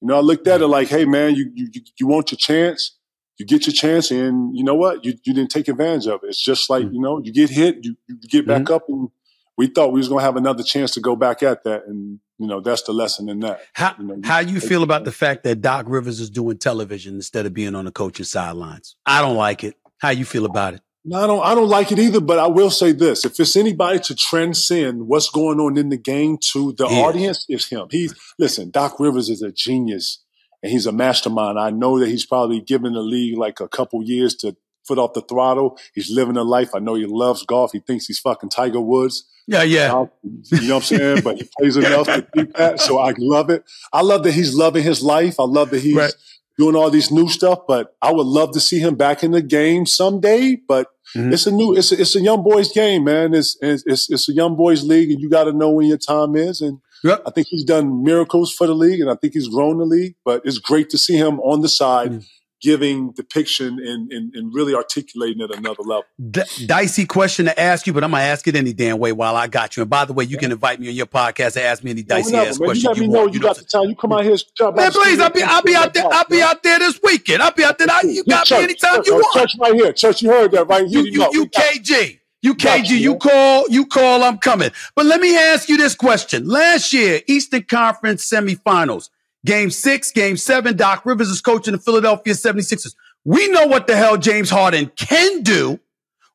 You 0.00 0.08
know, 0.08 0.16
I 0.16 0.20
looked 0.20 0.46
at 0.46 0.60
it 0.60 0.66
like, 0.68 0.88
hey 0.88 1.04
man, 1.04 1.34
you 1.34 1.50
you 1.54 1.68
you- 1.96 2.06
want 2.06 2.30
your 2.30 2.38
chance, 2.38 2.96
you 3.38 3.44
get 3.46 3.66
your 3.66 3.74
chance, 3.74 4.10
and 4.10 4.56
you 4.56 4.62
know 4.64 4.74
what? 4.74 5.04
You 5.04 5.14
you 5.24 5.34
didn't 5.34 5.50
take 5.50 5.68
advantage 5.68 6.06
of 6.06 6.20
it. 6.22 6.28
It's 6.28 6.42
just 6.42 6.70
like, 6.70 6.84
Mm. 6.84 6.92
you 6.94 7.00
know, 7.00 7.20
you 7.22 7.32
get 7.32 7.50
hit, 7.50 7.84
you, 7.84 7.96
you 8.08 8.16
get 8.28 8.46
back 8.46 8.70
up 8.70 8.84
and 8.88 9.08
we 9.56 9.66
thought 9.66 9.92
we 9.92 9.98
was 9.98 10.08
gonna 10.08 10.22
have 10.22 10.36
another 10.36 10.62
chance 10.62 10.92
to 10.92 11.00
go 11.00 11.16
back 11.16 11.42
at 11.42 11.64
that. 11.64 11.82
And, 11.88 12.20
you 12.38 12.46
know, 12.46 12.60
that's 12.60 12.82
the 12.82 12.92
lesson 12.92 13.28
in 13.28 13.40
that. 13.40 13.60
How 13.72 13.96
You 13.98 14.06
know, 14.06 14.20
how 14.22 14.38
you 14.38 14.60
feel 14.60 14.84
about 14.84 15.04
the 15.04 15.10
fact 15.12 15.42
that 15.44 15.60
Doc 15.60 15.86
Rivers 15.88 16.20
is 16.20 16.30
doing 16.30 16.58
television 16.58 17.16
instead 17.16 17.44
of 17.44 17.52
being 17.54 17.74
on 17.74 17.84
the 17.84 17.90
coaching 17.90 18.24
sidelines? 18.24 18.94
I 19.04 19.20
don't 19.20 19.36
like 19.36 19.64
it. 19.64 19.74
How 19.98 20.10
you 20.10 20.24
feel 20.24 20.44
about 20.44 20.74
it? 20.74 20.80
No, 21.08 21.22
I 21.22 21.26
don't. 21.26 21.42
I 21.44 21.54
don't 21.54 21.68
like 21.68 21.92
it 21.92 21.98
either. 21.98 22.20
But 22.20 22.38
I 22.38 22.46
will 22.46 22.70
say 22.70 22.92
this: 22.92 23.24
if 23.24 23.38
it's 23.40 23.56
anybody 23.56 23.98
to 24.00 24.14
transcend 24.14 25.08
what's 25.08 25.30
going 25.30 25.58
on 25.60 25.76
in 25.76 25.88
the 25.88 25.96
game 25.96 26.38
to 26.52 26.72
the 26.72 26.84
audience, 26.84 27.46
it's 27.48 27.68
him. 27.68 27.88
He's 27.90 28.14
listen. 28.38 28.70
Doc 28.70 29.00
Rivers 29.00 29.28
is 29.28 29.42
a 29.42 29.50
genius 29.50 30.22
and 30.62 30.72
he's 30.72 30.86
a 30.86 30.92
mastermind. 30.92 31.58
I 31.58 31.70
know 31.70 31.98
that 31.98 32.08
he's 32.08 32.26
probably 32.26 32.60
given 32.60 32.92
the 32.92 33.00
league 33.00 33.38
like 33.38 33.60
a 33.60 33.68
couple 33.68 34.02
years 34.02 34.34
to 34.36 34.56
foot 34.86 34.98
off 34.98 35.12
the 35.12 35.20
throttle. 35.20 35.78
He's 35.94 36.10
living 36.10 36.36
a 36.36 36.42
life. 36.42 36.70
I 36.74 36.78
know 36.78 36.94
he 36.94 37.04
loves 37.06 37.44
golf. 37.44 37.72
He 37.72 37.80
thinks 37.80 38.06
he's 38.06 38.18
fucking 38.18 38.50
Tiger 38.50 38.80
Woods. 38.80 39.28
Yeah, 39.46 39.62
yeah. 39.62 40.06
You 40.22 40.68
know 40.68 40.74
what 40.74 40.76
I'm 40.76 40.82
saying? 40.82 41.20
but 41.22 41.36
he 41.36 41.48
plays 41.58 41.76
enough 41.76 42.06
to 42.06 42.22
think 42.22 42.56
that. 42.56 42.80
So 42.80 42.98
I 42.98 43.14
love 43.18 43.50
it. 43.50 43.64
I 43.92 44.02
love 44.02 44.24
that 44.24 44.32
he's 44.32 44.54
loving 44.54 44.82
his 44.82 45.02
life. 45.02 45.38
I 45.38 45.44
love 45.44 45.70
that 45.70 45.80
he's 45.80 45.96
right. 45.96 46.12
doing 46.58 46.74
all 46.74 46.90
these 46.90 47.10
new 47.10 47.28
stuff. 47.28 47.60
But 47.68 47.94
I 48.02 48.12
would 48.12 48.26
love 48.26 48.52
to 48.52 48.60
see 48.60 48.78
him 48.78 48.96
back 48.96 49.22
in 49.22 49.30
the 49.30 49.42
game 49.42 49.86
someday. 49.86 50.56
But 50.56 50.88
mm-hmm. 51.14 51.32
it's 51.32 51.46
a 51.46 51.52
new, 51.52 51.76
it's 51.76 51.92
a, 51.92 52.00
it's 52.00 52.16
a 52.16 52.20
young 52.20 52.42
boys 52.42 52.72
game, 52.72 53.04
man. 53.04 53.34
It's, 53.34 53.56
it's, 53.60 54.10
it's 54.10 54.28
a 54.28 54.32
young 54.32 54.56
boys 54.56 54.84
league 54.84 55.10
and 55.10 55.20
you 55.20 55.28
got 55.28 55.44
to 55.44 55.52
know 55.52 55.70
when 55.70 55.86
your 55.86 55.98
time 55.98 56.36
is. 56.36 56.60
And 56.60 56.78
Yep. 57.04 57.22
I 57.26 57.30
think 57.30 57.46
he's 57.48 57.62
done 57.62 58.02
miracles 58.02 58.52
for 58.52 58.66
the 58.66 58.74
league 58.74 59.00
and 59.00 59.08
I 59.08 59.14
think 59.14 59.34
he's 59.34 59.46
grown 59.46 59.78
the 59.78 59.84
league, 59.84 60.16
but 60.24 60.42
it's 60.44 60.58
great 60.58 60.90
to 60.90 60.98
see 60.98 61.16
him 61.16 61.38
on 61.40 61.60
the 61.60 61.68
side 61.68 62.10
mm 62.10 62.24
giving 62.60 63.12
depiction 63.12 63.78
and, 63.78 64.10
and, 64.12 64.34
and, 64.34 64.52
really 64.52 64.74
articulating 64.74 65.40
at 65.42 65.50
another 65.56 65.82
level. 65.82 66.04
D- 66.30 66.42
dicey 66.66 67.06
question 67.06 67.46
to 67.46 67.60
ask 67.60 67.86
you, 67.86 67.92
but 67.92 68.02
I'm 68.02 68.10
gonna 68.10 68.24
ask 68.24 68.48
it 68.48 68.56
any 68.56 68.72
damn 68.72 68.98
way 68.98 69.12
while 69.12 69.36
I 69.36 69.46
got 69.46 69.76
you. 69.76 69.82
And 69.82 69.90
by 69.90 70.04
the 70.04 70.12
way, 70.12 70.24
you 70.24 70.34
yeah. 70.34 70.40
can 70.40 70.52
invite 70.52 70.80
me 70.80 70.88
on 70.88 70.94
your 70.94 71.06
podcast 71.06 71.52
to 71.52 71.62
ask 71.62 71.84
me 71.84 71.92
any 71.92 72.02
dicey 72.02 72.32
no, 72.32 72.44
ass 72.44 72.58
questions. 72.58 72.82
You 72.82 72.88
let 72.88 72.98
me 73.00 73.06
know 73.08 73.26
you, 73.26 73.40
got 73.40 73.56
the 73.56 73.64
time. 73.64 73.84
You 73.84 73.94
come 73.94 74.12
out 74.12 74.24
here, 74.24 74.36
man. 74.74 74.90
Please, 74.90 75.20
I'll 75.20 75.30
be 75.30 75.42
I'll 75.42 75.62
be 75.62 75.76
out 75.76 75.94
there. 75.94 76.06
I'll 76.10 76.28
be 76.28 76.42
out 76.42 76.62
there 76.62 76.78
this 76.80 76.98
weekend. 77.02 77.42
I'll 77.42 77.52
be 77.52 77.64
out 77.64 77.78
there. 77.78 77.86
You 78.04 78.24
got 78.24 78.46
church, 78.46 78.58
me 78.58 78.64
anytime 78.64 78.96
church, 78.96 79.06
you 79.06 79.14
want. 79.14 79.34
Church 79.34 79.52
right 79.60 79.74
here. 79.74 79.92
Church, 79.92 80.22
you 80.22 80.30
heard 80.30 80.50
that 80.52 80.66
right? 80.66 80.86
You 80.88 81.02
you, 81.02 81.28
you 81.32 81.46
KG. 81.46 82.18
You 82.40 82.54
KG, 82.54 82.90
you 82.90 83.16
call, 83.16 83.64
you 83.68 83.84
call, 83.84 84.22
I'm 84.22 84.38
coming. 84.38 84.70
But 84.94 85.06
let 85.06 85.20
me 85.20 85.36
ask 85.36 85.68
you 85.68 85.76
this 85.76 85.96
question. 85.96 86.46
Last 86.46 86.92
year, 86.92 87.20
Eastern 87.26 87.64
Conference 87.64 88.30
semifinals, 88.30 89.10
game 89.44 89.70
six, 89.70 90.10
game 90.10 90.36
seven, 90.36 90.76
Doc 90.76 91.04
Rivers 91.04 91.28
is 91.28 91.40
coaching 91.40 91.72
the 91.72 91.78
Philadelphia 91.78 92.34
76ers. 92.34 92.94
We 93.24 93.48
know 93.48 93.66
what 93.66 93.86
the 93.86 93.96
hell 93.96 94.16
James 94.16 94.50
Harden 94.50 94.90
can 94.96 95.42
do. 95.42 95.80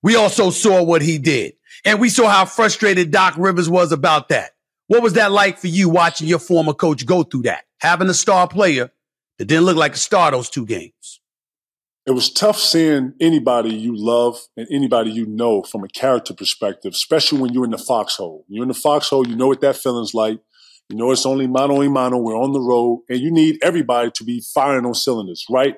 We 0.01 0.15
also 0.15 0.49
saw 0.49 0.83
what 0.83 1.01
he 1.01 1.17
did. 1.17 1.53
And 1.85 1.99
we 1.99 2.09
saw 2.09 2.29
how 2.29 2.45
frustrated 2.45 3.11
Doc 3.11 3.35
Rivers 3.37 3.69
was 3.69 3.91
about 3.91 4.29
that. 4.29 4.51
What 4.87 5.01
was 5.01 5.13
that 5.13 5.31
like 5.31 5.57
for 5.57 5.67
you 5.67 5.89
watching 5.89 6.27
your 6.27 6.39
former 6.39 6.73
coach 6.73 7.05
go 7.05 7.23
through 7.23 7.43
that? 7.43 7.63
Having 7.79 8.09
a 8.09 8.13
star 8.13 8.47
player 8.47 8.91
that 9.37 9.45
didn't 9.45 9.65
look 9.65 9.77
like 9.77 9.93
a 9.93 9.97
star 9.97 10.31
those 10.31 10.49
two 10.49 10.65
games. 10.65 11.19
It 12.05 12.11
was 12.11 12.31
tough 12.31 12.59
seeing 12.59 13.13
anybody 13.21 13.73
you 13.73 13.93
love 13.95 14.37
and 14.57 14.67
anybody 14.69 15.09
you 15.11 15.25
know 15.25 15.63
from 15.63 15.85
a 15.85 15.87
character 15.87 16.33
perspective, 16.33 16.91
especially 16.93 17.39
when 17.39 17.53
you're 17.53 17.63
in 17.63 17.71
the 17.71 17.77
foxhole. 17.77 18.45
You're 18.49 18.63
in 18.63 18.67
the 18.67 18.73
foxhole, 18.73 19.25
you 19.27 19.37
know 19.37 19.47
what 19.47 19.61
that 19.61 19.77
feeling's 19.77 20.13
like. 20.13 20.39
You 20.89 20.97
know 20.97 21.11
it's 21.11 21.25
only 21.25 21.47
mano 21.47 21.81
a 21.81 21.89
mano, 21.89 22.17
we're 22.17 22.37
on 22.37 22.53
the 22.53 22.59
road, 22.59 23.03
and 23.09 23.19
you 23.19 23.31
need 23.31 23.57
everybody 23.63 24.11
to 24.11 24.23
be 24.23 24.41
firing 24.53 24.85
on 24.85 24.93
cylinders, 24.93 25.45
right? 25.49 25.77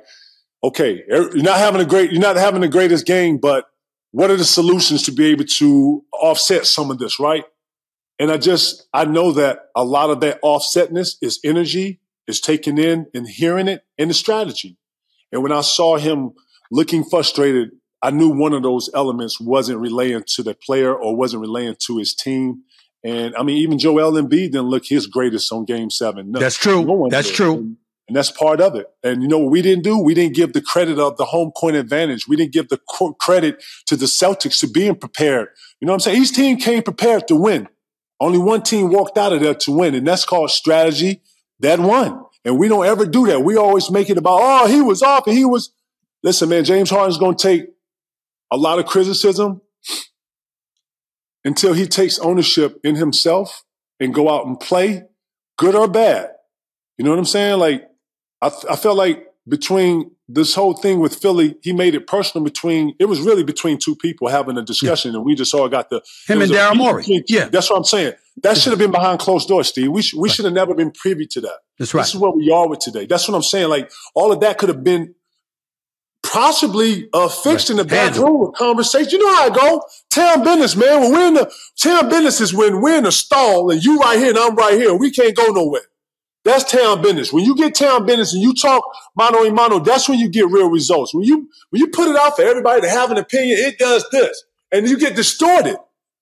okay, 0.66 1.04
er, 1.12 1.30
you're 1.36 1.44
not 1.44 1.60
having 1.60 1.80
a 1.80 1.86
great, 1.86 2.12
you're 2.12 2.22
not 2.22 2.36
having 2.36 2.62
the 2.62 2.68
greatest 2.68 3.06
game, 3.06 3.38
but 3.38 3.66
what 4.12 4.32
are 4.32 4.38
the 4.38 4.46
solutions 4.46 5.04
to 5.04 5.12
be 5.12 5.28
able 5.28 5.46
to 5.46 6.04
offset 6.12 6.66
some 6.66 6.90
of 6.90 6.98
this, 6.98 7.20
right? 7.20 7.44
And 8.18 8.32
I 8.32 8.38
just, 8.38 8.88
I 8.94 9.06
know 9.06 9.32
that 9.34 9.60
a 9.76 9.84
lot 9.84 10.10
of 10.10 10.22
that 10.22 10.42
offsetness 10.42 11.18
is 11.22 11.40
energy, 11.44 12.00
is 12.28 12.42
taking 12.42 12.78
in 12.78 13.08
and 13.14 13.28
hearing 13.28 13.68
it, 13.68 13.84
and 13.98 14.10
the 14.10 14.14
strategy. 14.14 14.78
And 15.32 15.44
when 15.44 15.52
I 15.52 15.62
saw 15.62 15.98
him 15.98 16.32
looking 16.72 17.04
frustrated, 17.04 17.72
I 18.02 18.10
knew 18.12 18.30
one 18.30 18.54
of 18.54 18.64
those 18.64 18.90
elements 18.94 19.40
wasn't 19.40 19.80
relaying 19.80 20.24
to 20.28 20.44
the 20.44 20.56
player 20.56 20.96
or 20.96 21.16
wasn't 21.16 21.42
relaying 21.42 21.76
to 21.86 21.98
his 21.98 22.16
team. 22.16 22.64
And 23.06 23.36
I 23.36 23.44
mean, 23.44 23.58
even 23.58 23.78
Joel 23.78 24.14
Embiid 24.14 24.52
didn't 24.52 24.64
look 24.64 24.84
his 24.86 25.06
greatest 25.06 25.52
on 25.54 25.64
Game 25.64 25.92
Seven. 25.92 26.32
No, 26.32 26.40
That's 26.40 26.58
true. 26.58 26.84
No 26.84 27.08
That's 27.08 27.28
did. 27.28 27.36
true. 27.36 27.54
And, 27.54 27.78
and 28.08 28.18
that's 28.18 28.32
part 28.32 28.62
of 28.62 28.76
it. 28.76 28.88
And 29.04 29.22
you 29.22 29.28
know 29.28 29.38
what 29.38 29.52
we 29.52 29.62
didn't 29.62 29.84
do? 29.84 30.00
We 30.00 30.16
didn't 30.16 30.36
give 30.36 30.54
the 30.54 30.62
credit 30.62 30.98
of 30.98 31.16
the 31.18 31.26
home 31.26 31.52
court 31.52 31.76
advantage. 31.76 32.28
We 32.28 32.36
didn't 32.36 32.52
give 32.52 32.70
the 32.70 32.80
credit 33.20 33.64
to 33.86 33.96
the 33.96 34.08
Celtics 34.08 34.60
to 34.62 34.68
being 34.68 34.96
prepared. 34.96 35.50
You 35.80 35.86
know 35.86 35.94
what 35.94 36.08
I'm 36.08 36.12
saying? 36.12 36.22
Each 36.22 36.34
team 36.34 36.58
came 36.58 36.82
prepared 36.82 37.28
to 37.28 37.36
win. 37.36 37.68
Only 38.20 38.40
one 38.40 38.64
team 38.64 38.90
walked 38.90 39.18
out 39.18 39.34
of 39.34 39.42
there 39.42 39.54
to 39.54 39.72
win, 39.72 39.94
and 39.94 40.08
that's 40.08 40.26
called 40.26 40.50
strategy. 40.50 41.22
That 41.60 41.80
won. 41.80 42.24
And 42.44 42.58
we 42.60 42.68
don't 42.68 42.86
ever 42.86 43.06
do 43.06 43.28
that. 43.28 43.44
We 43.44 43.56
always 43.56 43.90
make 43.92 44.10
it 44.10 44.18
about, 44.18 44.40
oh, 44.42 44.68
he 44.68 44.82
was 44.82 45.02
off 45.02 45.28
and 45.28 45.36
he 45.38 45.46
was. 45.46 45.72
Listen, 46.24 46.50
man, 46.50 46.64
James 46.64 46.90
Harden's 46.90 47.18
going 47.18 47.36
to 47.36 47.42
take 47.42 47.68
a 48.52 48.58
lot 48.58 48.80
of 48.80 48.86
criticism 48.86 49.62
until 51.46 51.74
he 51.74 51.88
takes 51.88 52.20
ownership 52.20 52.80
in 52.84 52.96
himself 52.96 53.64
and 54.00 54.14
go 54.14 54.30
out 54.30 54.46
and 54.46 54.60
play, 54.60 55.04
good 55.58 55.76
or 55.76 55.88
bad. 55.88 56.32
You 56.98 57.06
know 57.06 57.12
what 57.12 57.20
I'm 57.20 57.26
saying? 57.26 57.60
Like 57.60 57.88
I, 58.42 58.52
I 58.70 58.76
felt 58.76 58.98
like 58.98 59.26
between 59.48 60.12
this 60.28 60.56
whole 60.56 60.74
thing 60.74 61.00
with 61.00 61.16
Philly, 61.16 61.56
he 61.62 61.72
made 61.72 61.94
it 61.94 62.08
personal 62.08 62.44
between, 62.44 62.96
it 63.00 63.06
was 63.06 63.20
really 63.20 63.44
between 63.44 63.78
two 63.78 63.96
people 63.96 64.28
having 64.28 64.58
a 64.58 64.64
discussion 64.64 65.12
yeah. 65.12 65.18
and 65.18 65.26
we 65.26 65.36
just 65.36 65.54
all 65.54 65.70
got 65.70 65.90
the. 65.90 66.02
Him 66.28 66.42
and 66.42 66.52
Daryl 66.52 66.76
Morey. 66.76 67.24
yeah. 67.28 67.46
That's 67.46 67.70
what 67.70 67.78
I'm 67.78 67.84
saying. 67.84 68.14
That 68.42 68.58
should 68.58 68.72
have 68.72 68.80
been 68.80 68.92
behind 68.92 69.20
closed 69.20 69.48
doors, 69.48 69.68
Steve. 69.68 69.92
We, 69.92 70.02
sh- 70.02 70.16
we 70.16 70.28
right. 70.28 70.36
should 70.36 70.46
have 70.46 70.54
never 70.54 70.74
been 70.74 70.92
privy 70.92 71.28
to 71.28 71.42
that. 71.42 71.60
That's 71.78 71.94
right. 71.94 72.02
This 72.02 72.16
is 72.16 72.20
what 72.20 72.36
we 72.36 72.52
are 72.52 72.68
with 72.68 72.80
today. 72.80 73.06
That's 73.06 73.28
what 73.28 73.36
I'm 73.36 73.44
saying. 73.44 73.70
Like 73.70 73.92
all 74.16 74.32
of 74.32 74.40
that 74.40 74.58
could 74.58 74.70
have 74.70 74.84
been 74.84 75.14
possibly 76.26 77.10
uh, 77.14 77.30
fixed 77.30 77.70
in 77.70 77.78
the 77.78 77.86
back 77.86 78.16
room 78.16 78.40
with 78.40 78.56
conversation. 78.56 79.12
You 79.12 79.20
know 79.20 79.36
how 79.36 79.46
I 79.46 79.50
go. 79.50 79.84
Town 80.12 80.44
business, 80.44 80.76
man. 80.76 81.02
When 81.02 81.12
we're 81.14 81.28
in 81.28 81.34
the 81.36 81.52
town 81.80 82.10
business 82.10 82.42
is 82.42 82.54
when 82.54 82.82
we're 82.82 82.98
in 82.98 83.06
a 83.06 83.12
stall 83.12 83.72
and 83.72 83.84
you 83.84 84.00
right 84.00 84.18
here 84.18 84.30
and 84.30 84.38
I'm 84.38 84.56
right 84.56 84.74
here. 84.74 84.96
We 84.96 85.12
can't 85.12 85.36
go 85.36 85.48
nowhere. 85.48 85.84
That's 86.44 86.72
town 86.72 87.02
business. 87.02 87.34
When 87.34 87.44
you 87.44 87.56
get 87.56 87.76
town 87.76 88.06
business 88.06 88.34
and 88.34 88.42
you 88.42 88.54
talk 88.54 88.84
mano 89.16 89.40
a 89.40 89.52
mano, 89.52 89.80
that's 89.80 90.08
when 90.08 90.20
you 90.20 90.30
get 90.30 90.48
real 90.48 90.70
results. 90.70 91.14
When 91.14 91.26
you 91.26 91.50
when 91.72 91.82
you 91.82 91.88
put 91.88 92.08
it 92.08 92.16
out 92.16 92.36
for 92.36 92.44
everybody 92.44 92.82
to 92.82 92.90
have 92.90 93.12
an 93.12 93.18
opinion, 93.18 93.58
it 93.60 93.80
does 93.80 94.06
this, 94.12 94.44
and 94.72 94.88
you 94.88 94.98
get 95.00 95.16
distorted. 95.16 95.78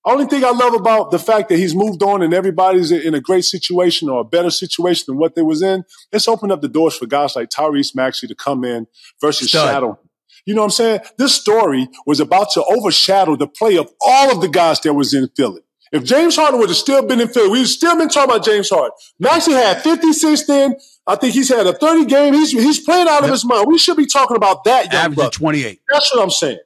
Only 0.06 0.26
thing 0.26 0.44
I 0.44 0.52
love 0.52 0.74
about 0.74 1.12
the 1.12 1.20
fact 1.20 1.48
that 1.50 1.58
he's 1.58 1.74
moved 1.74 2.04
on 2.04 2.22
and 2.22 2.34
everybody's 2.34 2.92
in 2.92 3.14
a 3.14 3.22
great 3.22 3.46
situation 3.46 4.10
or 4.10 4.20
a 4.20 4.26
better 4.26 4.50
situation 4.50 5.06
than 5.08 5.18
what 5.18 5.36
they 5.36 5.42
was 5.42 5.62
in, 5.62 5.86
it's 6.12 6.28
opened 6.28 6.52
up 6.52 6.62
the 6.62 6.68
doors 6.68 6.98
for 6.98 7.06
guys 7.06 7.36
like 7.36 7.50
Tyrese 7.50 7.96
Maxey 7.96 8.28
to 8.28 8.36
come 8.36 8.66
in 8.66 8.88
versus 9.22 9.50
Stud. 9.50 9.70
Shadow. 9.70 10.00
You 10.46 10.56
know 10.56 10.62
what 10.62 10.66
I'm 10.66 10.72
saying? 10.72 11.00
This 11.18 11.34
story 11.34 11.88
was 12.06 12.20
about 12.20 12.52
to 12.52 12.64
overshadow 12.66 13.38
the 13.38 13.48
play 13.48 13.78
of 13.78 13.90
all 14.02 14.30
of 14.32 14.42
the 14.42 14.50
guys 14.50 14.82
that 14.82 14.94
was 14.94 15.14
in 15.14 15.30
Philly. 15.38 15.62
If 15.94 16.04
James 16.04 16.36
Harden 16.36 16.60
would 16.60 16.70
have 16.70 16.78
still 16.78 17.06
been 17.06 17.22
in 17.22 17.28
Philly, 17.28 17.50
we'd 17.50 17.68
still 17.68 17.96
been 17.98 18.10
talking 18.10 18.32
about 18.36 18.44
James 18.44 18.70
Harden. 18.70 18.92
Maxey 19.20 19.52
had 19.54 19.82
56 19.84 20.48
then. 20.48 20.76
I 21.06 21.16
think 21.16 21.34
he's 21.34 21.50
had 21.50 21.68
a 21.68 21.74
30 21.74 22.06
game. 22.06 22.34
He's 22.34 22.52
he's 22.52 22.80
playing 22.80 23.08
out 23.08 23.24
of 23.24 23.30
his 23.30 23.46
mind. 23.46 23.68
We 23.68 23.78
should 23.78 23.96
be 23.96 24.08
talking 24.08 24.36
about 24.36 24.64
that 24.64 24.92
young 24.92 25.12
Average 25.14 25.36
28. 25.36 25.82
That's 25.92 26.14
what 26.14 26.24
I'm 26.24 26.32
saying. 26.32 26.58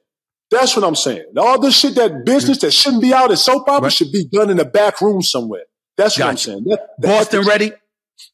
That's 0.50 0.74
what 0.76 0.84
I'm 0.84 0.94
saying. 0.94 1.26
All 1.36 1.60
this 1.60 1.78
shit, 1.78 1.94
that 1.96 2.24
business 2.24 2.58
that 2.58 2.72
shouldn't 2.72 3.02
be 3.02 3.12
out 3.12 3.30
as 3.30 3.44
soap 3.44 3.68
opera 3.68 3.84
right. 3.84 3.92
should 3.92 4.12
be 4.12 4.24
done 4.24 4.50
in 4.50 4.56
the 4.56 4.64
back 4.64 5.00
room 5.00 5.22
somewhere. 5.22 5.64
That's 5.96 6.16
gotcha. 6.16 6.24
what 6.24 6.30
I'm 6.30 6.36
saying. 6.36 6.64
That, 6.64 7.00
Boston 7.00 7.46
ready? 7.46 7.72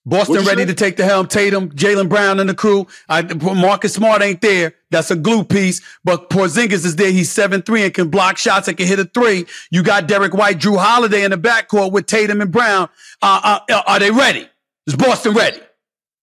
Boston 0.07 0.45
ready 0.45 0.62
say? 0.62 0.67
to 0.67 0.75
take 0.75 0.97
the 0.97 1.05
helm. 1.05 1.27
Tatum, 1.27 1.71
Jaylen 1.71 2.09
Brown, 2.09 2.39
and 2.41 2.49
the 2.49 2.55
crew. 2.55 2.87
I, 3.09 3.23
Marcus 3.23 3.95
Smart 3.95 4.23
ain't 4.23 4.41
there. 4.41 4.75
That's 4.91 5.11
a 5.11 5.17
glue 5.17 5.45
piece. 5.45 5.81
But 6.05 6.31
Porzingis 6.31 6.85
is 6.85 6.97
there. 6.97 7.11
He's 7.11 7.31
seven 7.31 7.62
three 7.62 7.85
and 7.85 7.93
can 7.93 8.11
block 8.11 8.39
shots 8.39 8.69
and 8.69 8.77
can 8.77 8.87
hit 8.87 8.99
a 8.99 9.05
three. 9.07 9.47
You 9.71 9.83
got 9.83 10.07
Derrick 10.07 10.35
White, 10.35 10.59
Jrue 10.59 10.79
Holiday 10.79 11.25
in 11.25 11.33
the 11.33 11.39
backcourt 11.39 11.93
with 11.93 12.07
Tatum 12.07 12.41
and 12.41 12.53
Brown. 12.53 12.89
Uh, 13.21 13.61
uh, 13.69 13.83
are 13.87 13.99
they 13.99 14.11
ready? 14.11 14.49
Is 14.87 14.95
Boston 14.95 15.35
ready? 15.35 15.59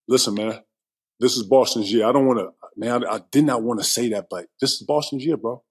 Listen, 0.08 0.36
man. 0.36 0.62
This 1.20 1.38
is 1.38 1.44
Boston's 1.44 1.92
year. 1.92 2.08
I 2.08 2.12
don't 2.12 2.26
want 2.26 2.40
to, 2.40 2.50
man. 2.76 3.06
I, 3.06 3.16
I, 3.16 3.20
did 3.32 3.46
not 3.46 3.62
want 3.62 3.80
to 3.80 3.84
say 3.84 4.10
that, 4.10 4.28
but 4.30 4.48
this 4.60 4.74
is 4.74 4.82
Boston's 4.82 5.24
year, 5.24 5.38
bro. 5.38 5.64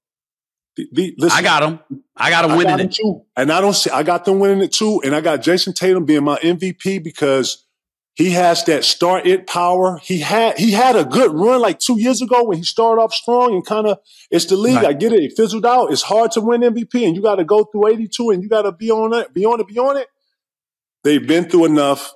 The, 0.77 0.89
the, 0.93 1.15
listen, 1.19 1.39
I 1.39 1.43
got 1.43 1.61
them. 1.61 2.03
I 2.17 2.31
got 2.31 2.47
them 2.47 2.57
winning 2.57 2.77
got 2.77 2.81
it 2.81 2.93
too, 2.93 3.23
and 3.37 3.51
I 3.53 3.61
don't 3.61 3.75
see. 3.75 3.91
I 3.91 4.03
got 4.03 4.25
them 4.25 4.39
winning 4.39 4.63
it 4.63 4.73
too, 4.73 5.01
and 5.05 5.15
I 5.15 5.21
got 5.21 5.41
Jayson 5.41 5.75
Tatum 5.75 6.05
being 6.05 6.25
my 6.25 6.39
MVP 6.39 7.03
because 7.03 7.67
he 8.15 8.31
has 8.31 8.65
that 8.65 8.85
start 8.85 9.27
it 9.27 9.47
power. 9.47 9.99
He 10.03 10.21
had 10.21 10.59
he 10.59 10.73
had 10.73 10.95
a 10.95 11.05
good 11.05 11.33
run 11.33 11.61
like 11.61 11.79
two 11.79 12.01
years 12.01 12.23
ago 12.23 12.45
when 12.45 12.59
he 12.59 12.65
started 12.65 13.01
off 13.01 13.15
strong 13.15 13.55
and 13.55 13.65
kind 13.65 13.87
of 13.87 13.99
it's 14.31 14.45
the 14.47 14.57
league. 14.57 14.77
Right. 14.77 14.87
I 14.87 14.93
get 14.93 15.13
it. 15.13 15.23
It 15.23 15.33
fizzled 15.37 15.67
out. 15.67 15.91
It's 15.91 16.03
hard 16.03 16.31
to 16.33 16.41
win 16.41 16.61
MVP, 16.61 17.07
and 17.07 17.17
you 17.17 17.23
got 17.23 17.37
to 17.37 17.45
go 17.45 17.65
through 17.65 17.89
82 17.89 18.31
and 18.31 18.43
you 18.43 18.49
got 18.49 18.63
to 18.63 18.73
be 18.73 18.91
on 18.91 19.13
it, 19.15 19.33
be 19.33 19.45
on 19.45 19.61
it, 19.61 19.67
be 19.67 19.79
on 19.79 19.97
it. 19.97 20.09
They've 21.03 21.27
been 21.27 21.49
through 21.49 21.65
enough. 21.65 22.13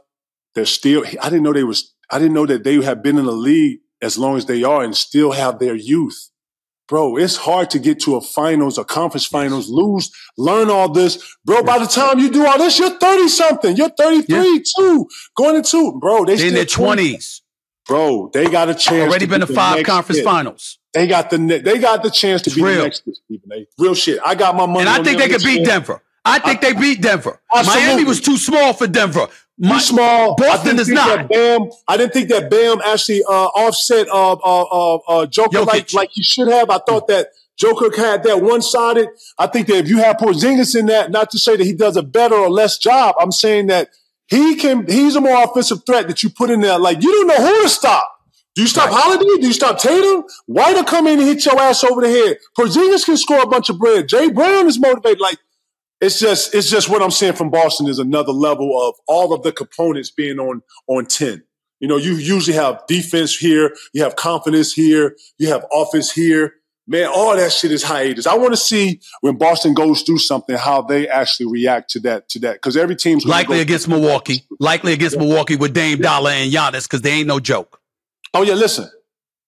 They're 0.54 0.66
still. 0.66 1.04
I 1.20 1.30
didn't 1.30 1.42
know 1.42 1.52
they 1.52 1.64
was. 1.64 1.94
I 2.10 2.18
didn't 2.18 2.34
know 2.34 2.46
that 2.46 2.64
they 2.64 2.82
have 2.82 3.02
been 3.02 3.18
in 3.18 3.24
the 3.24 3.32
league 3.32 3.80
as 4.02 4.18
long 4.18 4.36
as 4.36 4.46
they 4.46 4.62
are 4.62 4.82
and 4.82 4.94
still 4.94 5.32
have 5.32 5.58
their 5.58 5.74
youth 5.74 6.30
bro, 6.88 7.16
it's 7.16 7.36
hard 7.36 7.70
to 7.70 7.78
get 7.78 8.00
to 8.00 8.16
a 8.16 8.20
finals, 8.20 8.78
a 8.78 8.84
conference 8.84 9.26
finals, 9.26 9.68
lose, 9.68 10.10
learn 10.36 10.70
all 10.70 10.88
this. 10.88 11.36
Bro, 11.44 11.64
by 11.64 11.78
the 11.78 11.86
time 11.86 12.18
you 12.18 12.30
do 12.30 12.46
all 12.46 12.58
this, 12.58 12.78
you're 12.78 12.98
30 12.98 13.28
something. 13.28 13.76
You're 13.76 13.90
33 13.90 14.36
yeah. 14.36 14.58
too. 14.76 15.08
Going 15.36 15.56
into, 15.56 15.98
bro, 16.00 16.24
they 16.24 16.42
are 16.42 16.46
in 16.46 16.54
their 16.54 16.64
20s. 16.64 17.40
Bro, 17.86 18.30
they 18.32 18.48
got 18.48 18.70
a 18.70 18.74
chance. 18.74 19.10
Already 19.10 19.26
been 19.26 19.40
to 19.40 19.46
five 19.46 19.84
conference 19.84 20.18
hit. 20.18 20.24
finals. 20.24 20.78
They 20.94 21.06
got 21.06 21.28
the 21.28 21.36
they 21.36 21.78
got 21.78 22.02
the 22.02 22.10
chance 22.10 22.40
to 22.42 22.50
it's 22.50 22.56
be 22.56 22.62
real. 22.62 22.76
the 22.76 22.82
next 22.84 23.02
Stephen 23.02 23.52
A. 23.52 23.66
Real 23.78 23.94
shit. 23.94 24.20
I 24.24 24.34
got 24.34 24.56
my 24.56 24.64
money. 24.64 24.80
And 24.80 24.88
I 24.88 25.02
think 25.02 25.18
they 25.18 25.28
could 25.28 25.42
beat 25.42 25.66
Denver. 25.66 26.00
I 26.24 26.38
think 26.38 26.64
I, 26.64 26.72
they 26.72 26.80
beat 26.80 27.02
Denver. 27.02 27.40
Absolutely. 27.54 27.86
Miami 27.86 28.04
was 28.04 28.20
too 28.20 28.38
small 28.38 28.72
for 28.72 28.86
Denver. 28.86 29.28
My, 29.56 29.78
small. 29.78 30.34
Boston 30.34 30.78
is 30.80 30.88
not. 30.88 31.28
Bam, 31.28 31.68
I 31.86 31.96
didn't 31.96 32.12
think 32.12 32.28
that 32.30 32.50
Bam 32.50 32.80
actually 32.84 33.22
uh, 33.24 33.46
offset 33.54 34.08
uh, 34.08 34.32
uh, 34.32 34.62
uh, 34.62 34.94
uh 35.06 35.26
Joker 35.26 35.62
like 35.62 35.92
like 35.92 36.10
he 36.12 36.22
should 36.22 36.48
have. 36.48 36.70
I 36.70 36.78
thought 36.78 37.06
that 37.08 37.28
Joker 37.56 37.90
had 37.96 38.24
that 38.24 38.42
one 38.42 38.62
sided. 38.62 39.08
I 39.38 39.46
think 39.46 39.68
that 39.68 39.76
if 39.76 39.88
you 39.88 39.98
have 39.98 40.16
Porzingis 40.16 40.78
in 40.78 40.86
that, 40.86 41.12
not 41.12 41.30
to 41.30 41.38
say 41.38 41.56
that 41.56 41.64
he 41.64 41.72
does 41.72 41.96
a 41.96 42.02
better 42.02 42.34
or 42.34 42.50
less 42.50 42.78
job, 42.78 43.14
I'm 43.20 43.30
saying 43.30 43.68
that 43.68 43.90
he 44.26 44.56
can. 44.56 44.86
He's 44.88 45.14
a 45.14 45.20
more 45.20 45.44
offensive 45.44 45.86
threat 45.86 46.08
that 46.08 46.24
you 46.24 46.30
put 46.30 46.50
in 46.50 46.60
there. 46.60 46.78
Like 46.78 47.00
you 47.02 47.12
don't 47.12 47.28
know 47.28 47.46
who 47.46 47.62
to 47.62 47.68
stop. 47.68 48.10
Do 48.56 48.62
you 48.62 48.68
stop 48.68 48.90
right. 48.90 49.00
Holiday? 49.00 49.40
Do 49.40 49.46
you 49.46 49.52
stop 49.52 49.78
Tatum? 49.78 50.24
Why 50.46 50.74
to 50.74 50.84
come 50.84 51.06
in 51.06 51.18
and 51.18 51.28
hit 51.28 51.44
your 51.44 51.60
ass 51.60 51.82
over 51.84 52.00
the 52.00 52.08
head? 52.08 52.38
Porzingis 52.58 53.04
can 53.04 53.16
score 53.16 53.42
a 53.42 53.46
bunch 53.46 53.68
of 53.68 53.78
bread. 53.78 54.08
Jay 54.08 54.30
Brown 54.30 54.66
is 54.66 54.80
motivated. 54.80 55.20
Like 55.20 55.38
it's 56.00 56.18
just 56.18 56.54
it's 56.54 56.70
just 56.70 56.88
what 56.88 57.02
I'm 57.02 57.10
saying 57.10 57.34
from 57.34 57.50
Boston 57.50 57.86
is 57.86 57.98
another 57.98 58.32
level 58.32 58.88
of 58.88 58.94
all 59.06 59.32
of 59.32 59.42
the 59.42 59.52
components 59.52 60.10
being 60.10 60.38
on 60.38 60.62
on 60.86 61.06
10. 61.06 61.42
You 61.80 61.88
know, 61.88 61.96
you 61.96 62.14
usually 62.14 62.56
have 62.56 62.86
defense 62.86 63.36
here, 63.36 63.74
you 63.92 64.02
have 64.02 64.16
confidence 64.16 64.72
here, 64.72 65.16
you 65.38 65.48
have 65.48 65.66
offense 65.72 66.12
here. 66.12 66.54
Man, 66.86 67.06
all 67.06 67.34
that 67.34 67.50
shit 67.50 67.72
is 67.72 67.82
hiatus. 67.82 68.26
I 68.26 68.36
want 68.36 68.52
to 68.52 68.58
see 68.58 69.00
when 69.22 69.36
Boston 69.36 69.72
goes 69.72 70.02
through 70.02 70.18
something 70.18 70.54
how 70.54 70.82
they 70.82 71.08
actually 71.08 71.46
react 71.50 71.88
to 71.90 72.00
that 72.00 72.28
to 72.30 72.38
that 72.40 72.54
because 72.54 72.76
every 72.76 72.94
team's 72.94 73.24
likely 73.24 73.60
against 73.60 73.88
Milwaukee, 73.88 74.44
likely 74.60 74.92
against 74.92 75.16
yeah. 75.16 75.22
Milwaukee 75.22 75.56
with 75.56 75.72
Dame 75.72 75.98
Dolla 75.98 76.32
and 76.32 76.52
Giannis 76.52 76.84
because 76.84 77.00
they 77.00 77.12
ain't 77.12 77.26
no 77.26 77.40
joke. 77.40 77.80
Oh 78.34 78.42
yeah, 78.42 78.52
listen, 78.52 78.90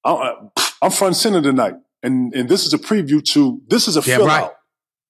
I'm, 0.03 0.51
I'm 0.81 0.91
front 0.91 1.17
center 1.17 1.43
tonight, 1.43 1.75
and 2.03 2.35
and 2.35 2.49
this 2.49 2.65
is 2.65 2.73
a 2.73 2.79
preview 2.79 3.23
to 3.33 3.61
this 3.69 3.87
is 3.87 3.97
a 3.99 4.01
yeah, 4.01 4.17
fill 4.17 4.27
right. 4.27 4.45
out. 4.45 4.56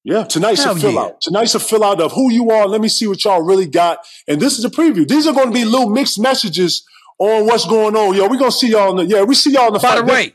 Yeah, 0.06 0.22
tonight's 0.22 0.62
Hell 0.62 0.76
a 0.76 0.78
fill 0.78 0.92
yeah. 0.92 1.00
out. 1.00 1.20
Tonight's 1.20 1.56
a 1.56 1.58
fill 1.58 1.82
out 1.82 2.00
of 2.00 2.12
who 2.12 2.30
you 2.30 2.52
are. 2.52 2.68
Let 2.68 2.80
me 2.80 2.86
see 2.86 3.08
what 3.08 3.24
y'all 3.24 3.42
really 3.42 3.66
got. 3.66 4.06
And 4.28 4.40
this 4.40 4.56
is 4.56 4.64
a 4.64 4.70
preview. 4.70 5.06
These 5.06 5.26
are 5.26 5.34
going 5.34 5.48
to 5.48 5.52
be 5.52 5.64
little 5.64 5.90
mixed 5.90 6.20
messages 6.20 6.86
on 7.18 7.46
what's 7.46 7.66
going 7.66 7.96
on. 7.96 8.14
Yo, 8.14 8.28
we're 8.28 8.38
going 8.38 8.52
to 8.52 8.56
see 8.56 8.70
y'all 8.70 8.96
in 8.96 9.08
the, 9.08 9.16
yeah, 9.16 9.24
we 9.24 9.34
see 9.34 9.52
y'all 9.52 9.66
in 9.66 9.72
the 9.72 9.80
By 9.80 9.96
fight. 9.96 10.06
the 10.06 10.12
way, 10.12 10.34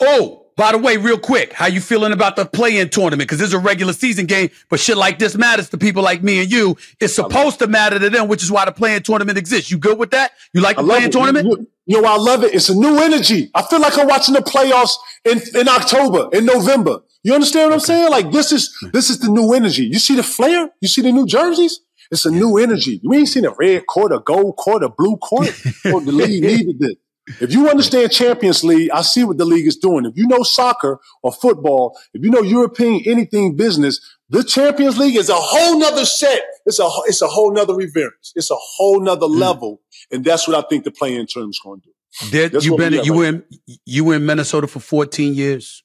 oh, 0.00 0.46
by 0.56 0.72
the 0.72 0.78
way, 0.78 0.96
real 0.96 1.20
quick, 1.20 1.52
how 1.52 1.66
you 1.66 1.80
feeling 1.80 2.10
about 2.10 2.34
the 2.34 2.44
play-in 2.44 2.88
tournament? 2.88 3.28
Because 3.28 3.38
this 3.38 3.48
is 3.48 3.54
a 3.54 3.60
regular 3.60 3.92
season 3.92 4.26
game, 4.26 4.50
but 4.68 4.80
shit 4.80 4.96
like 4.96 5.20
this 5.20 5.36
matters 5.36 5.68
to 5.68 5.78
people 5.78 6.02
like 6.02 6.24
me 6.24 6.40
and 6.40 6.50
you. 6.50 6.76
It's 6.98 7.14
supposed 7.14 7.60
to 7.60 7.68
matter 7.68 8.00
to 8.00 8.10
them, 8.10 8.26
which 8.26 8.42
is 8.42 8.50
why 8.50 8.64
the 8.64 8.72
play-in 8.72 9.04
tournament 9.04 9.38
exists. 9.38 9.70
You 9.70 9.78
good 9.78 9.98
with 9.98 10.10
that? 10.10 10.32
You 10.52 10.62
like 10.62 10.78
the 10.78 10.82
play-in 10.82 11.12
tournament? 11.12 11.46
You, 11.46 11.68
you 11.86 12.02
know, 12.02 12.08
I 12.08 12.16
love 12.16 12.42
it. 12.42 12.54
It's 12.54 12.68
a 12.68 12.74
new 12.74 12.98
energy. 12.98 13.52
I 13.54 13.62
feel 13.62 13.80
like 13.80 13.96
I'm 13.96 14.08
watching 14.08 14.34
the 14.34 14.40
playoffs 14.40 14.94
in, 15.24 15.40
in 15.58 15.68
October, 15.68 16.28
in 16.32 16.44
November. 16.44 17.02
You 17.22 17.34
understand 17.34 17.70
what 17.70 17.74
I'm 17.74 17.80
saying? 17.80 18.10
Like 18.10 18.30
this 18.32 18.52
is 18.52 18.76
this 18.92 19.10
is 19.10 19.20
the 19.20 19.30
new 19.30 19.52
energy. 19.52 19.84
You 19.84 19.98
see 19.98 20.16
the 20.16 20.22
flare? 20.22 20.70
You 20.80 20.88
see 20.88 21.02
the 21.02 21.12
new 21.12 21.26
jerseys? 21.26 21.80
It's 22.10 22.26
a 22.26 22.30
new 22.30 22.58
energy. 22.58 23.00
You 23.02 23.14
ain't 23.14 23.28
seen 23.28 23.46
a 23.46 23.54
red 23.58 23.86
court, 23.86 24.12
a 24.12 24.18
gold 24.18 24.56
court, 24.56 24.82
a 24.82 24.90
blue 24.90 25.16
court. 25.16 25.48
oh, 25.86 26.00
the 26.00 26.12
league 26.12 26.42
needed 26.42 26.78
this. 26.78 26.94
If 27.40 27.52
you 27.52 27.68
understand 27.68 28.10
Champions 28.10 28.64
League, 28.64 28.90
I 28.90 29.02
see 29.02 29.22
what 29.22 29.38
the 29.38 29.44
league 29.44 29.66
is 29.66 29.76
doing. 29.76 30.04
If 30.04 30.16
you 30.16 30.26
know 30.26 30.42
soccer 30.42 30.98
or 31.22 31.32
football, 31.32 31.96
if 32.12 32.22
you 32.22 32.30
know 32.30 32.42
European 32.42 33.00
anything 33.06 33.56
business, 33.56 34.00
the 34.28 34.42
Champions 34.42 34.98
League 34.98 35.16
is 35.16 35.28
a 35.28 35.36
whole 35.36 35.78
nother 35.78 36.04
set. 36.04 36.42
It's 36.66 36.80
a 36.80 36.88
it's 37.06 37.22
a 37.22 37.28
whole 37.28 37.52
nother 37.52 37.80
event. 37.80 38.12
It's 38.34 38.50
a 38.50 38.56
whole 38.58 39.00
nother 39.00 39.26
mm. 39.26 39.38
level, 39.38 39.80
and 40.10 40.24
that's 40.24 40.48
what 40.48 40.62
I 40.62 40.66
think 40.68 40.84
the 40.84 40.90
play-in 40.90 41.26
tournament 41.28 41.56
going 41.64 41.80
to 41.80 41.86
do. 41.86 42.30
Did 42.30 42.64
you 42.64 42.76
been 42.76 42.92
you 43.04 43.22
right 43.22 43.34
in 43.34 43.44
you 43.86 44.04
were 44.04 44.16
in 44.16 44.26
Minnesota 44.26 44.66
for 44.66 44.80
14 44.80 45.34
years? 45.34 45.84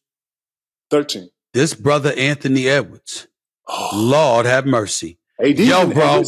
13. 0.89 1.29
This 1.53 1.73
brother 1.73 2.13
Anthony 2.17 2.67
Edwards. 2.67 3.27
Oh. 3.67 3.91
Lord 3.93 4.45
have 4.45 4.65
mercy. 4.65 5.17
AD 5.43 5.59
Yo, 5.59 5.87
bro. 5.87 6.23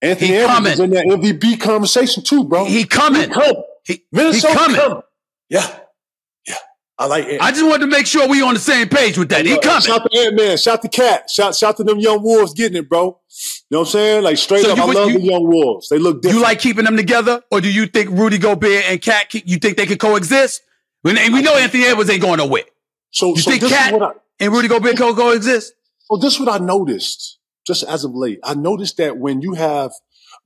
Anthony 0.00 0.28
he 0.28 0.36
Edwards 0.36 0.76
coming. 0.76 0.80
in 0.80 0.90
that 0.90 1.04
MVP 1.06 1.60
conversation 1.60 2.22
too, 2.22 2.44
bro. 2.44 2.64
He 2.64 2.84
coming. 2.84 3.22
He, 3.22 3.28
come. 3.28 3.56
he 3.84 4.04
Minnesota 4.12 4.48
he 4.48 4.58
coming. 4.58 4.76
coming. 4.76 5.02
Yeah. 5.48 5.78
Yeah. 6.46 6.54
I 6.98 7.06
like 7.06 7.24
it. 7.26 7.40
I 7.40 7.50
just 7.50 7.64
wanted 7.64 7.80
to 7.80 7.86
make 7.88 8.06
sure 8.06 8.28
we 8.28 8.40
on 8.42 8.54
the 8.54 8.60
same 8.60 8.88
page 8.88 9.18
with 9.18 9.28
that. 9.30 9.44
He 9.44 9.58
coming. 9.58 9.82
Shout 9.82 10.08
to 10.10 10.18
Ant 10.20 10.36
Man. 10.36 10.56
Shout 10.56 10.82
to 10.82 10.88
KAT. 10.88 11.28
Shout, 11.28 11.54
shout 11.56 11.76
to 11.78 11.84
them 11.84 11.98
young 11.98 12.22
wolves 12.22 12.54
getting 12.54 12.78
it, 12.78 12.88
bro. 12.88 13.04
You 13.04 13.10
know 13.70 13.80
what 13.80 13.88
I'm 13.88 13.92
saying? 13.92 14.24
Like 14.24 14.38
straight 14.38 14.64
so 14.64 14.72
up, 14.72 14.78
I 14.78 14.84
love 14.84 15.10
you, 15.10 15.18
the 15.18 15.24
young 15.24 15.46
wolves. 15.46 15.88
They 15.88 15.98
look 15.98 16.22
different. 16.22 16.38
You 16.38 16.42
like 16.42 16.60
keeping 16.60 16.84
them 16.84 16.96
together, 16.96 17.42
or 17.50 17.60
do 17.60 17.70
you 17.70 17.86
think 17.86 18.10
Rudy 18.10 18.38
Gobert 18.38 18.84
and 18.84 19.02
KAT? 19.02 19.34
You 19.34 19.58
think 19.58 19.76
they 19.76 19.86
could 19.86 20.00
coexist? 20.00 20.62
We 21.02 21.12
know 21.12 21.56
Anthony 21.56 21.84
Edwards 21.84 22.10
ain't 22.10 22.22
going 22.22 22.38
nowhere. 22.38 22.64
So 23.18 23.30
you 23.30 23.38
so 23.38 23.50
think 23.50 23.64
KAT 23.64 24.16
and 24.38 24.52
Rudy 24.52 24.68
Gobert 24.68 24.96
co 24.96 25.12
coexist? 25.12 25.74
Well, 26.08 26.20
this 26.20 26.34
is 26.34 26.40
what 26.40 26.48
I 26.48 26.64
noticed 26.64 27.38
just 27.66 27.82
as 27.82 28.04
of 28.04 28.14
late. 28.14 28.38
I 28.44 28.54
noticed 28.54 28.96
that 28.98 29.18
when 29.18 29.42
you 29.42 29.54
have 29.54 29.90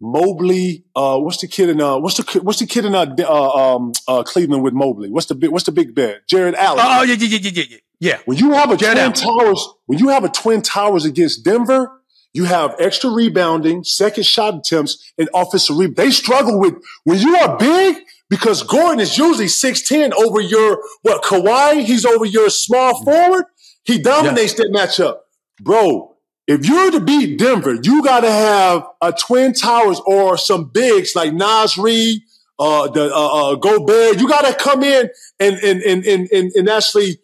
Mobley, 0.01 0.85
uh, 0.97 1.19
what's 1.19 1.43
the 1.43 1.49
kid 1.49 1.69
in 1.69 1.83
uh, 1.83 1.99
what's 1.99 2.17
the 2.17 2.41
what's 2.41 2.61
the 2.61 2.67
kid 2.67 2.87
in 2.87 2.95
uh, 2.95 3.15
uh, 3.19 3.77
um, 3.77 3.93
uh, 4.09 4.23
Cleveland 4.23 4.63
with 4.63 4.73
Mobley? 4.73 5.11
What's 5.11 5.27
the 5.27 5.35
big 5.35 5.51
what's 5.51 5.67
the 5.67 5.73
big 5.73 5.95
bet? 5.95 6.27
Jarrett 6.27 6.55
Allen. 6.55 6.81
Oh, 6.83 7.01
oh 7.01 7.03
yeah, 7.03 7.15
yeah, 7.15 7.39
yeah, 7.39 7.51
yeah, 7.53 7.65
yeah. 7.69 7.77
Yeah. 8.01 8.19
When 8.25 8.39
you 8.39 8.53
have 8.53 8.71
a 8.71 8.77
Jarrett 8.79 8.97
twin 8.97 9.29
Allen. 9.29 9.45
towers, 9.45 9.69
when 9.85 9.99
you 9.99 10.09
have 10.09 10.25
a 10.25 10.31
twin 10.31 10.63
towers 10.63 11.05
against 11.05 11.45
Denver, 11.45 11.93
you 12.33 12.45
have 12.45 12.75
extra 12.79 13.11
rebounding, 13.11 13.85
second 13.85 14.25
shot 14.25 14.55
attempts, 14.55 15.13
and 15.19 15.29
offensive 15.35 15.77
rebound. 15.77 15.97
They 15.97 16.11
struggle 16.11 16.59
with 16.59 16.77
when 17.05 17.19
you 17.19 17.37
are 17.37 17.59
big 17.59 17.99
because 18.33 18.63
Gordon 18.63 18.99
is 18.99 19.19
usually 19.19 19.45
6'10 19.45 20.11
over 20.15 20.41
your 20.41 20.83
what 21.03 21.23
Kawhi, 21.23 21.85
he's 21.85 22.07
over 22.07 22.25
your 22.25 22.49
small 22.49 23.05
forward. 23.05 23.45
He 23.85 23.99
dominates 23.99 24.59
yeah. 24.59 24.65
that 24.65 24.73
matchup. 24.73 25.19
Bro, 25.61 26.17
if 26.47 26.65
you're 26.65 26.91
to 26.93 27.01
beat 27.01 27.39
Denver, 27.39 27.75
you 27.83 28.03
got 28.03 28.21
to 28.21 28.31
have 28.31 28.87
a 29.03 29.13
Twin 29.13 29.53
Towers 29.53 30.01
or 30.07 30.39
some 30.39 30.71
bigs 30.73 31.15
like 31.15 31.35
Naz 31.35 31.77
Reid, 31.77 32.23
uh, 32.59 32.89
the 32.89 33.15
uh, 33.15 33.53
uh, 33.53 33.55
Gobert. 33.57 34.19
You 34.19 34.27
got 34.27 34.47
to 34.47 34.55
come 34.55 34.83
in 34.83 35.11
and, 35.39 35.57
and, 35.57 35.83
and, 35.83 36.07
and, 36.07 36.53
and 36.53 36.69
actually 36.71 37.19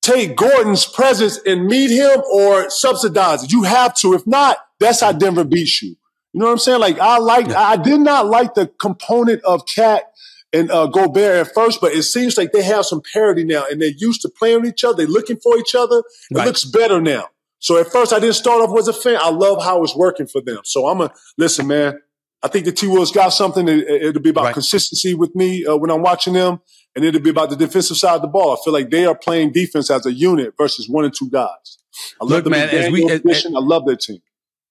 take 0.00 0.34
Gordon's 0.34 0.86
presence 0.86 1.40
and 1.44 1.66
meet 1.66 1.90
him 1.90 2.22
or 2.32 2.70
subsidize 2.70 3.44
it. 3.44 3.52
You 3.52 3.64
have 3.64 3.94
to. 3.96 4.14
If 4.14 4.26
not, 4.26 4.56
that's 4.80 5.02
how 5.02 5.12
Denver 5.12 5.44
beats 5.44 5.82
you. 5.82 5.96
You 6.32 6.40
know 6.40 6.46
what 6.46 6.52
I'm 6.52 6.58
saying? 6.58 6.80
Like 6.80 6.98
I 6.98 7.18
like, 7.18 7.48
yeah. 7.48 7.60
I 7.60 7.76
did 7.76 8.00
not 8.00 8.26
like 8.26 8.54
the 8.54 8.68
component 8.78 9.42
of 9.44 9.66
KAT 9.66 10.04
and 10.52 10.70
uh, 10.70 10.86
Gobert 10.86 11.46
at 11.46 11.54
first, 11.54 11.80
but 11.80 11.92
it 11.92 12.02
seems 12.02 12.36
like 12.36 12.52
they 12.52 12.62
have 12.62 12.84
some 12.84 13.02
parity 13.12 13.44
now, 13.44 13.64
and 13.70 13.80
they're 13.80 13.90
used 13.96 14.22
to 14.22 14.28
playing 14.28 14.62
with 14.62 14.70
each 14.70 14.84
other. 14.84 14.98
They're 14.98 15.06
looking 15.06 15.38
for 15.38 15.56
each 15.58 15.74
other. 15.74 16.02
It 16.30 16.36
right. 16.36 16.46
looks 16.46 16.64
better 16.64 17.00
now. 17.00 17.28
So 17.58 17.78
at 17.78 17.92
first, 17.92 18.12
I 18.12 18.18
didn't 18.18 18.34
start 18.34 18.60
off 18.60 18.76
as 18.78 18.88
a 18.88 18.92
fan. 18.92 19.18
I 19.20 19.30
love 19.30 19.62
how 19.62 19.82
it's 19.84 19.94
working 19.94 20.26
for 20.26 20.40
them. 20.40 20.58
So 20.64 20.88
I'm 20.88 21.00
a 21.00 21.12
listen, 21.38 21.66
man. 21.66 22.00
I 22.42 22.48
think 22.48 22.64
the 22.64 22.72
T 22.72 22.88
Wolves 22.88 23.12
got 23.12 23.28
something. 23.28 23.68
It, 23.68 24.14
will 24.14 24.20
be 24.20 24.30
about 24.30 24.44
right. 24.44 24.52
consistency 24.54 25.14
with 25.14 25.34
me 25.34 25.64
uh, 25.64 25.76
when 25.76 25.90
I'm 25.90 26.02
watching 26.02 26.32
them, 26.32 26.60
and 26.96 27.04
it'll 27.04 27.20
be 27.20 27.30
about 27.30 27.50
the 27.50 27.56
defensive 27.56 27.96
side 27.96 28.16
of 28.16 28.22
the 28.22 28.28
ball. 28.28 28.52
I 28.52 28.56
feel 28.64 28.72
like 28.72 28.90
they 28.90 29.06
are 29.06 29.16
playing 29.16 29.52
defense 29.52 29.90
as 29.90 30.06
a 30.06 30.12
unit 30.12 30.54
versus 30.58 30.88
one 30.88 31.04
and 31.04 31.14
two 31.14 31.30
guys. 31.30 31.78
I 32.20 32.24
love 32.24 32.44
Look, 32.44 32.46
man, 32.50 32.68
as 32.70 32.90
we, 32.90 33.08
as, 33.08 33.46
I 33.46 33.60
love 33.60 33.86
their 33.86 33.96
team. 33.96 34.22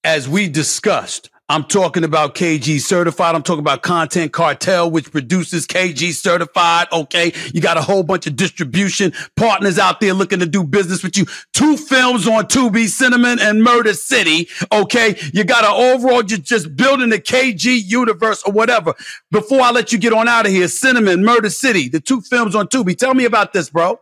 As 0.04 0.28
we 0.28 0.50
discussed, 0.50 1.30
I'm 1.52 1.66
talking 1.66 2.06
about 2.06 2.34
KG 2.34 2.80
certified. 2.80 3.36
I'm 3.36 3.44
talking 3.44 3.60
about 3.60 3.82
Content 3.82 4.32
Cartel, 4.32 4.90
which 4.90 5.12
produces 5.12 5.68
KG 5.68 6.14
certified. 6.14 6.88
Okay. 6.94 7.34
You 7.54 7.60
got 7.60 7.76
a 7.76 7.82
whole 7.82 8.04
bunch 8.04 8.26
of 8.26 8.38
distribution 8.38 9.12
partners 9.36 9.78
out 9.78 10.00
there 10.00 10.14
looking 10.14 10.40
to 10.40 10.46
do 10.46 10.64
business 10.64 11.04
with 11.04 11.18
you. 11.18 11.26
Two 11.52 11.76
films 11.76 12.26
on 12.26 12.46
Tubi, 12.46 12.88
Cinnamon 12.88 13.38
and 13.42 13.62
Murder 13.62 13.94
City. 13.94 14.48
Okay. 14.72 15.18
You 15.34 15.44
got 15.44 15.66
an 15.66 15.72
overall, 15.74 16.24
just, 16.24 16.44
just 16.44 16.74
building 16.78 17.10
the 17.10 17.20
KG 17.20 17.82
universe 17.84 18.42
or 18.44 18.54
whatever. 18.54 18.94
Before 19.30 19.60
I 19.60 19.72
let 19.72 19.92
you 19.92 19.98
get 19.98 20.14
on 20.14 20.30
out 20.30 20.46
of 20.46 20.54
here, 20.54 20.70
Cinnamon, 20.70 21.26
Murder 21.26 21.50
City, 21.50 21.90
the 21.90 22.00
two 22.00 22.22
films 22.22 22.56
on 22.56 22.70
Tubi. 22.70 22.98
Tell 22.98 23.14
me 23.14 23.26
about 23.26 23.52
this, 23.52 23.70
bro. 23.70 24.00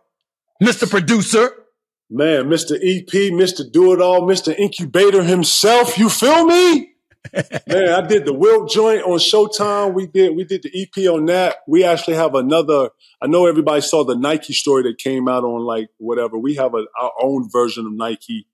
Mr. 0.62 0.88
Producer. 0.88 1.50
Man, 2.12 2.46
Mr. 2.46 2.74
EP, 2.76 3.34
Mr. 3.34 3.62
Do 3.72 3.92
It 3.94 4.02
All, 4.02 4.22
Mr. 4.22 4.56
Incubator 4.56 5.24
himself. 5.24 5.98
You 5.98 6.10
feel 6.10 6.46
me? 6.46 6.90
Man, 7.68 7.90
I 7.90 8.02
did 8.08 8.26
the 8.26 8.34
Wilt 8.34 8.70
joint 8.70 9.04
on 9.04 9.20
Showtime. 9.20 9.94
We 9.94 10.08
did 10.08 10.36
we 10.36 10.46
did 10.46 10.64
the 10.64 10.72
EP 10.82 11.10
on 11.10 11.26
that. 11.26 11.58
We 11.68 11.84
actually 11.84 12.16
have 12.16 12.34
another. 12.34 12.90
I 13.22 13.28
know 13.28 13.46
everybody 13.46 13.82
saw 13.82 14.04
the 14.04 14.16
Nike 14.16 14.54
story 14.54 14.84
that 14.84 14.98
came 14.98 15.28
out 15.28 15.44
on 15.44 15.62
like 15.62 15.90
whatever. 15.98 16.38
We 16.38 16.56
have 16.56 16.74
a, 16.74 16.86
our 17.00 17.12
own 17.22 17.50
version 17.52 17.86
of 17.86 17.94
Nike 17.94 18.48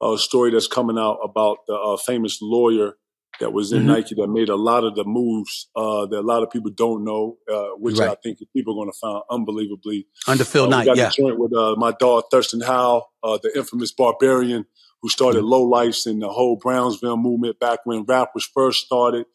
uh, 0.00 0.16
story 0.16 0.50
that's 0.50 0.66
coming 0.66 0.98
out 0.98 1.18
about 1.22 1.58
the 1.66 1.74
uh, 1.74 1.96
famous 1.96 2.40
lawyer 2.42 2.96
that 3.40 3.52
was 3.52 3.72
in 3.72 3.80
mm-hmm. 3.80 3.88
Nike 3.88 4.14
that 4.16 4.28
made 4.28 4.48
a 4.48 4.56
lot 4.56 4.84
of 4.84 4.94
the 4.94 5.04
moves 5.04 5.68
uh, 5.76 6.06
that 6.06 6.18
a 6.18 6.22
lot 6.22 6.42
of 6.42 6.50
people 6.50 6.70
don't 6.70 7.04
know, 7.04 7.36
uh, 7.52 7.68
which 7.76 7.98
right. 7.98 8.10
I 8.10 8.16
think 8.16 8.38
people 8.52 8.74
are 8.74 8.84
going 8.84 8.92
to 8.92 8.98
find 8.98 9.22
unbelievably. 9.30 10.06
Under 10.26 10.44
Phil 10.44 10.64
uh, 10.64 10.68
Knight, 10.68 10.86
got 10.86 10.96
yeah. 10.96 11.10
joint 11.10 11.38
with 11.38 11.54
uh, 11.54 11.76
my 11.76 11.92
dog 11.92 12.24
Thirstin 12.32 12.64
Howl, 12.64 13.12
uh, 13.22 13.38
the 13.40 13.52
infamous 13.56 13.92
Barbarian, 13.92 14.66
who 15.02 15.08
started 15.08 15.40
mm-hmm. 15.40 15.50
Lo-Lifes 15.50 16.06
and 16.06 16.20
the 16.20 16.28
whole 16.28 16.56
Brownsville 16.56 17.16
movement 17.16 17.58
back 17.60 17.80
when 17.84 18.04
rap 18.04 18.30
was 18.34 18.44
first 18.44 18.86
started. 18.86 19.26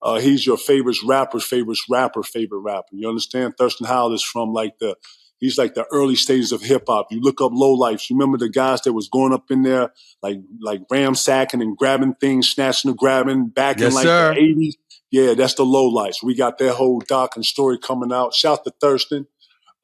Uh, 0.00 0.20
he's 0.20 0.46
your 0.46 0.56
favorite 0.56 0.96
rapper's 1.04 1.44
favorite 1.44 1.78
rapper, 1.90 2.22
favorite 2.22 2.60
rapper. 2.60 2.88
You 2.92 3.08
understand? 3.08 3.56
Thirstin 3.56 3.86
Howl 3.86 4.12
is 4.14 4.22
from 4.22 4.52
like 4.52 4.78
the, 4.78 4.94
he's 5.38 5.58
like 5.58 5.74
the 5.74 5.86
early 5.90 6.14
stages 6.14 6.52
of 6.52 6.62
hip 6.62 6.84
hop. 6.86 7.08
You 7.10 7.20
look 7.20 7.40
up 7.40 7.50
Low 7.52 7.72
Lifes. 7.72 8.08
You 8.08 8.16
remember 8.16 8.38
the 8.38 8.48
guys 8.48 8.80
that 8.82 8.92
was 8.92 9.08
going 9.08 9.32
up 9.32 9.50
in 9.50 9.62
there, 9.62 9.92
like, 10.22 10.38
like 10.60 10.86
ramsacking 10.88 11.60
and 11.60 11.76
grabbing 11.76 12.14
things, 12.14 12.48
snatching 12.48 12.90
and 12.90 12.98
grabbing 12.98 13.48
back 13.48 13.80
yes, 13.80 13.88
in 13.88 13.94
like 13.94 14.04
sir. 14.04 14.34
the 14.34 14.40
80s. 14.40 14.74
Yeah, 15.10 15.34
that's 15.34 15.54
the 15.54 15.64
low 15.64 15.86
lights. 15.86 16.22
We 16.22 16.36
got 16.36 16.58
that 16.58 16.74
whole 16.74 17.00
doc 17.00 17.34
and 17.34 17.44
story 17.44 17.78
coming 17.78 18.12
out. 18.12 18.34
Shout 18.34 18.64
to 18.64 18.72
Thirstin. 18.82 19.26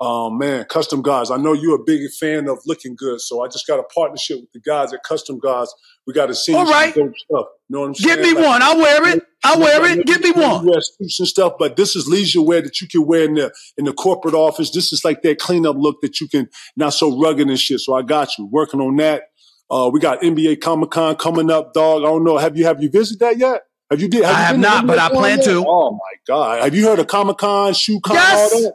Um, 0.01 0.39
man, 0.39 0.65
Custom 0.65 1.03
Guys. 1.03 1.31
I 1.31 1.37
know 1.37 1.53
you're 1.53 1.77
a 1.77 1.85
big 1.85 2.11
fan 2.19 2.49
of 2.49 2.59
looking 2.67 2.97
good, 2.97 3.21
so 3.21 3.43
I 3.43 3.47
just 3.49 3.67
got 3.67 3.79
a 3.79 3.85
partnership 3.85 4.41
with 4.41 4.53
the 4.53 4.61
guys 4.61 4.93
at 4.93 5.03
Custom 5.05 5.39
Guys. 5.39 5.73
We 6.07 6.13
got 6.13 6.27
to 6.27 6.35
see 6.35 6.53
All 6.55 6.67
right. 6.67 6.93
some 6.93 7.05
dope 7.07 7.15
stuff. 7.17 7.47
You 7.69 7.75
know 7.77 7.81
what 7.83 7.87
I'm 7.87 7.93
Give 7.93 8.03
saying? 8.11 8.23
me 8.23 8.35
Like, 8.35 8.45
one. 8.45 8.63
I'll 8.63 8.77
wear 8.77 9.09
it. 9.17 9.23
I'll 9.45 9.61
wear 9.61 9.85
it. 9.87 10.05
Give 10.07 10.21
me 10.21 10.33
one. 10.33 10.67
Wear 10.67 10.81
suits 10.81 11.21
and 11.21 11.29
stuff, 11.29 11.55
but 11.59 11.77
this 11.77 11.95
is 11.97 12.09
leisure 12.09 12.43
wear 12.43 12.61
that 12.61 12.81
you 12.81 12.89
can 12.89 13.07
wear 13.07 13.25
in 13.25 13.35
the 13.35 13.53
in 13.79 13.85
the 13.85 13.93
corporate 13.93 14.35
office. 14.35 14.71
This 14.71 14.93
is 14.93 15.05
like 15.05 15.23
that 15.23 15.39
cleanup 15.39 15.77
look 15.79 16.01
that 16.03 16.21
you 16.21 16.29
can 16.29 16.49
not 16.77 16.91
so 16.93 17.19
rugged 17.21 17.49
and 17.49 17.59
shit. 17.59 17.81
So 17.81 17.95
I 17.95 18.03
got 18.03 18.37
you 18.37 18.47
working 18.47 18.81
on 18.81 18.97
that. 18.97 19.23
Uh, 19.71 19.89
we 19.93 20.01
got 20.01 20.21
NBA 20.23 20.61
Comic 20.61 20.91
Con 20.91 21.17
coming 21.17 21.51
up, 21.51 21.73
dog. 21.73 22.03
I 22.03 22.07
don't 22.07 22.25
know. 22.25 22.37
Have 22.37 22.57
you 22.59 22.65
have 22.67 22.83
you 22.83 22.91
visited 22.91 23.21
that 23.21 23.39
yet? 23.39 23.63
Have 23.91 24.01
you 24.03 24.09
did? 24.09 24.25
I 24.25 24.31
you 24.31 24.37
have 24.37 24.59
not, 24.59 24.87
but 24.87 24.99
I 24.99 25.09
plan 25.09 25.39
yet? 25.39 25.45
to. 25.47 25.65
Oh 25.67 25.93
my 25.93 26.13
god! 26.27 26.63
Have 26.63 26.75
you 26.75 26.87
heard 26.87 26.99
of 26.99 27.07
Comic 27.07 27.39
Con, 27.39 27.73
Shoe 27.75 28.01
Con, 28.01 28.17
Yes. 28.17 28.67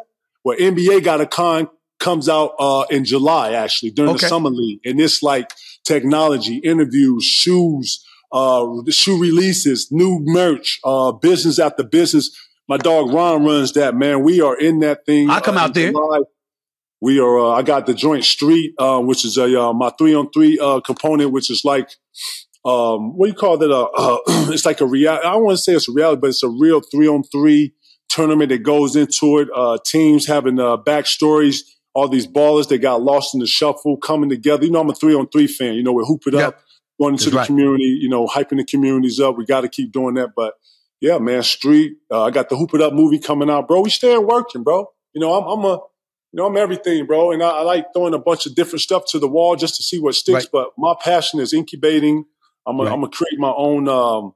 Well, 0.49 0.57
NBA 0.57 1.03
got 1.03 1.21
a 1.21 1.27
con 1.27 1.69
comes 1.99 2.27
out 2.27 2.53
uh, 2.57 2.85
in 2.89 3.05
July 3.05 3.53
actually 3.53 3.91
during 3.91 4.11
Okay. 4.11 4.21
the 4.21 4.27
summer 4.27 4.49
league, 4.49 4.79
and 4.83 4.99
it's 4.99 5.21
like 5.21 5.51
technology, 5.85 6.55
interviews, 6.57 7.23
shoes, 7.23 8.03
uh, 8.31 8.65
shoe 8.89 9.21
releases, 9.21 9.91
new 9.91 10.19
merch, 10.23 10.79
uh, 10.83 11.11
business 11.11 11.59
after 11.59 11.83
business. 11.83 12.35
My 12.67 12.77
dog 12.77 13.13
Ron 13.13 13.45
runs 13.45 13.73
that 13.73 13.95
man. 13.95 14.23
We 14.23 14.41
are 14.41 14.57
in 14.57 14.79
that 14.79 15.05
thing. 15.05 15.29
I'll 15.29 15.39
come 15.39 15.57
out 15.57 15.75
there. 15.75 15.91
July. 15.91 16.21
We 16.99 17.19
are. 17.19 17.37
Uh, 17.39 17.49
I 17.51 17.61
got 17.61 17.85
the 17.85 17.93
joint 17.93 18.23
street, 18.25 18.73
uh, 18.79 18.99
which 19.01 19.25
is 19.25 19.37
a 19.37 19.61
uh, 19.61 19.73
my 19.73 19.91
three 19.99 20.15
on 20.15 20.31
three 20.31 20.57
uh, 20.57 20.79
component, 20.79 21.31
which 21.31 21.51
is 21.51 21.61
like 21.63 21.91
um, 22.65 23.15
what 23.15 23.27
do 23.27 23.31
you 23.33 23.37
call 23.37 23.59
that? 23.59 23.69
Uh, 23.69 23.83
uh, 23.95 24.17
it's 24.51 24.65
like 24.65 24.81
a 24.81 24.87
real. 24.87 25.11
I 25.11 25.21
don't 25.21 25.43
want 25.43 25.57
to 25.57 25.61
say 25.61 25.73
it's 25.73 25.87
a 25.87 25.91
reality, 25.91 26.19
but 26.21 26.31
it's 26.31 26.41
a 26.41 26.49
real 26.49 26.81
three 26.81 27.07
on 27.07 27.21
three 27.23 27.73
tournament 28.09 28.49
that 28.49 28.63
goes 28.63 28.95
into 28.95 29.39
it. 29.39 29.47
Uh, 29.55 29.77
teams 29.85 30.25
having 30.27 30.59
uh, 30.59 30.77
backstories. 30.77 31.59
All 31.95 32.07
these 32.07 32.27
ballers 32.27 32.67
that 32.69 32.77
got 32.79 33.01
lost 33.01 33.33
in 33.33 33.39
the 33.39 33.47
shuffle 33.47 33.97
coming 33.97 34.29
together. 34.29 34.63
You 34.65 34.71
know, 34.71 34.81
I'm 34.81 34.89
a 34.89 34.93
three 34.93 35.15
on 35.15 35.27
three 35.29 35.47
fan. 35.47 35.73
You 35.73 35.83
know, 35.83 35.91
we 35.91 36.03
hoop 36.05 36.21
it 36.27 36.33
Yep. 36.35 36.47
up, 36.47 36.59
going 37.01 37.13
into 37.15 37.25
That's 37.25 37.31
the 37.31 37.37
right. 37.37 37.47
community. 37.47 37.97
You 37.99 38.09
know, 38.09 38.27
hyping 38.27 38.57
the 38.57 38.63
communities 38.65 39.19
up. 39.19 39.37
We 39.37 39.45
got 39.45 39.61
to 39.61 39.69
keep 39.69 39.91
doing 39.91 40.13
that. 40.15 40.29
But 40.35 40.53
yeah, 41.01 41.17
man, 41.17 41.41
street. 41.43 41.93
Uh, 42.11 42.23
I 42.23 42.31
got 42.31 42.49
the 42.49 42.55
hoop 42.57 42.73
it 42.75 42.81
up 42.81 42.93
movie 42.93 43.19
coming 43.19 43.49
out, 43.49 43.67
bro. 43.67 43.81
We 43.81 43.89
staying 43.89 44.27
working, 44.27 44.63
bro. 44.63 44.85
You 45.13 45.21
know, 45.21 45.33
I'm, 45.33 45.47
I'm 45.59 45.65
a 45.65 45.79
you 46.31 46.37
know, 46.37 46.45
I'm 46.45 46.57
everything, 46.57 47.07
bro. 47.07 47.31
And 47.31 47.41
I, 47.41 47.49
I 47.49 47.61
like 47.63 47.87
throwing 47.93 48.13
a 48.13 48.19
bunch 48.19 48.45
of 48.45 48.53
different 48.53 48.81
stuff 48.81 49.03
to 49.09 49.19
the 49.19 49.27
wall 49.27 49.55
just 49.55 49.75
to 49.77 49.83
see 49.83 49.99
what 49.99 50.13
sticks. 50.13 50.43
Right. 50.45 50.49
But 50.51 50.69
my 50.77 50.93
passion 51.01 51.39
is 51.39 51.53
incubating. 51.53 52.25
I'm 52.67 52.77
gonna 52.77 52.95
Right. 52.95 53.11
Create 53.11 53.39
my 53.39 53.51
own. 53.55 53.89
Um, 53.89 54.33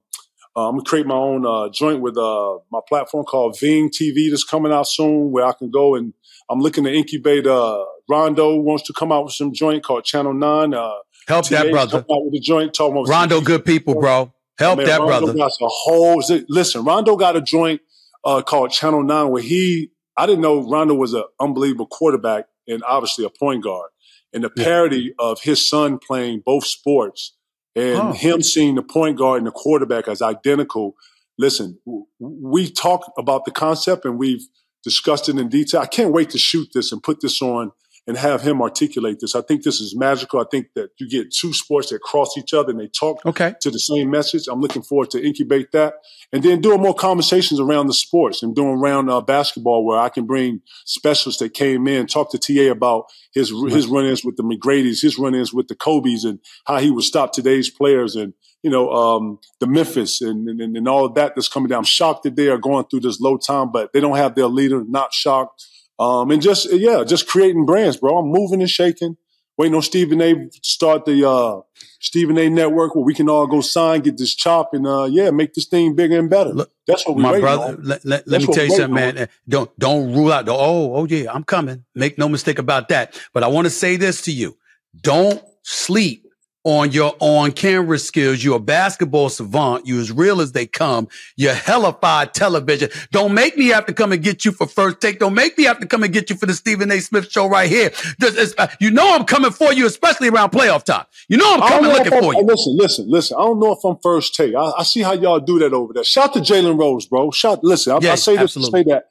uh, 0.55 0.67
I'm 0.69 0.75
gonna 0.75 0.83
create 0.83 1.05
my 1.05 1.15
own 1.15 1.45
uh, 1.45 1.69
joint 1.69 2.01
with 2.01 2.17
uh, 2.17 2.57
my 2.71 2.79
platform 2.87 3.25
called 3.25 3.59
Ving 3.59 3.89
TV 3.89 4.29
that's 4.29 4.43
coming 4.43 4.71
out 4.71 4.87
soon, 4.87 5.31
where 5.31 5.45
I 5.45 5.53
can 5.53 5.71
go 5.71 5.95
and 5.95 6.13
I'm 6.49 6.59
looking 6.59 6.83
to 6.83 6.93
incubate. 6.93 7.47
Uh, 7.47 7.83
Rondo 8.09 8.55
wants 8.57 8.83
to 8.87 8.93
come 8.93 9.11
out 9.11 9.23
with 9.25 9.33
some 9.33 9.53
joint 9.53 9.83
called 9.83 10.03
Channel 10.03 10.33
Nine. 10.33 10.73
Uh, 10.73 10.91
Help 11.27 11.47
that 11.49 11.71
brother. 11.71 11.99
out 11.99 12.05
with 12.07 12.35
a 12.35 12.41
joint. 12.43 12.73
Talking 12.73 12.97
about 12.97 13.07
Rondo, 13.09 13.39
good 13.41 13.63
people, 13.65 13.95
bro. 13.99 14.33
Help 14.59 14.77
Man, 14.77 14.85
that 14.87 14.99
Rondo 14.99 15.19
brother. 15.27 15.33
Got 15.37 15.51
a 15.61 15.67
whole 15.67 16.21
listen. 16.49 16.83
Rondo 16.83 17.15
got 17.15 17.35
a 17.35 17.41
joint 17.41 17.81
uh, 18.25 18.41
called 18.41 18.71
Channel 18.71 19.03
Nine 19.03 19.29
where 19.29 19.41
he. 19.41 19.89
I 20.15 20.27
didn't 20.27 20.41
know 20.41 20.69
Rondo 20.69 20.93
was 20.93 21.13
an 21.13 21.23
unbelievable 21.39 21.87
quarterback 21.87 22.45
and 22.67 22.83
obviously 22.87 23.25
a 23.25 23.29
point 23.31 23.63
guard. 23.63 23.89
And 24.31 24.43
the 24.43 24.51
Yeah. 24.55 24.63
parody 24.63 25.13
of 25.17 25.41
his 25.41 25.67
son 25.67 25.97
playing 25.97 26.43
both 26.45 26.65
sports 26.65 27.33
and 27.75 27.97
Oh. 27.97 28.11
him 28.13 28.41
seeing 28.41 28.75
the 28.75 28.83
point 28.83 29.17
guard 29.17 29.39
and 29.39 29.47
the 29.47 29.51
quarterback 29.51 30.07
as 30.07 30.21
identical. 30.21 30.95
Listen, 31.37 31.79
we 32.19 32.69
talked 32.69 33.09
about 33.17 33.45
the 33.45 33.51
concept 33.51 34.05
and 34.05 34.17
we've 34.19 34.45
discussed 34.83 35.29
it 35.29 35.37
in 35.37 35.49
detail. 35.49 35.81
I 35.81 35.87
can't 35.87 36.11
wait 36.13 36.29
to 36.31 36.37
shoot 36.37 36.69
this 36.73 36.91
and 36.91 37.01
put 37.01 37.21
this 37.21 37.41
on 37.41 37.71
and 38.05 38.17
have 38.17 38.41
him 38.41 38.61
articulate 38.61 39.19
this. 39.21 39.35
I 39.35 39.41
think 39.41 39.63
this 39.63 39.79
is 39.79 39.95
magical. 39.95 40.39
I 40.41 40.45
think 40.51 40.67
that 40.75 40.89
you 40.99 41.09
get 41.09 41.31
two 41.31 41.53
sports 41.53 41.89
that 41.89 42.01
cross 42.01 42.37
each 42.37 42.53
other 42.53 42.71
and 42.71 42.79
they 42.79 42.87
talk 42.87 43.25
Okay. 43.25 43.53
to 43.61 43.71
the 43.71 43.79
same 43.79 44.09
message. 44.09 44.43
I'm 44.51 44.59
looking 44.59 44.81
forward 44.81 45.09
to 45.11 45.25
incubate 45.25 45.71
that 45.71 45.93
and 46.33 46.43
then 46.43 46.59
doing 46.61 46.81
more 46.81 46.93
conversations 46.93 47.59
around 47.59 47.87
the 47.87 47.93
sports 47.93 48.43
and 48.43 48.55
doing 48.55 48.77
around 48.79 49.09
uh, 49.09 49.21
basketball 49.21 49.85
where 49.85 49.99
I 49.99 50.09
can 50.09 50.25
bring 50.25 50.61
specialists 50.85 51.39
that 51.41 51.53
came 51.53 51.87
in, 51.87 52.07
talk 52.07 52.31
to 52.31 52.37
TA 52.37 52.71
about 52.71 53.05
his 53.33 53.51
his 53.69 53.87
run-ins 53.87 54.23
with 54.25 54.35
the 54.37 54.43
McGrady's, 54.43 55.01
his 55.01 55.17
run-ins 55.17 55.53
with 55.53 55.67
the 55.67 55.75
Kobe's, 55.75 56.23
and 56.25 56.39
how 56.65 56.77
he 56.79 56.91
would 56.91 57.03
stop 57.05 57.33
today's 57.33 57.69
players 57.69 58.15
and 58.15 58.33
you 58.61 58.69
know 58.69 58.89
um, 58.91 59.39
the 59.59 59.67
Memphis 59.67 60.21
and, 60.21 60.47
and 60.49 60.75
and 60.77 60.87
all 60.87 61.05
of 61.05 61.15
that 61.15 61.35
that's 61.35 61.47
coming 61.47 61.69
down. 61.69 61.79
I'm 61.79 61.83
shocked 61.85 62.23
that 62.23 62.35
they 62.35 62.49
are 62.49 62.57
going 62.57 62.85
through 62.85 63.01
this 63.01 63.19
low 63.21 63.37
time, 63.37 63.71
but 63.71 63.91
they 63.93 63.99
don't 64.01 64.17
have 64.17 64.35
their 64.35 64.47
leader. 64.47 64.83
Not 64.85 65.13
shocked. 65.13 65.65
Um, 65.99 66.31
and 66.31 66.41
just 66.41 66.71
yeah, 66.71 67.03
just 67.03 67.27
creating 67.27 67.65
brands, 67.65 67.97
bro. 67.97 68.17
I'm 68.17 68.27
moving 68.27 68.61
and 68.61 68.69
shaking. 68.69 69.17
Waiting 69.55 69.75
on 69.75 69.83
Stephen 69.83 70.19
A. 70.19 70.49
start 70.63 71.05
the 71.05 71.29
uh, 71.29 71.61
Stephen 71.99 72.39
A. 72.39 72.49
Network 72.49 72.95
where 72.95 73.03
we 73.03 73.13
can 73.13 73.29
all 73.29 73.45
go 73.45 73.61
sign, 73.61 74.01
get 74.01 74.17
this 74.17 74.33
chop, 74.33 74.73
and 74.73 74.87
uh, 74.87 75.03
yeah, 75.03 75.29
make 75.29 75.53
this 75.53 75.67
thing 75.67 75.95
bigger 75.95 76.17
and 76.17 76.27
better. 76.27 76.49
Look, 76.49 76.71
That's 76.87 77.05
what 77.05 77.17
we 77.17 77.21
My 77.21 77.39
brother, 77.39 77.75
on. 77.77 77.83
let, 77.83 78.03
let, 78.03 78.27
let 78.27 78.41
me 78.41 78.47
tell 78.47 78.63
you 78.63 78.71
something, 78.71 78.95
man. 78.95 79.29
Don't 79.47 79.69
don't 79.77 80.11
rule 80.11 80.31
out 80.31 80.45
the 80.45 80.53
oh, 80.53 80.95
oh 80.95 81.05
yeah, 81.05 81.31
I'm 81.31 81.43
coming. 81.43 81.85
Make 81.93 82.17
no 82.17 82.27
mistake 82.27 82.57
about 82.57 82.89
that. 82.89 83.19
But 83.31 83.43
I 83.43 83.47
want 83.47 83.65
to 83.65 83.69
say 83.69 83.95
this 83.95 84.23
to 84.23 84.31
you. 84.31 84.57
Don't 84.99 85.41
sleep 85.61 86.22
on 86.65 86.91
your 86.91 87.13
on 87.19 87.51
camera 87.51 87.99
skills. 87.99 88.43
You're 88.43 88.55
a 88.55 88.59
basketball 88.59 89.29
savant. 89.29 89.85
You're 89.85 89.99
as 89.99 90.11
real 90.11 90.39
as 90.41 90.53
they 90.53 90.65
come. 90.65 91.07
You're 91.35 91.53
hellified 91.53 92.33
television. 92.33 92.89
Don't 93.11 93.33
make 93.33 93.57
me 93.57 93.67
have 93.67 93.85
to 93.87 93.93
come 93.93 94.11
and 94.13 94.23
get 94.23 94.45
you 94.45 94.51
for 94.53 94.65
first 94.67 95.01
take. 95.01 95.19
Don't 95.19 95.33
make 95.33 95.57
me 95.57 95.65
have 95.65 95.79
to 95.79 95.85
come 95.85 96.03
and 96.03 96.13
get 96.13 96.29
you 96.29 96.35
for 96.37 96.45
the 96.45 96.53
Stephen 96.53 96.91
A. 96.91 96.99
Smith 96.99 97.29
show 97.31 97.47
right 97.47 97.69
here. 97.69 97.91
This 98.19 98.35
is- 98.35 98.55
uh, 98.57 98.67
you 98.79 98.91
know 98.91 99.13
I'm 99.13 99.25
coming 99.25 99.51
for 99.51 99.73
you, 99.73 99.85
especially 99.85 100.29
around 100.29 100.51
playoff 100.51 100.83
time. 100.83 101.05
You 101.27 101.37
know 101.37 101.53
I'm 101.53 101.59
coming 101.61 101.91
looking 101.91 102.13
I'm- 102.13 102.23
for 102.23 102.33
you. 102.33 102.41
Listen, 102.43 102.77
listen, 102.77 103.09
listen. 103.09 103.37
I 103.39 103.43
don't 103.43 103.59
know 103.59 103.73
if 103.73 103.83
I'm 103.83 103.97
first 104.01 104.35
take. 104.35 104.55
I, 104.55 104.71
I 104.77 104.83
see 104.83 105.01
how 105.01 105.13
y'all 105.13 105.39
do 105.39 105.59
that 105.59 105.73
over 105.73 105.93
there. 105.93 106.03
Shout 106.03 106.33
to 106.33 106.39
Jalen 106.39 106.79
Rose, 106.79 107.05
bro. 107.05 107.31
Shout. 107.31 107.63
Listen, 107.63 107.93
I, 107.93 107.95
I 107.97 107.99
Yes, 108.01 108.23
say 108.23 108.33
this 108.33 108.43
absolutely. 108.55 108.83
to 108.83 108.89
say 108.89 108.93
that. 108.95 109.05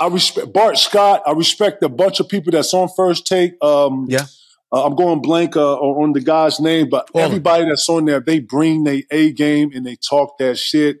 I 0.00 0.06
respect 0.08 0.52
Bart 0.52 0.78
Scott. 0.78 1.22
I 1.26 1.32
respect 1.32 1.82
a 1.82 1.88
bunch 1.88 2.20
of 2.20 2.28
people 2.28 2.50
that's 2.52 2.72
on 2.74 2.88
first 2.96 3.26
take. 3.26 3.52
Um, 3.62 4.06
Yeah. 4.08 4.24
Uh, 4.72 4.84
I'm 4.84 4.94
going 4.94 5.20
blank 5.20 5.56
uh, 5.56 5.76
on 5.76 6.12
the 6.12 6.20
guy's 6.20 6.60
name, 6.60 6.88
but 6.88 7.10
everybody 7.14 7.64
that's 7.64 7.88
on 7.88 8.04
there, 8.04 8.20
they 8.20 8.40
bring 8.40 8.84
their 8.84 9.02
A 9.10 9.32
game 9.32 9.70
and 9.74 9.84
they 9.84 9.96
talk 9.96 10.38
that 10.38 10.58
shit. 10.58 10.98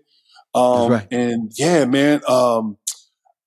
Um, 0.54 0.90
right. 0.90 1.06
And 1.12 1.52
yeah, 1.56 1.84
man. 1.84 2.22
Um, 2.26 2.78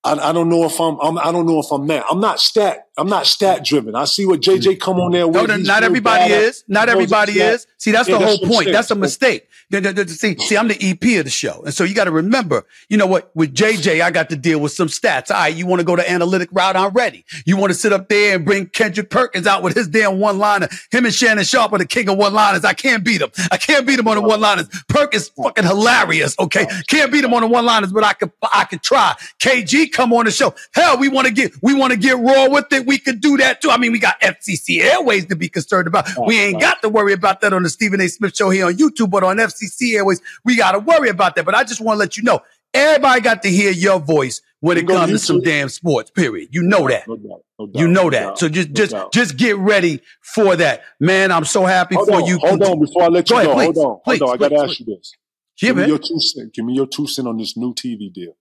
I, 0.02 0.12
I 0.12 0.32
don't 0.32 0.48
know 0.48 0.64
if 0.64 0.80
I'm, 0.80 0.98
I'm. 1.00 1.18
I 1.18 1.32
don't 1.32 1.46
know 1.46 1.60
if 1.60 1.70
I'm 1.70 1.86
that. 1.88 2.04
I'm 2.10 2.20
not 2.20 2.40
stat. 2.40 2.83
I'm 2.96 3.08
not 3.08 3.26
stat 3.26 3.64
driven. 3.64 3.96
I 3.96 4.04
see 4.04 4.24
what 4.24 4.40
JJ 4.40 4.76
mm. 4.76 4.80
come 4.80 5.00
on 5.00 5.10
there 5.12 5.26
with. 5.26 5.34
No, 5.34 5.46
no, 5.46 5.56
not 5.56 5.82
everybody 5.82 6.32
is. 6.32 6.64
Not 6.68 6.88
everybody 6.88 7.32
is. 7.32 7.66
See, 7.78 7.90
that's 7.90 8.08
Yeah, 8.08 8.18
the 8.18 8.24
that's 8.24 8.38
whole 8.38 8.48
what 8.48 8.52
point. 8.52 8.64
saying. 8.64 8.72
That's 8.72 8.90
a 8.90 8.94
mistake. 8.94 9.48
See, 9.72 10.36
see, 10.38 10.56
I'm 10.56 10.68
the 10.68 10.78
EP 10.80 11.18
of 11.18 11.24
the 11.24 11.30
show, 11.30 11.62
and 11.64 11.74
so 11.74 11.82
you 11.82 11.94
got 11.94 12.04
to 12.04 12.12
remember. 12.12 12.64
You 12.88 12.96
know 12.96 13.06
what? 13.06 13.34
With 13.34 13.54
JJ, 13.54 14.00
I 14.00 14.10
got 14.10 14.28
to 14.30 14.36
deal 14.36 14.60
with 14.60 14.72
some 14.72 14.86
stats. 14.88 15.30
All 15.30 15.38
right, 15.38 15.54
you 15.54 15.66
want 15.66 15.80
to 15.80 15.84
go 15.84 15.96
the 15.96 16.08
analytic 16.08 16.50
route? 16.52 16.76
I'm 16.76 16.92
ready. 16.92 17.24
You 17.44 17.56
want 17.56 17.72
to 17.72 17.78
sit 17.78 17.92
up 17.92 18.08
there 18.08 18.36
and 18.36 18.44
bring 18.44 18.66
Kendrick 18.66 19.10
Perkins 19.10 19.46
out 19.46 19.62
with 19.62 19.74
his 19.74 19.88
damn 19.88 20.20
one 20.20 20.38
liner? 20.38 20.68
Him 20.92 21.06
and 21.06 21.14
Shannon 21.14 21.44
Sharpe 21.44 21.72
are 21.72 21.78
the 21.78 21.86
king 21.86 22.08
of 22.08 22.16
one 22.16 22.32
liners. 22.34 22.64
I 22.64 22.74
can't 22.74 23.02
beat 23.02 23.20
him. 23.20 23.30
I 23.50 23.56
can't 23.56 23.86
beat 23.86 23.98
him 23.98 24.06
on 24.06 24.16
the 24.16 24.22
one 24.22 24.40
liners. 24.40 24.68
Perkins 24.88 25.28
fucking 25.30 25.64
hilarious. 25.64 26.36
Okay, 26.38 26.66
can't 26.86 27.10
beat 27.10 27.24
him 27.24 27.34
on 27.34 27.40
the 27.40 27.48
one 27.48 27.64
liners, 27.64 27.92
but 27.92 28.04
I 28.04 28.12
could 28.12 28.30
I 28.42 28.64
could 28.64 28.82
try. 28.82 29.14
KG 29.40 29.90
come 29.90 30.12
on 30.12 30.26
the 30.26 30.30
show. 30.30 30.54
Hell, 30.72 30.98
we 30.98 31.08
want 31.08 31.26
to 31.26 31.32
get 31.32 31.52
we 31.62 31.74
want 31.74 31.92
to 31.92 31.98
get 31.98 32.16
raw 32.18 32.48
with 32.48 32.72
it. 32.72 32.83
We 32.86 32.98
could 32.98 33.20
do 33.20 33.36
that 33.38 33.60
too. 33.60 33.70
I 33.70 33.76
mean, 33.78 33.92
we 33.92 33.98
got 33.98 34.20
FCC 34.20 34.80
Airways 34.82 35.26
to 35.26 35.36
be 35.36 35.48
concerned 35.48 35.86
about. 35.86 36.06
Oh, 36.16 36.24
we 36.26 36.38
ain't 36.40 36.54
right. 36.54 36.62
got 36.62 36.82
to 36.82 36.88
worry 36.88 37.12
about 37.12 37.40
that 37.42 37.52
on 37.52 37.62
the 37.62 37.68
Stephen 37.70 38.00
A. 38.00 38.08
Smith 38.08 38.36
show 38.36 38.50
here 38.50 38.66
on 38.66 38.74
YouTube, 38.74 39.10
but 39.10 39.22
on 39.24 39.36
FCC 39.38 39.94
Airways, 39.96 40.20
we 40.44 40.56
got 40.56 40.72
to 40.72 40.78
worry 40.78 41.08
about 41.08 41.36
that. 41.36 41.44
But 41.44 41.54
I 41.54 41.64
just 41.64 41.80
want 41.80 41.96
to 41.96 41.98
let 42.00 42.16
you 42.16 42.22
know, 42.22 42.40
everybody 42.72 43.20
got 43.20 43.42
to 43.42 43.48
hear 43.50 43.70
your 43.70 43.98
voice 44.00 44.40
when 44.60 44.78
it 44.78 44.86
comes 44.88 45.10
to 45.12 45.18
some 45.18 45.40
damn 45.42 45.68
sports. 45.68 46.10
Period. 46.10 46.48
You 46.52 46.62
know 46.62 46.88
that. 46.88 47.06
No 47.08 47.16
doubt. 47.16 47.42
No 47.58 47.66
doubt. 47.66 47.80
You 47.80 47.88
know 47.88 48.10
that. 48.10 48.20
doubt, 48.20 48.38
So 48.38 48.48
just 48.48 48.70
no 48.70 48.74
just 48.74 48.94
just 49.12 49.36
get 49.36 49.56
ready 49.58 50.00
for 50.22 50.56
that. 50.56 50.82
Man, 51.00 51.30
I'm 51.32 51.44
so 51.44 51.64
happy 51.64 51.94
Hold 51.96 52.08
for 52.08 52.14
on, 52.16 52.26
you. 52.26 52.38
hold 52.38 52.62
on 52.62 52.80
before 52.80 53.02
I 53.04 53.08
let 53.08 53.28
Go 53.28 53.40
you 53.40 53.50
ahead, 53.50 53.74
go. 53.74 53.74
please, 53.74 53.76
hold 53.76 53.86
on, 53.86 54.00
please, 54.04 54.18
hold 54.20 54.30
on. 54.30 54.34
I 54.34 54.38
got 54.38 54.48
to 54.56 54.70
ask 54.70 54.80
you 54.80 54.86
this. 54.86 55.12
Yeah, 55.60 55.68
Give 55.68 55.76
me 55.76 55.86
your 55.86 55.98
two 55.98 56.18
cent. 56.18 56.52
Give 56.54 56.64
me 56.64 56.74
your 56.74 56.86
two 56.86 57.06
cent 57.06 57.28
on 57.28 57.36
this 57.36 57.56
new 57.56 57.74
TV 57.74 58.12
deal. 58.12 58.36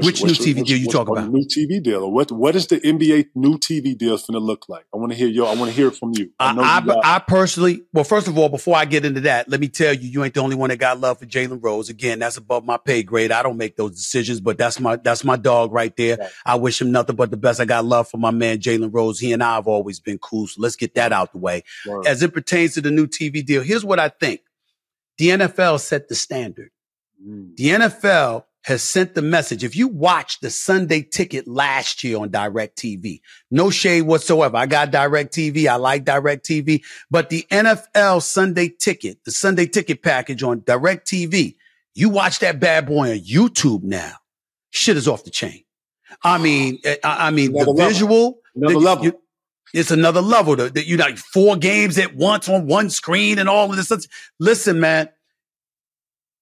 What's- 0.00 0.20
Which 0.22 0.30
what's 0.30 0.40
new 0.46 0.54
TV 0.54 0.64
deal 0.64 0.78
you 0.78 0.86
talking 0.88 1.16
about? 1.16 1.30
New 1.30 1.44
TV 1.44 1.82
deal. 1.82 2.10
What 2.10 2.32
What 2.32 2.56
is 2.56 2.66
the 2.66 2.80
NBA 2.80 3.28
new 3.34 3.58
TV 3.58 3.96
deal 3.96 4.16
going 4.16 4.32
to 4.32 4.38
look 4.38 4.68
like? 4.68 4.84
I 4.94 4.96
want 4.96 5.12
to 5.12 5.18
hear 5.18 5.28
your. 5.28 5.46
I 5.48 5.54
want 5.54 5.70
to 5.70 5.76
hear 5.76 5.88
it 5.88 5.96
from 5.96 6.12
you. 6.16 6.30
I 6.38 6.50
I, 6.50 6.84
you 6.84 6.92
I, 6.92 7.16
I 7.16 7.18
personally, 7.18 7.82
well, 7.92 8.04
first 8.04 8.28
of 8.28 8.38
all, 8.38 8.48
before 8.48 8.76
I 8.76 8.84
get 8.84 9.04
into 9.04 9.20
that, 9.22 9.48
let 9.48 9.60
me 9.60 9.68
tell 9.68 9.92
you, 9.92 10.08
you 10.08 10.24
ain't 10.24 10.34
the 10.34 10.40
only 10.40 10.56
one 10.56 10.70
that 10.70 10.78
got 10.78 10.98
love 11.00 11.18
for 11.18 11.26
Jalen 11.26 11.60
Rose. 11.62 11.88
Again, 11.88 12.18
that's 12.18 12.36
above 12.36 12.64
my 12.64 12.76
pay 12.76 13.02
grade. 13.02 13.32
I 13.32 13.42
don't 13.42 13.56
make 13.56 13.76
those 13.76 13.92
decisions, 13.92 14.40
but 14.40 14.58
that's 14.58 14.80
my 14.80 14.96
that's 14.96 15.24
my 15.24 15.36
dog 15.36 15.72
right 15.72 15.94
there. 15.96 16.16
Right. 16.18 16.30
I 16.46 16.54
wish 16.56 16.80
him 16.80 16.90
nothing 16.92 17.16
but 17.16 17.30
the 17.30 17.36
best. 17.36 17.60
I 17.60 17.64
got 17.64 17.84
love 17.84 18.08
for 18.08 18.18
my 18.18 18.30
man 18.30 18.58
Jalen 18.58 18.90
Rose. 18.92 19.18
He 19.20 19.32
and 19.32 19.42
I 19.42 19.54
have 19.56 19.66
always 19.66 20.00
been 20.00 20.18
cool. 20.18 20.46
So 20.46 20.60
let's 20.60 20.76
get 20.76 20.94
that 20.94 21.12
out 21.12 21.32
the 21.32 21.38
way. 21.38 21.62
As 22.06 22.22
it 22.22 22.32
pertains 22.32 22.74
to 22.74 22.80
the 22.80 22.90
new 22.90 23.06
TV 23.06 23.44
deal, 23.44 23.62
here's 23.62 23.84
what 23.84 23.98
I 23.98 24.08
think: 24.08 24.40
the 25.18 25.28
NFL 25.30 25.80
set 25.80 26.08
the 26.08 26.14
standard. 26.14 26.70
Mm. 27.24 27.56
The 27.56 27.64
NFL 27.68 28.44
has 28.64 28.82
sent 28.82 29.14
the 29.14 29.22
message. 29.22 29.64
If 29.64 29.74
you 29.74 29.88
watch 29.88 30.40
the 30.40 30.50
Sunday 30.50 31.02
ticket 31.02 31.48
last 31.48 32.04
year 32.04 32.18
on 32.18 32.30
DirecTV, 32.30 33.20
no 33.50 33.70
shade 33.70 34.02
whatsoever. 34.02 34.56
I 34.56 34.66
got 34.66 34.92
DirecTV. 34.92 35.66
I 35.66 35.76
like 35.76 36.04
DirecTV, 36.04 36.82
but 37.10 37.30
the 37.30 37.46
NFL 37.50 38.22
Sunday 38.22 38.68
ticket, 38.68 39.24
the 39.24 39.32
Sunday 39.32 39.66
ticket 39.66 40.02
package 40.02 40.42
on 40.42 40.60
DirecTV, 40.60 41.56
you 41.94 42.08
watch 42.10 42.40
that 42.40 42.60
bad 42.60 42.86
boy 42.86 43.12
on 43.12 43.18
YouTube 43.18 43.82
now. 43.82 44.14
Shit 44.70 44.96
is 44.96 45.08
off 45.08 45.24
the 45.24 45.30
chain. 45.30 45.64
I 46.22 46.38
mean, 46.42 46.78
eh, 46.84 46.96
I, 47.02 47.28
I 47.28 47.30
mean, 47.30 47.54
another 47.54 47.72
the 47.72 47.84
visual, 47.88 48.40
another 48.54 48.74
the, 48.74 48.80
level. 48.80 49.04
You, 49.04 49.20
it's 49.72 49.90
another 49.90 50.20
level. 50.20 50.56
That 50.56 50.86
you 50.86 50.96
know, 50.96 51.14
four 51.16 51.56
games 51.56 51.96
at 51.98 52.14
once 52.14 52.48
on 52.48 52.66
one 52.66 52.90
screen 52.90 53.38
and 53.38 53.48
all 53.48 53.70
of 53.70 53.76
this. 53.76 54.08
Listen, 54.38 54.80
man, 54.80 55.08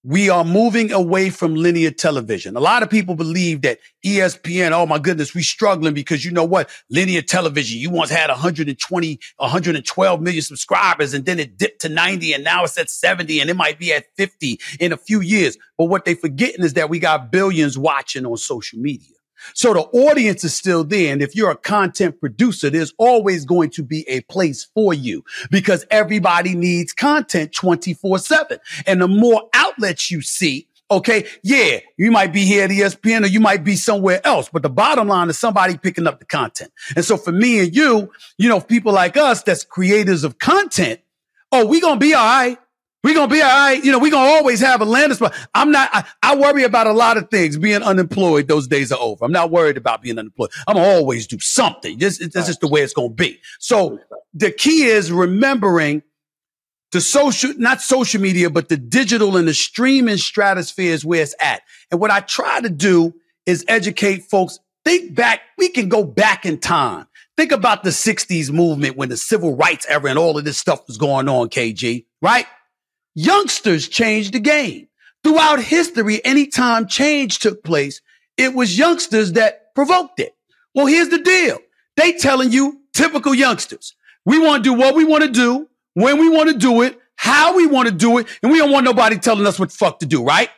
we 0.04 0.30
are 0.30 0.44
moving 0.44 0.92
away 0.92 1.28
from 1.28 1.54
linear 1.54 1.90
television. 1.90 2.56
A 2.56 2.60
lot 2.60 2.82
of 2.82 2.90
people 2.90 3.14
believe 3.14 3.62
that 3.62 3.78
ESPN, 4.04 4.70
oh 4.70 4.86
my 4.86 4.98
goodness, 4.98 5.34
we're 5.34 5.42
struggling 5.42 5.92
because 5.92 6.24
you 6.24 6.30
know 6.30 6.44
what? 6.44 6.70
Linear 6.88 7.22
television, 7.22 7.80
you 7.80 7.90
once 7.90 8.10
had 8.10 8.30
120, 8.30 9.20
112 9.36 10.20
million 10.20 10.42
subscribers 10.42 11.14
and 11.14 11.26
then 11.26 11.40
it 11.40 11.58
dipped 11.58 11.80
to 11.80 11.88
90 11.88 12.32
and 12.32 12.44
now 12.44 12.64
it's 12.64 12.78
at 12.78 12.90
70 12.90 13.40
and 13.40 13.50
it 13.50 13.56
might 13.56 13.78
be 13.78 13.92
at 13.92 14.06
50 14.16 14.60
in 14.78 14.92
a 14.92 14.96
few 14.96 15.20
years. 15.20 15.58
But 15.76 15.86
what 15.86 16.04
they're 16.04 16.16
forgetting 16.16 16.64
is 16.64 16.74
that 16.74 16.88
we 16.88 17.00
got 17.00 17.32
billions 17.32 17.76
watching 17.76 18.24
on 18.24 18.36
social 18.36 18.78
media. 18.78 19.17
So 19.54 19.74
the 19.74 19.80
audience 19.80 20.44
is 20.44 20.54
still 20.54 20.84
there. 20.84 21.12
And 21.12 21.22
if 21.22 21.34
you're 21.34 21.50
a 21.50 21.56
content 21.56 22.20
producer, 22.20 22.70
there's 22.70 22.92
always 22.98 23.44
going 23.44 23.70
to 23.70 23.82
be 23.82 24.08
a 24.08 24.20
place 24.22 24.68
for 24.74 24.94
you 24.94 25.24
because 25.50 25.86
everybody 25.90 26.54
needs 26.54 26.92
content 26.92 27.52
24 27.52 28.18
seven. 28.18 28.58
And 28.86 29.00
the 29.00 29.08
more 29.08 29.48
outlets 29.54 30.10
you 30.10 30.22
see, 30.22 30.68
Okay. 30.90 31.26
Yeah. 31.42 31.80
You 31.98 32.10
might 32.10 32.32
be 32.32 32.44
here 32.44 32.64
at 32.64 32.70
ESPN 32.70 33.24
or 33.24 33.26
you 33.26 33.40
might 33.40 33.62
be 33.62 33.76
somewhere 33.76 34.26
else, 34.26 34.48
but 34.50 34.62
the 34.62 34.70
bottom 34.70 35.08
line 35.08 35.28
is 35.28 35.38
somebody 35.38 35.76
picking 35.76 36.06
up 36.06 36.18
the 36.18 36.24
content. 36.24 36.72
And 36.96 37.04
so 37.04 37.18
for 37.18 37.32
me 37.32 37.60
and 37.60 37.76
you, 37.76 38.10
you 38.38 38.48
know, 38.48 38.60
people 38.60 38.92
like 38.92 39.16
us 39.16 39.42
that's 39.42 39.64
creators 39.64 40.24
of 40.24 40.38
content, 40.38 41.00
oh, 41.52 41.66
we 41.66 41.80
going 41.80 42.00
to 42.00 42.06
be 42.06 42.14
all 42.14 42.24
right. 42.24 42.58
We're 43.04 43.14
gonna 43.14 43.32
be 43.32 43.40
all 43.40 43.48
right. 43.48 43.82
You 43.82 43.92
know, 43.92 43.98
we're 43.98 44.10
gonna 44.10 44.30
always 44.30 44.60
have 44.60 44.80
a 44.80 44.84
landing 44.84 45.16
spot. 45.16 45.34
I'm 45.54 45.70
not, 45.70 45.88
I, 45.92 46.04
I, 46.22 46.36
worry 46.36 46.64
about 46.64 46.88
a 46.88 46.92
lot 46.92 47.16
of 47.16 47.30
things. 47.30 47.56
Being 47.56 47.82
unemployed, 47.82 48.48
those 48.48 48.66
days 48.66 48.90
are 48.90 48.98
over. 48.98 49.24
I'm 49.24 49.32
not 49.32 49.52
worried 49.52 49.76
about 49.76 50.02
being 50.02 50.18
unemployed. 50.18 50.50
I'm 50.66 50.74
gonna 50.74 50.88
always 50.88 51.26
do 51.26 51.38
something. 51.38 51.98
This, 51.98 52.18
this 52.18 52.34
right. 52.34 52.48
is 52.48 52.58
the 52.58 52.66
way 52.66 52.80
it's 52.80 52.92
gonna 52.92 53.10
be. 53.10 53.40
So 53.60 54.00
the 54.34 54.50
key 54.50 54.84
is 54.84 55.12
remembering 55.12 56.02
the 56.90 57.00
social, 57.00 57.52
not 57.56 57.80
social 57.80 58.20
media, 58.20 58.50
but 58.50 58.68
the 58.68 58.76
digital 58.76 59.36
and 59.36 59.46
the 59.46 59.54
streaming 59.54 60.16
stratosphere 60.16 60.92
is 60.92 61.04
where 61.04 61.22
it's 61.22 61.34
at. 61.40 61.62
And 61.90 62.00
what 62.00 62.10
I 62.10 62.20
try 62.20 62.60
to 62.60 62.70
do 62.70 63.14
is 63.46 63.64
educate 63.68 64.24
folks. 64.24 64.58
Think 64.84 65.14
back, 65.14 65.40
we 65.56 65.68
can 65.68 65.88
go 65.88 66.02
back 66.02 66.46
in 66.46 66.58
time. 66.58 67.06
Think 67.36 67.52
about 67.52 67.84
the 67.84 67.90
60s 67.90 68.50
movement 68.50 68.96
when 68.96 69.08
the 69.08 69.16
civil 69.16 69.54
rights 69.54 69.86
era 69.88 70.10
and 70.10 70.18
all 70.18 70.38
of 70.38 70.44
this 70.44 70.58
stuff 70.58 70.86
was 70.88 70.96
going 70.96 71.28
on, 71.28 71.48
KG, 71.50 72.06
right? 72.20 72.46
Youngsters 73.20 73.88
changed 73.88 74.32
the 74.32 74.38
game. 74.38 74.86
Throughout 75.24 75.60
history, 75.60 76.24
anytime 76.24 76.86
change 76.86 77.40
took 77.40 77.64
place, 77.64 78.00
it 78.36 78.54
was 78.54 78.78
youngsters 78.78 79.32
that 79.32 79.74
provoked 79.74 80.20
it. 80.20 80.36
Well, 80.72 80.86
here's 80.86 81.08
the 81.08 81.18
deal. 81.18 81.58
They 81.96 82.12
telling 82.12 82.52
you, 82.52 82.80
typical 82.94 83.34
youngsters, 83.34 83.96
we 84.24 84.38
want 84.38 84.62
to 84.62 84.70
do 84.70 84.72
what 84.72 84.94
we 84.94 85.02
want 85.02 85.24
to 85.24 85.30
do, 85.32 85.68
when 85.94 86.20
we 86.20 86.28
want 86.28 86.48
to 86.50 86.56
do 86.56 86.82
it, 86.82 86.96
how 87.16 87.56
we 87.56 87.66
want 87.66 87.88
to 87.88 87.92
do 87.92 88.18
it, 88.18 88.28
and 88.40 88.52
we 88.52 88.58
don't 88.58 88.70
want 88.70 88.84
nobody 88.84 89.18
telling 89.18 89.48
us 89.48 89.58
what 89.58 89.72
fuck 89.72 89.98
to 89.98 90.06
do, 90.06 90.22
right? 90.22 90.50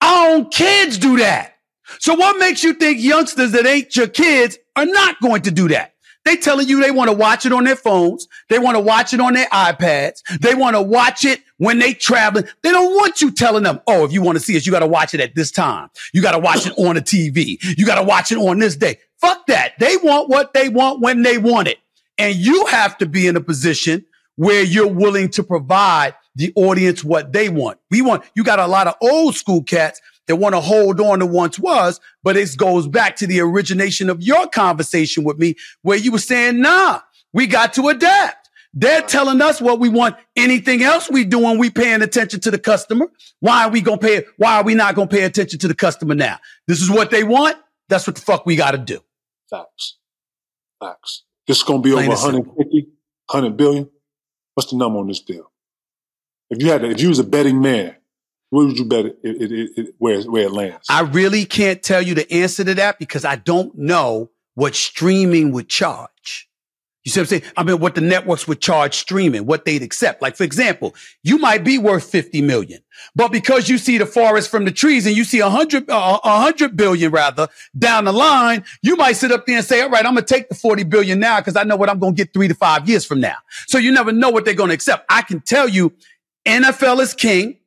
Our 0.00 0.36
own 0.36 0.50
kids 0.50 0.98
do 0.98 1.16
that. 1.18 1.56
So 1.98 2.14
what 2.14 2.38
makes 2.38 2.62
you 2.62 2.74
think 2.74 3.00
youngsters 3.00 3.50
that 3.50 3.66
ain't 3.66 3.96
your 3.96 4.06
kids 4.06 4.56
are 4.76 4.86
not 4.86 5.20
going 5.20 5.42
to 5.42 5.50
do 5.50 5.66
that? 5.70 5.94
They 6.28 6.36
telling 6.36 6.68
you 6.68 6.82
they 6.82 6.90
want 6.90 7.08
to 7.08 7.16
watch 7.16 7.46
it 7.46 7.52
on 7.52 7.64
their 7.64 7.74
phones. 7.74 8.28
They 8.50 8.58
want 8.58 8.74
to 8.74 8.80
watch 8.80 9.14
it 9.14 9.20
on 9.20 9.32
their 9.32 9.46
iPads. 9.46 10.20
They 10.40 10.54
want 10.54 10.76
to 10.76 10.82
watch 10.82 11.24
it 11.24 11.40
when 11.56 11.78
they 11.78 11.94
traveling. 11.94 12.44
They 12.62 12.70
don't 12.70 12.94
want 12.94 13.22
you 13.22 13.30
telling 13.30 13.62
them, 13.62 13.80
oh, 13.86 14.04
if 14.04 14.12
you 14.12 14.20
want 14.20 14.36
to 14.36 14.44
see 14.44 14.54
us, 14.54 14.66
you 14.66 14.72
got 14.72 14.80
to 14.80 14.86
watch 14.86 15.14
it 15.14 15.20
at 15.20 15.34
this 15.34 15.50
time. 15.50 15.88
You 16.12 16.20
got 16.20 16.32
to 16.32 16.38
watch 16.38 16.66
it 16.66 16.74
on 16.76 16.96
the 16.96 17.00
TV. 17.00 17.56
You 17.78 17.86
got 17.86 17.94
to 17.94 18.02
watch 18.02 18.30
it 18.30 18.36
on 18.36 18.58
this 18.58 18.76
day. 18.76 18.98
Fuck 19.22 19.46
that. 19.46 19.78
They 19.78 19.96
want 19.96 20.28
what 20.28 20.52
they 20.52 20.68
want 20.68 21.00
when 21.00 21.22
they 21.22 21.38
want 21.38 21.68
it. 21.68 21.78
And 22.18 22.36
you 22.36 22.66
have 22.66 22.98
to 22.98 23.06
be 23.06 23.26
in 23.26 23.34
a 23.36 23.40
position 23.40 24.04
where 24.36 24.62
you're 24.62 24.86
willing 24.86 25.30
to 25.30 25.42
provide 25.42 26.14
the 26.36 26.52
audience 26.56 27.02
what 27.02 27.32
they 27.32 27.48
want. 27.48 27.78
We 27.90 28.02
want, 28.02 28.22
you 28.34 28.44
got 28.44 28.58
a 28.58 28.66
lot 28.66 28.86
of 28.86 28.96
old 29.00 29.34
school 29.34 29.62
cats 29.62 30.02
that 30.28 30.36
want 30.36 30.54
to 30.54 30.60
hold 30.60 31.00
on 31.00 31.18
to 31.18 31.26
once 31.26 31.58
was, 31.58 32.00
but 32.22 32.36
it 32.36 32.56
goes 32.56 32.86
back 32.86 33.16
to 33.16 33.26
the 33.26 33.40
origination 33.40 34.08
of 34.08 34.22
your 34.22 34.46
conversation 34.46 35.24
with 35.24 35.38
me 35.38 35.56
where 35.82 35.98
you 35.98 36.12
were 36.12 36.18
saying, 36.18 36.60
nah, 36.60 37.00
we 37.32 37.46
got 37.46 37.72
to 37.74 37.88
adapt. 37.88 38.48
They're 38.74 39.02
telling 39.02 39.40
us 39.40 39.60
what 39.60 39.80
we 39.80 39.88
want. 39.88 40.16
Anything 40.36 40.82
else 40.82 41.10
we 41.10 41.24
doing, 41.24 41.58
we 41.58 41.70
paying 41.70 42.02
attention 42.02 42.40
to 42.40 42.50
the 42.50 42.58
customer. 42.58 43.06
Why 43.40 43.64
are 43.64 43.70
we 43.70 43.80
going 43.80 43.98
to 43.98 44.06
pay? 44.06 44.24
Why 44.36 44.58
are 44.58 44.62
we 44.62 44.74
not 44.74 44.94
going 44.94 45.08
to 45.08 45.16
pay 45.16 45.24
attention 45.24 45.58
to 45.60 45.68
the 45.68 45.74
customer 45.74 46.14
now? 46.14 46.38
This 46.66 46.82
is 46.82 46.90
what 46.90 47.10
they 47.10 47.24
want. 47.24 47.56
That's 47.88 48.06
what 48.06 48.16
the 48.16 48.22
fuck 48.22 48.44
we 48.44 48.54
got 48.54 48.72
to 48.72 48.78
do. 48.78 49.00
Facts. 49.50 49.96
Facts. 50.78 51.24
This 51.46 51.56
is 51.56 51.62
going 51.62 51.82
to 51.82 51.88
be 51.88 51.92
Plain 51.92 52.12
over 52.12 52.22
150, 52.22 52.88
100 53.30 53.56
billion. 53.56 53.88
What's 54.54 54.70
the 54.70 54.76
number 54.76 54.98
on 54.98 55.08
this 55.08 55.20
deal? 55.20 55.50
If 56.50 56.62
you 56.62 56.70
had, 56.70 56.82
to, 56.82 56.90
if 56.90 57.00
you 57.00 57.08
was 57.08 57.18
a 57.18 57.24
betting 57.24 57.60
man, 57.60 57.96
where 58.50 58.66
would 58.66 58.78
you 58.78 58.84
bet 58.84 59.06
it, 59.06 59.18
it, 59.22 59.52
it, 59.52 59.70
it, 59.76 59.94
where, 59.98 60.22
where 60.22 60.44
it 60.44 60.52
lands? 60.52 60.86
I 60.88 61.02
really 61.02 61.44
can't 61.44 61.82
tell 61.82 62.00
you 62.00 62.14
the 62.14 62.30
answer 62.32 62.64
to 62.64 62.74
that 62.74 62.98
because 62.98 63.24
I 63.24 63.36
don't 63.36 63.76
know 63.76 64.30
what 64.54 64.74
streaming 64.74 65.52
would 65.52 65.68
charge. 65.68 66.48
You 67.04 67.12
see 67.12 67.20
what 67.20 67.32
I'm 67.32 67.40
saying? 67.40 67.52
I 67.56 67.62
mean, 67.62 67.78
what 67.78 67.94
the 67.94 68.02
networks 68.02 68.46
would 68.48 68.60
charge 68.60 68.94
streaming, 68.94 69.46
what 69.46 69.64
they'd 69.64 69.82
accept. 69.82 70.20
Like, 70.20 70.36
for 70.36 70.42
example, 70.44 70.94
you 71.22 71.38
might 71.38 71.64
be 71.64 71.78
worth 71.78 72.04
50 72.04 72.42
million, 72.42 72.80
but 73.14 73.32
because 73.32 73.68
you 73.68 73.78
see 73.78 73.96
the 73.96 74.04
forest 74.04 74.50
from 74.50 74.66
the 74.66 74.72
trees 74.72 75.06
and 75.06 75.16
you 75.16 75.24
see 75.24 75.40
a 75.40 75.48
hundred, 75.48 75.88
uh, 75.88 76.18
a 76.22 76.40
hundred 76.40 76.76
billion 76.76 77.10
rather 77.10 77.48
down 77.78 78.04
the 78.04 78.12
line, 78.12 78.62
you 78.82 78.94
might 78.96 79.12
sit 79.12 79.32
up 79.32 79.46
there 79.46 79.56
and 79.56 79.64
say, 79.64 79.80
all 79.80 79.88
right, 79.88 80.04
I'm 80.04 80.14
going 80.14 80.26
to 80.26 80.34
take 80.34 80.50
the 80.50 80.54
40 80.54 80.84
billion 80.84 81.18
now 81.18 81.40
because 81.40 81.56
I 81.56 81.62
know 81.62 81.76
what 81.76 81.88
I'm 81.88 81.98
going 81.98 82.14
to 82.14 82.24
get 82.24 82.34
three 82.34 82.48
to 82.48 82.54
five 82.54 82.86
years 82.86 83.06
from 83.06 83.20
now. 83.20 83.36
So 83.68 83.78
you 83.78 83.90
never 83.90 84.12
know 84.12 84.28
what 84.28 84.44
they're 84.44 84.52
going 84.52 84.68
to 84.68 84.74
accept. 84.74 85.06
I 85.08 85.22
can 85.22 85.40
tell 85.40 85.66
you 85.66 85.94
NFL 86.46 87.00
is 87.00 87.14
king. 87.14 87.58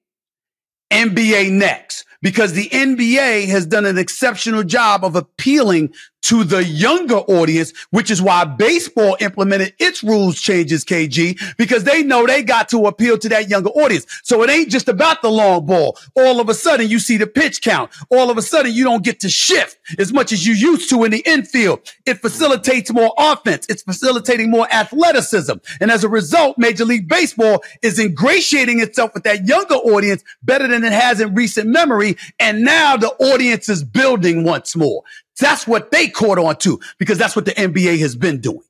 NBA 0.92 1.52
next 1.52 2.06
because 2.22 2.54
the 2.54 2.70
NBA 2.70 3.48
has 3.48 3.66
done 3.66 3.86
an 3.86 3.98
exceptional 3.98 4.64
job 4.64 5.04
of 5.04 5.16
appealing 5.16 5.94
to 6.22 6.44
the 6.44 6.64
younger 6.64 7.16
audience, 7.16 7.74
which 7.90 8.12
is 8.12 8.22
why 8.22 8.46
baseball 8.46 9.18
implemented 9.20 9.74
its 9.80 10.04
rules 10.04 10.40
changes, 10.40 10.86
KG, 10.86 11.58
because 11.58 11.84
they 11.84 12.04
know 12.04 12.26
they 12.26 12.44
got 12.44 12.70
to 12.70 12.86
appeal 12.86 13.18
to 13.18 13.30
that 13.30 13.50
younger 13.50 13.70
audience. 13.70 14.06
So 14.24 14.44
it 14.44 14.50
ain't 14.50 14.70
just 14.70 14.88
about 14.88 15.22
the 15.22 15.30
long 15.30 15.66
ball. 15.66 15.98
All 16.16 16.40
of 16.40 16.50
a 16.50 16.54
sudden 16.54 16.90
you 16.90 17.00
see 17.00 17.18
the 17.18 17.28
pitch 17.28 17.62
count. 17.62 17.92
All 18.10 18.30
of 18.30 18.38
a 18.38 18.42
sudden 18.42 18.72
you 18.74 18.84
don't 18.84 19.04
get 19.04 19.20
to 19.22 19.30
shift 19.30 19.78
as 19.98 20.14
much 20.14 20.32
as 20.32 20.46
you 20.46 20.54
used 20.54 20.90
to 20.90 21.04
in 21.04 21.12
the 21.12 21.24
infield. 21.26 21.80
It 22.06 22.20
facilitates 22.20 22.92
more 22.92 23.14
offense. 23.18 23.66
It's 23.70 23.84
facilitating 23.84 24.50
more 24.50 24.68
athleticism. 24.72 25.54
And 25.80 25.92
as 25.92 26.04
a 26.04 26.10
result, 26.10 26.58
Major 26.58 26.86
League 26.86 27.08
Baseball 27.08 27.64
is 27.82 28.00
ingratiating 28.00 28.80
itself 28.80 29.14
with 29.14 29.24
that 29.24 29.48
younger 29.48 29.76
audience 29.76 30.24
better 30.44 30.68
than 30.68 30.84
it 30.84 30.94
has 30.94 31.20
in 31.20 31.34
recent 31.34 31.68
memory. 31.68 32.18
And 32.40 32.62
now 32.62 32.98
the 32.98 33.10
audience 33.10 33.70
is 33.70 33.84
building 33.84 34.44
once 34.44 34.76
more. 34.76 35.04
That's 35.42 35.68
what 35.68 35.92
they 35.92 36.08
caught 36.08 36.38
on 36.38 36.56
to 36.58 36.80
because 36.98 37.18
that's 37.18 37.36
what 37.36 37.46
the 37.46 37.52
NBA 37.52 38.00
has 38.00 38.16
been 38.16 38.40
doing. 38.40 38.64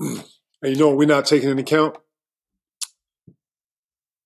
And 0.00 0.24
you 0.62 0.76
know 0.76 0.94
we're 0.94 1.06
not 1.06 1.26
taking 1.26 1.50
into 1.50 1.62
account? 1.62 1.96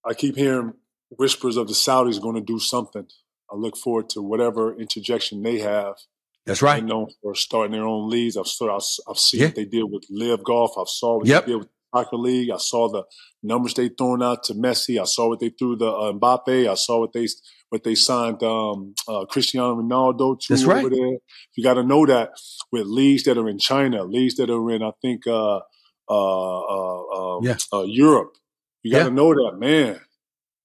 I 0.05 0.15
keep 0.15 0.37
hearing 0.37 0.75
whispers 1.11 1.57
of 1.57 1.67
the 1.67 1.75
Saudis 1.75 2.21
going 2.21 2.37
to 2.37 2.41
do 2.41 2.59
something. 2.59 3.07
I 3.51 3.57
look 3.57 3.77
forward 3.77 4.09
to 4.11 4.23
whatever 4.23 4.75
interjection 4.75 5.43
they 5.43 5.59
have. 5.59 5.97
That's 6.47 6.63
right. 6.63 6.81
You 6.81 6.89
know, 6.89 7.09
for 7.23 7.35
starting 7.35 7.73
their 7.73 7.85
own 7.85 8.09
leagues. 8.09 8.37
I've, 8.37 8.47
I've, 8.63 8.83
I've 9.09 9.19
seen 9.19 9.41
yeah. 9.41 9.47
what 9.47 9.55
they 9.57 9.65
did 9.65 9.83
with 9.85 10.05
LIV 10.09 10.45
Golf. 10.45 10.79
I've 10.79 10.89
saw 10.89 11.19
what 11.19 11.27
yep. 11.27 11.45
they 11.45 11.53
did 11.53 11.59
with 11.59 11.69
soccer 11.93 12.17
league. 12.17 12.51
I 12.51 12.59
saw 12.59 12.89
the 12.89 13.05
numbers 13.43 13.75
they 13.75 13.89
thrown 13.89 14.23
out 14.23 14.45
to 14.45 14.55
Messi. 14.55 15.01
I 15.01 15.05
saw 15.05 15.29
what 15.29 15.41
they 15.41 15.49
threw 15.49 15.77
the 15.77 15.91
uh, 15.91 16.13
Mbappe. 16.13 16.71
I 16.71 16.75
saw 16.75 17.01
what 17.01 17.13
they 17.13 17.27
but 17.71 17.85
they 17.85 17.95
signed 17.95 18.43
um, 18.43 18.95
uh, 19.09 19.25
Cristiano 19.27 19.75
Ronaldo 19.77 20.39
to 20.41 20.47
That's 20.49 20.65
right. 20.65 20.85
over 20.85 20.91
there. 20.91 21.19
You 21.55 21.65
got 21.65 21.75
to 21.75 21.83
know 21.83 22.07
that 22.07 22.31
with 22.71 22.87
leagues 22.87 23.25
that 23.25 23.39
are 23.39 23.49
in 23.49 23.59
China, 23.59 24.05
leagues 24.05 24.37
that 24.37 24.51
are 24.51 24.71
in, 24.71 24.83
I 24.83 24.93
think, 25.03 25.27
uh, 25.27 25.61
uh, 26.09 26.61
uh, 26.61 27.37
um, 27.37 27.45
yeah. 27.45 27.57
Uh, 27.73 27.83
Europe. 27.83 28.37
You 28.83 28.93
got 28.93 28.99
to 28.99 29.05
yeah. 29.05 29.11
know 29.11 29.35
that, 29.35 29.57
man. 29.59 30.01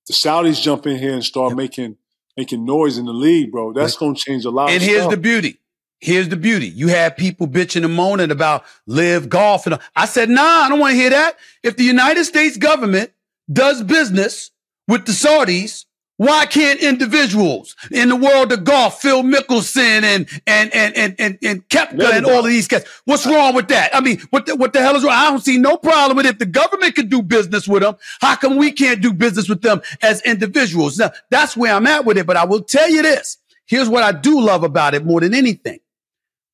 The 0.08 0.14
Saudis 0.14 0.62
jump 0.62 0.86
in 0.88 0.98
here 0.98 1.14
and 1.14 1.24
start 1.24 1.56
making 1.56 1.98
making 2.38 2.66
noise 2.66 2.98
in 2.98 3.06
the 3.06 3.14
league, 3.14 3.52
bro. 3.52 3.74
That's 3.74 3.98
going 3.98 4.16
to 4.16 4.22
change 4.22 4.46
a 4.46 4.50
lot. 4.50 4.70
And 4.70 4.82
here's 4.82 5.08
the 5.08 5.18
beauty. 5.18 5.60
Here's 6.00 6.30
the 6.30 6.38
beauty. 6.38 6.68
You 6.68 6.88
have 6.88 7.16
people 7.16 7.48
bitching 7.48 7.86
and 7.86 7.94
moaning 7.94 8.32
about 8.32 8.64
LIV 8.88 9.30
Golf. 9.30 9.68
And 9.68 9.78
I 9.96 10.06
said, 10.06 10.30
nah, 10.30 10.42
I 10.42 10.70
don't 10.70 10.80
want 10.80 10.94
to 10.94 10.98
hear 10.98 11.12
that. 11.12 11.38
If 11.62 11.78
the 11.78 11.84
United 11.84 12.26
States 12.26 12.58
government 12.58 13.12
does 13.52 13.84
business 13.84 14.50
with 14.88 15.06
the 15.06 15.12
Saudis, 15.12 15.86
Why 16.22 16.46
can't 16.46 16.80
individuals 16.82 17.76
in 17.90 18.10
the 18.10 18.16
world 18.16 18.52
of 18.52 18.64
golf, 18.64 19.02
Phil 19.02 19.24
Mickelson 19.24 20.04
and 20.04 20.30
and 20.46 20.72
and 20.72 20.96
and 20.96 21.16
and, 21.18 21.40
and 21.42 21.68
Koepka 21.68 22.14
and 22.14 22.28
all 22.28 22.42
of 22.42 22.46
these 22.46 22.68
guys? 22.68 22.86
What's 23.06 23.26
wrong 23.26 23.56
with 23.56 23.70
that? 23.70 23.90
I 23.96 24.02
mean, 24.02 24.20
what 24.30 24.46
the, 24.46 24.56
what 24.56 24.72
the 24.72 24.82
hell 24.82 24.96
is 24.96 25.04
wrong? 25.04 25.16
I 25.16 25.32
don't 25.32 25.44
see 25.44 25.58
no 25.58 25.78
problem 25.78 26.18
with 26.18 26.28
it. 26.28 26.34
If 26.34 26.38
the 26.38 26.46
government 26.46 26.94
could 26.94 27.10
do 27.10 27.24
business 27.24 27.68
with 27.68 27.82
them, 27.82 27.96
how 28.20 28.36
come 28.36 28.58
we 28.58 28.72
can't 28.72 29.02
do 29.02 29.14
business 29.14 29.50
with 29.50 29.64
them 29.64 29.82
as 30.04 30.22
individuals? 30.22 31.00
Now, 31.00 31.12
that's 31.32 31.58
where 31.58 31.74
I'm 31.74 31.88
at 31.88 32.06
with 32.06 32.20
it. 32.20 32.28
But 32.28 32.38
I 32.38 32.46
will 32.46 32.62
tell 32.62 32.88
you 32.88 33.02
this: 33.02 33.40
here's 33.66 33.90
what 33.90 34.04
I 34.04 34.12
do 34.12 34.42
love 34.42 34.64
about 34.64 34.94
it 34.94 35.04
more 35.04 35.22
than 35.22 35.34
anything. 35.34 35.80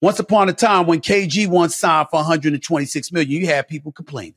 Once 0.02 0.18
upon 0.18 0.48
a 0.48 0.54
time, 0.54 0.88
when 0.88 1.02
KG 1.02 1.46
once 1.46 1.76
signed 1.76 2.08
for 2.10 2.20
126 2.20 3.12
million, 3.12 3.30
you 3.30 3.48
had 3.48 3.68
people 3.68 3.92
complaining. 3.92 4.36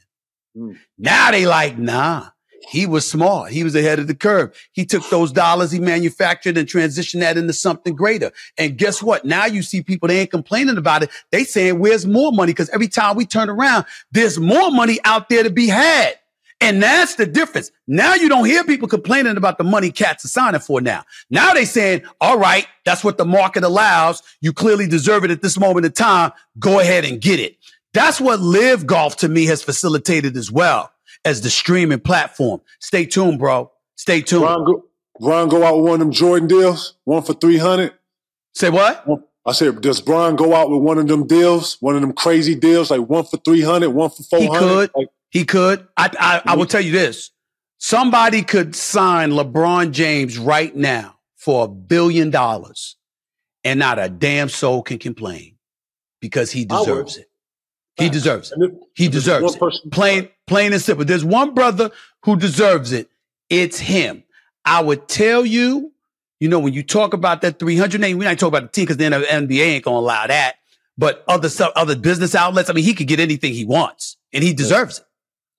Mm. 0.57 0.77
Now 0.99 1.31
they 1.31 1.47
like, 1.47 1.79
nah. 1.79 2.31
He 2.71 2.87
was 2.87 3.11
smart. 3.11 3.51
He 3.51 3.65
was 3.65 3.75
ahead 3.75 3.99
of 3.99 4.07
the 4.07 4.15
curve. 4.15 4.57
He 4.71 4.87
took 4.87 5.09
those 5.11 5.33
dollars 5.33 5.73
he 5.73 5.81
manufactured 5.81 6.57
and 6.57 6.69
transitioned 6.69 7.19
that 7.19 7.37
into 7.37 7.53
something 7.53 7.97
greater. 7.97 8.31
And 8.57 8.79
guess 8.79 9.03
what? 9.03 9.25
Now 9.25 9.47
you 9.47 9.63
see 9.63 9.83
people, 9.83 10.07
they 10.07 10.21
ain't 10.21 10.31
complaining 10.31 10.79
about 10.79 11.03
it. 11.03 11.11
They 11.33 11.43
saying, 11.43 11.81
where's 11.81 12.07
more 12.07 12.31
money? 12.31 12.53
Because 12.53 12.69
every 12.69 12.87
time 12.87 13.17
we 13.17 13.27
turn 13.27 13.51
around, 13.51 13.87
there's 14.13 14.39
more 14.39 14.71
money 14.71 15.01
out 15.05 15.29
there 15.29 15.43
to 15.43 15.51
be 15.51 15.67
had. 15.67 16.15
And 16.61 16.81
that's 16.81 17.17
the 17.17 17.27
difference. 17.27 17.73
Now 17.89 18.15
you 18.15 18.29
don't 18.29 18.45
hear 18.45 18.63
people 18.63 18.87
complaining 18.87 19.37
about 19.37 19.59
the 19.59 19.65
money 19.65 19.91
cats 19.91 20.25
are 20.25 20.29
signing 20.29 20.61
for 20.61 20.81
now. 20.81 21.03
Now 21.29 21.53
they 21.53 21.65
saying, 21.65 22.03
all 22.21 22.39
right, 22.39 22.69
that's 22.85 23.03
what 23.03 23.19
the 23.19 23.25
market 23.25 23.65
allows. 23.65 24.23
You 24.43 24.53
clearly 24.53 24.87
deserve 24.87 25.25
it 25.25 25.33
at 25.33 25.43
this 25.43 25.59
moment 25.59 25.87
in 25.87 25.93
time. 25.93 26.31
Go 26.61 26.79
ahead 26.79 27.05
and 27.05 27.21
get 27.21 27.41
it. 27.41 27.57
That's 27.95 28.21
what 28.21 28.39
LIV 28.39 28.87
Golf 28.87 29.17
to 29.17 29.29
me 29.29 29.47
has 29.47 29.61
facilitated 29.61 30.37
as 30.37 30.53
well 30.53 30.93
as 31.25 31.41
the 31.41 31.51
streaming 31.51 32.01
platform. 32.01 32.61
Stay 32.81 33.07
tuned, 33.07 33.39
bro. 33.39 33.71
Stay 33.97 34.23
tuned. 34.23 34.45
Ron 34.45 34.65
go, 34.65 34.85
Ron 35.21 35.49
go 35.49 35.65
out 35.65 35.77
with 35.77 35.85
one 35.85 35.95
of 35.95 36.01
them 36.01 36.13
Jordan 36.13 36.49
deals, 36.49 36.95
one 37.05 37.23
for 37.23 37.35
300. 37.35 37.93
Say 38.55 38.71
what? 38.71 39.07
I 39.47 39.53
said, 39.53 39.81
does 39.81 40.01
Brian 40.01 40.37
go 40.37 40.55
out 40.55 40.71
with 40.71 40.83
one 40.83 40.99
of 40.99 41.09
them 41.09 41.27
deals, 41.27 41.77
one 41.81 41.95
of 41.95 42.03
them 42.03 42.13
crazy 42.13 42.55
deals, 42.55 42.91
like 42.91 43.01
one 43.01 43.25
for 43.25 43.39
300, 43.39 43.91
one 43.91 44.11
for 44.11 44.23
400? 44.23 44.53
He 44.53 44.59
could. 44.59 44.91
Like, 44.95 45.09
he 45.31 45.45
could. 45.45 45.89
I, 45.97 46.11
I, 46.19 46.53
I 46.53 46.57
will 46.57 46.67
tell 46.67 46.81
you 46.81 46.93
this. 46.93 47.31
Somebody 47.79 48.43
could 48.43 48.75
sign 48.75 49.31
LeBron 49.31 49.93
James 49.93 50.39
right 50.39 50.75
now 50.75 51.19
for 51.37 51.65
a 51.65 51.69
billion 51.69 52.31
dollars 52.31 52.97
and 53.65 53.79
not 53.79 53.99
a 53.99 54.09
damn 54.09 54.51
soul 54.51 54.83
can 54.83 54.99
complain 54.99 55.57
because 56.21 56.51
he 56.51 56.67
deserves 56.67 57.17
it. 57.17 57.31
He 57.97 58.09
deserves 58.09 58.53
it. 58.53 58.73
He 58.95 59.09
deserves 59.09 59.57
it. 59.57 59.91
Plain, 59.91 60.29
plain 60.51 60.73
and 60.73 60.83
simple. 60.83 61.05
There's 61.05 61.25
one 61.25 61.55
brother 61.55 61.91
who 62.25 62.37
deserves 62.37 62.93
it. 62.93 63.09
It's 63.49 63.79
him. 63.79 64.25
I 64.65 64.83
would 64.83 65.09
tell 65.09 65.47
you, 65.47 65.93
you 66.41 66.49
know, 66.49 66.59
when 66.59 66.75
you 66.75 66.83
talk 66.83 67.15
about 67.15 67.41
that 67.43 67.59
300 67.59 68.01
name, 68.01 68.19
we 68.19 68.25
not 68.25 68.39
talk 68.39 68.49
about 68.49 68.63
the 68.63 68.69
team 68.69 68.85
because 68.85 68.97
then 68.97 69.13
the 69.13 69.21
NBA 69.21 69.65
ain't 69.65 69.85
gonna 69.85 69.99
allow 69.99 70.27
that. 70.27 70.57
But 70.99 71.25
other 71.29 71.49
stuff, 71.49 71.73
other 71.77 71.97
business 71.97 72.35
outlets, 72.35 72.69
I 72.69 72.73
mean, 72.73 72.85
he 72.85 72.95
could 72.95 73.07
get 73.07 73.21
anything 73.21 73.55
he 73.55 73.65
wants, 73.65 74.17
and 74.33 74.45
he 74.45 74.53
deserves 74.53 74.99
it. 74.99 75.05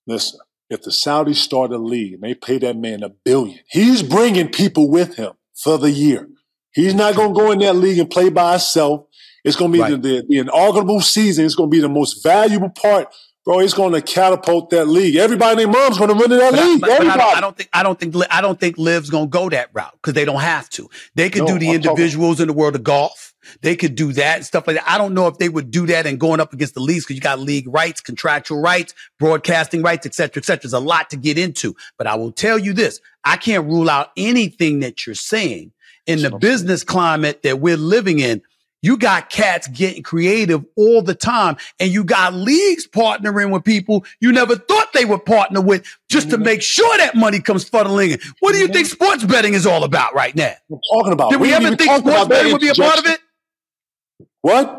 Listen, 0.06 0.40
if 0.68 0.82
the 0.82 0.90
Saudis 0.90 1.36
start 1.36 1.72
a 1.72 1.78
league 1.78 2.12
and 2.14 2.22
they 2.22 2.34
pay 2.34 2.58
that 2.58 2.76
man 2.76 3.02
a 3.02 3.08
billion, 3.08 3.58
he's 3.70 4.02
bringing 4.02 4.50
people 4.50 4.90
with 4.90 5.16
him 5.16 5.32
for 5.54 5.78
the 5.78 5.90
year. 5.90 6.28
He's 6.72 6.94
not 6.94 7.16
gonna 7.16 7.34
go 7.34 7.50
in 7.50 7.60
that 7.60 7.76
league 7.76 7.98
and 7.98 8.10
play 8.10 8.28
by 8.28 8.52
himself. 8.52 9.06
It's 9.44 9.56
going 9.56 9.72
to 9.72 9.76
be 9.76 9.82
right. 9.82 9.90
the, 9.90 9.96
the, 9.96 10.26
the 10.28 10.38
inaugural 10.38 11.00
season. 11.00 11.44
It's 11.44 11.56
going 11.56 11.68
to 11.68 11.74
be 11.74 11.80
the 11.80 11.88
most 11.88 12.22
valuable 12.22 12.70
part 12.70 13.12
bro, 13.44 13.58
he's 13.58 13.74
going 13.74 13.92
to 13.92 14.02
catapult 14.02 14.70
that 14.70 14.86
league. 14.86 15.16
Everybody 15.16 15.62
and 15.62 15.74
their 15.74 15.82
mom's 15.82 15.98
going 15.98 16.10
to 16.10 16.14
run 16.14 16.32
in 16.32 16.38
that 16.38 16.52
but 16.52 16.64
league. 16.64 16.84
I, 16.84 16.92
Everybody. 16.92 17.20
I, 17.20 17.40
don't 17.40 17.56
think 17.56 17.68
I 17.72 17.82
don't 17.82 17.98
think 17.98 18.14
I 18.30 18.40
don't 18.40 18.58
think 18.58 18.78
LIV's 18.78 19.10
going 19.10 19.26
to 19.26 19.30
go 19.30 19.48
that 19.50 19.70
route 19.72 19.92
because 19.94 20.14
they 20.14 20.24
don't 20.24 20.40
have 20.40 20.68
to. 20.70 20.88
They 21.14 21.30
could 21.30 21.42
no, 21.42 21.48
do 21.48 21.58
the 21.58 21.70
I'm 21.70 21.76
individuals 21.76 22.36
talking. 22.36 22.42
in 22.42 22.48
the 22.48 22.54
world 22.54 22.74
of 22.76 22.84
golf. 22.84 23.34
They 23.60 23.74
could 23.74 23.96
do 23.96 24.12
that 24.12 24.36
and 24.36 24.46
stuff 24.46 24.66
like 24.66 24.76
that. 24.76 24.88
I 24.88 24.98
don't 24.98 25.14
know 25.14 25.26
if 25.26 25.38
they 25.38 25.48
would 25.48 25.70
do 25.72 25.86
that 25.86 26.06
and 26.06 26.18
going 26.18 26.38
up 26.38 26.52
against 26.52 26.74
the 26.74 26.80
leagues 26.80 27.04
because 27.04 27.16
you 27.16 27.22
got 27.22 27.40
league 27.40 27.66
rights, 27.66 28.00
contractual 28.00 28.60
rights, 28.60 28.94
broadcasting 29.18 29.82
rights, 29.82 30.06
et 30.06 30.14
cetera, 30.14 30.40
et 30.40 30.44
cetera. 30.44 30.62
There's 30.62 30.72
a 30.72 30.78
lot 30.80 31.10
to 31.10 31.16
get 31.16 31.38
into. 31.38 31.74
But 31.98 32.06
I 32.06 32.14
will 32.14 32.32
tell 32.32 32.58
you 32.58 32.72
this: 32.72 33.00
I 33.24 33.36
can't 33.36 33.66
rule 33.66 33.90
out 33.90 34.10
anything 34.16 34.80
that 34.80 35.06
you're 35.06 35.14
saying 35.14 35.72
in 36.06 36.22
the 36.22 36.30
business 36.38 36.84
climate 36.84 37.42
that 37.42 37.60
we're 37.60 37.76
living 37.76 38.18
in. 38.18 38.42
You 38.82 38.96
got 38.96 39.30
cats 39.30 39.68
getting 39.68 40.02
creative 40.02 40.64
all 40.76 41.02
the 41.02 41.14
time 41.14 41.56
and 41.78 41.90
you 41.90 42.02
got 42.04 42.34
leagues 42.34 42.86
partnering 42.86 43.50
with 43.50 43.64
people 43.64 44.04
you 44.20 44.32
never 44.32 44.56
thought 44.56 44.92
they 44.92 45.04
would 45.04 45.24
partner 45.24 45.60
with 45.60 45.86
just 46.08 46.30
to 46.30 46.36
mm-hmm. 46.36 46.44
make 46.44 46.62
sure 46.62 46.96
that 46.98 47.14
money 47.14 47.40
comes 47.40 47.68
funneling 47.68 48.12
in. 48.12 48.20
What 48.40 48.52
do 48.52 48.58
you 48.58 48.66
think 48.66 48.88
mm-hmm. 48.88 49.04
sports 49.04 49.24
betting 49.24 49.54
is 49.54 49.66
all 49.66 49.84
about 49.84 50.14
right 50.14 50.34
now? 50.34 50.52
I'm 50.70 50.80
talking 50.92 51.12
about. 51.12 51.30
Did 51.30 51.40
we, 51.40 51.48
we 51.48 51.54
ever 51.54 51.76
think 51.76 51.96
sports 51.98 52.28
betting 52.28 52.52
would 52.52 52.60
be 52.60 52.68
a 52.68 52.74
part 52.74 52.98
of 52.98 53.06
it? 53.06 53.20
What? 54.40 54.78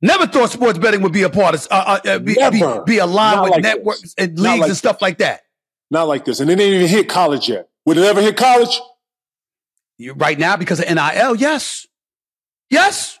Never 0.00 0.28
thought 0.28 0.50
sports 0.50 0.78
betting 0.78 1.02
would 1.02 1.12
be 1.12 1.22
a 1.22 1.30
part 1.30 1.56
of, 1.56 1.66
uh, 1.70 1.98
uh, 2.04 2.18
be, 2.20 2.34
be, 2.34 2.62
be, 2.86 2.98
aligned 2.98 3.36
Not 3.36 3.42
with 3.42 3.52
like 3.52 3.62
networks 3.62 4.02
this. 4.02 4.14
and 4.16 4.38
leagues 4.38 4.60
like 4.60 4.68
and 4.68 4.76
stuff 4.76 5.02
like 5.02 5.18
that. 5.18 5.42
Not 5.90 6.04
like 6.04 6.24
this. 6.24 6.38
And 6.38 6.48
it 6.48 6.60
ain't 6.60 6.74
even 6.74 6.86
hit 6.86 7.08
college 7.08 7.48
yet. 7.48 7.68
Would 7.84 7.96
it 7.96 8.04
ever 8.04 8.22
hit 8.22 8.36
college? 8.36 8.80
You, 9.96 10.12
right 10.12 10.38
now, 10.38 10.56
because 10.56 10.78
of 10.78 10.86
NIL, 10.88 11.34
yes. 11.34 11.88
Yes, 12.70 13.18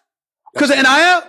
because 0.52 0.70
of 0.70 0.76
NIL. 0.76 1.22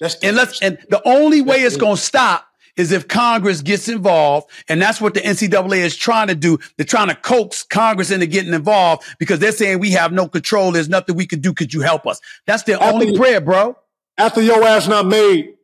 That's 0.00 0.16
and 0.16 0.36
let's 0.36 0.60
and 0.60 0.78
the 0.90 1.00
only 1.06 1.42
way 1.42 1.58
it's 1.58 1.76
going 1.76 1.96
to 1.96 2.02
stop 2.02 2.46
is 2.76 2.90
if 2.90 3.06
Congress 3.06 3.60
gets 3.62 3.88
involved, 3.88 4.50
and 4.68 4.80
that's 4.80 5.00
what 5.00 5.14
the 5.14 5.20
NCAA 5.20 5.78
is 5.78 5.96
trying 5.96 6.28
to 6.28 6.34
do. 6.34 6.58
They're 6.76 6.86
trying 6.86 7.08
to 7.08 7.14
coax 7.14 7.62
Congress 7.62 8.10
into 8.10 8.26
getting 8.26 8.54
involved 8.54 9.04
because 9.18 9.38
they're 9.38 9.52
saying 9.52 9.78
we 9.78 9.90
have 9.92 10.12
no 10.12 10.26
control. 10.28 10.72
There's 10.72 10.88
nothing 10.88 11.16
we 11.16 11.26
can 11.26 11.40
do. 11.40 11.52
Could 11.52 11.72
you 11.72 11.82
help 11.82 12.06
us? 12.06 12.20
That's 12.46 12.62
their 12.64 12.82
after 12.82 12.94
only 12.94 13.16
prayer, 13.16 13.40
bro. 13.40 13.76
After 14.18 14.42
your 14.42 14.62
ass 14.64 14.88
not 14.88 15.06
made 15.06 15.54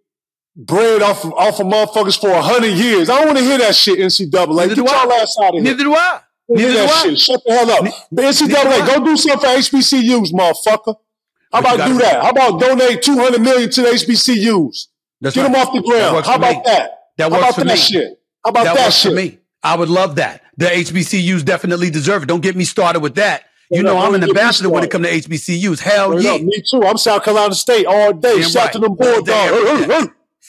bread 0.57 1.03
off 1.03 1.24
of, 1.24 1.32
off 1.34 1.61
of 1.61 1.66
motherfuckers 1.66 2.20
for 2.20 2.30
a 2.30 2.42
hundred 2.42 2.74
years, 2.74 3.09
I 3.09 3.18
don't 3.18 3.26
want 3.26 3.38
to 3.38 3.44
hear 3.44 3.59
that 3.59 3.74
shit. 3.74 3.99
NCAA, 3.99 4.55
Neither 4.55 4.74
get 4.74 4.76
your 4.76 5.12
ass 5.14 5.36
out 5.42 5.49
of 5.49 5.55
here. 5.55 5.62
Neither 5.62 5.84
do 5.84 5.94
I. 5.94 6.20
Neither 6.49 6.72
do 6.72 6.78
I. 6.78 7.03
Shit. 7.03 7.18
Shut 7.18 7.42
the 7.44 7.53
hell 7.53 7.70
up. 7.70 7.84
The 8.12 8.22
NCAA, 8.22 8.86
go 8.86 9.05
do 9.05 9.16
something 9.16 9.40
for 9.40 9.57
HBCUs, 9.57 10.32
motherfucker. 10.32 10.96
How 11.53 11.61
about 11.61 11.86
do 11.88 11.99
that? 11.99 12.22
How 12.22 12.30
about 12.30 12.61
donate 12.61 13.03
200 13.03 13.40
million 13.40 13.70
to 13.70 13.82
the 13.82 13.88
HBCUs? 13.88 14.86
That's 15.20 15.34
Get 15.34 15.42
right. 15.42 15.53
them 15.53 15.61
off 15.61 15.72
the 15.72 15.82
ground. 15.82 16.24
How 16.26 16.36
about 16.36 16.57
me. 16.57 16.62
that? 16.66 16.90
That 17.16 17.30
works 17.30 17.42
How 17.42 17.49
about 17.49 17.55
for 17.61 17.64
that 17.64 17.74
me. 17.74 17.76
shit? 17.76 18.20
How 18.44 18.51
about 18.51 18.64
that, 18.64 18.76
that 18.76 18.92
shit? 18.92 19.12
For 19.12 19.16
me. 19.16 19.38
I 19.62 19.76
would 19.76 19.88
love 19.88 20.16
that. 20.16 20.42
The 20.57 20.66
HBCUs 20.66 21.44
definitely 21.44 21.90
deserve 21.90 22.22
it. 22.22 22.26
Don't 22.26 22.42
get 22.42 22.55
me 22.57 22.64
started 22.64 23.01
with 23.01 23.16
that. 23.16 23.44
You 23.70 23.82
know, 23.82 23.99
I'm 23.99 24.14
an 24.14 24.24
ambassador 24.24 24.70
when 24.70 24.82
it 24.82 24.90
comes 24.90 25.07
to 25.07 25.12
HBCUs. 25.12 25.80
Hell 25.80 26.20
yeah. 26.22 26.38
Me 26.38 26.62
too. 26.70 26.82
I'm 26.84 26.96
South 26.96 27.22
Carolina 27.22 27.55
State 27.55 27.86
all 27.86 28.12
day. 28.14 28.40
Damn 28.40 28.51
Shout 28.51 28.64
right. 28.64 28.72
to 28.72 28.78
them 28.78 28.94
Bulldogs. 28.94 30.12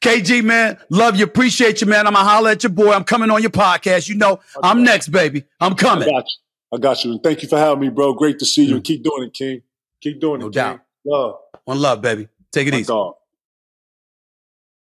KG, 0.00 0.42
man, 0.42 0.78
love 0.88 1.16
you. 1.16 1.24
Appreciate 1.24 1.82
you, 1.82 1.86
man. 1.86 2.06
I'm 2.06 2.14
going 2.14 2.24
to 2.24 2.30
holler 2.30 2.50
at 2.50 2.62
your 2.62 2.70
boy. 2.70 2.92
I'm 2.92 3.04
coming 3.04 3.30
on 3.30 3.42
your 3.42 3.50
podcast. 3.50 4.08
You 4.08 4.14
know, 4.14 4.40
I'm 4.62 4.82
next, 4.82 5.08
baby. 5.08 5.44
I'm 5.60 5.74
coming. 5.74 6.08
I 6.74 6.78
got 6.78 7.04
you. 7.04 7.12
And 7.12 7.22
thank 7.22 7.42
you 7.42 7.48
for 7.48 7.56
having 7.56 7.80
me, 7.80 7.88
bro. 7.88 8.14
Great 8.14 8.38
to 8.40 8.44
see 8.44 8.64
you. 8.64 8.80
Mm. 8.80 8.84
Keep 8.84 9.04
doing 9.04 9.22
it, 9.24 9.32
King. 9.32 9.62
Keep 10.00 10.20
doing 10.20 10.40
no 10.40 10.48
it. 10.48 10.54
doubt. 10.54 10.78
King. 11.04 11.12
Love. 11.12 11.36
One 11.64 11.80
love, 11.80 12.02
baby. 12.02 12.28
Take 12.50 12.66
it 12.66 12.72
My 12.72 12.78
easy. 12.78 12.88
Dog. 12.88 13.14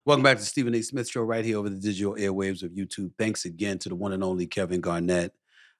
Welcome 0.04 0.22
back 0.22 0.38
to 0.38 0.44
Stephen 0.44 0.74
A. 0.74 0.82
Smith 0.82 1.08
Show 1.08 1.20
right 1.22 1.44
here 1.44 1.58
over 1.58 1.68
the 1.68 1.76
digital 1.78 2.14
airwaves 2.14 2.62
of 2.62 2.72
YouTube. 2.72 3.12
Thanks 3.18 3.44
again 3.44 3.78
to 3.80 3.88
the 3.88 3.94
one 3.94 4.12
and 4.12 4.24
only 4.24 4.46
Kevin 4.46 4.80
Garnett. 4.80 5.32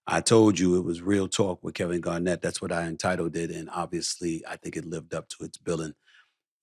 I 0.07 0.21
told 0.21 0.59
you 0.59 0.77
it 0.77 0.85
was 0.85 1.01
real 1.01 1.29
talk 1.29 1.63
with 1.65 1.75
Kevin 1.75 2.01
Garnett. 2.01 2.43
That's 2.43 2.61
what 2.61 2.73
I 2.73 2.83
entitled 2.83 3.35
it. 3.37 3.51
And 3.51 3.71
obviously, 3.71 4.45
I 4.47 4.57
think 4.57 4.77
it 4.77 4.85
lived 4.85 5.15
up 5.15 5.29
to 5.31 5.45
its 5.45 5.57
billing. 5.57 5.95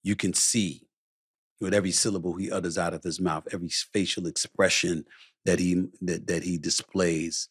You 0.03 0.15
can 0.15 0.33
see 0.33 0.87
with 1.59 1.73
every 1.73 1.91
syllable 1.91 2.35
he 2.35 2.51
utters 2.51 2.77
out 2.77 2.93
of 2.93 3.03
his 3.03 3.19
mouth, 3.19 3.47
every 3.51 3.69
facial 3.69 4.27
expression 4.27 5.05
that 5.45 5.59
he 5.59 5.85
that, 6.01 6.27
that 6.27 6.43
he 6.43 6.57
displays, 6.57 7.49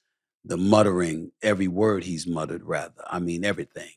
the 0.49 0.57
muttering, 0.57 1.31
every 1.43 1.69
word 1.69 2.03
he's 2.05 2.27
muttered, 2.27 2.65
rather. 2.65 3.05
I 3.07 3.21
mean, 3.21 3.45
everything. 3.45 3.91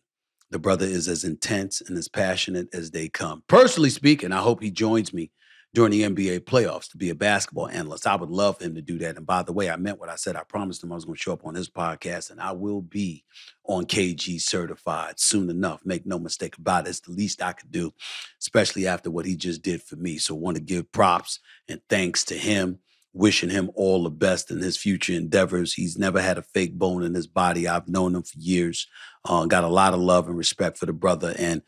The 0.51 0.59
brother 0.59 0.85
is 0.85 1.07
as 1.07 1.23
intense 1.23 1.79
and 1.79 1.97
as 1.97 2.09
passionate 2.09 2.67
as 2.73 2.91
they 2.91 3.07
come. 3.07 3.41
Personally 3.47 3.89
speaking, 3.89 4.33
I 4.33 4.39
hope 4.39 4.61
he 4.61 4.69
joins 4.69 5.13
me 5.13 5.31
during 5.73 5.91
the 5.91 6.03
NBA 6.03 6.41
playoffs 6.41 6.89
to 6.91 6.97
be 6.97 7.09
a 7.09 7.15
basketball 7.15 7.69
analyst. 7.69 8.05
I 8.05 8.17
would 8.17 8.29
love 8.29 8.61
him 8.61 8.75
to 8.75 8.81
do 8.81 8.97
that. 8.97 9.15
And 9.15 9.25
by 9.25 9.43
the 9.43 9.53
way, 9.53 9.69
I 9.69 9.77
meant 9.77 9.97
what 9.97 10.09
I 10.09 10.15
said. 10.15 10.35
I 10.35 10.43
promised 10.43 10.83
him 10.83 10.91
I 10.91 10.95
was 10.95 11.05
going 11.05 11.15
to 11.15 11.21
show 11.21 11.31
up 11.31 11.45
on 11.45 11.55
his 11.55 11.69
podcast, 11.69 12.31
and 12.31 12.41
I 12.41 12.51
will 12.51 12.81
be 12.81 13.23
on 13.63 13.85
KG 13.85 14.41
certified 14.41 15.21
soon 15.21 15.49
enough. 15.49 15.79
Make 15.85 16.05
no 16.05 16.19
mistake 16.19 16.57
about 16.57 16.85
it. 16.85 16.89
It's 16.89 16.99
the 16.99 17.13
least 17.13 17.41
I 17.41 17.53
could 17.53 17.71
do, 17.71 17.93
especially 18.41 18.87
after 18.87 19.09
what 19.09 19.25
he 19.25 19.37
just 19.37 19.61
did 19.61 19.81
for 19.81 19.95
me. 19.95 20.17
So, 20.17 20.35
want 20.35 20.57
to 20.57 20.61
give 20.61 20.91
props 20.91 21.39
and 21.69 21.79
thanks 21.87 22.25
to 22.25 22.35
him 22.35 22.79
wishing 23.13 23.49
him 23.49 23.69
all 23.75 24.03
the 24.03 24.09
best 24.09 24.51
in 24.51 24.59
his 24.59 24.77
future 24.77 25.13
endeavors. 25.13 25.73
He's 25.73 25.97
never 25.97 26.21
had 26.21 26.37
a 26.37 26.43
fake 26.43 26.73
bone 26.75 27.03
in 27.03 27.13
his 27.13 27.27
body. 27.27 27.67
I've 27.67 27.87
known 27.87 28.15
him 28.15 28.23
for 28.23 28.37
years. 28.37 28.87
Uh, 29.25 29.45
got 29.45 29.63
a 29.63 29.69
lot 29.69 29.93
of 29.93 29.99
love 29.99 30.27
and 30.27 30.37
respect 30.37 30.77
for 30.77 30.85
the 30.85 30.93
brother. 30.93 31.33
And 31.37 31.61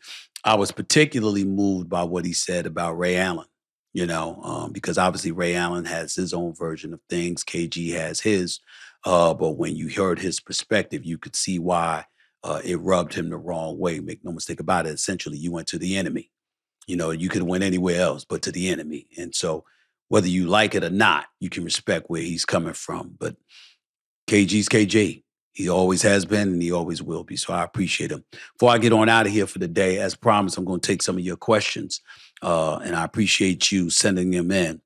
I 0.44 0.54
was 0.56 0.72
particularly 0.72 1.44
moved 1.44 1.88
by 1.88 2.04
what 2.04 2.24
he 2.24 2.32
said 2.32 2.66
about 2.66 2.98
Ray 2.98 3.16
Allen, 3.16 3.46
you 3.92 4.06
know, 4.06 4.40
um, 4.42 4.72
because 4.72 4.98
obviously 4.98 5.32
Ray 5.32 5.54
Allen 5.54 5.84
has 5.84 6.14
his 6.14 6.32
own 6.32 6.54
version 6.54 6.92
of 6.92 7.00
things. 7.08 7.44
KG 7.44 7.92
has 7.92 8.20
his. 8.20 8.60
Uh, 9.04 9.34
but 9.34 9.52
when 9.52 9.76
you 9.76 9.88
heard 9.88 10.18
his 10.18 10.40
perspective, 10.40 11.04
you 11.04 11.18
could 11.18 11.36
see 11.36 11.58
why 11.58 12.06
uh, 12.42 12.60
it 12.64 12.76
rubbed 12.76 13.14
him 13.14 13.30
the 13.30 13.36
wrong 13.36 13.78
way. 13.78 14.00
Make 14.00 14.24
no 14.24 14.32
mistake 14.32 14.60
about 14.60 14.86
it. 14.86 14.94
Essentially, 14.94 15.38
you 15.38 15.52
went 15.52 15.68
to 15.68 15.78
the 15.78 15.96
enemy. 15.96 16.30
You 16.86 16.96
know, 16.96 17.10
you 17.10 17.28
could 17.28 17.40
have 17.40 17.48
went 17.48 17.64
anywhere 17.64 18.00
else 18.00 18.24
but 18.24 18.42
to 18.42 18.52
the 18.52 18.68
enemy. 18.68 19.06
And 19.16 19.34
so, 19.34 19.64
whether 20.08 20.28
you 20.28 20.46
like 20.46 20.74
it 20.74 20.84
or 20.84 20.90
not, 20.90 21.26
you 21.40 21.50
can 21.50 21.64
respect 21.64 22.06
where 22.08 22.22
he's 22.22 22.44
coming 22.44 22.74
from. 22.74 23.14
But 23.18 23.36
KG's 24.28 24.68
KG. 24.68 25.22
He 25.52 25.68
always 25.68 26.02
has 26.02 26.24
been 26.24 26.48
and 26.48 26.62
he 26.62 26.72
always 26.72 27.00
will 27.00 27.22
be. 27.22 27.36
So 27.36 27.52
I 27.52 27.62
appreciate 27.62 28.10
him. 28.10 28.24
Before 28.58 28.72
I 28.72 28.78
get 28.78 28.92
on 28.92 29.08
out 29.08 29.26
of 29.26 29.32
here 29.32 29.46
for 29.46 29.60
the 29.60 29.68
day, 29.68 29.98
as 29.98 30.16
promised, 30.16 30.58
I'm 30.58 30.64
going 30.64 30.80
to 30.80 30.86
take 30.86 31.00
some 31.00 31.16
of 31.16 31.24
your 31.24 31.36
questions. 31.36 32.00
Uh, 32.42 32.78
and 32.78 32.96
I 32.96 33.04
appreciate 33.04 33.70
you 33.70 33.88
sending 33.88 34.32
them 34.32 34.50
in. 34.50 34.80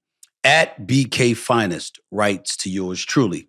At 0.44 0.86
BK 0.86 1.36
Finest 1.36 1.98
writes 2.10 2.56
to 2.58 2.70
yours 2.70 3.02
truly. 3.02 3.48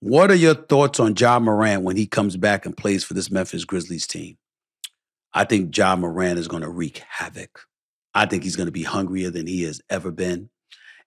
What 0.00 0.30
are 0.30 0.36
your 0.36 0.54
thoughts 0.54 1.00
on 1.00 1.14
Ja 1.16 1.38
Morant 1.38 1.82
when 1.82 1.96
he 1.96 2.06
comes 2.06 2.36
back 2.36 2.66
and 2.66 2.76
plays 2.76 3.04
for 3.04 3.14
this 3.14 3.30
Memphis 3.30 3.64
Grizzlies 3.64 4.06
team? 4.06 4.36
I 5.32 5.44
think 5.44 5.76
Ja 5.76 5.96
Morant 5.96 6.38
is 6.38 6.48
going 6.48 6.62
to 6.62 6.70
wreak 6.70 7.02
havoc. 7.08 7.60
I 8.14 8.26
think 8.26 8.42
he's 8.42 8.56
going 8.56 8.66
to 8.66 8.72
be 8.72 8.82
hungrier 8.82 9.30
than 9.30 9.46
he 9.46 9.62
has 9.62 9.80
ever 9.90 10.10
been. 10.10 10.50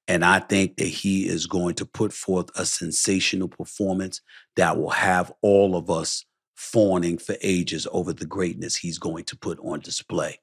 And 0.07 0.25
I 0.25 0.39
think 0.39 0.77
that 0.77 0.87
he 0.87 1.27
is 1.27 1.45
going 1.47 1.75
to 1.75 1.85
put 1.85 2.11
forth 2.11 2.49
a 2.55 2.65
sensational 2.65 3.47
performance 3.47 4.21
that 4.55 4.77
will 4.77 4.89
have 4.89 5.31
all 5.41 5.75
of 5.75 5.89
us 5.89 6.25
fawning 6.55 7.17
for 7.17 7.35
ages 7.41 7.87
over 7.91 8.13
the 8.13 8.25
greatness 8.25 8.75
he's 8.75 8.99
going 8.99 9.23
to 9.25 9.37
put 9.37 9.59
on 9.59 9.79
display. 9.79 10.39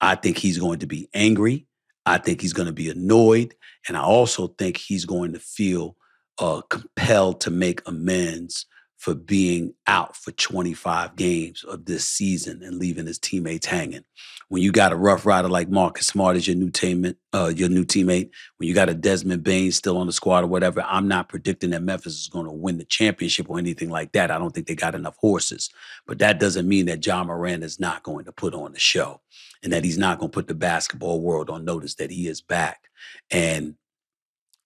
I 0.00 0.16
think 0.16 0.38
he's 0.38 0.58
going 0.58 0.80
to 0.80 0.86
be 0.86 1.08
angry. 1.14 1.66
I 2.04 2.18
think 2.18 2.40
he's 2.40 2.52
going 2.52 2.66
to 2.66 2.72
be 2.72 2.90
annoyed. 2.90 3.54
And 3.86 3.96
I 3.96 4.02
also 4.02 4.48
think 4.48 4.76
he's 4.76 5.04
going 5.04 5.32
to 5.34 5.38
feel 5.38 5.96
uh, 6.38 6.62
compelled 6.68 7.40
to 7.42 7.50
make 7.50 7.86
amends 7.86 8.66
for 9.02 9.16
being 9.16 9.74
out 9.88 10.14
for 10.16 10.30
25 10.30 11.16
games 11.16 11.64
of 11.64 11.86
this 11.86 12.06
season 12.06 12.62
and 12.62 12.78
leaving 12.78 13.08
his 13.08 13.18
teammates 13.18 13.66
hanging. 13.66 14.04
When 14.48 14.62
you 14.62 14.70
got 14.70 14.92
a 14.92 14.96
rough 14.96 15.26
rider 15.26 15.48
like 15.48 15.68
Marcus 15.68 16.06
Smart 16.06 16.36
as 16.36 16.46
your 16.46 16.54
new 16.54 16.70
teammate, 16.70 17.16
uh, 17.32 17.52
your 17.52 17.68
new 17.68 17.84
teammate, 17.84 18.30
when 18.58 18.68
you 18.68 18.74
got 18.76 18.88
a 18.88 18.94
Desmond 18.94 19.42
Bane 19.42 19.72
still 19.72 19.98
on 19.98 20.06
the 20.06 20.12
squad 20.12 20.44
or 20.44 20.46
whatever, 20.46 20.84
I'm 20.86 21.08
not 21.08 21.28
predicting 21.28 21.70
that 21.70 21.82
Memphis 21.82 22.12
is 22.12 22.28
going 22.28 22.46
to 22.46 22.52
win 22.52 22.78
the 22.78 22.84
championship 22.84 23.50
or 23.50 23.58
anything 23.58 23.90
like 23.90 24.12
that. 24.12 24.30
I 24.30 24.38
don't 24.38 24.54
think 24.54 24.68
they 24.68 24.76
got 24.76 24.94
enough 24.94 25.16
horses. 25.16 25.68
But 26.06 26.20
that 26.20 26.38
doesn't 26.38 26.68
mean 26.68 26.86
that 26.86 27.04
Ja 27.04 27.24
Morant 27.24 27.64
is 27.64 27.80
not 27.80 28.04
going 28.04 28.26
to 28.26 28.32
put 28.32 28.54
on 28.54 28.72
the 28.72 28.78
show 28.78 29.20
and 29.64 29.72
that 29.72 29.82
he's 29.82 29.98
not 29.98 30.20
going 30.20 30.30
to 30.30 30.34
put 30.34 30.46
the 30.46 30.54
basketball 30.54 31.20
world 31.20 31.50
on 31.50 31.64
notice 31.64 31.96
that 31.96 32.12
he 32.12 32.28
is 32.28 32.40
back. 32.40 32.88
And 33.32 33.74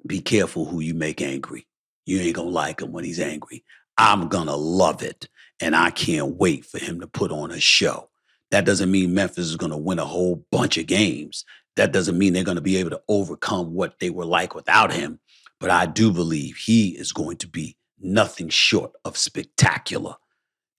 be 0.07 0.21
careful 0.21 0.67
who 0.67 0.81
you 0.81 0.93
make 0.93 1.23
angry. 1.23 1.67
You 2.05 2.21
ain't 2.21 2.37
to 2.37 2.43
like 2.43 2.83
him 2.83 2.93
when 2.93 3.05
he's 3.05 3.19
angry. 3.19 3.65
I'm 3.99 4.29
going 4.29 4.47
to 4.47 4.57
love 4.57 5.03
it. 5.03 5.29
And 5.61 5.75
I 5.75 5.91
can't 5.91 6.37
wait 6.37 6.65
for 6.67 6.79
him 6.79 7.01
to 7.01 7.07
put 7.07 7.33
on 7.33 7.51
a 7.51 7.61
show. 7.61 8.11
That 8.51 8.67
doesn't 8.67 8.91
mean 8.91 9.15
Memphis 9.15 9.47
is 9.47 9.57
going 9.57 9.73
to 9.73 9.79
win 9.79 9.99
a 9.99 10.05
whole 10.05 10.45
bunch 10.53 10.77
of 10.77 10.87
games. 10.87 11.45
That 11.77 11.93
doesn't 11.93 12.19
mean 12.19 12.33
they're 12.33 12.45
going 12.45 12.57
to 12.57 12.63
be 12.63 12.77
able 12.77 12.91
to 12.91 13.03
overcome 13.09 13.75
what 13.75 13.99
they 13.99 14.11
were 14.11 14.25
like 14.25 14.55
without 14.55 14.93
him. 14.93 15.19
But 15.59 15.71
I 15.71 15.87
do 15.87 16.13
believe 16.13 16.57
he 16.57 16.91
is 16.91 17.13
going 17.13 17.39
to 17.39 17.49
be 17.49 17.77
nothing 17.99 18.51
short 18.51 18.93
of 19.05 19.17
spectacular. 19.17 20.15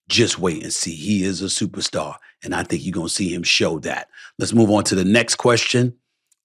Just 0.08 0.40
wait 0.40 0.64
and 0.64 0.72
see. 0.72 0.96
He 0.96 1.24
is 1.24 1.42
a 1.42 1.46
superstar. 1.46 2.16
And 2.44 2.54
I 2.54 2.64
think 2.64 2.86
you're 2.86 2.94
going 2.94 3.08
to 3.08 3.14
see 3.14 3.34
him 3.34 3.44
show 3.44 3.80
that. 3.80 4.10
Let's 4.38 4.54
move 4.54 4.70
on 4.70 4.84
to 4.86 4.96
the 4.96 5.04
next 5.04 5.36
question. 5.36 5.96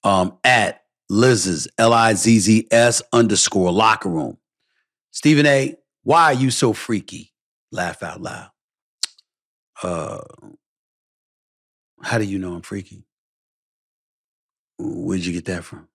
Um, 0.03 0.37
at 0.43 0.83
Liz's, 1.09 1.67
L 1.77 1.93
I 1.93 2.15
Z 2.15 2.39
Z 2.39 2.67
S 2.71 3.01
underscore 3.13 3.71
locker 3.71 4.09
room. 4.09 4.37
Stephen 5.11 5.45
A., 5.45 5.75
why 6.03 6.25
are 6.25 6.33
you 6.33 6.51
so 6.51 6.73
freaky? 6.73 7.31
Laugh 7.71 8.03
out 8.03 8.21
loud. 8.21 8.49
Uh, 9.81 10.21
how 12.01 12.17
do 12.17 12.25
you 12.25 12.37
know 12.37 12.53
I'm 12.53 12.61
freaky? 12.61 13.05
Where'd 14.77 15.25
you 15.25 15.33
get 15.33 15.45
that 15.45 15.63
from? 15.63 15.87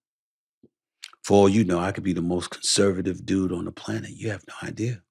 For 1.22 1.34
all 1.34 1.48
you 1.48 1.64
know, 1.64 1.78
I 1.78 1.92
could 1.92 2.04
be 2.04 2.14
the 2.14 2.22
most 2.22 2.50
conservative 2.50 3.26
dude 3.26 3.52
on 3.52 3.66
the 3.66 3.72
planet. 3.72 4.10
You 4.10 4.30
have 4.30 4.44
no 4.48 4.66
idea 4.66 5.02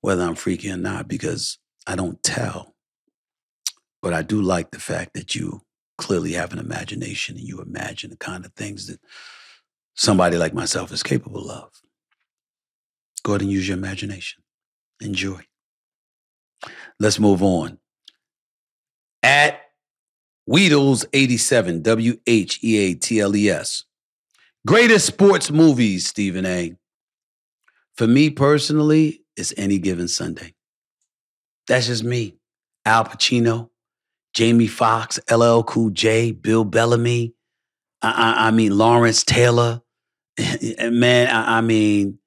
whether 0.00 0.22
I'm 0.22 0.36
freaky 0.36 0.70
or 0.70 0.76
not 0.76 1.08
because 1.08 1.58
I 1.86 1.96
don't 1.96 2.22
tell. 2.22 2.74
But 4.00 4.12
I 4.12 4.22
do 4.22 4.40
like 4.40 4.70
the 4.70 4.80
fact 4.80 5.14
that 5.14 5.34
you 5.34 5.62
clearly 5.98 6.32
have 6.32 6.52
an 6.52 6.58
imagination 6.58 7.36
and 7.36 7.46
you 7.46 7.60
imagine 7.60 8.10
the 8.10 8.16
kind 8.16 8.44
of 8.44 8.52
things 8.52 8.86
that 8.86 9.00
somebody 9.94 10.36
like 10.36 10.54
myself 10.54 10.92
is 10.92 11.02
capable 11.02 11.50
of. 11.50 11.70
Go 13.24 13.32
ahead 13.32 13.42
and 13.42 13.50
use 13.50 13.68
your 13.68 13.76
imagination. 13.76 14.42
Enjoy. 15.00 15.40
Let's 16.98 17.18
move 17.18 17.42
on. 17.42 17.78
At 19.22 19.60
Wheatles87, 20.48 21.82
W 21.82 22.18
H 22.26 22.58
E 22.62 22.78
A 22.78 22.94
T 22.94 23.20
L 23.20 23.36
E 23.36 23.48
S. 23.48 23.84
Greatest 24.66 25.06
sports 25.06 25.50
movies, 25.50 26.06
Stephen 26.06 26.46
A. 26.46 26.74
For 27.96 28.06
me 28.06 28.30
personally, 28.30 29.24
it's 29.36 29.52
any 29.56 29.78
given 29.78 30.08
Sunday. 30.08 30.54
That's 31.66 31.86
just 31.86 32.04
me. 32.04 32.36
Al 32.84 33.04
Pacino, 33.04 33.70
Jamie 34.34 34.66
Foxx, 34.66 35.20
LL 35.30 35.62
Cool 35.62 35.90
J, 35.90 36.32
Bill 36.32 36.64
Bellamy. 36.64 37.34
I, 38.02 38.10
I, 38.10 38.48
I 38.48 38.50
mean, 38.50 38.76
Lawrence 38.76 39.22
Taylor. 39.24 39.82
Man, 40.80 41.28
I, 41.28 41.58
I 41.58 41.60
mean, 41.60 42.18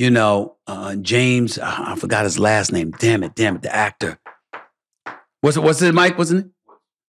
you 0.00 0.08
know, 0.08 0.56
uh, 0.66 0.96
James, 0.96 1.58
I 1.58 1.94
forgot 1.94 2.24
his 2.24 2.38
last 2.38 2.72
name. 2.72 2.90
Damn 2.92 3.22
it, 3.22 3.34
damn 3.34 3.56
it, 3.56 3.60
the 3.60 3.74
actor. 3.74 4.18
What's 5.42 5.58
it, 5.58 5.62
what's 5.62 5.82
it, 5.82 5.92
Mike? 5.92 6.16
Wasn't 6.16 6.46
it? 6.46 6.50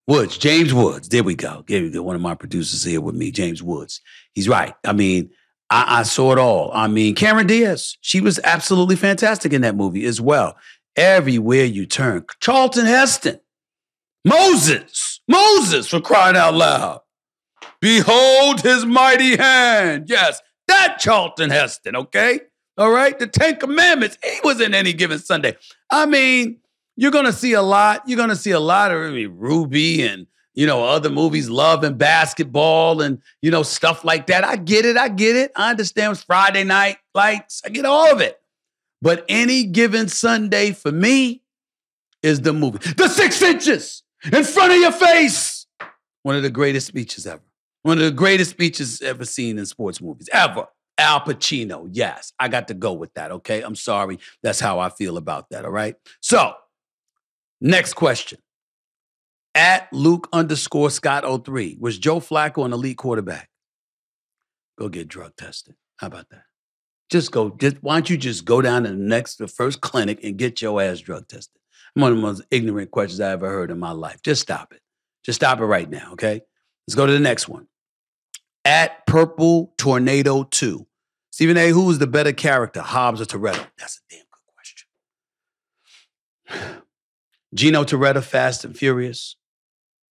Woods, 0.06 0.36
James 0.36 0.74
Woods. 0.74 1.08
There 1.08 1.24
we 1.24 1.34
go. 1.34 1.64
There 1.66 1.80
we 1.80 1.88
go. 1.88 2.02
One 2.02 2.16
of 2.16 2.20
my 2.20 2.34
producers 2.34 2.84
here 2.84 3.00
with 3.00 3.14
me, 3.14 3.30
James 3.30 3.62
Woods. 3.62 4.02
He's 4.34 4.46
right. 4.46 4.74
I 4.84 4.92
mean, 4.92 5.30
I, 5.70 6.00
I 6.00 6.02
saw 6.02 6.32
it 6.32 6.38
all. 6.38 6.70
I 6.74 6.86
mean, 6.86 7.14
Cameron 7.14 7.46
Diaz, 7.46 7.96
she 8.02 8.20
was 8.20 8.38
absolutely 8.44 8.96
fantastic 8.96 9.54
in 9.54 9.62
that 9.62 9.74
movie 9.74 10.04
as 10.04 10.20
well. 10.20 10.54
Everywhere 10.94 11.64
you 11.64 11.86
turn. 11.86 12.26
Charlton 12.40 12.84
Heston, 12.84 13.40
Moses, 14.26 15.22
Moses 15.26 15.88
for 15.88 16.02
crying 16.02 16.36
out 16.36 16.52
loud. 16.52 17.00
Behold 17.80 18.60
his 18.60 18.84
mighty 18.84 19.38
hand. 19.38 20.10
Yes, 20.10 20.42
that 20.68 20.98
Charlton 20.98 21.48
Heston, 21.48 21.96
okay? 21.96 22.40
All 22.78 22.90
right, 22.90 23.18
the 23.18 23.26
Ten 23.26 23.56
Commandments. 23.56 24.16
He 24.22 24.40
was 24.42 24.60
in 24.60 24.74
any 24.74 24.92
given 24.92 25.18
Sunday. 25.18 25.56
I 25.90 26.06
mean, 26.06 26.58
you're 26.96 27.10
gonna 27.10 27.32
see 27.32 27.52
a 27.52 27.62
lot. 27.62 28.02
You're 28.06 28.16
gonna 28.16 28.36
see 28.36 28.52
a 28.52 28.60
lot 28.60 28.90
of 28.92 29.02
I 29.02 29.10
mean, 29.10 29.36
Ruby 29.36 30.02
and 30.02 30.26
you 30.54 30.66
know 30.66 30.84
other 30.84 31.10
movies, 31.10 31.50
Love 31.50 31.84
and 31.84 31.98
Basketball, 31.98 33.02
and 33.02 33.20
you 33.42 33.50
know 33.50 33.62
stuff 33.62 34.04
like 34.04 34.26
that. 34.28 34.44
I 34.44 34.56
get 34.56 34.86
it. 34.86 34.96
I 34.96 35.08
get 35.08 35.36
it. 35.36 35.52
I 35.54 35.70
understand. 35.70 36.12
It's 36.12 36.22
Friday 36.22 36.64
night 36.64 36.98
lights. 37.14 37.62
I 37.64 37.68
get 37.68 37.84
all 37.84 38.10
of 38.10 38.20
it. 38.20 38.40
But 39.02 39.24
any 39.28 39.64
given 39.64 40.08
Sunday 40.08 40.72
for 40.72 40.92
me 40.92 41.42
is 42.22 42.40
the 42.40 42.52
movie. 42.52 42.78
The 42.78 43.08
six 43.08 43.42
inches 43.42 44.02
in 44.32 44.44
front 44.44 44.72
of 44.72 44.78
your 44.78 44.92
face. 44.92 45.66
One 46.22 46.36
of 46.36 46.42
the 46.42 46.50
greatest 46.50 46.86
speeches 46.86 47.26
ever. 47.26 47.42
One 47.82 47.98
of 47.98 48.04
the 48.04 48.12
greatest 48.12 48.52
speeches 48.52 49.02
ever 49.02 49.24
seen 49.24 49.58
in 49.58 49.66
sports 49.66 50.00
movies, 50.00 50.28
ever. 50.32 50.68
Al 51.02 51.20
Pacino. 51.20 51.88
Yes, 51.90 52.32
I 52.38 52.48
got 52.48 52.68
to 52.68 52.74
go 52.74 52.92
with 52.92 53.12
that. 53.14 53.32
Okay. 53.32 53.62
I'm 53.62 53.74
sorry. 53.74 54.18
That's 54.42 54.60
how 54.60 54.78
I 54.78 54.88
feel 54.88 55.16
about 55.16 55.50
that. 55.50 55.64
All 55.64 55.70
right. 55.70 55.96
So, 56.20 56.54
next 57.60 57.94
question. 57.94 58.38
At 59.54 59.92
Luke 59.92 60.28
underscore 60.32 60.90
Scott 60.90 61.24
03, 61.44 61.76
was 61.78 61.98
Joe 61.98 62.20
Flacco 62.20 62.64
an 62.64 62.72
elite 62.72 62.96
quarterback? 62.96 63.50
Go 64.78 64.88
get 64.88 65.08
drug 65.08 65.36
tested. 65.36 65.74
How 65.96 66.06
about 66.06 66.30
that? 66.30 66.44
Just 67.10 67.32
go, 67.32 67.50
just, 67.50 67.76
why 67.82 67.96
don't 67.96 68.08
you 68.08 68.16
just 68.16 68.46
go 68.46 68.62
down 68.62 68.84
to 68.84 68.90
the 68.90 68.96
next, 68.96 69.36
the 69.36 69.46
first 69.46 69.82
clinic 69.82 70.20
and 70.24 70.38
get 70.38 70.62
your 70.62 70.80
ass 70.80 71.00
drug 71.00 71.28
tested? 71.28 71.60
One 71.94 72.12
of 72.12 72.16
the 72.16 72.22
most 72.22 72.42
ignorant 72.50 72.90
questions 72.90 73.20
I 73.20 73.32
ever 73.32 73.50
heard 73.50 73.70
in 73.70 73.78
my 73.78 73.90
life. 73.90 74.22
Just 74.22 74.40
stop 74.40 74.72
it. 74.72 74.80
Just 75.22 75.40
stop 75.40 75.60
it 75.60 75.64
right 75.66 75.90
now, 75.90 76.12
okay? 76.12 76.40
Let's 76.86 76.94
go 76.94 77.04
to 77.04 77.12
the 77.12 77.18
next 77.18 77.48
one. 77.48 77.66
At 78.64 79.06
Purple 79.06 79.74
Tornado 79.76 80.44
2. 80.44 80.86
Stephen 81.32 81.56
A., 81.56 81.70
who 81.70 81.90
is 81.90 81.98
the 81.98 82.06
better 82.06 82.34
character, 82.34 82.82
Hobbs 82.82 83.22
or 83.22 83.24
Toretto? 83.24 83.66
That's 83.78 83.98
a 83.98 84.14
damn 84.14 84.24
good 84.30 84.42
question. 86.44 86.82
Gino 87.54 87.84
Toretta, 87.84 88.22
Fast 88.22 88.66
and 88.66 88.76
Furious. 88.76 89.36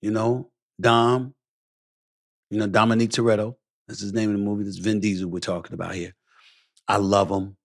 You 0.02 0.10
know, 0.10 0.50
Dom. 0.82 1.36
You 2.50 2.58
know, 2.58 2.66
Dominique 2.66 3.12
Toretto. 3.12 3.56
That's 3.88 4.00
his 4.00 4.14
name 4.14 4.32
in 4.32 4.38
the 4.38 4.42
movie. 4.42 4.64
This 4.64 4.78
Vin 4.78 5.00
Diesel 5.00 5.30
we're 5.30 5.40
talking 5.40 5.76
about 5.76 5.94
here. 5.94 6.16
I 6.88 6.98
love 6.98 7.30
him. 7.30 7.56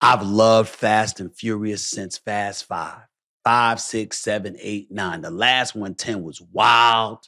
I've 0.00 0.22
loved 0.22 0.68
Fast 0.68 1.18
and 1.18 1.34
Furious 1.36 1.84
since 1.84 2.18
Fast 2.18 2.66
Five. 2.66 3.00
Five, 3.42 3.80
six, 3.80 4.18
seven, 4.18 4.56
eight, 4.60 4.92
nine. 4.92 5.22
The 5.22 5.30
last 5.30 5.74
one, 5.74 5.96
10, 5.96 6.22
was 6.22 6.40
wild. 6.52 7.26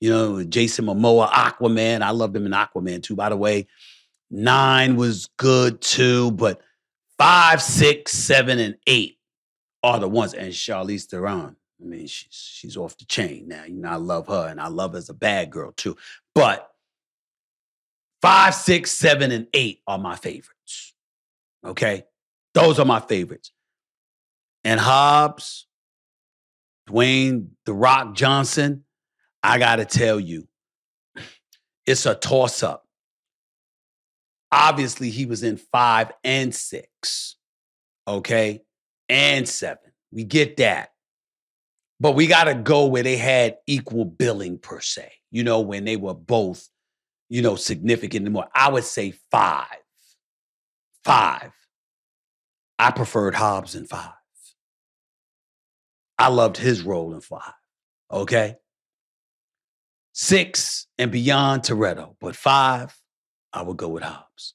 You 0.00 0.10
know, 0.10 0.44
Jason 0.44 0.84
Momoa, 0.84 1.28
Aquaman. 1.30 2.02
I 2.02 2.10
loved 2.10 2.36
him 2.36 2.46
in 2.46 2.52
Aquaman 2.52 3.02
too, 3.02 3.16
by 3.16 3.28
the 3.28 3.36
way. 3.36 3.66
Nine 4.30 4.96
was 4.96 5.28
good 5.36 5.80
too, 5.80 6.32
but 6.32 6.60
Five, 7.18 7.62
six, 7.62 8.12
seven, 8.12 8.58
and 8.58 8.76
eight 8.86 9.18
are 9.82 10.00
the 10.00 10.08
ones. 10.08 10.34
And 10.34 10.52
Charlize 10.52 11.04
Theron, 11.06 11.56
I 11.80 11.84
mean, 11.84 12.06
she's 12.06 12.28
she's 12.30 12.76
off 12.76 12.96
the 12.98 13.04
chain 13.04 13.46
now. 13.46 13.64
You 13.64 13.76
know, 13.76 13.90
I 13.90 13.96
love 13.96 14.26
her, 14.26 14.48
and 14.48 14.60
I 14.60 14.68
love 14.68 14.92
her 14.92 14.98
as 14.98 15.10
a 15.10 15.14
bad 15.14 15.50
girl 15.50 15.72
too. 15.72 15.96
But 16.34 16.68
five, 18.20 18.54
six, 18.54 18.90
seven, 18.90 19.30
and 19.30 19.46
eight 19.54 19.80
are 19.86 19.98
my 19.98 20.16
favorites. 20.16 20.94
Okay, 21.64 22.04
those 22.52 22.80
are 22.80 22.84
my 22.84 23.00
favorites. 23.00 23.52
And 24.64 24.80
Hobbs, 24.80 25.66
Dwayne 26.88 27.48
the 27.64 27.74
Rock 27.74 28.14
Johnson, 28.14 28.84
I 29.42 29.58
gotta 29.58 29.84
tell 29.84 30.18
you, 30.18 30.48
it's 31.86 32.06
a 32.06 32.14
toss 32.16 32.64
up. 32.64 32.83
Obviously, 34.56 35.10
he 35.10 35.26
was 35.26 35.42
in 35.42 35.56
five 35.56 36.12
and 36.22 36.54
six, 36.54 37.34
okay, 38.06 38.62
and 39.08 39.48
seven. 39.48 39.92
We 40.12 40.22
get 40.22 40.58
that. 40.58 40.90
But 41.98 42.12
we 42.12 42.28
got 42.28 42.44
to 42.44 42.54
go 42.54 42.86
where 42.86 43.02
they 43.02 43.16
had 43.16 43.56
equal 43.66 44.04
billing 44.04 44.58
per 44.58 44.80
se, 44.80 45.10
you 45.32 45.42
know, 45.42 45.60
when 45.60 45.84
they 45.84 45.96
were 45.96 46.14
both, 46.14 46.68
you 47.28 47.42
know, 47.42 47.56
significant 47.56 48.30
more. 48.30 48.48
I 48.54 48.70
would 48.70 48.84
say 48.84 49.14
five. 49.32 49.66
Five. 51.02 51.50
I 52.78 52.92
preferred 52.92 53.34
Hobbs 53.34 53.74
in 53.74 53.86
five. 53.86 54.12
I 56.16 56.28
loved 56.28 56.58
his 56.58 56.82
role 56.82 57.12
in 57.12 57.20
five. 57.20 57.54
Okay. 58.08 58.54
Six 60.12 60.86
and 60.96 61.10
beyond 61.10 61.62
Toretto, 61.62 62.14
but 62.20 62.36
five, 62.36 62.96
I 63.54 63.62
would 63.62 63.76
go 63.76 63.88
with 63.88 64.02
Hobbs. 64.02 64.54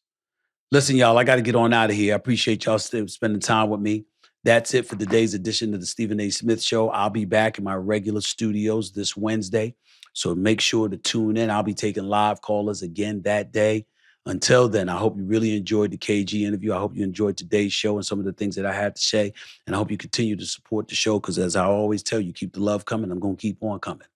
Listen, 0.71 0.97
y'all, 0.97 1.17
I 1.17 1.23
got 1.23 1.37
to 1.37 1.41
get 1.41 1.55
on 1.55 1.73
out 1.73 1.89
of 1.89 1.95
here. 1.95 2.13
I 2.13 2.17
appreciate 2.17 2.65
y'all 2.65 2.77
spending 2.77 3.39
time 3.39 3.69
with 3.69 3.79
me. 3.79 4.05
That's 4.43 4.73
it 4.73 4.87
for 4.87 4.95
today's 4.95 5.33
edition 5.33 5.73
of 5.73 5.79
the 5.79 5.85
Stephen 5.85 6.19
A. 6.19 6.29
Smith 6.29 6.61
Show. 6.61 6.89
I'll 6.89 7.09
be 7.09 7.25
back 7.25 7.57
in 7.57 7.63
my 7.63 7.75
regular 7.75 8.21
studios 8.21 8.91
this 8.91 9.17
Wednesday. 9.17 9.75
So 10.13 10.35
make 10.35 10.61
sure 10.61 10.87
to 10.87 10.97
tune 10.97 11.37
in. 11.37 11.49
I'll 11.49 11.63
be 11.63 11.73
taking 11.73 12.03
live 12.03 12.41
callers 12.41 12.81
again 12.81 13.21
that 13.23 13.51
day. 13.51 13.85
Until 14.25 14.69
then, 14.69 14.89
I 14.89 14.97
hope 14.97 15.17
you 15.17 15.23
really 15.23 15.57
enjoyed 15.57 15.91
the 15.91 15.97
KG 15.97 16.41
interview. 16.41 16.73
I 16.73 16.77
hope 16.77 16.95
you 16.95 17.03
enjoyed 17.03 17.37
today's 17.37 17.73
show 17.73 17.95
and 17.95 18.05
some 18.05 18.19
of 18.19 18.25
the 18.25 18.33
things 18.33 18.55
that 18.55 18.65
I 18.65 18.73
had 18.73 18.95
to 18.95 19.01
say. 19.01 19.33
And 19.65 19.75
I 19.75 19.79
hope 19.79 19.89
you 19.89 19.97
continue 19.97 20.35
to 20.35 20.45
support 20.45 20.87
the 20.87 20.95
show 20.95 21.19
because, 21.19 21.39
as 21.39 21.55
I 21.55 21.65
always 21.65 22.03
tell 22.03 22.19
you, 22.19 22.31
keep 22.31 22.53
the 22.53 22.59
love 22.59 22.85
coming. 22.85 23.11
I'm 23.11 23.19
going 23.19 23.37
to 23.37 23.41
keep 23.41 23.63
on 23.63 23.79
coming. 23.79 24.07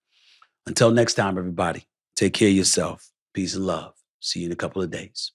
Until 0.68 0.92
next 0.92 1.16
time, 1.16 1.38
everybody, 1.38 1.86
take 2.16 2.34
care 2.34 2.50
of 2.50 2.56
yourself. 2.56 3.10
Peace 3.34 3.56
and 3.56 3.66
love. 3.66 3.94
See 4.26 4.40
you 4.40 4.46
in 4.46 4.54
a 4.54 4.56
couple 4.56 4.82
of 4.82 4.90
days. 4.90 5.34